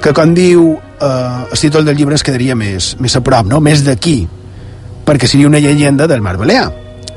que 0.00 0.12
com 0.14 0.32
diu 0.34 0.70
eh, 0.78 1.50
el 1.50 1.58
títol 1.58 1.84
del 1.84 1.96
llibre 1.98 2.14
es 2.14 2.22
quedaria 2.22 2.54
més, 2.54 2.94
més 3.02 3.16
a 3.16 3.20
prop, 3.24 3.48
no? 3.50 3.60
més 3.60 3.82
d'aquí, 3.84 4.22
perquè 5.04 5.28
seria 5.28 5.50
una 5.50 5.60
llegenda 5.60 6.06
del 6.06 6.22
Mar 6.22 6.36
Balear. 6.38 6.70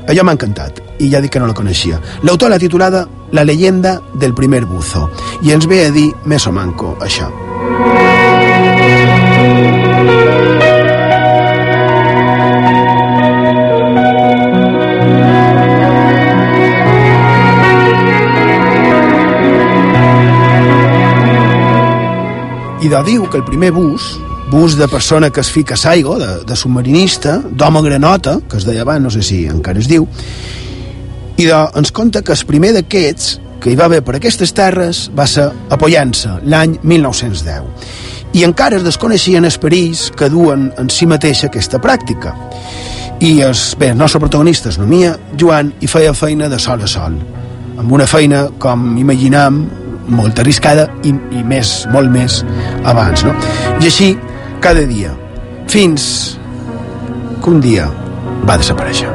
Allò 0.08 0.24
m'ha 0.24 0.34
encantat, 0.36 0.82
i 0.98 1.08
ja 1.12 1.22
dic 1.22 1.36
que 1.36 1.40
no 1.40 1.48
la 1.48 1.56
coneixia. 1.56 2.00
L'autor 2.24 2.50
l'ha 2.50 2.60
titulada 2.60 3.06
La 3.32 3.44
leyenda 3.44 3.98
del 4.16 4.34
primer 4.34 4.64
buzo, 4.64 5.10
i 5.44 5.52
ens 5.52 5.68
ve 5.68 5.84
a 5.86 5.90
dir 5.92 6.08
més 6.24 6.48
o 6.48 6.52
manco 6.52 6.96
això. 7.04 7.28
I 22.82 22.88
de 22.88 22.98
diu 23.02 23.26
que 23.30 23.40
el 23.40 23.44
primer 23.44 23.72
bus, 23.74 24.12
bus 24.50 24.76
de 24.78 24.86
persona 24.88 25.30
que 25.30 25.40
es 25.40 25.50
fica 25.50 25.74
a 25.74 25.76
Saigo, 25.76 26.18
de, 26.18 26.44
de 26.46 26.56
submarinista, 26.56 27.38
d'home 27.50 27.82
granota, 27.82 28.38
que 28.48 28.56
es 28.60 28.66
deia 28.68 28.84
abans, 28.86 29.02
no 29.02 29.10
sé 29.10 29.22
si 29.22 29.44
encara 29.50 29.82
es 29.82 29.88
diu, 29.90 30.06
i 31.38 31.46
de, 31.46 31.58
ens 31.78 31.92
conta 31.94 32.22
que 32.22 32.34
el 32.34 32.44
primer 32.46 32.72
d'aquests 32.76 33.38
que 33.62 33.72
hi 33.72 33.78
va 33.78 33.88
haver 33.88 34.04
per 34.06 34.14
aquestes 34.18 34.54
terres 34.54 35.08
va 35.18 35.26
ser 35.26 35.48
a 35.48 35.78
Pollença, 35.80 36.38
l'any 36.46 36.76
1910. 36.82 37.66
I 38.38 38.44
encara 38.46 38.78
es 38.78 38.86
desconeixien 38.86 39.46
els 39.48 39.58
perills 39.58 40.08
que 40.14 40.30
duen 40.30 40.68
en 40.78 40.90
si 40.92 41.08
mateixa 41.10 41.48
aquesta 41.48 41.80
pràctica. 41.82 42.34
I 43.18 43.40
els, 43.42 43.72
bé, 43.78 43.90
el 43.90 43.98
nostre 43.98 44.20
protagonista 44.22 44.70
es 44.70 44.78
nomia 44.78 45.16
Joan 45.40 45.72
i 45.82 45.90
feia 45.90 46.14
feina 46.14 46.46
de 46.48 46.60
sol 46.62 46.84
a 46.86 46.90
sol, 46.90 47.18
amb 47.78 47.92
una 47.92 48.06
feina, 48.06 48.46
com 48.62 48.92
imaginam, 49.00 49.64
molt 50.08 50.40
arriscada 50.40 50.88
i, 51.04 51.12
i 51.32 51.44
més, 51.44 51.86
molt 51.92 52.10
més 52.12 52.42
abans, 52.88 53.24
no? 53.26 53.34
I 53.78 53.88
així, 53.90 54.12
cada 54.64 54.84
dia, 54.88 55.12
fins 55.68 56.38
que 57.42 57.50
un 57.52 57.60
dia 57.62 57.88
va 58.48 58.56
desaparèixer. 58.58 59.10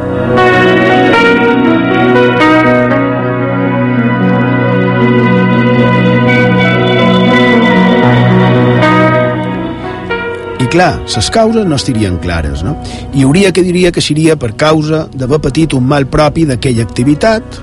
I 10.63 10.69
clar, 10.71 10.93
les 11.03 11.29
causes 11.33 11.65
no 11.67 11.75
estirien 11.75 12.17
clares, 12.23 12.63
no? 12.63 12.77
I 13.13 13.25
hauria 13.25 13.51
que 13.51 13.65
diria 13.65 13.91
que 13.91 14.01
seria 14.01 14.37
per 14.39 14.53
causa 14.55 15.07
d'haver 15.11 15.41
patit 15.43 15.73
un 15.75 15.85
mal 15.89 16.07
propi 16.07 16.45
d'aquella 16.49 16.85
activitat, 16.87 17.59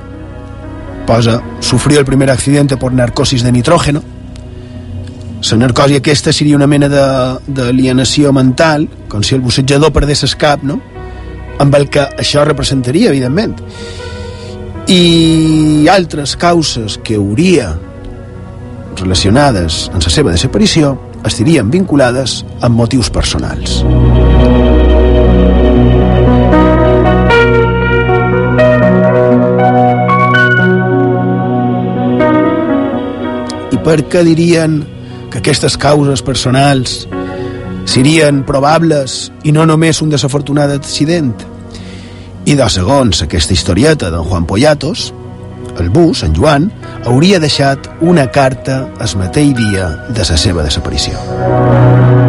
posa, 1.08 1.40
sufrió 1.70 2.00
el 2.00 2.04
primer 2.04 2.30
accidente 2.30 2.76
por 2.76 2.92
narcosis 2.92 3.44
de 3.44 3.52
nitrógeno. 3.52 4.02
La 5.50 5.56
narcosi 5.56 5.94
aquesta 5.94 6.32
seria 6.32 6.56
una 6.56 6.66
mena 6.66 6.88
d'alienació 6.88 8.32
mental, 8.34 8.88
com 9.08 9.22
si 9.22 9.36
el 9.36 9.40
bussejador 9.40 9.92
perdés 9.94 10.24
el 10.26 10.34
cap, 10.36 10.64
no? 10.66 10.80
amb 11.62 11.76
el 11.78 11.86
que 11.92 12.02
això 12.18 12.42
representaria, 12.44 13.12
evidentment. 13.12 13.54
I 14.90 15.86
altres 15.92 16.34
causes 16.40 16.98
que 17.04 17.14
hauria 17.20 17.70
relacionades 18.98 19.84
amb 19.92 20.02
la 20.02 20.10
seva 20.10 20.34
desaparició 20.34 20.96
estarien 21.22 21.70
vinculades 21.70 22.40
amb 22.60 22.82
motius 22.82 23.12
personals. 23.14 23.84
Per 33.84 34.00
què 34.10 34.24
dirien 34.26 34.80
que 35.30 35.40
aquestes 35.40 35.76
causes 35.80 36.22
personals 36.26 37.04
serien 37.88 38.42
probables 38.46 39.30
i 39.44 39.54
no 39.56 39.64
només 39.68 40.02
un 40.04 40.12
desafortunat 40.12 40.74
accident? 40.76 41.32
I 42.44 42.56
de 42.56 42.68
segons 42.72 43.22
aquesta 43.24 43.56
historieta 43.56 44.10
d'en 44.12 44.26
Juan 44.26 44.46
Poyatos, 44.48 45.10
el 45.80 45.88
bus, 45.88 46.24
en 46.26 46.34
Joan, 46.36 46.70
hauria 47.08 47.40
deixat 47.40 47.88
una 48.00 48.26
carta 48.32 48.82
el 49.00 49.16
mateix 49.20 49.54
dia 49.56 49.92
de 50.08 50.26
la 50.28 50.40
seva 50.44 50.66
desaparició. 50.66 52.19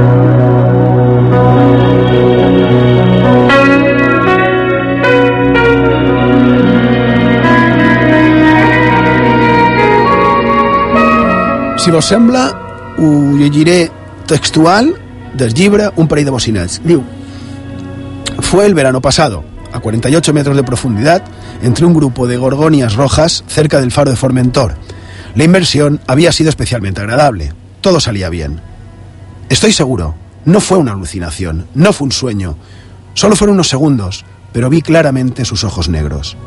Si 11.83 11.89
vos 11.89 12.05
sembla, 12.05 12.93
ho 12.99 13.35
llegiré 13.35 13.89
textual 14.27 14.93
del 15.33 15.51
llibre 15.51 15.89
Un 15.95 16.07
parell 16.07 16.25
de 16.25 16.29
bocinets. 16.29 16.79
Fue 18.39 18.67
el 18.67 18.75
verano 18.75 19.01
pasado, 19.01 19.43
a 19.73 19.79
48 19.79 20.31
metros 20.31 20.55
de 20.55 20.63
profundidad, 20.63 21.23
entre 21.63 21.87
un 21.87 21.95
grupo 21.95 22.27
de 22.27 22.37
gorgonias 22.37 22.93
rojas 22.93 23.43
cerca 23.47 23.81
del 23.81 23.91
faro 23.91 24.11
de 24.11 24.15
Formentor. 24.15 24.75
La 25.33 25.43
inversión 25.43 25.99
había 26.05 26.31
sido 26.31 26.51
especialmente 26.51 27.01
agradable. 27.01 27.51
Todo 27.81 27.99
salía 27.99 28.29
bien. 28.29 28.61
Estoy 29.49 29.71
seguro, 29.71 30.13
no 30.45 30.59
fue 30.59 30.77
una 30.77 30.91
alucinación, 30.91 31.65
no 31.73 31.93
fue 31.93 32.05
un 32.05 32.11
sueño. 32.11 32.57
Solo 33.15 33.35
fueron 33.35 33.55
unos 33.55 33.69
segundos, 33.69 34.23
pero 34.53 34.69
vi 34.69 34.83
claramente 34.83 35.45
sus 35.45 35.63
ojos 35.63 35.89
negros. 35.89 36.37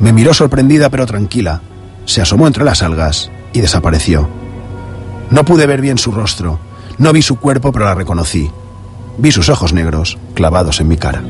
Me 0.00 0.12
miró 0.12 0.34
sorprendida 0.34 0.90
pero 0.90 1.06
tranquila. 1.06 1.62
Se 2.04 2.20
asomó 2.20 2.46
entre 2.46 2.64
las 2.64 2.82
algas 2.82 3.30
y 3.54 3.62
desapareció. 3.62 4.28
No 5.30 5.44
pude 5.46 5.66
ver 5.66 5.80
bien 5.80 5.96
su 5.96 6.12
rostro, 6.12 6.58
no 6.98 7.14
vi 7.14 7.22
su 7.22 7.36
cuerpo, 7.36 7.72
pero 7.72 7.86
la 7.86 7.94
reconocí. 7.94 8.50
Vi 9.16 9.32
sus 9.32 9.48
ojos 9.48 9.72
negros 9.72 10.18
clavados 10.34 10.80
en 10.80 10.88
mi 10.88 10.98
cara. 10.98 11.22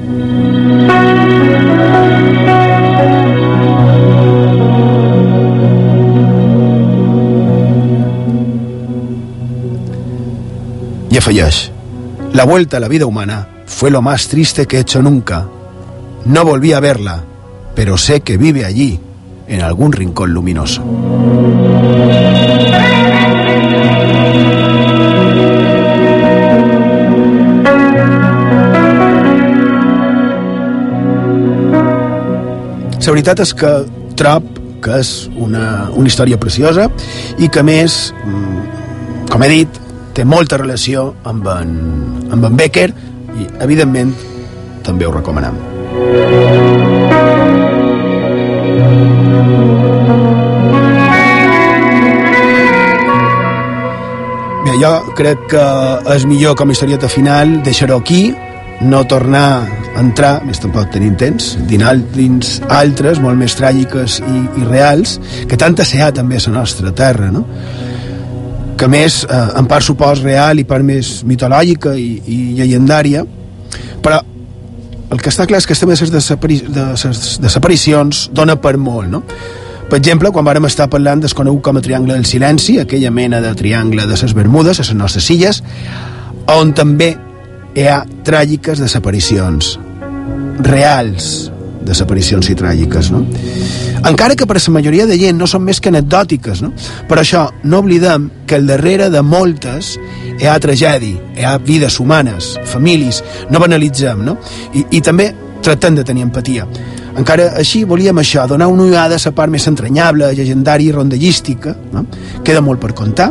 Afegeix, 11.25 11.71
la 12.35 12.45
vuelta 12.45 12.77
a 12.77 12.81
la 12.81 12.89
vida 12.89 13.07
humana 13.07 13.49
fue 13.65 13.91
lo 13.91 14.03
más 14.03 14.29
triste 14.29 14.67
que 14.67 14.77
he 14.77 14.81
hecho 14.81 15.01
nunca. 15.01 15.49
No 16.27 16.45
volví 16.45 16.75
a 16.75 16.81
verla, 16.81 17.25
pero 17.75 17.97
sé 17.97 18.21
que 18.21 18.37
vive 18.37 18.67
allí, 18.67 19.01
en 19.49 19.61
algún 19.61 19.93
rincón 19.93 20.33
luminoso. 20.33 20.83
La 33.05 33.17
veritat 33.17 33.45
és 33.45 33.53
que 33.55 33.69
trob 34.19 34.47
que 34.83 34.97
és 34.99 35.11
una, 35.39 35.87
una 35.95 36.11
història 36.11 36.37
preciosa 36.41 36.89
i 37.39 37.47
que 37.47 37.63
més, 37.63 38.11
mm, 38.27 39.29
com 39.31 39.47
he 39.47 39.53
dit, 39.53 39.81
té 40.19 40.27
molta 40.27 40.59
relació 40.59 41.13
amb 41.23 41.47
en, 41.55 41.73
amb 42.35 42.51
en 42.51 42.59
Becker 42.59 42.91
i, 42.91 43.49
evidentment, 43.65 44.13
també 44.83 45.07
ho 45.07 45.15
recomanem. 45.15 46.64
Bé, 54.75 54.81
jo 54.83 55.13
crec 55.15 55.43
que 55.53 55.65
és 56.17 56.25
millor 56.27 56.57
com 56.59 56.67
a 56.67 56.75
historieta 56.75 57.07
final 57.07 57.61
deixar-ho 57.63 57.95
aquí, 58.01 58.33
no 58.83 59.05
tornar 59.07 59.63
a 59.95 60.01
entrar, 60.01 60.41
més 60.43 60.59
tampoc 60.59 60.89
tenim 60.91 61.15
temps, 61.15 61.53
dins 61.71 62.57
altres, 62.67 63.21
molt 63.23 63.39
més 63.39 63.55
tràgiques 63.55 64.19
i, 64.19 64.41
i 64.59 64.67
reals, 64.67 65.21
que 65.47 65.61
tanta 65.61 65.87
se 65.87 66.03
ha 66.03 66.11
també 66.11 66.41
a 66.41 66.45
la 66.49 66.57
nostra 66.57 66.91
terra, 66.91 67.31
no? 67.31 67.45
que 68.75 68.91
més 68.91 69.23
eh, 69.29 69.43
en 69.61 69.71
part 69.71 69.87
supos 69.87 70.25
real 70.27 70.59
i 70.59 70.67
part 70.67 70.83
més 70.83 71.21
mitològica 71.23 71.95
i, 71.95 72.09
i 72.27 72.39
llegendària 72.59 73.23
però 74.03 74.19
el 75.15 75.23
que 75.23 75.31
està 75.31 75.47
clar 75.47 75.63
és 75.63 75.69
que 75.71 75.77
estem 75.79 75.93
de 75.93 76.01
les 76.01 76.11
desapari 76.11 76.59
de 76.67 76.89
desaparicions 77.47 78.27
dona 78.35 78.59
per 78.59 78.75
molt 78.75 79.07
no? 79.13 79.23
Per 79.95 80.01
exemple, 80.01 80.33
quan 80.35 80.43
vàrem 80.43 80.65
estar 80.67 80.89
parlant 80.91 81.21
del 81.23 81.31
conegut 81.39 81.63
com 81.63 81.77
a 81.79 81.81
Triangle 81.81 82.17
del 82.17 82.25
Silenci, 82.27 82.81
aquella 82.83 83.13
mena 83.15 83.39
de 83.39 83.53
triangle 83.55 84.09
de 84.11 84.17
les 84.19 84.33
Bermudes, 84.35 84.81
a 84.81 84.83
les 84.83 84.97
nostres 84.99 85.29
illes, 85.31 85.61
on 86.51 86.73
també 86.75 87.13
hi 87.79 87.85
ha 87.87 88.01
tràgiques 88.27 88.83
desaparicions 88.83 89.77
reals 90.67 91.29
desaparicions 91.87 92.51
i 92.51 92.57
tràgiques, 92.59 93.13
no? 93.15 93.21
Encara 94.11 94.35
que 94.35 94.49
per 94.51 94.57
a 94.57 94.63
la 94.65 94.75
majoria 94.81 95.07
de 95.07 95.15
gent 95.21 95.39
no 95.39 95.47
són 95.47 95.63
més 95.63 95.79
que 95.79 95.95
anecdòtiques, 95.95 96.65
no? 96.65 96.73
Per 97.07 97.21
això 97.21 97.45
no 97.63 97.79
oblidem 97.79 98.27
que 98.49 98.59
al 98.59 98.67
darrere 98.67 99.11
de 99.15 99.23
moltes 99.23 99.95
hi 100.41 100.51
ha 100.51 100.59
tragèdia, 100.59 101.23
hi 101.39 101.47
ha 101.47 101.55
vides 101.59 102.01
humanes, 102.01 102.57
famílies, 102.67 103.23
no 103.49 103.63
banalitzem, 103.63 104.27
no? 104.27 104.41
I, 104.75 104.89
i 104.91 105.01
també 105.01 105.31
tractem 105.63 105.95
de 105.95 106.03
tenir 106.03 106.27
empatia. 106.27 106.67
Encara 107.15 107.53
així 107.61 107.85
volíem 107.87 108.19
això, 108.19 108.47
donar 108.51 108.67
una 108.73 108.89
ullada 108.89 109.19
a 109.19 109.23
la 109.25 109.35
part 109.35 109.53
més 109.53 109.67
entranyable, 109.71 110.33
llegendària 110.35 110.91
i 110.91 110.95
rondellística, 110.95 111.77
no? 111.93 112.07
Queda 112.43 112.61
molt 112.61 112.81
per 112.83 112.95
contar. 112.95 113.31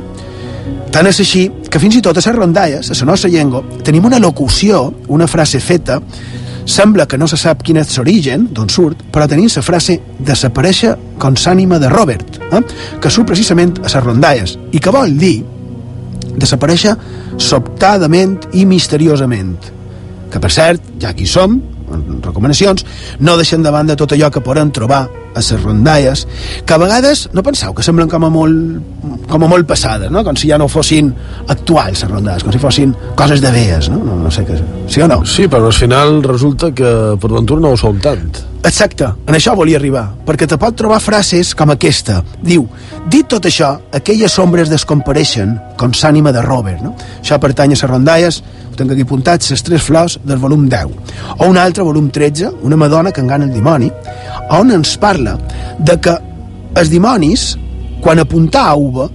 Tant 0.94 1.10
és 1.10 1.20
així 1.20 1.48
que 1.70 1.82
fins 1.82 1.98
i 1.98 2.02
tot 2.06 2.18
a 2.18 2.24
les 2.24 2.36
rondalles, 2.36 2.92
a 2.92 3.00
la 3.00 3.10
nostra 3.12 3.30
llengua, 3.30 3.64
tenim 3.84 4.06
una 4.06 4.22
locució, 4.22 4.86
una 5.10 5.28
frase 5.28 5.60
feta, 5.60 6.00
Sembla 6.66 7.06
que 7.08 7.18
no 7.18 7.28
se 7.28 7.36
sap 7.36 7.64
quin 7.66 7.78
és 7.82 7.90
l'origen, 7.98 8.46
d'on 8.56 8.70
surt, 8.72 9.02
però 9.12 9.28
tenim 9.28 9.50
la 9.52 9.64
frase 9.66 9.98
desaparèixer 10.24 10.94
com 11.20 11.36
s'ànima 11.36 11.80
de 11.80 11.90
Robert, 11.92 12.40
eh? 12.40 12.62
que 13.02 13.12
surt 13.12 13.28
precisament 13.28 13.76
a 13.82 13.90
les 13.90 14.04
rondalles, 14.04 14.56
i 14.72 14.80
que 14.80 14.94
vol 14.94 15.18
dir 15.20 15.44
desaparèixer 16.40 16.96
sobtadament 17.38 18.40
i 18.54 18.64
misteriosament. 18.66 19.58
Que, 20.32 20.40
per 20.40 20.52
cert, 20.52 20.88
ja 21.02 21.12
aquí 21.12 21.28
som, 21.28 21.60
recomanacions, 22.24 22.86
no 23.20 23.38
deixen 23.40 23.64
de 23.64 23.72
banda 23.74 23.98
tot 24.00 24.16
allò 24.16 24.32
que 24.32 24.44
podem 24.44 24.72
trobar 24.74 25.04
a 25.34 25.42
les 25.42 25.64
rondalles, 25.64 26.28
que 26.66 26.74
a 26.74 26.78
vegades 26.78 27.28
no 27.34 27.44
penseu 27.44 27.74
que 27.74 27.84
semblen 27.84 28.10
com 28.10 28.26
a 28.26 28.30
molt, 28.30 29.26
com 29.30 29.44
a 29.44 29.50
molt 29.50 29.68
passades, 29.68 30.12
no? 30.14 30.24
com 30.24 30.38
si 30.38 30.52
ja 30.52 30.60
no 30.62 30.70
fossin 30.70 31.12
actuals 31.48 32.04
les 32.04 32.12
rondalles, 32.12 32.46
com 32.46 32.54
si 32.54 32.62
fossin 32.62 32.94
coses 33.18 33.42
de 33.42 33.52
vees, 33.52 33.90
no? 33.90 34.02
No, 34.04 34.20
no 34.22 34.32
sé 34.32 34.46
què... 34.48 34.60
Sí 34.94 35.02
o 35.02 35.10
no? 35.10 35.24
Sí, 35.26 35.48
però 35.50 35.70
al 35.72 35.78
final 35.78 36.22
resulta 36.24 36.72
que 36.76 36.90
per 37.20 37.32
ventura 37.32 37.64
no 37.64 37.74
ho 37.74 37.80
som 37.80 38.00
tant. 38.04 38.54
Exacte, 38.64 39.10
en 39.28 39.36
això 39.36 39.52
volia 39.60 39.76
arribar, 39.76 40.06
perquè 40.24 40.48
te 40.48 40.56
pot 40.60 40.76
trobar 40.80 41.02
frases 41.04 41.52
com 41.58 41.74
aquesta. 41.74 42.22
Diu, 42.40 42.64
dit 43.12 43.28
tot 43.28 43.44
això, 43.50 43.74
aquelles 43.92 44.38
ombres 44.40 44.72
descompareixen 44.72 45.58
com 45.80 45.92
s'ànima 45.92 46.32
de 46.32 46.44
Robert, 46.46 46.80
no? 46.86 46.94
Això 47.20 47.40
pertany 47.44 47.74
a 47.74 47.76
les 47.76 47.84
rondalles, 47.90 48.40
ho 48.74 48.78
tinc 48.80 48.92
aquí 48.94 49.06
apuntat, 49.06 49.46
les 49.50 49.64
tres 49.64 49.84
flors 49.86 50.18
del 50.26 50.42
volum 50.42 50.68
10. 50.70 50.94
O 51.40 51.50
un 51.50 51.58
altre, 51.58 51.86
volum 51.86 52.10
13, 52.10 52.50
una 52.64 52.78
madona 52.78 53.12
que 53.12 53.22
engana 53.22 53.46
el 53.46 53.54
dimoni, 53.54 53.92
on 54.52 54.72
ens 54.74 54.98
parla 54.98 55.38
de 55.80 56.00
que 56.02 56.18
els 56.76 56.90
dimonis, 56.90 57.54
quan 58.02 58.20
apuntar 58.20 58.68
a 58.68 58.76
uva, 58.76 59.10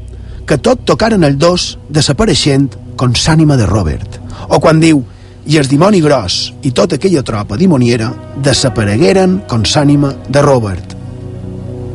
que 0.49 0.57
tot 0.59 0.87
tocaren 0.89 1.27
el 1.27 1.37
dos 1.37 1.75
desapareixent 1.93 2.71
com 2.97 3.13
s'ànima 3.13 3.59
de 3.59 3.67
Robert. 3.69 4.21
O 4.49 4.61
quan 4.63 4.81
diu, 4.81 5.03
i 5.49 5.57
el 5.57 5.69
dimoni 5.69 6.01
gros 6.05 6.53
i 6.63 6.73
tota 6.77 6.99
aquella 6.99 7.23
tropa 7.25 7.57
dimoniera 7.57 8.11
desaparegueren 8.45 9.41
com 9.49 9.65
s'ànima 9.65 10.13
de 10.29 10.43
Robert. 10.45 10.95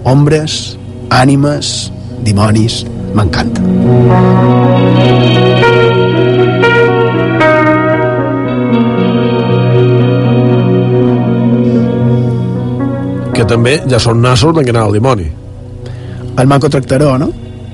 Ombres, 0.10 0.76
ànimes, 1.10 1.92
dimonis, 2.26 2.84
m'encanta. 3.14 3.62
Que 13.44 13.48
també 13.50 13.74
ja 13.92 14.00
són 14.00 14.22
nassos 14.24 14.54
d'enganar 14.56 14.86
el 14.88 14.94
dimoni. 14.96 15.26
El 16.40 16.48
manco 16.48 16.70
tractaró, 16.72 17.18
no? 17.20 17.28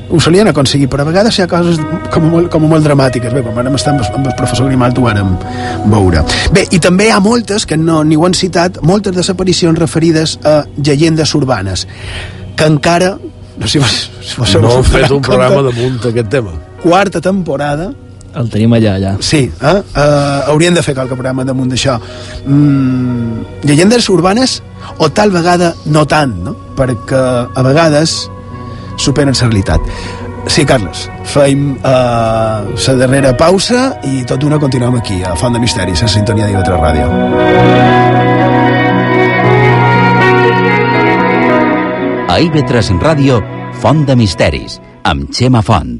ho 0.09 0.17
solien 0.17 0.47
aconseguir, 0.49 0.87
però 0.89 1.03
a 1.03 1.07
vegades 1.11 1.37
hi 1.37 1.43
ha 1.43 1.47
coses 1.49 1.77
com 2.09 2.23
molt, 2.31 2.47
com 2.49 2.63
molt 2.65 2.81
dramàtiques. 2.81 3.29
Bé, 3.29 3.43
quan 3.45 3.53
vam 3.59 3.75
estar 3.77 3.93
amb, 3.93 4.01
amb 4.17 4.31
el 4.31 4.33
professor 4.39 4.65
Grimal 4.65 4.95
ho 4.97 5.03
vàrem 5.05 5.35
veure. 5.91 6.23
Bé, 6.55 6.63
i 6.73 6.79
també 6.81 7.11
hi 7.11 7.13
ha 7.13 7.19
moltes, 7.21 7.67
que 7.69 7.77
no, 7.77 8.01
ni 8.01 8.17
ho 8.17 8.25
han 8.25 8.33
citat, 8.33 8.81
moltes 8.81 9.13
desaparicions 9.13 9.77
referides 9.77 10.39
a 10.41 10.63
llegendes 10.81 11.35
urbanes, 11.37 11.85
que 12.57 12.71
encara... 12.73 13.13
No 13.59 13.67
sé 13.69 13.77
si 13.77 14.39
vos, 14.39 14.55
no 14.57 14.73
han 14.79 14.89
fet 14.89 15.13
un 15.19 15.21
programa 15.21 15.61
damunt 15.69 16.01
aquest 16.09 16.33
tema. 16.33 16.57
Quarta 16.81 17.21
temporada, 17.21 17.91
el 18.35 18.49
tenim 18.49 18.73
allà, 18.73 18.95
allà. 18.99 19.13
Sí, 19.21 19.45
eh? 19.47 19.75
Uh, 19.95 20.49
hauríem 20.51 20.75
de 20.75 20.83
fer 20.85 20.95
qualque 20.97 21.15
programa 21.17 21.45
damunt 21.47 21.71
d'això. 21.71 21.97
Mm, 22.45 23.63
llegendes 23.65 24.09
urbanes, 24.09 24.59
o 24.97 25.09
tal 25.09 25.31
vegada 25.31 25.73
no 25.85 26.05
tant, 26.07 26.35
no? 26.45 26.55
Perquè 26.77 27.21
a 27.53 27.63
vegades 27.65 28.29
superen 28.97 29.33
la 29.33 29.47
realitat. 29.47 29.81
Sí, 30.49 30.63
Carles, 30.65 31.09
feim 31.29 31.75
la 31.83 32.63
uh, 32.65 32.97
darrera 32.97 33.35
pausa 33.37 33.99
i 34.07 34.23
tot 34.25 34.39
d'una 34.39 34.57
continuem 34.57 34.95
aquí, 34.97 35.21
a 35.23 35.35
Font 35.35 35.53
de 35.53 35.59
Misteris, 35.59 36.03
a 36.03 36.07
Sintonia 36.07 36.47
d'Ivetra 36.47 36.79
Ràdio. 36.79 37.09
A 42.29 42.39
IB3 42.39 42.99
Ràdio, 43.03 43.41
Font 43.81 44.05
de 44.07 44.15
Misteris, 44.15 44.79
amb 45.03 45.29
Xema 45.33 45.61
Font. 45.61 45.99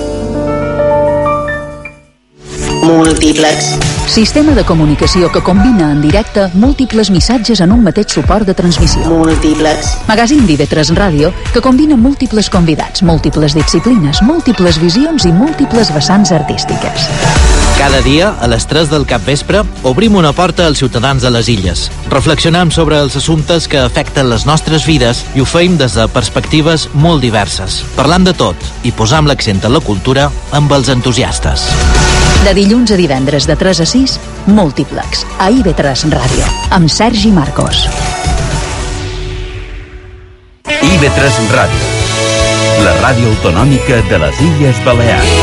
Múltiplex. 2.81 3.77
Sistema 4.07 4.53
de 4.53 4.63
comunicació 4.65 5.31
que 5.31 5.41
combina 5.45 5.91
en 5.91 6.01
directe 6.01 6.47
múltiples 6.53 7.11
missatges 7.13 7.61
en 7.61 7.71
un 7.71 7.83
mateix 7.85 8.09
suport 8.15 8.47
de 8.47 8.55
transmissió. 8.57 9.05
Múltiplex. 9.05 9.93
Magazín 10.07 10.47
d'IV3 10.47 10.89
Ràdio 10.97 11.29
que 11.53 11.61
combina 11.61 11.95
múltiples 11.95 12.49
convidats, 12.49 13.03
múltiples 13.05 13.53
disciplines, 13.53 14.23
múltiples 14.25 14.81
visions 14.81 15.27
i 15.29 15.31
múltiples 15.31 15.93
vessants 15.93 16.33
artístiques. 16.33 17.05
Cada 17.77 18.01
dia, 18.01 18.33
a 18.41 18.49
les 18.49 18.65
3 18.69 18.89
del 18.89 19.05
cap 19.09 19.23
vespre, 19.25 19.61
obrim 19.83 20.17
una 20.17 20.33
porta 20.33 20.65
als 20.65 20.81
ciutadans 20.81 21.21
de 21.21 21.31
les 21.33 21.49
illes. 21.49 21.87
Reflexionem 22.09 22.73
sobre 22.73 22.99
els 23.01 23.15
assumptes 23.17 23.69
que 23.69 23.79
afecten 23.81 24.29
les 24.29 24.45
nostres 24.49 24.85
vides 24.89 25.23
i 25.35 25.41
ho 25.41 25.45
feim 25.45 25.77
des 25.77 25.95
de 25.97 26.09
perspectives 26.09 26.89
molt 26.93 27.21
diverses, 27.21 27.83
parlant 27.95 28.25
de 28.25 28.33
tot 28.33 28.69
i 28.83 28.91
posam 28.91 29.29
l'accent 29.29 29.61
en 29.65 29.77
la 29.77 29.85
cultura 29.85 30.31
amb 30.51 30.73
els 30.77 30.89
entusiastes. 30.89 31.69
De 32.41 32.55
dilluns 32.57 32.89
a 32.89 32.95
divendres 32.97 33.45
de 33.45 33.53
3 33.55 33.83
a 33.83 33.85
6, 33.85 34.15
Múltiplex, 34.49 35.25
a 35.37 35.51
IB3 35.53 36.09
Ràdio, 36.09 36.45
amb 36.73 36.89
Sergi 36.89 37.29
Marcos. 37.29 37.83
IB3 40.65 41.37
Ràdio, 41.53 41.89
la 42.81 42.95
ràdio 42.97 43.29
autonòmica 43.35 44.01
de 44.09 44.19
les 44.23 44.41
Illes 44.41 44.81
Balears. 44.87 45.35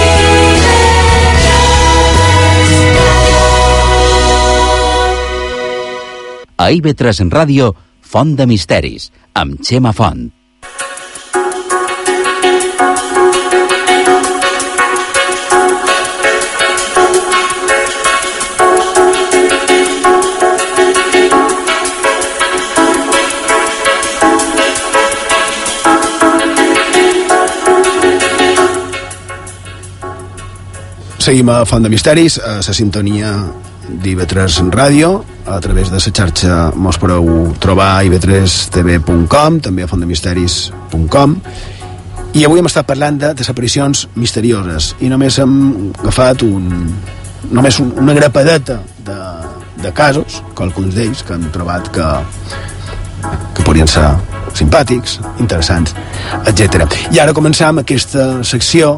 A 6.59 6.73
IB3 6.75 7.31
Ràdio, 7.31 7.71
Font 8.03 8.35
de 8.35 8.51
Misteris, 8.51 9.13
amb 9.39 9.63
Xema 9.63 9.95
Font. 9.95 10.38
Seguim 31.29 31.51
a 31.53 31.67
Font 31.69 31.85
de 31.85 31.91
Misteris, 31.93 32.39
a 32.41 32.55
la 32.65 32.73
sintonia 32.73 33.31
d'IV3 34.01 34.71
Ràdio 34.73 35.11
a 35.45 35.59
través 35.61 35.91
de 35.93 35.99
la 35.99 36.01
xarxa 36.01 36.71
mos 36.73 36.97
podeu 36.97 37.53
trobar 37.61 37.89
a 37.99 38.07
ib3tv.com 38.07 39.59
també 39.61 39.85
a 39.85 39.89
fondemisteris.com 39.91 41.35
i 42.33 42.47
avui 42.49 42.63
hem 42.63 42.71
estat 42.71 42.89
parlant 42.89 43.19
de 43.21 43.35
desaparicions 43.43 44.07
misterioses 44.17 44.95
i 45.05 45.13
només 45.13 45.37
hem 45.45 45.53
agafat 45.99 46.47
un, 46.49 46.65
només 47.53 47.83
un, 47.85 47.93
una 48.01 48.17
grapadeta 48.17 48.79
de, 49.05 49.19
de 49.85 49.93
casos, 49.93 50.41
alguns 50.57 50.97
d'ells 50.97 51.21
que 51.29 51.37
hem 51.37 51.45
trobat 51.53 51.93
que, 51.93 52.09
que 53.53 53.69
podrien 53.69 53.85
ser 53.99 54.09
simpàtics, 54.57 55.21
interessants, 55.37 55.93
etc. 56.49 56.89
I 57.13 57.21
ara 57.21 57.37
començam 57.37 57.85
aquesta 57.85 58.31
secció 58.41 58.97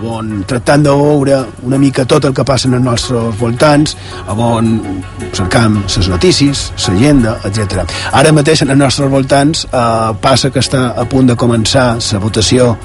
on 0.00 0.44
tractant 0.48 0.82
de 0.84 0.90
veure 0.90 1.46
una 1.66 1.78
mica 1.78 2.04
tot 2.08 2.24
el 2.24 2.34
que 2.34 2.44
passa 2.44 2.68
en 2.68 2.74
els 2.78 2.84
nostres 2.84 3.38
voltants, 3.38 3.96
on 4.32 5.02
cercam 5.32 5.84
les 5.84 6.08
notícies, 6.08 6.72
la 6.88 6.94
llegenda, 6.94 7.36
etc. 7.48 7.84
Ara 8.12 8.32
mateix 8.32 8.62
en 8.62 8.70
els 8.74 8.80
nostres 8.80 9.10
voltants 9.10 9.66
eh, 9.66 10.12
passa 10.20 10.50
que 10.50 10.60
està 10.60 10.94
a 10.96 11.04
punt 11.04 11.26
de 11.30 11.36
començar 11.36 11.98
la 12.00 12.18
votació 12.22 12.76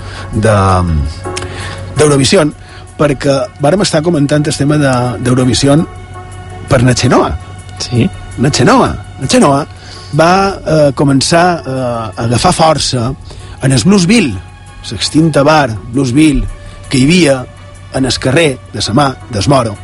d'Eurovisió, 1.98 2.44
de, 2.46 2.52
perquè 2.98 3.36
vàrem 3.62 3.82
estar 3.86 4.02
comentant 4.04 4.44
el 4.46 4.56
tema 4.58 4.78
d'Eurovisió 4.78 5.76
de, 5.78 5.86
per 6.68 6.84
Nachenoa. 6.84 7.32
Sí. 7.80 8.10
Nachenoa. 8.38 8.96
Nachenoa 9.22 9.66
va 10.18 10.32
eh, 10.56 10.92
començar 10.96 11.48
eh, 11.60 11.72
a 11.72 12.24
agafar 12.28 12.54
força 12.56 13.14
en 13.64 13.72
el 13.72 13.84
Bluesville, 13.84 14.36
l'extinta 14.92 15.44
bar 15.44 15.70
Bluesville, 15.94 16.46
que 16.90 17.00
hi 17.00 17.08
havia 17.08 17.38
en 17.98 18.06
el 18.06 18.20
carrer 18.20 18.58
de 18.74 18.82
Samà, 18.84 19.10
d'Esmoro, 19.32 19.76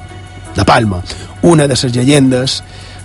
de 0.56 0.66
Palma, 0.66 1.02
una 1.44 1.68
de 1.68 1.76
les 1.76 1.96
llegendes 1.96 2.62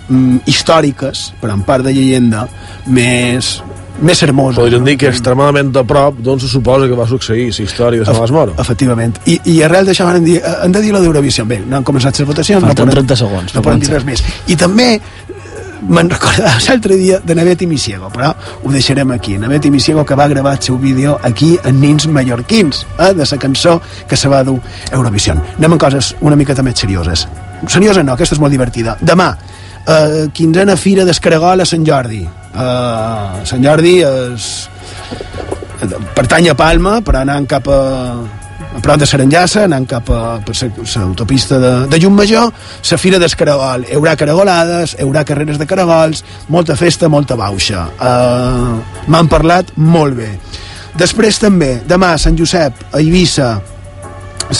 mm, 0.07 0.45
històriques, 0.45 1.33
per 1.41 1.51
en 1.53 1.63
part 1.67 1.85
de 1.85 1.93
llegenda, 1.95 2.45
més, 2.87 3.57
més 4.01 4.21
hermosa. 4.23 4.61
Podríem 4.61 4.85
dir 4.87 4.97
que 5.01 5.09
extremadament 5.11 5.71
a 5.79 5.83
prop 5.87 6.19
d'on 6.23 6.39
se 6.39 6.49
suposa 6.51 6.87
que 6.87 6.97
va 6.97 7.07
succeir 7.09 7.49
la 7.49 7.65
història 7.65 8.03
de 8.03 8.09
Sant 8.09 8.23
Esmoro. 8.23 8.55
Efectivament. 8.61 9.19
I, 9.25 9.39
I 9.53 9.61
arrel 9.67 9.89
d'això 9.89 10.07
han, 10.09 10.23
dir, 10.25 10.39
han 10.43 10.75
de 10.75 10.83
dir 10.85 10.93
la 10.95 11.01
d'Eurovisió. 11.03 11.45
Bé, 11.49 11.61
no 11.65 11.79
han 11.79 11.87
començat 11.87 12.19
les 12.21 12.29
votacions. 12.29 12.63
Falten 12.63 12.87
no 12.87 12.95
poden, 12.95 13.09
30 13.09 13.19
segons. 13.23 13.55
No 13.55 13.65
poden 13.65 13.83
dir 13.83 13.91
res 13.95 14.07
més. 14.07 14.23
I 14.47 14.59
també 14.59 14.91
me'n 15.87 16.09
recordava 16.11 16.57
l'altre 16.67 16.97
dia 16.99 17.19
de 17.23 17.35
Navet 17.35 17.63
i 17.63 17.67
Misiego, 17.67 18.09
però 18.13 18.31
ho 18.63 18.71
deixarem 18.71 19.11
aquí. 19.15 19.37
Navet 19.37 19.65
i 19.65 19.71
Misiego 19.71 20.05
que 20.05 20.15
va 20.15 20.27
gravar 20.27 20.57
el 20.57 20.63
seu 20.63 20.77
vídeo 20.77 21.17
aquí 21.23 21.57
en 21.63 21.79
Nins 21.81 22.07
Mallorquins, 22.07 22.85
eh, 22.97 23.13
de 23.13 23.27
la 23.29 23.37
cançó 23.37 23.81
que 24.07 24.17
se 24.17 24.29
va 24.29 24.43
dur 24.43 24.59
Eurovisió. 24.91 25.35
Anem 25.57 25.73
en 25.73 25.79
coses 25.79 26.15
una 26.21 26.35
miqueta 26.35 26.63
més 26.63 26.79
serioses. 26.79 27.27
Serioses 27.67 28.03
no, 28.03 28.13
aquesta 28.13 28.35
és 28.35 28.41
molt 28.41 28.51
divertida. 28.51 28.97
Demà, 29.01 29.35
eh, 29.85 30.27
quinzena 30.33 30.75
fira 30.75 31.05
d'Escaragol 31.05 31.61
a 31.61 31.65
Sant 31.65 31.85
Jordi. 31.85 32.23
Eh, 32.23 33.45
Sant 33.45 33.63
Jordi 33.63 33.99
és 34.03 34.69
pertany 36.15 36.49
a 36.49 36.55
Palma, 36.55 36.99
però 37.01 37.21
anant 37.23 37.47
cap 37.47 37.67
a, 37.67 37.79
a 38.75 38.79
prop 38.83 38.99
de 39.01 39.07
Saranjassa, 39.09 39.63
anant 39.65 39.85
cap 39.89 40.09
a 40.13 40.21
l'autopista 40.37 41.57
de, 41.61 41.71
de 41.89 41.99
Llumajor, 41.99 42.51
la 42.91 42.99
Fira 43.01 43.19
d'Escaragol. 43.21 43.87
Hi 43.89 43.97
haurà 43.97 44.15
caragolades, 44.19 44.95
hi 44.97 45.05
haurà 45.05 45.23
carreres 45.25 45.57
de 45.57 45.67
caragols, 45.69 46.23
molta 46.53 46.77
festa, 46.77 47.09
molta 47.09 47.37
bauxa. 47.39 47.87
Uh, 47.97 48.77
M'han 49.09 49.31
parlat 49.31 49.73
molt 49.75 50.17
bé. 50.19 50.31
Després 50.99 51.39
també, 51.41 51.79
demà, 51.87 52.15
Sant 52.17 52.37
Josep, 52.37 52.85
a 52.91 53.01
Eivissa, 53.01 53.51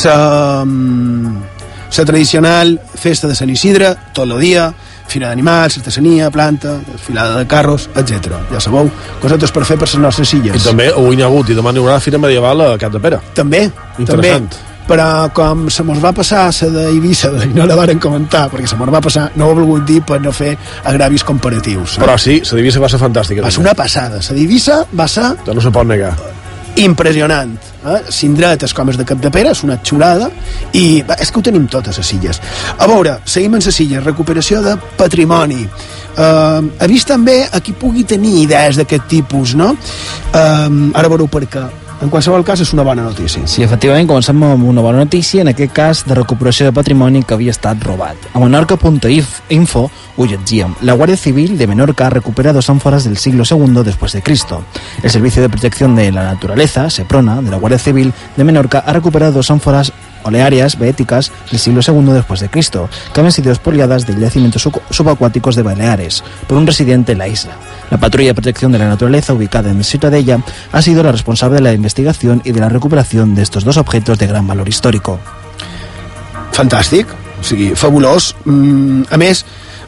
la, 0.04 0.18
la 0.66 2.06
tradicional 2.06 2.78
festa 2.96 3.30
de 3.30 3.38
Sant 3.38 3.50
Isidre, 3.50 3.96
tot 4.14 4.30
el 4.30 4.38
dia, 4.42 4.70
fira 5.12 5.30
d'animals, 5.30 5.80
artesania, 5.82 6.30
planta, 6.32 6.78
desfilada 6.88 7.38
de 7.40 7.48
carros, 7.50 7.90
etc. 7.96 8.40
Ja 8.54 8.62
sabeu, 8.64 8.90
cosetes 9.22 9.54
per 9.56 9.66
fer 9.68 9.78
per 9.80 9.90
les 9.90 10.00
nostres 10.02 10.34
illes. 10.38 10.56
I 10.56 10.66
també 10.70 10.90
avui 10.94 11.18
n'hi 11.18 11.26
ha 11.26 11.30
hagut, 11.30 11.52
i 11.52 11.58
demà 11.58 11.74
n'hi 11.74 11.84
haurà 11.84 12.00
fira 12.04 12.22
medieval 12.22 12.66
a 12.66 12.74
Cap 12.82 12.96
de 12.96 13.04
Pere. 13.04 13.22
També, 13.38 13.68
també. 14.06 14.36
Però 14.90 15.30
com 15.38 15.68
se 15.70 15.84
mos 15.86 16.00
va 16.02 16.10
passar 16.18 16.48
la 16.50 16.88
d'Eivissa 16.88 17.30
i 17.46 17.52
no 17.54 17.68
la 17.70 17.76
varen 17.78 18.00
comentar, 18.02 18.48
perquè 18.50 18.72
se 18.72 18.80
mos 18.80 18.90
va 18.90 19.04
passar, 19.06 19.28
no 19.38 19.46
ho 19.46 19.54
he 19.54 19.60
volgut 19.60 19.86
dir 19.86 20.00
per 20.02 20.18
no 20.24 20.34
fer 20.34 20.56
agravis 20.90 21.24
comparatius. 21.24 22.00
Però 22.02 22.18
sí, 22.18 22.40
la 22.42 22.58
d'Eivissa 22.58 22.82
va 22.82 22.90
ser 22.90 23.02
fantàstica. 23.02 23.46
Va 23.46 23.54
ser 23.54 23.62
una 23.62 23.78
passada. 23.78 24.18
La 24.18 24.36
d'Eivissa 24.40 24.82
va 24.90 25.08
ser... 25.08 25.36
No 25.46 25.62
se 25.62 25.70
pot 25.74 25.86
negar 25.86 26.16
impressionant. 26.84 27.56
Eh? 27.84 28.00
Cindret, 28.14 28.64
és 28.68 28.74
com 28.76 28.90
és 28.92 29.00
de 29.00 29.06
Cap 29.08 29.22
de 29.24 29.32
Pere, 29.34 29.54
és 29.56 29.64
una 29.66 29.80
xulada, 29.84 30.30
i 30.74 31.02
és 31.18 31.32
que 31.32 31.40
ho 31.40 31.46
tenim 31.46 31.68
totes 31.72 32.00
les 32.02 32.14
illes. 32.18 32.42
A 32.78 32.88
veure, 32.90 33.20
seguim 33.26 33.58
en 33.58 33.66
les 33.66 33.82
illes, 33.86 34.06
recuperació 34.06 34.64
de 34.66 34.78
patrimoni. 35.00 35.66
Uh, 36.20 36.66
he 36.82 36.88
vist 36.92 37.08
també 37.08 37.42
a 37.46 37.62
qui 37.64 37.72
pugui 37.78 38.04
tenir 38.04 38.42
idees 38.42 38.80
d'aquest 38.80 39.06
tipus, 39.12 39.54
no? 39.56 39.72
Uh, 40.34 40.90
ara 40.98 41.12
veureu 41.12 41.30
per 41.32 41.46
què 41.48 41.68
en 42.02 42.10
qualsevol 42.10 42.46
cas 42.48 42.62
és 42.64 42.72
una 42.74 42.84
bona 42.88 43.04
notícia. 43.04 43.46
Sí, 43.48 43.64
efectivament, 43.64 44.08
comencem 44.08 44.44
amb 44.44 44.68
una 44.68 44.82
bona 44.82 45.04
notícia, 45.04 45.42
en 45.42 45.52
aquest 45.52 45.74
cas 45.76 46.04
de 46.08 46.16
recuperació 46.16 46.68
de 46.68 46.74
patrimoni 46.76 47.24
que 47.24 47.36
havia 47.36 47.52
estat 47.52 47.82
robat. 47.84 48.30
A 48.34 48.40
menorca.info 48.40 49.84
ho 50.16 50.26
llegíem. 50.26 50.76
La 50.82 50.94
Guardia 50.94 51.18
Civil 51.18 51.58
de 51.58 51.68
Menorca 51.68 52.10
recupera 52.10 52.54
dos 52.54 52.70
ánforas 52.70 53.04
del 53.04 53.18
siglo 53.18 53.44
II 53.50 53.84
después 53.84 54.14
de 54.14 54.22
Cristo. 54.22 54.64
El 55.04 55.10
Servicio 55.10 55.42
de 55.42 55.50
Protección 55.50 55.96
de 55.96 56.12
la 56.12 56.24
Naturaleza, 56.24 56.90
SEPRONA, 56.90 57.42
de 57.42 57.52
la 57.52 57.58
Guardia 57.58 57.80
Civil 57.80 58.14
de 58.36 58.44
Menorca, 58.44 58.80
ha 58.80 58.94
recuperado 58.94 59.34
dos 59.34 59.52
ánforas 59.52 59.94
olearias 60.24 60.78
beéticas 60.78 61.32
del 61.50 61.60
siglo 61.60 61.82
II 61.86 62.14
después 62.14 62.40
de 62.40 62.50
Cristo, 62.50 62.90
que 63.14 63.20
habían 63.20 63.32
sido 63.32 63.52
expoliadas 63.52 64.06
del 64.06 64.20
yacimientos 64.20 64.68
subacuáticos 64.90 65.56
de 65.56 65.64
Baleares 65.64 66.24
por 66.48 66.58
un 66.58 66.68
residente 66.68 67.14
en 67.14 67.18
la 67.18 67.28
isla. 67.28 67.54
La 67.90 67.98
patrulla 67.98 68.30
de 68.30 68.36
protección 68.36 68.72
de 68.72 68.80
la 68.80 68.88
naturaleza 68.88 69.34
ubicada 69.34 69.72
en 69.72 69.84
Ciutadella 69.84 70.40
ha 70.72 70.82
sido 70.82 71.04
la 71.04 71.12
responsable 71.12 71.56
de 71.56 71.64
la 71.64 71.74
investigación 71.74 72.42
y 72.44 72.52
de 72.52 72.60
la 72.60 72.70
recuperación 72.70 73.36
de 73.36 73.42
estos 73.42 73.64
dos 73.64 73.78
objetos 73.78 74.18
de 74.18 74.28
gran 74.28 74.48
valor 74.48 74.68
histórico. 74.70 75.20
Fantàstic, 76.52 77.08
o 77.40 77.44
sigui, 77.44 77.72
fabulós. 77.76 78.34
Mm, 78.44 79.08
a 79.10 79.18
més, 79.18 79.46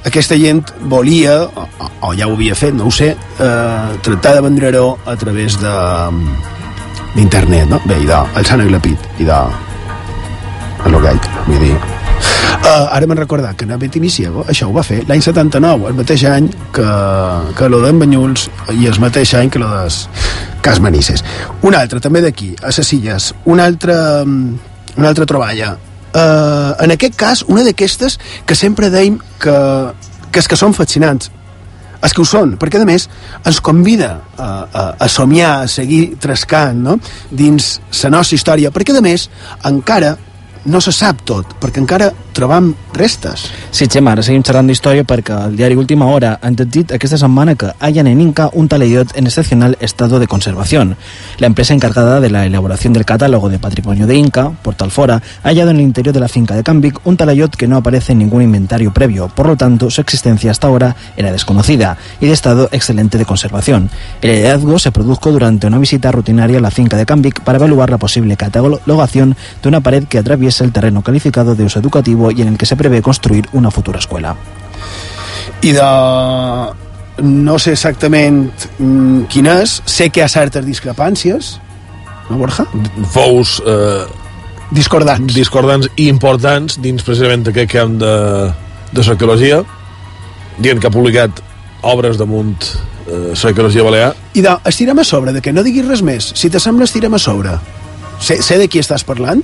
aquesta 0.08 0.38
gent 0.40 0.72
volia, 0.90 1.42
o, 1.44 1.68
o 2.08 2.14
ja 2.18 2.30
ho 2.30 2.36
havia 2.38 2.56
fet, 2.56 2.74
no 2.74 2.88
ho 2.88 2.94
sé, 2.96 3.12
eh, 3.14 3.98
tractar 4.02 4.36
de 4.38 4.46
vendre-ho 4.46 4.98
a 5.06 5.16
través 5.20 5.60
de 5.62 5.76
d'internet, 7.16 7.68
no? 7.68 7.82
Bé, 7.86 8.00
i 8.00 8.08
de 8.08 8.18
el 8.40 8.48
Sant 8.48 8.64
Aglapit, 8.64 9.10
i 9.20 9.28
de 9.28 9.40
el 10.86 11.02
Gait, 11.02 11.34
vull 11.48 11.60
dir 11.66 11.76
Uh, 12.62 12.86
ara 12.94 13.08
me'n 13.10 13.18
recordat 13.18 13.56
que 13.58 13.66
Navet 13.66 13.96
Iniciego 13.98 14.44
això 14.52 14.68
ho 14.70 14.74
va 14.76 14.84
fer 14.86 15.00
l'any 15.10 15.24
79, 15.26 15.88
el 15.90 15.96
mateix 15.98 16.22
any 16.30 16.46
que, 16.76 16.86
que 17.58 17.70
lo 17.74 17.80
d'en 17.82 17.98
Banyuls 17.98 18.44
i 18.78 18.86
el 18.86 19.00
mateix 19.02 19.34
any 19.40 19.50
que 19.50 19.58
lo 19.58 19.66
de 19.72 19.88
Cas 20.62 20.78
Manises. 20.84 21.24
Un 21.66 21.74
altre, 21.74 21.98
també 22.00 22.22
d'aquí, 22.22 22.52
a 22.62 22.70
les 22.70 22.94
Illes, 22.94 23.32
una 23.50 23.66
altra, 23.66 23.98
una 24.22 25.10
altra 25.10 25.26
troballa. 25.26 25.74
Uh, 26.14 26.78
en 26.86 26.94
aquest 26.94 27.18
cas, 27.18 27.44
una 27.50 27.66
d'aquestes 27.66 28.20
que 28.46 28.54
sempre 28.54 28.94
deim 28.94 29.18
que, 29.42 29.58
que 30.30 30.44
és 30.44 30.48
que 30.48 30.60
són 30.60 30.78
fascinants 30.78 31.32
els 32.02 32.14
que 32.14 32.22
ho 32.22 32.26
són, 32.26 32.56
perquè 32.62 32.82
a 32.82 32.86
més 32.86 33.08
ens 33.46 33.62
convida 33.62 34.12
a, 34.38 34.48
a, 34.66 34.84
a 35.02 35.08
somiar, 35.10 35.64
a 35.64 35.70
seguir 35.70 36.18
trascant 36.22 36.82
no? 36.82 36.98
dins 37.30 37.80
la 38.04 38.18
nostra 38.18 38.38
història, 38.38 38.72
perquè 38.74 38.94
a 38.98 39.04
més 39.06 39.30
encara 39.70 40.16
no 40.66 40.82
se 40.82 40.92
sap 40.94 41.24
tot, 41.26 41.56
perquè 41.62 41.82
encara 41.82 42.12
trobam 42.32 42.72
restes. 42.94 43.50
Sí, 43.72 43.88
Xema, 43.92 44.14
ara 44.14 44.24
seguim 44.24 44.44
xerrant 44.46 44.68
d'història 44.70 45.04
perquè 45.08 45.36
el 45.48 45.56
diari 45.58 45.76
Última 45.76 46.08
Hora 46.08 46.38
ha 46.42 46.52
dit 46.52 46.94
aquesta 46.94 47.18
setmana 47.18 47.56
que 47.56 47.72
hayan 47.80 48.08
en 48.08 48.22
Inca 48.22 48.50
un 48.54 48.68
talayot 48.68 49.16
en 49.18 49.28
excepcional 49.28 49.78
estado 49.82 50.20
de 50.20 50.28
conservación. 50.28 50.96
La 51.40 51.48
empresa 51.48 51.74
encargada 51.74 52.20
de 52.20 52.30
la 52.30 52.46
elaboración 52.46 52.94
del 52.94 53.06
catálogo 53.06 53.50
de 53.50 53.60
patrimonio 53.60 54.08
de 54.08 54.16
Inca, 54.16 54.52
Portalfora, 54.62 55.22
ha 55.44 55.48
hallado 55.48 55.72
en 55.72 55.78
el 55.78 55.84
interior 55.84 56.14
de 56.14 56.20
la 56.20 56.28
finca 56.28 56.56
de 56.56 56.64
Cambic 56.64 57.00
un 57.06 57.18
talayot 57.18 57.56
que 57.56 57.68
no 57.68 57.78
aparece 57.78 58.14
en 58.14 58.20
ningún 58.20 58.42
inventario 58.42 58.94
previo, 58.94 59.28
por 59.30 59.48
lo 59.48 59.58
tanto 59.58 59.90
su 59.90 60.02
existencia 60.02 60.52
hasta 60.52 60.68
ahora 60.68 60.96
era 61.18 61.32
desconocida 61.32 61.98
y 62.20 62.28
de 62.28 62.34
estado 62.34 62.70
excelente 62.72 63.18
de 63.18 63.26
conservación. 63.26 63.90
El 64.22 64.32
hallazgo 64.32 64.80
se 64.80 64.92
produjo 64.92 65.32
durante 65.32 65.68
una 65.68 65.80
visita 65.80 66.12
rutinaria 66.12 66.60
a 66.60 66.62
la 66.62 66.72
finca 66.72 66.98
de 66.98 67.06
Cambic 67.06 67.42
para 67.42 67.58
evaluar 67.58 67.90
la 67.90 67.98
posible 67.98 68.38
catalogación 68.38 69.36
de 69.62 69.70
una 69.70 69.82
pared 69.82 70.06
que 70.06 70.18
atraviesa 70.18 70.51
el 70.60 70.74
terreno 70.74 71.02
calificado 71.02 71.56
de 71.56 71.64
uso 71.64 71.80
educativo 71.80 72.32
y 72.32 72.42
en 72.42 72.50
el 72.50 72.58
que 72.58 72.66
se 72.66 72.76
prevé 72.76 73.02
construir 73.02 73.48
una 73.54 73.72
futura 73.72 74.00
escuela. 74.00 74.36
I 75.62 75.72
de... 75.72 75.82
no 77.22 77.60
sé 77.60 77.72
exactament 77.78 78.50
mm, 78.80 79.28
quin 79.32 79.48
és, 79.48 79.80
sé 79.86 80.10
que 80.10 80.20
hi 80.20 80.26
ha 80.26 80.30
certes 80.32 80.66
discrepàncies, 80.66 81.60
no, 82.32 82.38
Borja? 82.38 82.66
Fous... 83.12 83.60
Eh, 83.66 84.06
discordants. 84.72 85.36
Discordants 85.36 85.90
i 86.00 86.08
importants 86.08 86.78
dins 86.80 87.04
precisament 87.04 87.44
aquest 87.52 87.72
camp 87.74 87.98
de, 88.00 88.14
de 88.96 89.04
l'arqueologia, 89.04 89.62
dient 90.64 90.80
que 90.80 90.88
ha 90.88 90.94
publicat 90.94 91.42
obres 91.92 92.20
damunt 92.22 92.56
eh, 92.64 93.34
l'arqueologia 93.36 93.84
balear. 93.84 94.14
I 94.34 94.46
de, 94.46 94.56
estirem 94.72 95.04
a 95.04 95.08
sobre, 95.08 95.36
de 95.36 95.44
que 95.44 95.52
no 95.52 95.66
diguis 95.68 95.88
res 95.90 96.06
més. 96.06 96.32
Si 96.40 96.50
t'assembla, 96.50 96.88
estirem 96.88 97.14
a 97.14 97.20
sobre. 97.20 97.58
Sé, 98.22 98.40
sé 98.46 98.60
de 98.62 98.70
qui 98.72 98.80
estàs 98.80 99.04
parlant, 99.04 99.44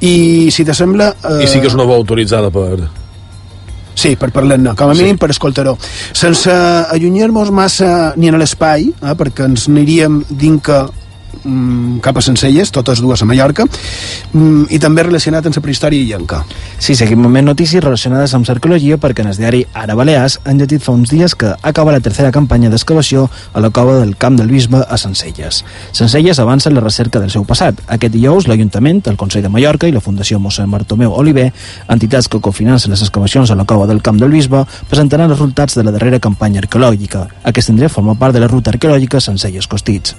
i 0.00 0.50
si 0.52 0.64
t'assembla... 0.64 1.12
Eh... 1.22 1.42
I 1.44 1.50
sí 1.50 1.60
que 1.62 1.70
és 1.70 1.76
una 1.76 1.86
veu 1.88 2.00
autoritzada 2.00 2.52
per... 2.54 2.88
Sí, 3.96 4.12
per 4.20 4.28
parlar-ne, 4.28 4.74
com 4.76 4.90
a 4.92 4.94
mínim 4.94 5.16
sí. 5.16 5.20
per 5.22 5.30
escoltar-ho. 5.32 5.72
Sense 6.12 6.52
allunyar-nos 6.52 7.48
massa 7.48 8.12
ni 8.20 8.28
en 8.28 8.36
l'espai, 8.36 8.90
eh, 8.92 9.14
perquè 9.16 9.46
ens 9.48 9.70
aniríem 9.72 10.20
mm, 10.20 10.36
cap 12.02 12.16
a 12.16 12.22
Sencelles, 12.22 12.72
totes 12.72 13.00
dues 13.00 13.22
a 13.22 13.26
Mallorca, 13.26 13.64
mm, 14.32 14.66
i 14.70 14.78
també 14.78 15.02
relacionat 15.02 15.46
amb 15.46 15.56
la 15.56 15.62
prehistòria 15.62 16.00
illenca. 16.00 16.44
Sí, 16.78 16.94
seguim 16.94 17.20
moment 17.22 17.46
notícies 17.46 17.82
relacionades 17.82 18.34
amb 18.34 18.46
l'arqueologia 18.48 18.98
perquè 18.98 19.20
en 19.20 19.28
el 19.28 19.36
diari 19.36 19.66
Ara 19.74 19.94
Balears 19.94 20.40
han 20.44 20.58
llegit 20.58 20.82
fa 20.82 20.92
uns 20.92 21.10
dies 21.10 21.34
que 21.34 21.54
acaba 21.62 21.92
la 21.92 22.00
tercera 22.00 22.32
campanya 22.32 22.70
d'excavació 22.70 23.30
a 23.52 23.60
la 23.60 23.70
cova 23.70 23.98
del 23.98 24.16
Camp 24.16 24.36
del 24.36 24.48
Bisbe 24.48 24.84
a 24.88 24.98
Sencelles. 24.98 25.64
Sencelles 25.92 26.38
avança 26.38 26.68
en 26.68 26.74
la 26.74 26.80
recerca 26.80 27.20
del 27.20 27.30
seu 27.30 27.44
passat. 27.44 27.80
Aquest 27.86 28.12
dijous 28.12 28.48
l'Ajuntament, 28.48 29.02
el 29.06 29.16
Consell 29.16 29.42
de 29.42 29.48
Mallorca 29.48 29.88
i 29.88 29.92
la 29.92 30.00
Fundació 30.00 30.38
mossèn 30.38 30.70
Bartomeu 30.70 31.12
Oliver, 31.12 31.52
entitats 31.88 32.28
que 32.28 32.40
cofinancen 32.40 32.90
les 32.90 33.02
excavacions 33.02 33.50
a 33.50 33.56
la 33.56 33.64
cova 33.64 33.86
del 33.86 34.02
Camp 34.02 34.18
del 34.18 34.30
Bisbe, 34.30 34.64
presentaran 34.88 35.30
els 35.30 35.38
resultats 35.38 35.74
de 35.76 35.84
la 35.84 35.92
darrera 35.92 36.20
campanya 36.20 36.60
arqueològica. 36.60 37.26
Aquest 37.44 37.70
indret 37.70 37.92
forma 37.92 38.14
part 38.14 38.34
de 38.34 38.40
la 38.40 38.48
ruta 38.48 38.70
arqueològica 38.70 39.20
Sencelles-Costits 39.20 40.16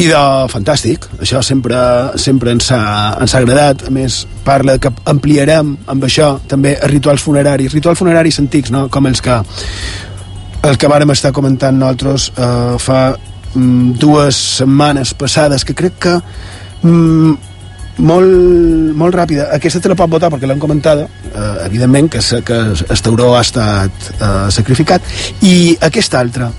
i 0.00 0.06
de 0.08 0.20
fantàstic, 0.50 1.04
això 1.20 1.42
sempre, 1.44 1.76
sempre 2.18 2.54
ens, 2.54 2.70
ha, 2.72 2.80
ens 3.20 3.34
ha 3.34 3.42
agradat. 3.42 3.84
A 3.86 3.92
més 3.92 4.22
parla 4.46 4.78
que 4.80 4.90
ampliarem 5.12 5.76
amb 5.92 6.06
això 6.08 6.34
també 6.48 6.74
els 6.78 6.90
rituals 6.90 7.22
funeraris. 7.22 7.74
Rituals 7.76 8.00
funeraris 8.00 8.40
antics, 8.42 8.72
no? 8.72 8.86
com 8.92 9.06
els 9.10 9.20
que 9.22 9.36
els 10.62 10.78
que 10.78 10.90
vàrem 10.90 11.10
estar 11.10 11.32
comentant 11.34 11.74
nosaltres 11.74 12.28
eh, 12.38 12.74
fa 12.78 13.00
mm, 13.12 13.94
dues 14.00 14.38
setmanes 14.62 15.12
passades 15.18 15.66
que 15.66 15.74
crec 15.74 15.96
que 16.06 16.12
mm, 16.86 17.32
molt, 17.98 18.34
molt 18.96 19.14
ràpida. 19.14 19.50
Aquesta 19.58 19.82
te 19.82 19.92
la 19.92 19.98
pot 19.98 20.10
votar 20.10 20.30
perquè 20.32 20.48
l'hem 20.48 20.62
comentada. 20.62 21.06
Eh, 21.28 21.54
evidentment 21.66 22.08
que, 22.14 22.22
que 22.46 22.60
el 22.72 23.02
tauró 23.04 23.34
ha 23.36 23.42
estat 23.44 24.12
eh, 24.16 24.50
sacrificat. 24.54 25.04
I 25.44 25.76
aquesta 25.90 26.22
altra 26.22 26.50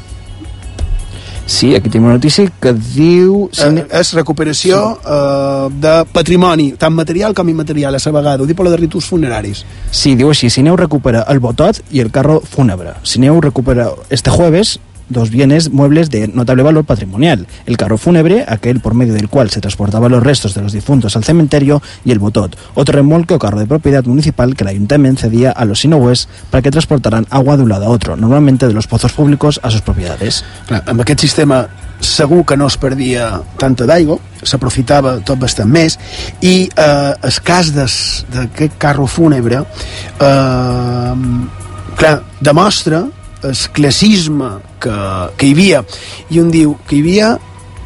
Sí, 1.53 1.75
aquí 1.75 1.89
tenim 1.89 2.07
una 2.07 2.15
notícia 2.17 2.47
que 2.61 2.71
diu... 2.73 3.43
Eh, 3.61 3.84
és 3.99 4.13
recuperació 4.17 4.80
sí. 4.95 5.03
eh, 5.05 5.67
de 5.85 5.91
patrimoni, 6.09 6.71
tant 6.81 6.95
material 6.97 7.35
com 7.38 7.51
immaterial, 7.51 7.93
a 7.93 8.01
la 8.01 8.13
vegada. 8.15 8.41
Ho 8.41 8.49
diu 8.49 8.57
per 8.57 8.71
de 8.71 8.80
ritus 8.81 9.05
funeraris. 9.11 9.61
Sí, 9.91 10.15
diu 10.17 10.34
així, 10.34 10.49
Sineu 10.49 10.80
recupera 10.80 11.27
el 11.30 11.43
botot 11.43 11.84
i 11.93 12.01
el 12.01 12.09
carro 12.15 12.39
fúnebre. 12.41 12.95
Sineu 13.03 13.38
recupera 13.41 13.91
este 14.09 14.34
jueves 14.34 14.80
dos 15.09 15.30
bienes 15.30 15.71
muebles 15.71 16.09
de 16.09 16.27
notable 16.27 16.63
valor 16.63 16.85
patrimonial, 16.85 17.47
el 17.65 17.77
carro 17.77 17.97
fúnebre, 17.97 18.45
aquel 18.47 18.80
por 18.80 18.93
medio 18.93 19.13
del 19.13 19.30
cual 19.30 19.49
se 19.49 19.61
transportaban 19.61 20.11
los 20.11 20.23
restos 20.23 20.53
de 20.53 20.61
los 20.61 20.73
difuntos 20.73 21.15
al 21.15 21.23
cementerio, 21.23 21.81
y 22.05 22.11
el 22.11 22.19
botot, 22.19 22.57
otro 22.75 22.95
remolque 22.95 23.34
o 23.34 23.39
carro 23.39 23.59
de 23.59 23.65
propiedad 23.65 24.03
municipal 24.05 24.55
que 24.55 24.63
el 24.63 24.69
ayuntamiento 24.69 25.21
cedía 25.21 25.51
a 25.51 25.65
los 25.65 25.80
sinowes 25.80 26.27
para 26.49 26.61
que 26.61 26.71
transportaran 26.71 27.27
agua 27.30 27.57
de 27.57 27.63
un 27.63 27.69
lado 27.69 27.85
a 27.85 27.89
otro, 27.89 28.15
normalmente 28.15 28.67
de 28.67 28.73
los 28.73 28.88
pozos 28.88 29.13
públicos 29.13 29.59
a 29.63 29.69
sus 29.69 29.81
propiedades. 29.81 30.43
Clar, 30.67 30.84
amb 30.88 31.01
aquest 31.03 31.21
sistema 31.21 31.67
segur 32.03 32.43
que 32.45 32.57
no 32.57 32.67
es 32.67 32.77
perdia 32.77 33.30
tanta 33.59 33.88
d'aigua, 33.88 34.19
s'aprofitava 34.43 35.17
tot 35.25 35.39
bastant 35.39 35.71
més, 35.71 35.97
i 36.41 36.67
eh, 36.67 37.13
el 37.15 37.39
cas 37.45 37.71
d'aquest 37.73 38.77
carro 38.81 39.07
fúnebre 39.07 39.63
eh, 39.63 41.15
clar, 41.95 42.15
demostra 42.41 43.05
el 43.43 43.57
classisme 43.75 44.51
que, 44.84 44.99
que 45.38 45.49
hi 45.49 45.57
havia. 45.57 45.84
I 46.30 46.43
un 46.43 46.53
diu 46.53 46.77
que 46.88 46.99
hi 46.99 47.03
havia 47.05 47.34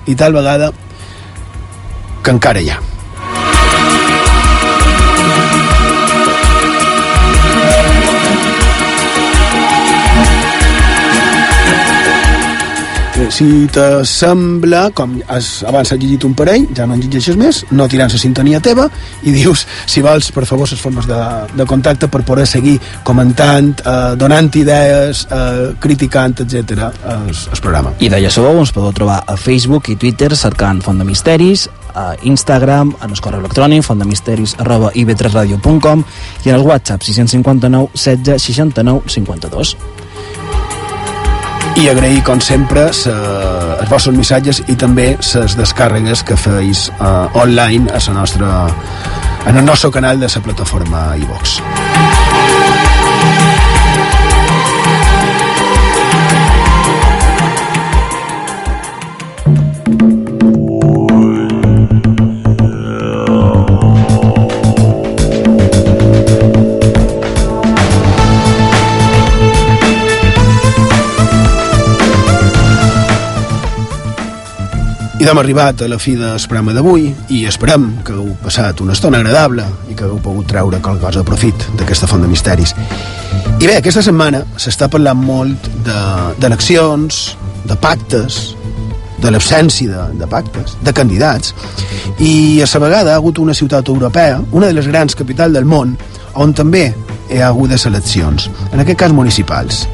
i 0.07 0.15
tal 0.19 0.35
vegada 0.37 0.71
que 2.23 2.33
encara 2.33 2.63
hi 2.63 2.71
ha 2.73 2.96
si 13.37 13.67
te 13.69 14.03
sembla, 14.07 14.87
com 14.97 15.11
has, 15.29 15.61
abans 15.67 15.91
has 15.93 15.99
llegit 16.01 16.23
un 16.25 16.33
parell, 16.37 16.63
ja 16.73 16.87
no 16.89 16.95
en 16.95 17.03
llegeixes 17.03 17.37
més, 17.37 17.59
no 17.69 17.85
tirant 17.89 18.09
la 18.09 18.21
sintonia 18.21 18.61
teva 18.63 18.87
i 19.21 19.33
dius, 19.35 19.65
si 19.85 20.01
vols, 20.01 20.31
per 20.33 20.47
favor, 20.49 20.65
les 20.71 20.81
formes 20.81 21.05
de, 21.05 21.19
de 21.53 21.67
contacte 21.69 22.09
per 22.09 22.23
poder 22.25 22.47
seguir 22.49 22.77
comentant, 23.05 23.75
eh, 23.83 24.15
donant 24.17 24.49
idees, 24.57 25.27
eh, 25.29 25.67
criticant, 25.83 26.33
etc. 26.47 26.87
El, 27.13 27.29
el 27.29 27.61
programa. 27.61 27.93
I 28.01 28.09
d'allà 28.09 28.31
sabeu, 28.33 28.57
ens 28.63 28.73
podeu 28.73 28.95
trobar 28.97 29.19
a 29.27 29.37
Facebook 29.37 29.91
i 29.93 29.99
Twitter 30.01 30.31
cercant 30.33 30.81
Font 30.85 30.97
de 30.97 31.05
Misteris, 31.05 31.67
a 31.93 32.15
Instagram, 32.29 32.95
en 33.01 33.13
el 33.13 33.21
correu 33.21 33.41
electrònic 33.45 33.85
fondemisteris 33.85 34.57
arroba 34.61 34.91
ib3radio.com 34.97 36.03
i 36.45 36.49
en 36.49 36.57
el 36.57 36.65
WhatsApp 36.65 37.05
659 37.05 37.93
16 37.93 38.49
69 38.49 39.17
52 39.19 40.06
i 41.77 41.87
agrair 41.89 42.23
com 42.25 42.39
sempre 42.41 42.87
els 42.89 43.89
vostres 43.91 44.15
missatges 44.17 44.63
i 44.65 44.75
també 44.79 45.11
les 45.17 45.57
descàrregues 45.59 46.23
que 46.25 46.37
feis 46.39 46.87
uh, 46.97 47.27
online 47.37 47.91
a 47.93 48.01
la 48.07 48.15
nostra 48.21 48.53
en 49.47 49.57
el 49.57 49.65
nostre 49.65 49.91
canal 49.91 50.19
de 50.19 50.27
la 50.33 50.41
plataforma 50.41 51.11
iVox. 51.21 51.61
Hem 75.25 75.39
arribat 75.41 75.81
a 75.81 75.87
la 75.89 75.97
fi 75.97 76.13
del 76.15 76.37
programa 76.45 76.75
d'avui 76.75 77.07
i 77.33 77.39
esperem 77.49 77.87
que 78.05 78.13
heu 78.13 78.35
passat 78.43 78.83
una 78.83 78.93
estona 78.93 79.17
agradable 79.17 79.65
i 79.89 79.95
que 79.97 80.05
heu 80.05 80.19
pogut 80.21 80.45
treure 80.51 80.77
qualque 80.77 81.01
cosa 81.01 81.23
de 81.23 81.25
profit 81.25 81.65
d'aquesta 81.79 82.05
font 82.07 82.21
de 82.21 82.29
misteris. 82.29 82.75
I 83.57 83.65
bé, 83.65 83.79
aquesta 83.79 84.03
setmana 84.05 84.43
s'està 84.61 84.85
parlant 84.93 85.17
molt 85.17 85.71
d'eleccions, 85.87 87.19
de, 87.33 87.73
de 87.73 87.79
pactes, 87.81 88.39
de 89.17 89.33
l'absència 89.33 89.89
de, 89.89 90.05
de 90.21 90.29
pactes, 90.29 90.77
de 90.85 90.93
candidats, 90.93 91.55
i 92.21 92.61
a 92.61 92.69
la 92.75 92.85
vegada 92.85 93.15
ha 93.15 93.17
hagut 93.17 93.41
una 93.41 93.57
ciutat 93.57 93.89
europea, 93.89 94.37
una 94.51 94.69
de 94.69 94.77
les 94.77 94.87
grans 94.87 95.17
capitals 95.17 95.57
del 95.57 95.65
món, 95.65 95.97
on 96.35 96.53
també 96.53 96.91
hi 97.33 97.41
ha 97.41 97.49
hagut 97.49 97.73
eleccions, 97.73 98.51
en 98.71 98.85
aquest 98.85 99.01
cas 99.01 99.17
municipals 99.17 99.87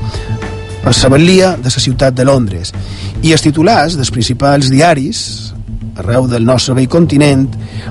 a 0.84 0.92
la 0.92 1.10
de 1.58 1.64
la 1.64 1.70
ciutat 1.70 2.14
de 2.14 2.26
Londres 2.26 2.74
i 3.22 3.32
els 3.32 3.42
titulars 3.42 3.96
dels 3.96 4.12
principals 4.12 4.70
diaris 4.70 5.54
arreu 5.96 6.28
del 6.28 6.44
nostre 6.44 6.74
vell 6.76 6.90
continent 6.90 7.48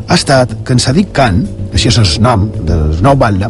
ha 0.09 0.15
estat 0.15 0.53
que 0.65 0.75
en 0.75 0.79
Sadiq 0.83 1.13
Khan, 1.15 1.47
així 1.73 1.89
és 1.89 1.99
el 1.99 2.09
nom 2.21 2.51
del 2.67 3.01
nou 3.01 3.17
batlle, 3.17 3.49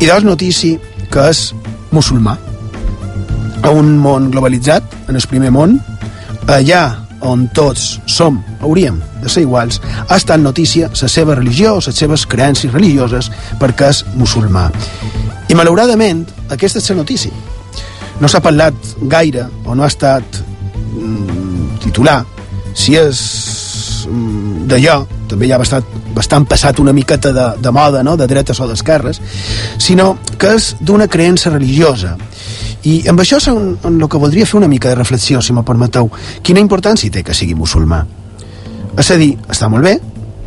i 0.00 0.08
dos 0.08 0.24
notícia 0.24 0.78
que 1.12 1.28
és 1.30 1.52
musulmà. 1.92 2.34
A 3.62 3.70
un 3.70 3.94
món 3.98 4.30
globalitzat, 4.32 4.82
en 5.08 5.16
el 5.16 5.28
primer 5.30 5.52
món, 5.54 5.78
allà 6.50 6.82
on 7.24 7.46
tots 7.56 8.00
som, 8.10 8.42
hauríem 8.60 8.98
de 9.22 9.30
ser 9.30 9.44
iguals, 9.46 9.80
ha 10.08 10.18
estat 10.18 10.40
notícia 10.40 10.90
la 10.90 11.08
seva 11.08 11.38
religió, 11.38 11.78
les 11.78 11.96
seves 11.96 12.26
creences 12.26 12.72
religioses, 12.72 13.30
perquè 13.60 13.88
és 13.94 14.04
musulmà. 14.18 14.70
I 15.48 15.56
malauradament, 15.56 16.24
aquesta 16.50 16.82
és 16.82 16.90
la 16.90 17.02
notícia 17.04 17.53
no 18.20 18.30
s'ha 18.30 18.42
parlat 18.44 18.74
gaire 19.10 19.48
o 19.64 19.74
no 19.74 19.84
ha 19.84 19.90
estat 19.90 20.40
mm, 20.94 21.80
titular 21.84 22.22
si 22.74 22.96
és 22.98 23.20
mm, 24.10 24.64
d'allò 24.70 25.02
també 25.28 25.48
ja 25.48 25.56
ha 25.56 25.62
bastant, 25.62 25.86
bastant 26.14 26.46
passat 26.48 26.78
una 26.82 26.92
miqueta 26.94 27.32
de, 27.34 27.46
de 27.62 27.72
moda, 27.74 28.02
no? 28.06 28.16
de 28.16 28.26
dretes 28.30 28.60
o 28.60 28.68
d'esquerres, 28.68 29.20
sinó 29.82 30.14
que 30.38 30.54
és 30.58 30.74
d'una 30.80 31.08
creença 31.10 31.50
religiosa. 31.50 32.14
I 32.84 33.00
amb 33.08 33.22
això 33.22 33.40
és 33.40 33.48
en 33.48 33.76
el 33.94 34.08
que 34.12 34.20
voldria 34.20 34.46
fer 34.46 34.58
una 34.60 34.68
mica 34.68 34.90
de 34.92 34.98
reflexió, 34.98 35.40
si 35.42 35.56
me 35.56 35.64
permeteu. 35.64 36.10
Quina 36.44 36.62
importància 36.62 37.10
té 37.10 37.24
que 37.24 37.34
sigui 37.34 37.56
musulmà? 37.56 38.02
És 39.00 39.10
a 39.10 39.16
dir, 39.18 39.32
està 39.50 39.70
molt 39.72 39.88
bé, 39.88 39.96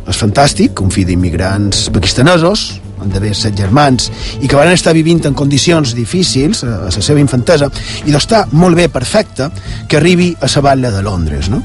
és 0.08 0.20
fantàstic, 0.22 0.80
un 0.80 0.92
fill 0.94 1.08
d'immigrants 1.08 1.88
pakistanesos, 1.92 2.68
han 3.00 3.12
d'haver 3.12 3.34
set 3.36 3.56
germans, 3.58 4.10
i 4.40 4.48
que 4.48 4.58
van 4.58 4.72
estar 4.72 4.94
vivint 4.96 5.24
en 5.28 5.36
condicions 5.38 5.94
difícils 5.96 6.64
a, 6.64 6.74
a 6.88 6.92
la 6.92 7.04
seva 7.04 7.20
infantesa, 7.22 7.70
i 8.06 8.14
d'estar 8.14 8.46
molt 8.52 8.78
bé, 8.78 8.88
perfecte, 8.92 9.50
que 9.88 9.98
arribi 10.00 10.34
a 10.40 10.50
la 10.54 10.64
batlla 10.68 10.92
de 10.94 11.02
Londres, 11.02 11.48
no? 11.48 11.62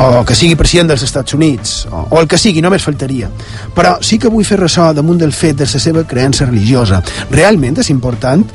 o 0.00 0.24
que 0.24 0.34
sigui 0.34 0.56
president 0.56 0.88
dels 0.88 1.02
Estats 1.04 1.34
Units, 1.36 1.84
o, 1.90 2.06
o 2.08 2.20
el 2.22 2.28
que 2.30 2.38
sigui, 2.40 2.62
només 2.64 2.84
faltaria. 2.84 3.28
Però 3.76 3.98
sí 4.04 4.16
que 4.18 4.30
vull 4.32 4.46
fer 4.48 4.60
ressò 4.60 4.90
damunt 4.96 5.20
del 5.20 5.34
fet 5.36 5.58
de 5.60 5.68
la 5.68 5.82
seva 5.82 6.06
creença 6.08 6.48
religiosa. 6.48 7.02
Realment 7.30 7.82
és 7.82 7.90
important? 7.92 8.46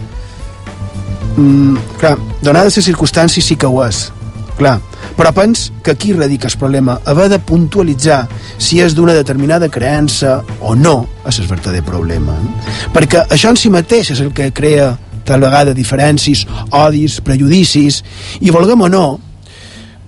Mm, 1.36 1.76
clar, 2.02 2.16
donades 2.42 2.80
les 2.80 2.90
circumstàncies 2.90 3.46
sí 3.46 3.60
que 3.60 3.70
ho 3.70 3.84
és. 3.86 4.08
Clar. 4.58 4.80
Però 5.16 5.32
pens 5.36 5.70
que 5.84 5.94
aquí 5.96 6.14
radica 6.14 6.48
el 6.48 6.58
problema, 6.60 7.00
haver 7.06 7.28
de 7.30 7.40
puntualitzar 7.40 8.26
si 8.58 8.82
és 8.84 8.96
d'una 8.96 9.16
determinada 9.16 9.70
creença 9.70 10.42
o 10.62 10.76
no 10.76 10.98
és 11.26 11.40
el 11.40 11.48
verdader 11.50 11.84
problema. 11.86 12.36
No? 12.42 12.56
Perquè 12.94 13.26
això 13.30 13.52
en 13.54 13.60
si 13.60 13.72
mateix 13.74 14.12
és 14.16 14.24
el 14.24 14.34
que 14.34 14.52
crea 14.56 14.96
tal 15.26 15.42
vegada 15.42 15.74
diferències, 15.74 16.46
odis, 16.72 17.20
prejudicis, 17.26 18.04
i 18.42 18.54
volguem 18.54 18.86
o 18.86 18.90
no, 18.90 19.06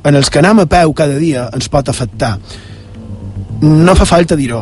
en 0.06 0.16
els 0.16 0.30
que 0.30 0.40
anem 0.40 0.62
a 0.64 0.68
peu 0.70 0.94
cada 0.96 1.18
dia 1.20 1.48
ens 1.54 1.70
pot 1.74 1.90
afectar. 1.90 2.38
No 3.62 3.96
fa 3.98 4.06
falta 4.06 4.38
dir-ho, 4.38 4.62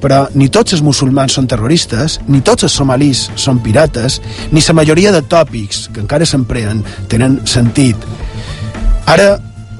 però 0.00 0.26
ni 0.38 0.48
tots 0.52 0.76
els 0.76 0.84
musulmans 0.86 1.34
són 1.34 1.48
terroristes, 1.50 2.20
ni 2.30 2.42
tots 2.46 2.68
els 2.68 2.76
somalis 2.78 3.26
són 3.34 3.58
pirates, 3.64 4.20
ni 4.52 4.62
la 4.62 4.78
majoria 4.78 5.12
de 5.12 5.22
tòpics 5.26 5.88
que 5.92 6.04
encara 6.04 6.28
s'empreen 6.28 6.84
tenen 7.10 7.40
sentit. 7.44 7.96
Ara 9.06 9.36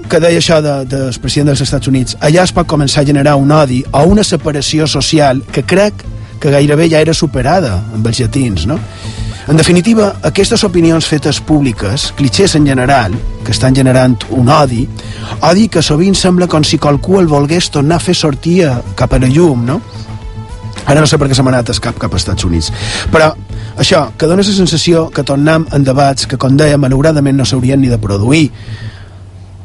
que 0.08 0.20
deia 0.22 0.38
això 0.38 0.60
de, 0.62 0.74
del 0.86 1.14
president 1.22 1.50
dels 1.50 1.64
Estats 1.64 1.90
Units, 1.90 2.16
allà 2.22 2.44
es 2.46 2.54
pot 2.54 2.68
començar 2.70 3.02
a 3.02 3.08
generar 3.08 3.34
un 3.40 3.50
odi 3.50 3.82
o 3.90 4.04
una 4.06 4.24
separació 4.24 4.86
social 4.86 5.42
que 5.52 5.64
crec 5.66 6.04
que 6.40 6.52
gairebé 6.52 6.88
ja 6.92 7.00
era 7.02 7.14
superada 7.14 7.80
amb 7.94 8.06
els 8.06 8.20
llatins, 8.20 8.66
no? 8.70 8.78
En 9.46 9.56
definitiva, 9.56 10.08
aquestes 10.26 10.64
opinions 10.66 11.06
fetes 11.06 11.38
públiques, 11.40 12.08
clichés 12.18 12.56
en 12.58 12.66
general, 12.66 13.12
que 13.44 13.52
estan 13.54 13.76
generant 13.76 14.16
un 14.34 14.48
odi, 14.50 14.88
odi 15.46 15.68
que 15.70 15.82
sovint 15.86 16.18
sembla 16.18 16.48
com 16.50 16.64
si 16.66 16.80
qualcú 16.82 17.20
el 17.20 17.30
volgués 17.30 17.70
tornar 17.70 18.00
a 18.00 18.02
fer 18.02 18.16
sortir 18.18 18.64
cap 18.98 19.14
a 19.14 19.20
la 19.22 19.30
llum, 19.30 19.62
no? 19.68 19.80
Ara 20.86 21.00
no 21.00 21.06
sé 21.06 21.18
per 21.18 21.28
què 21.30 21.34
se 21.38 21.42
m'ha 21.46 21.54
anat 21.54 21.70
cap 21.82 21.98
cap 21.98 22.12
als 22.12 22.24
Estats 22.24 22.46
Units. 22.46 22.72
Però 23.10 23.30
això, 23.78 24.08
que 24.18 24.26
dona 24.26 24.42
la 24.42 24.58
sensació 24.58 25.08
que 25.14 25.22
tornem 25.22 25.66
en 25.72 25.86
debats 25.86 26.26
que, 26.26 26.38
com 26.38 26.58
deia, 26.58 26.78
malauradament 26.78 27.38
no 27.38 27.46
s'haurien 27.46 27.80
ni 27.80 27.90
de 27.90 27.98
produir, 28.02 28.50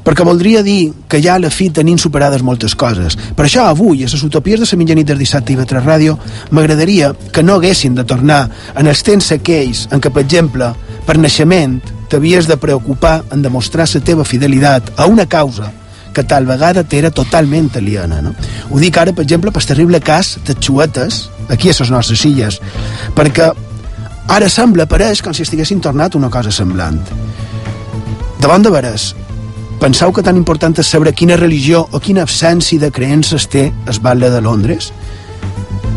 perquè 0.03 0.25
voldria 0.25 0.63
dir 0.65 0.91
que 1.09 1.21
ja 1.21 1.35
a 1.35 1.41
la 1.41 1.51
fi 1.53 1.69
tenim 1.69 1.97
superades 2.01 2.41
moltes 2.41 2.75
coses. 2.75 3.17
Per 3.35 3.45
això 3.45 3.67
avui, 3.69 4.03
a 4.03 4.09
les 4.09 4.23
utopies 4.23 4.59
de 4.59 4.67
la 4.69 4.79
mitjanit 4.79 5.07
del 5.07 5.21
dissabte 5.21 5.53
i 5.53 5.59
Vetre 5.59 5.81
Ràdio, 5.83 6.17
m'agradaria 6.51 7.13
que 7.31 7.43
no 7.43 7.55
haguessin 7.55 7.95
de 7.95 8.05
tornar 8.05 8.47
en 8.75 8.87
els 8.87 9.03
temps 9.03 9.31
aquells 9.31 9.87
en 9.91 10.01
què, 10.01 10.09
per 10.09 10.25
exemple, 10.25 10.73
per 11.05 11.17
naixement 11.17 11.79
t'havies 12.11 12.47
de 12.47 12.57
preocupar 12.57 13.21
en 13.31 13.41
demostrar 13.41 13.87
la 13.93 14.01
teva 14.01 14.25
fidelitat 14.25 14.91
a 14.97 15.05
una 15.07 15.25
causa 15.25 15.71
que 16.13 16.23
tal 16.23 16.45
vegada 16.45 16.83
t'era 16.83 17.11
totalment 17.11 17.69
aliena. 17.75 18.21
No? 18.21 18.33
Ho 18.69 18.79
dic 18.79 18.97
ara, 18.97 19.13
per 19.15 19.23
exemple, 19.23 19.51
pel 19.51 19.65
terrible 19.65 20.01
cas 20.03 20.37
de 20.45 20.55
xuetes, 20.59 21.29
aquí 21.49 21.71
a 21.71 21.75
les 21.77 21.91
nostres 21.91 22.25
illes, 22.27 22.59
perquè 23.15 23.51
ara 24.27 24.49
sembla, 24.49 24.87
pareix, 24.91 25.21
com 25.23 25.33
si 25.33 25.45
estiguessin 25.47 25.81
tornat 25.81 26.15
una 26.19 26.29
cosa 26.29 26.51
semblant. 26.51 26.99
Davant 28.41 28.63
de 28.65 28.71
veres, 28.73 29.11
Penseu 29.81 30.11
que 30.13 30.21
tan 30.21 30.37
important 30.37 30.77
és 30.77 30.89
saber 30.93 31.15
quina 31.17 31.39
religió 31.39 31.81
o 31.89 31.99
quina 31.99 32.21
absència 32.21 32.79
de 32.79 32.91
creences 32.93 33.47
té 33.49 33.71
el 33.71 33.99
batlle 33.99 34.29
de 34.29 34.41
Londres? 34.45 34.91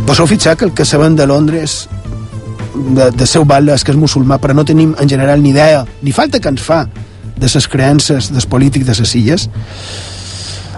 Vos 0.08 0.20
heu 0.20 0.28
fixat 0.28 0.58
que 0.58 0.64
el 0.64 0.72
que 0.72 0.86
sabem 0.88 1.16
de 1.16 1.26
Londres 1.28 1.84
de, 2.74 3.10
de 3.12 3.26
seu 3.28 3.44
batlle 3.44 3.76
és 3.76 3.84
que 3.84 3.92
és 3.92 4.00
musulmà 4.00 4.40
però 4.40 4.56
no 4.56 4.64
tenim 4.64 4.96
en 5.00 5.08
general 5.08 5.44
ni 5.44 5.52
idea 5.52 5.84
ni 6.02 6.16
falta 6.16 6.40
que 6.40 6.48
ens 6.48 6.64
fa 6.64 6.86
de 7.36 7.50
les 7.52 7.68
creences 7.68 8.32
dels 8.32 8.48
polítics 8.48 8.88
de 8.88 8.96
les 9.02 9.14
illes 9.20 9.48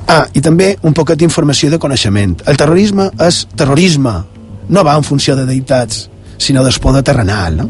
Ah, 0.07 0.23
i 0.39 0.41
també 0.41 0.77
un 0.87 0.95
poquet 0.95 1.19
d'informació 1.19 1.67
de 1.73 1.81
coneixement. 1.83 2.37
El 2.47 2.59
terrorisme 2.59 3.09
és 3.27 3.41
terrorisme, 3.59 4.13
no 4.71 4.85
va 4.87 4.95
en 4.95 5.03
funció 5.03 5.35
de 5.35 5.47
deïtats, 5.49 6.05
sinó 6.39 6.63
del 6.63 6.79
poder 6.83 7.03
terrenal. 7.03 7.57
No? 7.59 7.67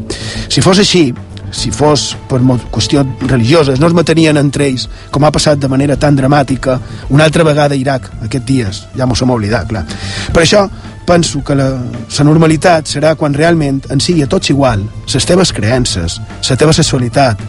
Si 0.47 0.61
fos 0.61 0.77
així, 0.77 1.09
si 1.51 1.71
fos 1.71 2.11
per 2.29 2.39
qüestions 2.71 3.23
religioses, 3.27 3.79
no 3.79 3.87
es 3.87 3.95
matarien 3.95 4.37
entre 4.37 4.67
ells, 4.67 4.87
com 5.11 5.23
ha 5.23 5.31
passat 5.31 5.59
de 5.59 5.69
manera 5.71 5.97
tan 5.97 6.15
dramàtica 6.15 6.77
una 7.09 7.25
altra 7.25 7.45
vegada 7.47 7.75
a 7.75 7.79
Iraq, 7.79 8.09
aquests 8.25 8.47
dies, 8.47 8.83
ja 8.97 9.07
m'ho 9.07 9.15
som 9.15 9.31
oblidat, 9.31 9.67
clar. 9.69 9.85
Per 10.33 10.43
això 10.43 10.67
penso 11.07 11.41
que 11.43 11.55
la, 11.55 11.69
la 11.79 12.27
normalitat 12.27 12.89
serà 12.91 13.15
quan 13.15 13.33
realment 13.33 13.79
en 13.93 14.03
sigui 14.03 14.25
a 14.25 14.27
tots 14.27 14.51
igual, 14.51 14.83
les 15.13 15.25
teves 15.25 15.53
creences, 15.55 16.19
la 16.49 16.59
teva 16.59 16.75
sexualitat, 16.75 17.41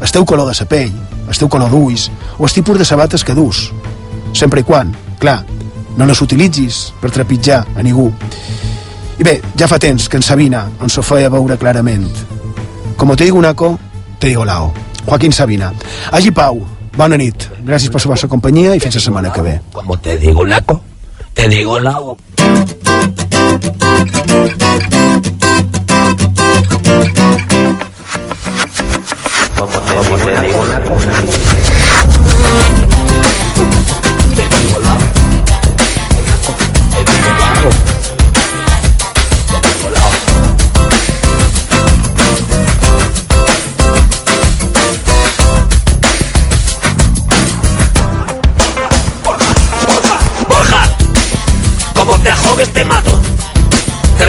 el 0.00 0.12
teu 0.12 0.26
color 0.28 0.52
de 0.52 0.56
la 0.60 0.68
pell, 0.68 0.92
el 1.26 1.38
teu 1.38 1.48
color 1.48 1.72
d'ulls, 1.72 2.10
o 2.36 2.44
el 2.44 2.52
tipus 2.52 2.78
de 2.78 2.84
sabates 2.84 3.24
que 3.24 3.34
dus, 3.34 3.70
sempre 4.36 4.60
i 4.60 4.68
quan, 4.68 4.92
clar, 5.18 5.40
no 5.96 6.04
les 6.04 6.20
utilitzis 6.20 6.90
per 7.00 7.10
trepitjar 7.10 7.64
a 7.74 7.82
ningú. 7.82 8.10
I 9.16 9.24
bé, 9.24 9.38
ja 9.56 9.66
fa 9.66 9.80
temps 9.80 10.10
que 10.12 10.20
en 10.20 10.22
Sabina 10.22 10.66
ens 10.84 10.98
ho 10.98 11.02
feia 11.02 11.32
veure 11.32 11.56
clarament 11.56 12.04
Como 12.96 13.14
te 13.16 13.24
digo 13.24 13.40
Naco, 13.40 13.78
te 14.18 14.28
digo 14.28 14.44
Lao. 14.44 14.72
Joaquín 15.04 15.32
Sabina. 15.32 15.72
Allí 16.10 16.30
Pau, 16.30 16.66
bona 16.96 17.16
nit. 17.16 17.46
Gràcies 17.66 17.90
per 17.92 18.00
la 18.02 18.12
vostra 18.14 18.28
companyia 18.28 18.74
i 18.74 18.80
fins 18.80 18.96
la 18.96 19.00
setmana 19.04 19.32
que 19.32 19.42
ve. 19.42 19.60
Como 19.72 19.98
te 19.98 20.18
digo 20.18 20.46
Naco, 20.46 20.80
te 21.34 21.48
digo 21.48 21.78
Lao. 21.78 22.16
Como 29.56 30.16
te 30.18 30.40
digo 30.40 30.64
Naco. 30.66 30.96
te 30.96 31.45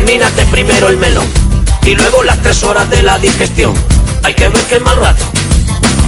Termínate 0.07 0.45
primero 0.45 0.87
el 0.87 0.95
melón 0.95 1.27
y 1.85 1.93
luego 1.93 2.23
las 2.23 2.41
tres 2.41 2.63
horas 2.63 2.89
de 2.89 3.03
la 3.03 3.19
digestión. 3.19 3.73
Hay 4.23 4.33
que 4.33 4.47
ver 4.47 4.63
qué 4.69 4.79
mal 4.79 4.95
rato. 4.95 5.25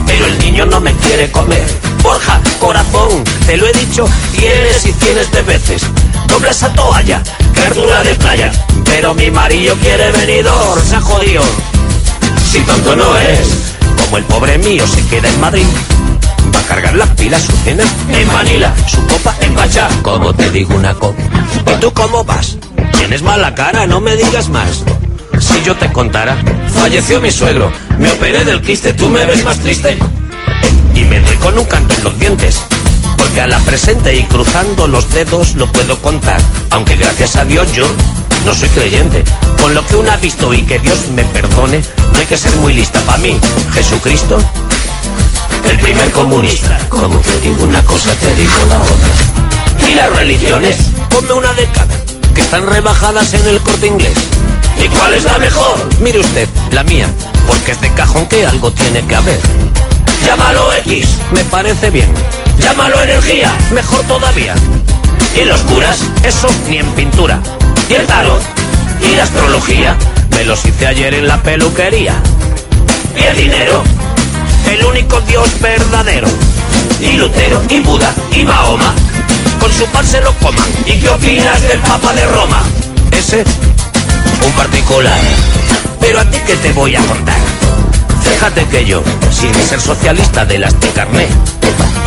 Pero 0.05 0.25
el 0.25 0.39
niño 0.39 0.65
no 0.67 0.79
me 0.79 0.93
quiere 0.93 1.29
comer. 1.29 1.65
Borja, 2.01 2.39
corazón, 2.61 3.25
te 3.45 3.57
lo 3.57 3.67
he 3.67 3.73
dicho 3.73 4.07
tienes 4.31 4.85
y 4.85 4.93
tienes 4.93 5.29
de 5.33 5.41
veces. 5.41 5.81
Doble 6.29 6.49
esa 6.49 6.71
toalla, 6.71 7.21
verdura 7.53 8.01
de 8.03 8.15
playa. 8.15 8.53
Pero 8.85 9.13
mi 9.15 9.29
marido 9.31 9.75
quiere 9.81 10.13
venidor, 10.13 10.81
se 10.81 10.95
ha 10.95 11.01
jodido. 11.01 11.43
Si 12.49 12.61
tonto 12.61 12.95
no 12.95 13.17
es, 13.17 13.49
como 14.01 14.17
el 14.17 14.23
pobre 14.23 14.57
mío 14.59 14.87
se 14.87 15.05
queda 15.07 15.27
en 15.27 15.41
Madrid. 15.41 15.67
Va 16.55 16.59
a 16.61 16.63
cargar 16.63 16.95
las 16.95 17.09
pilas 17.09 17.41
su 17.41 17.51
cena 17.65 17.83
en 18.13 18.31
Manila, 18.31 18.73
su 18.87 19.05
copa 19.07 19.35
en 19.41 19.53
Bacha. 19.55 19.89
Como 20.03 20.33
te 20.33 20.49
digo 20.51 20.73
una 20.73 20.93
copa. 20.93 21.21
¿Y 21.67 21.79
tú 21.81 21.91
cómo 21.91 22.23
vas? 22.23 22.55
Tienes 23.09 23.25
mala 23.25 23.55
cara, 23.55 23.87
no 23.87 24.01
me 24.01 24.15
digas 24.15 24.49
más. 24.49 24.83
Si 25.39 25.63
yo 25.63 25.75
te 25.75 25.91
contara, 25.91 26.37
falleció 26.75 27.19
mi 27.19 27.31
suegro, 27.31 27.71
me 27.97 28.11
operé 28.11 28.45
del 28.45 28.61
quiste, 28.61 28.93
tú 28.93 29.09
me 29.09 29.25
ves 29.25 29.43
más 29.43 29.57
triste. 29.57 29.97
Y 30.93 31.05
me 31.05 31.19
doy 31.19 31.35
con 31.37 31.57
un 31.57 31.65
canto 31.65 31.95
en 31.95 32.03
los 32.03 32.19
dientes. 32.19 32.61
Porque 33.17 33.41
a 33.41 33.47
la 33.47 33.57
presente 33.61 34.15
y 34.15 34.21
cruzando 34.25 34.87
los 34.87 35.11
dedos 35.11 35.55
lo 35.55 35.65
puedo 35.71 35.97
contar. 36.03 36.39
Aunque 36.69 36.97
gracias 36.97 37.35
a 37.35 37.45
Dios 37.45 37.73
yo 37.73 37.87
no 38.45 38.53
soy 38.53 38.69
creyente. 38.69 39.23
Con 39.59 39.73
lo 39.73 39.83
que 39.87 39.95
uno 39.95 40.11
ha 40.11 40.17
visto 40.17 40.53
y 40.53 40.61
que 40.61 40.77
Dios 40.77 41.07
me 41.15 41.23
perdone, 41.23 41.81
no 42.13 42.19
hay 42.19 42.27
que 42.27 42.37
ser 42.37 42.55
muy 42.57 42.73
lista 42.73 42.99
para 43.07 43.17
mí. 43.17 43.35
Jesucristo 43.73 44.37
el 45.67 45.79
primer 45.79 46.11
comunista. 46.11 46.77
Como 46.89 47.17
te 47.21 47.39
digo 47.39 47.63
una 47.63 47.83
cosa, 47.85 48.13
te 48.13 48.35
digo 48.35 48.53
la 48.69 48.79
otra. 48.79 49.89
Y 49.89 49.95
las 49.95 50.15
religiones, 50.15 50.77
ponme 51.09 51.33
una 51.33 51.51
de 51.53 51.65
cada, 51.71 52.08
están 52.39 52.65
rebajadas 52.67 53.33
en 53.33 53.47
el 53.47 53.59
corte 53.61 53.87
inglés. 53.87 54.17
¿Y 54.83 54.87
cuál 54.89 55.13
es 55.13 55.23
la 55.23 55.37
mejor? 55.37 55.77
Mire 55.99 56.19
usted, 56.19 56.47
la 56.71 56.83
mía, 56.83 57.07
porque 57.47 57.71
es 57.71 57.81
de 57.81 57.93
cajón 57.93 58.27
que 58.27 58.45
algo 58.45 58.71
tiene 58.71 59.05
que 59.05 59.15
haber. 59.15 59.39
Llámalo 60.25 60.73
X, 60.85 61.07
me 61.31 61.43
parece 61.45 61.89
bien. 61.89 62.09
Llámalo 62.59 63.01
energía, 63.01 63.51
mejor 63.71 64.01
todavía. 64.03 64.55
Y 65.35 65.45
los 65.45 65.61
curas, 65.61 65.99
eso 66.23 66.47
ni 66.69 66.77
en 66.77 66.87
pintura. 66.93 67.39
Y 67.89 67.93
el 67.93 68.05
tarot, 68.05 68.41
y 69.01 69.15
la 69.15 69.23
astrología, 69.23 69.95
me 70.31 70.45
los 70.45 70.63
hice 70.65 70.87
ayer 70.87 71.13
en 71.13 71.27
la 71.27 71.41
peluquería. 71.41 72.15
Y 73.17 73.23
el 73.23 73.37
dinero, 73.37 73.83
el 74.69 74.85
único 74.85 75.19
Dios 75.21 75.49
verdadero. 75.59 76.27
Y 77.01 77.13
Lutero, 77.13 77.61
y 77.69 77.79
Buda, 77.79 78.13
y 78.31 78.43
Mahoma, 78.43 78.93
con 79.59 79.71
su 79.73 79.85
pan 79.87 80.05
se 80.05 80.21
lo 80.21 80.33
coman. 80.35 80.67
¿Y 80.85 80.99
qué 80.99 81.09
opinas 81.09 81.61
del 81.61 81.79
Papa 81.79 82.13
de 82.13 82.25
Roma? 82.25 82.63
Ese, 83.11 83.43
un 84.45 84.51
particular. 84.53 85.19
Pero 85.99 86.19
a 86.19 86.25
ti 86.25 86.37
que 86.45 86.55
te 86.55 86.71
voy 86.71 86.95
a 86.95 87.01
contar. 87.01 87.37
Fíjate 88.23 88.65
que 88.67 88.85
yo, 88.85 89.03
sin 89.31 89.53
ser 89.55 89.81
socialista 89.81 90.45
de 90.45 90.59
las 90.59 90.79
de 90.79 90.89
carné, 90.89 91.27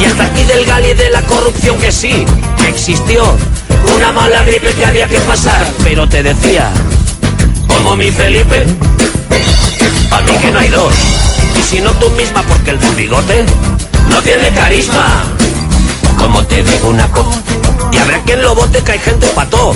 y 0.00 0.04
hasta 0.04 0.24
aquí 0.24 0.42
del 0.44 0.64
gal 0.64 0.84
y 0.84 0.94
de 0.94 1.10
la 1.10 1.20
corrupción 1.22 1.78
que 1.78 1.92
sí, 1.92 2.24
que 2.58 2.68
existió, 2.68 3.36
una 3.94 4.12
mala 4.12 4.42
gripe 4.44 4.72
que 4.72 4.84
había 4.84 5.06
que 5.06 5.20
pasar, 5.20 5.66
pero 5.82 6.08
te 6.08 6.22
decía, 6.22 6.70
como 7.68 7.96
mi 7.96 8.10
Felipe, 8.10 8.64
a 10.10 10.20
mí 10.22 10.32
que 10.40 10.50
no 10.50 10.58
hay 10.58 10.68
dos. 10.68 10.94
Y 11.58 11.62
si 11.62 11.80
no 11.80 11.90
tú 11.92 12.08
misma 12.10 12.42
porque 12.42 12.70
el 12.70 12.80
del 12.80 12.94
bigote 12.94 13.44
no 14.08 14.22
tiene 14.22 14.48
carisma. 14.50 15.24
Como 16.22 16.46
te 16.46 16.62
digo 16.62 16.88
una 16.88 17.08
cosa, 17.08 17.42
y 17.92 17.98
habrá 17.98 18.22
quien 18.22 18.40
lo 18.42 18.54
vote 18.54 18.78
que 18.82 18.92
hay 18.92 18.98
gente 19.00 19.26
pató. 19.34 19.74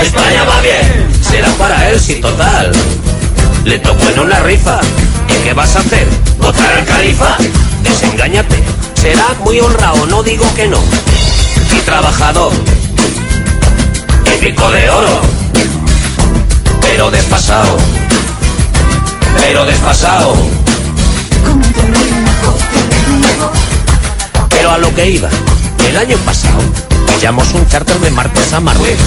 España 0.00 0.44
va 0.44 0.60
bien, 0.60 1.08
será 1.22 1.48
para 1.52 1.88
él, 1.88 1.98
sí, 1.98 2.16
total. 2.16 2.70
Le 3.64 3.78
tocó 3.78 4.08
en 4.10 4.20
una 4.20 4.38
rifa. 4.40 4.80
¿Y 5.28 5.44
qué 5.44 5.54
vas 5.54 5.74
a 5.76 5.80
hacer? 5.80 6.06
¿Votar 6.38 6.72
al 6.72 6.84
califa? 6.84 7.36
Desengáñate. 7.82 8.62
Será 8.94 9.34
muy 9.44 9.60
honrado, 9.60 10.06
no 10.06 10.22
digo 10.22 10.44
que 10.54 10.68
no. 10.68 10.78
Y 11.76 11.80
trabajador. 11.80 12.52
Y 14.26 14.44
pico 14.44 14.70
de 14.70 14.90
oro. 14.90 15.20
Pero 16.82 17.10
desfasado. 17.10 17.76
Pero 19.40 19.64
desfasado. 19.64 20.34
Pero 24.50 24.70
a 24.70 24.78
lo 24.78 24.94
que 24.94 25.10
iba, 25.10 25.28
el 25.88 25.96
año 25.96 26.18
pasado 26.18 26.58
pillamos 27.06 27.52
un 27.54 27.66
charter 27.66 27.98
de 28.00 28.10
Martes 28.10 28.52
a 28.52 28.60
Marruecos. 28.60 29.06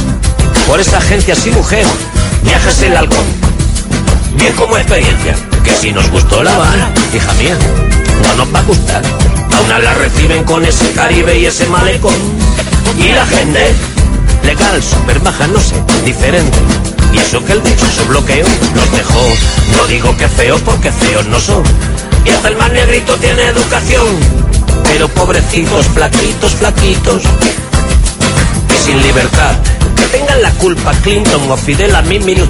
Por 0.68 0.80
esa 0.80 0.98
agencia 0.98 1.36
sí 1.36 1.52
mujer, 1.52 1.86
viajes 2.44 2.82
el 2.82 2.98
halcón. 2.98 3.26
Bien 4.36 4.54
como 4.56 4.78
experiencia, 4.78 5.36
que 5.64 5.76
si 5.76 5.92
nos 5.92 6.10
gustó 6.10 6.44
La 6.44 6.56
Habana, 6.56 6.92
hija 7.14 7.34
mía, 7.34 7.56
no 8.24 8.36
nos 8.36 8.56
va 8.56 8.60
a 8.60 8.64
gustar. 8.64 9.04
A 9.54 9.62
una 9.62 9.80
la 9.80 9.94
reciben 9.94 10.44
con 10.44 10.66
ese 10.66 10.92
Caribe 10.94 11.38
y 11.38 11.46
ese 11.46 11.68
malecón. 11.68 12.16
Y 12.98 13.10
la 13.10 13.26
gente, 13.28 13.74
legal, 14.44 14.82
super 14.82 15.20
baja, 15.20 15.46
no 15.48 15.60
sé, 15.60 15.76
diferente. 16.04 16.58
Y 17.14 17.20
eso 17.20 17.44
que 17.46 17.54
el 17.54 17.64
dichoso 17.64 18.06
bloqueo 18.08 18.48
nos 18.74 18.92
dejó. 18.92 19.22
No 19.78 19.86
digo 19.86 20.18
que 20.18 20.28
feo 20.28 20.58
porque 20.60 20.92
feos 20.92 21.28
no 21.28 21.40
son. 21.40 21.64
Y 22.26 22.32
hasta 22.32 22.48
el 22.48 22.56
más 22.56 22.72
negrito 22.72 23.16
tiene 23.18 23.44
educación. 23.44 24.41
Pero 24.84 25.08
pobrecitos, 25.10 25.86
flaquitos, 25.88 26.52
flaquitos. 26.54 27.24
Y 28.70 28.86
sin 28.86 29.02
libertad. 29.02 29.56
Que 29.96 30.06
tengan 30.18 30.42
la 30.42 30.52
culpa 30.52 30.92
Clinton 31.04 31.50
o 31.50 31.58
Fidel 31.58 31.96
a 31.96 32.02
mí, 32.02 32.20
mire. 32.20 32.48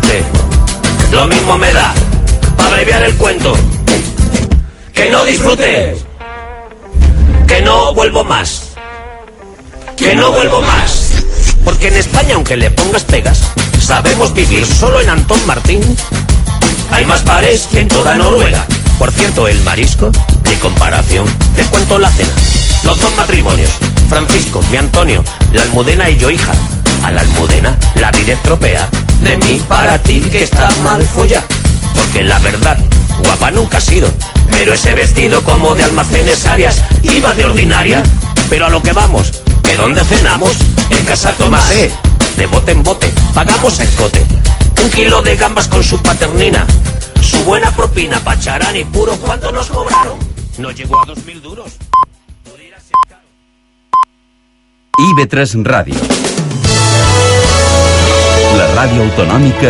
Lo 1.11 1.27
mismo 1.27 1.57
me 1.57 1.72
da. 1.73 1.93
Para 2.57 2.69
abreviar 2.69 3.03
el 3.03 3.15
cuento. 3.15 3.53
Que 4.93 5.10
no 5.10 5.23
disfrute. 5.26 5.98
Que 7.48 7.61
no 7.61 7.93
vuelvo 7.93 8.23
más. 8.23 8.69
Que 9.98 10.15
no 10.15 10.31
vuelvo 10.31 10.61
más. 10.61 11.11
Porque 11.64 11.89
en 11.89 11.95
España, 11.95 12.35
aunque 12.35 12.57
le 12.57 12.72
pongas 12.72 13.03
pegas, 13.03 13.41
sabemos 13.81 14.34
vivir 14.34 14.65
solo 14.65 14.99
en 15.02 15.10
Antón 15.10 15.39
Martín. 15.45 15.81
Hay 16.91 17.06
más 17.06 17.23
bares 17.23 17.68
que 17.72 17.81
en 17.81 17.88
toda 17.88 18.15
Noruega. 18.15 18.65
Por 19.02 19.11
cierto, 19.14 19.48
el 19.48 19.60
marisco, 19.64 20.11
de 20.44 20.60
comparación. 20.60 21.26
Te 21.56 21.64
cuento 21.64 21.98
la 21.98 22.11
cena. 22.11 22.30
Los 22.84 23.02
dos 23.02 23.11
matrimonios. 23.18 23.72
Francisco, 24.07 24.61
mi 24.69 24.78
Antonio, 24.78 25.23
la 25.53 25.64
Almudena 25.64 26.07
y 26.07 26.18
yo 26.18 26.30
hija. 26.30 26.52
A 27.03 27.10
la 27.10 27.22
Almudena 27.22 27.76
la 27.95 28.11
vida 28.11 28.34
estropea. 28.34 28.88
De 29.23 29.38
mí 29.38 29.60
para 29.68 29.98
ti 29.98 30.19
que 30.19 30.44
está 30.44 30.69
mal 30.84 31.02
folla. 31.02 31.44
Porque 31.95 32.22
la 32.22 32.38
verdad, 32.38 32.78
guapa 33.23 33.49
nunca 33.49 33.80
ha 33.80 33.82
sido. 33.82 34.07
Pero 34.52 34.76
ese 34.76 34.94
vestido 34.94 35.44
como 35.44 35.73
de 35.73 35.84
almacenes 35.84 36.45
áreas 36.45 36.84
iba 37.02 37.34
de 37.34 37.45
ordinaria. 37.45 38.03
Pero 38.52 38.68
a 38.68 38.69
lo 38.69 38.84
que 38.84 38.94
vamos, 38.94 39.32
¿que 39.64 39.78
dónde 39.78 40.03
cenamos? 40.03 40.52
En 40.91 41.03
casa 41.06 41.32
Tomás. 41.32 41.73
De 42.38 42.45
bote 42.45 42.73
en 42.73 42.84
bote, 42.84 43.11
pagamos 43.34 43.80
el 43.80 43.90
cote. 43.95 44.23
Un 44.84 44.91
kilo 44.91 45.23
de 45.23 45.38
gambas 45.38 45.68
con 45.68 45.84
su 45.84 45.99
paternina. 46.03 46.68
Su 47.32 47.45
buena 47.45 47.72
propina, 47.72 48.20
pacharán 48.20 48.76
y 48.76 48.84
puro, 48.84 49.16
¿cuánto 49.16 49.52
nos 49.53 49.68
cobraron? 49.68 50.20
No 50.58 50.72
llegó 50.72 51.02
a 51.02 51.06
dos 51.06 51.24
mil 51.26 51.41
duros. 51.41 51.78
IB3 54.99 55.64
Ràdio. 55.64 55.95
La 58.58 58.68
ràdio 58.76 59.02
autonòmica 59.02 59.60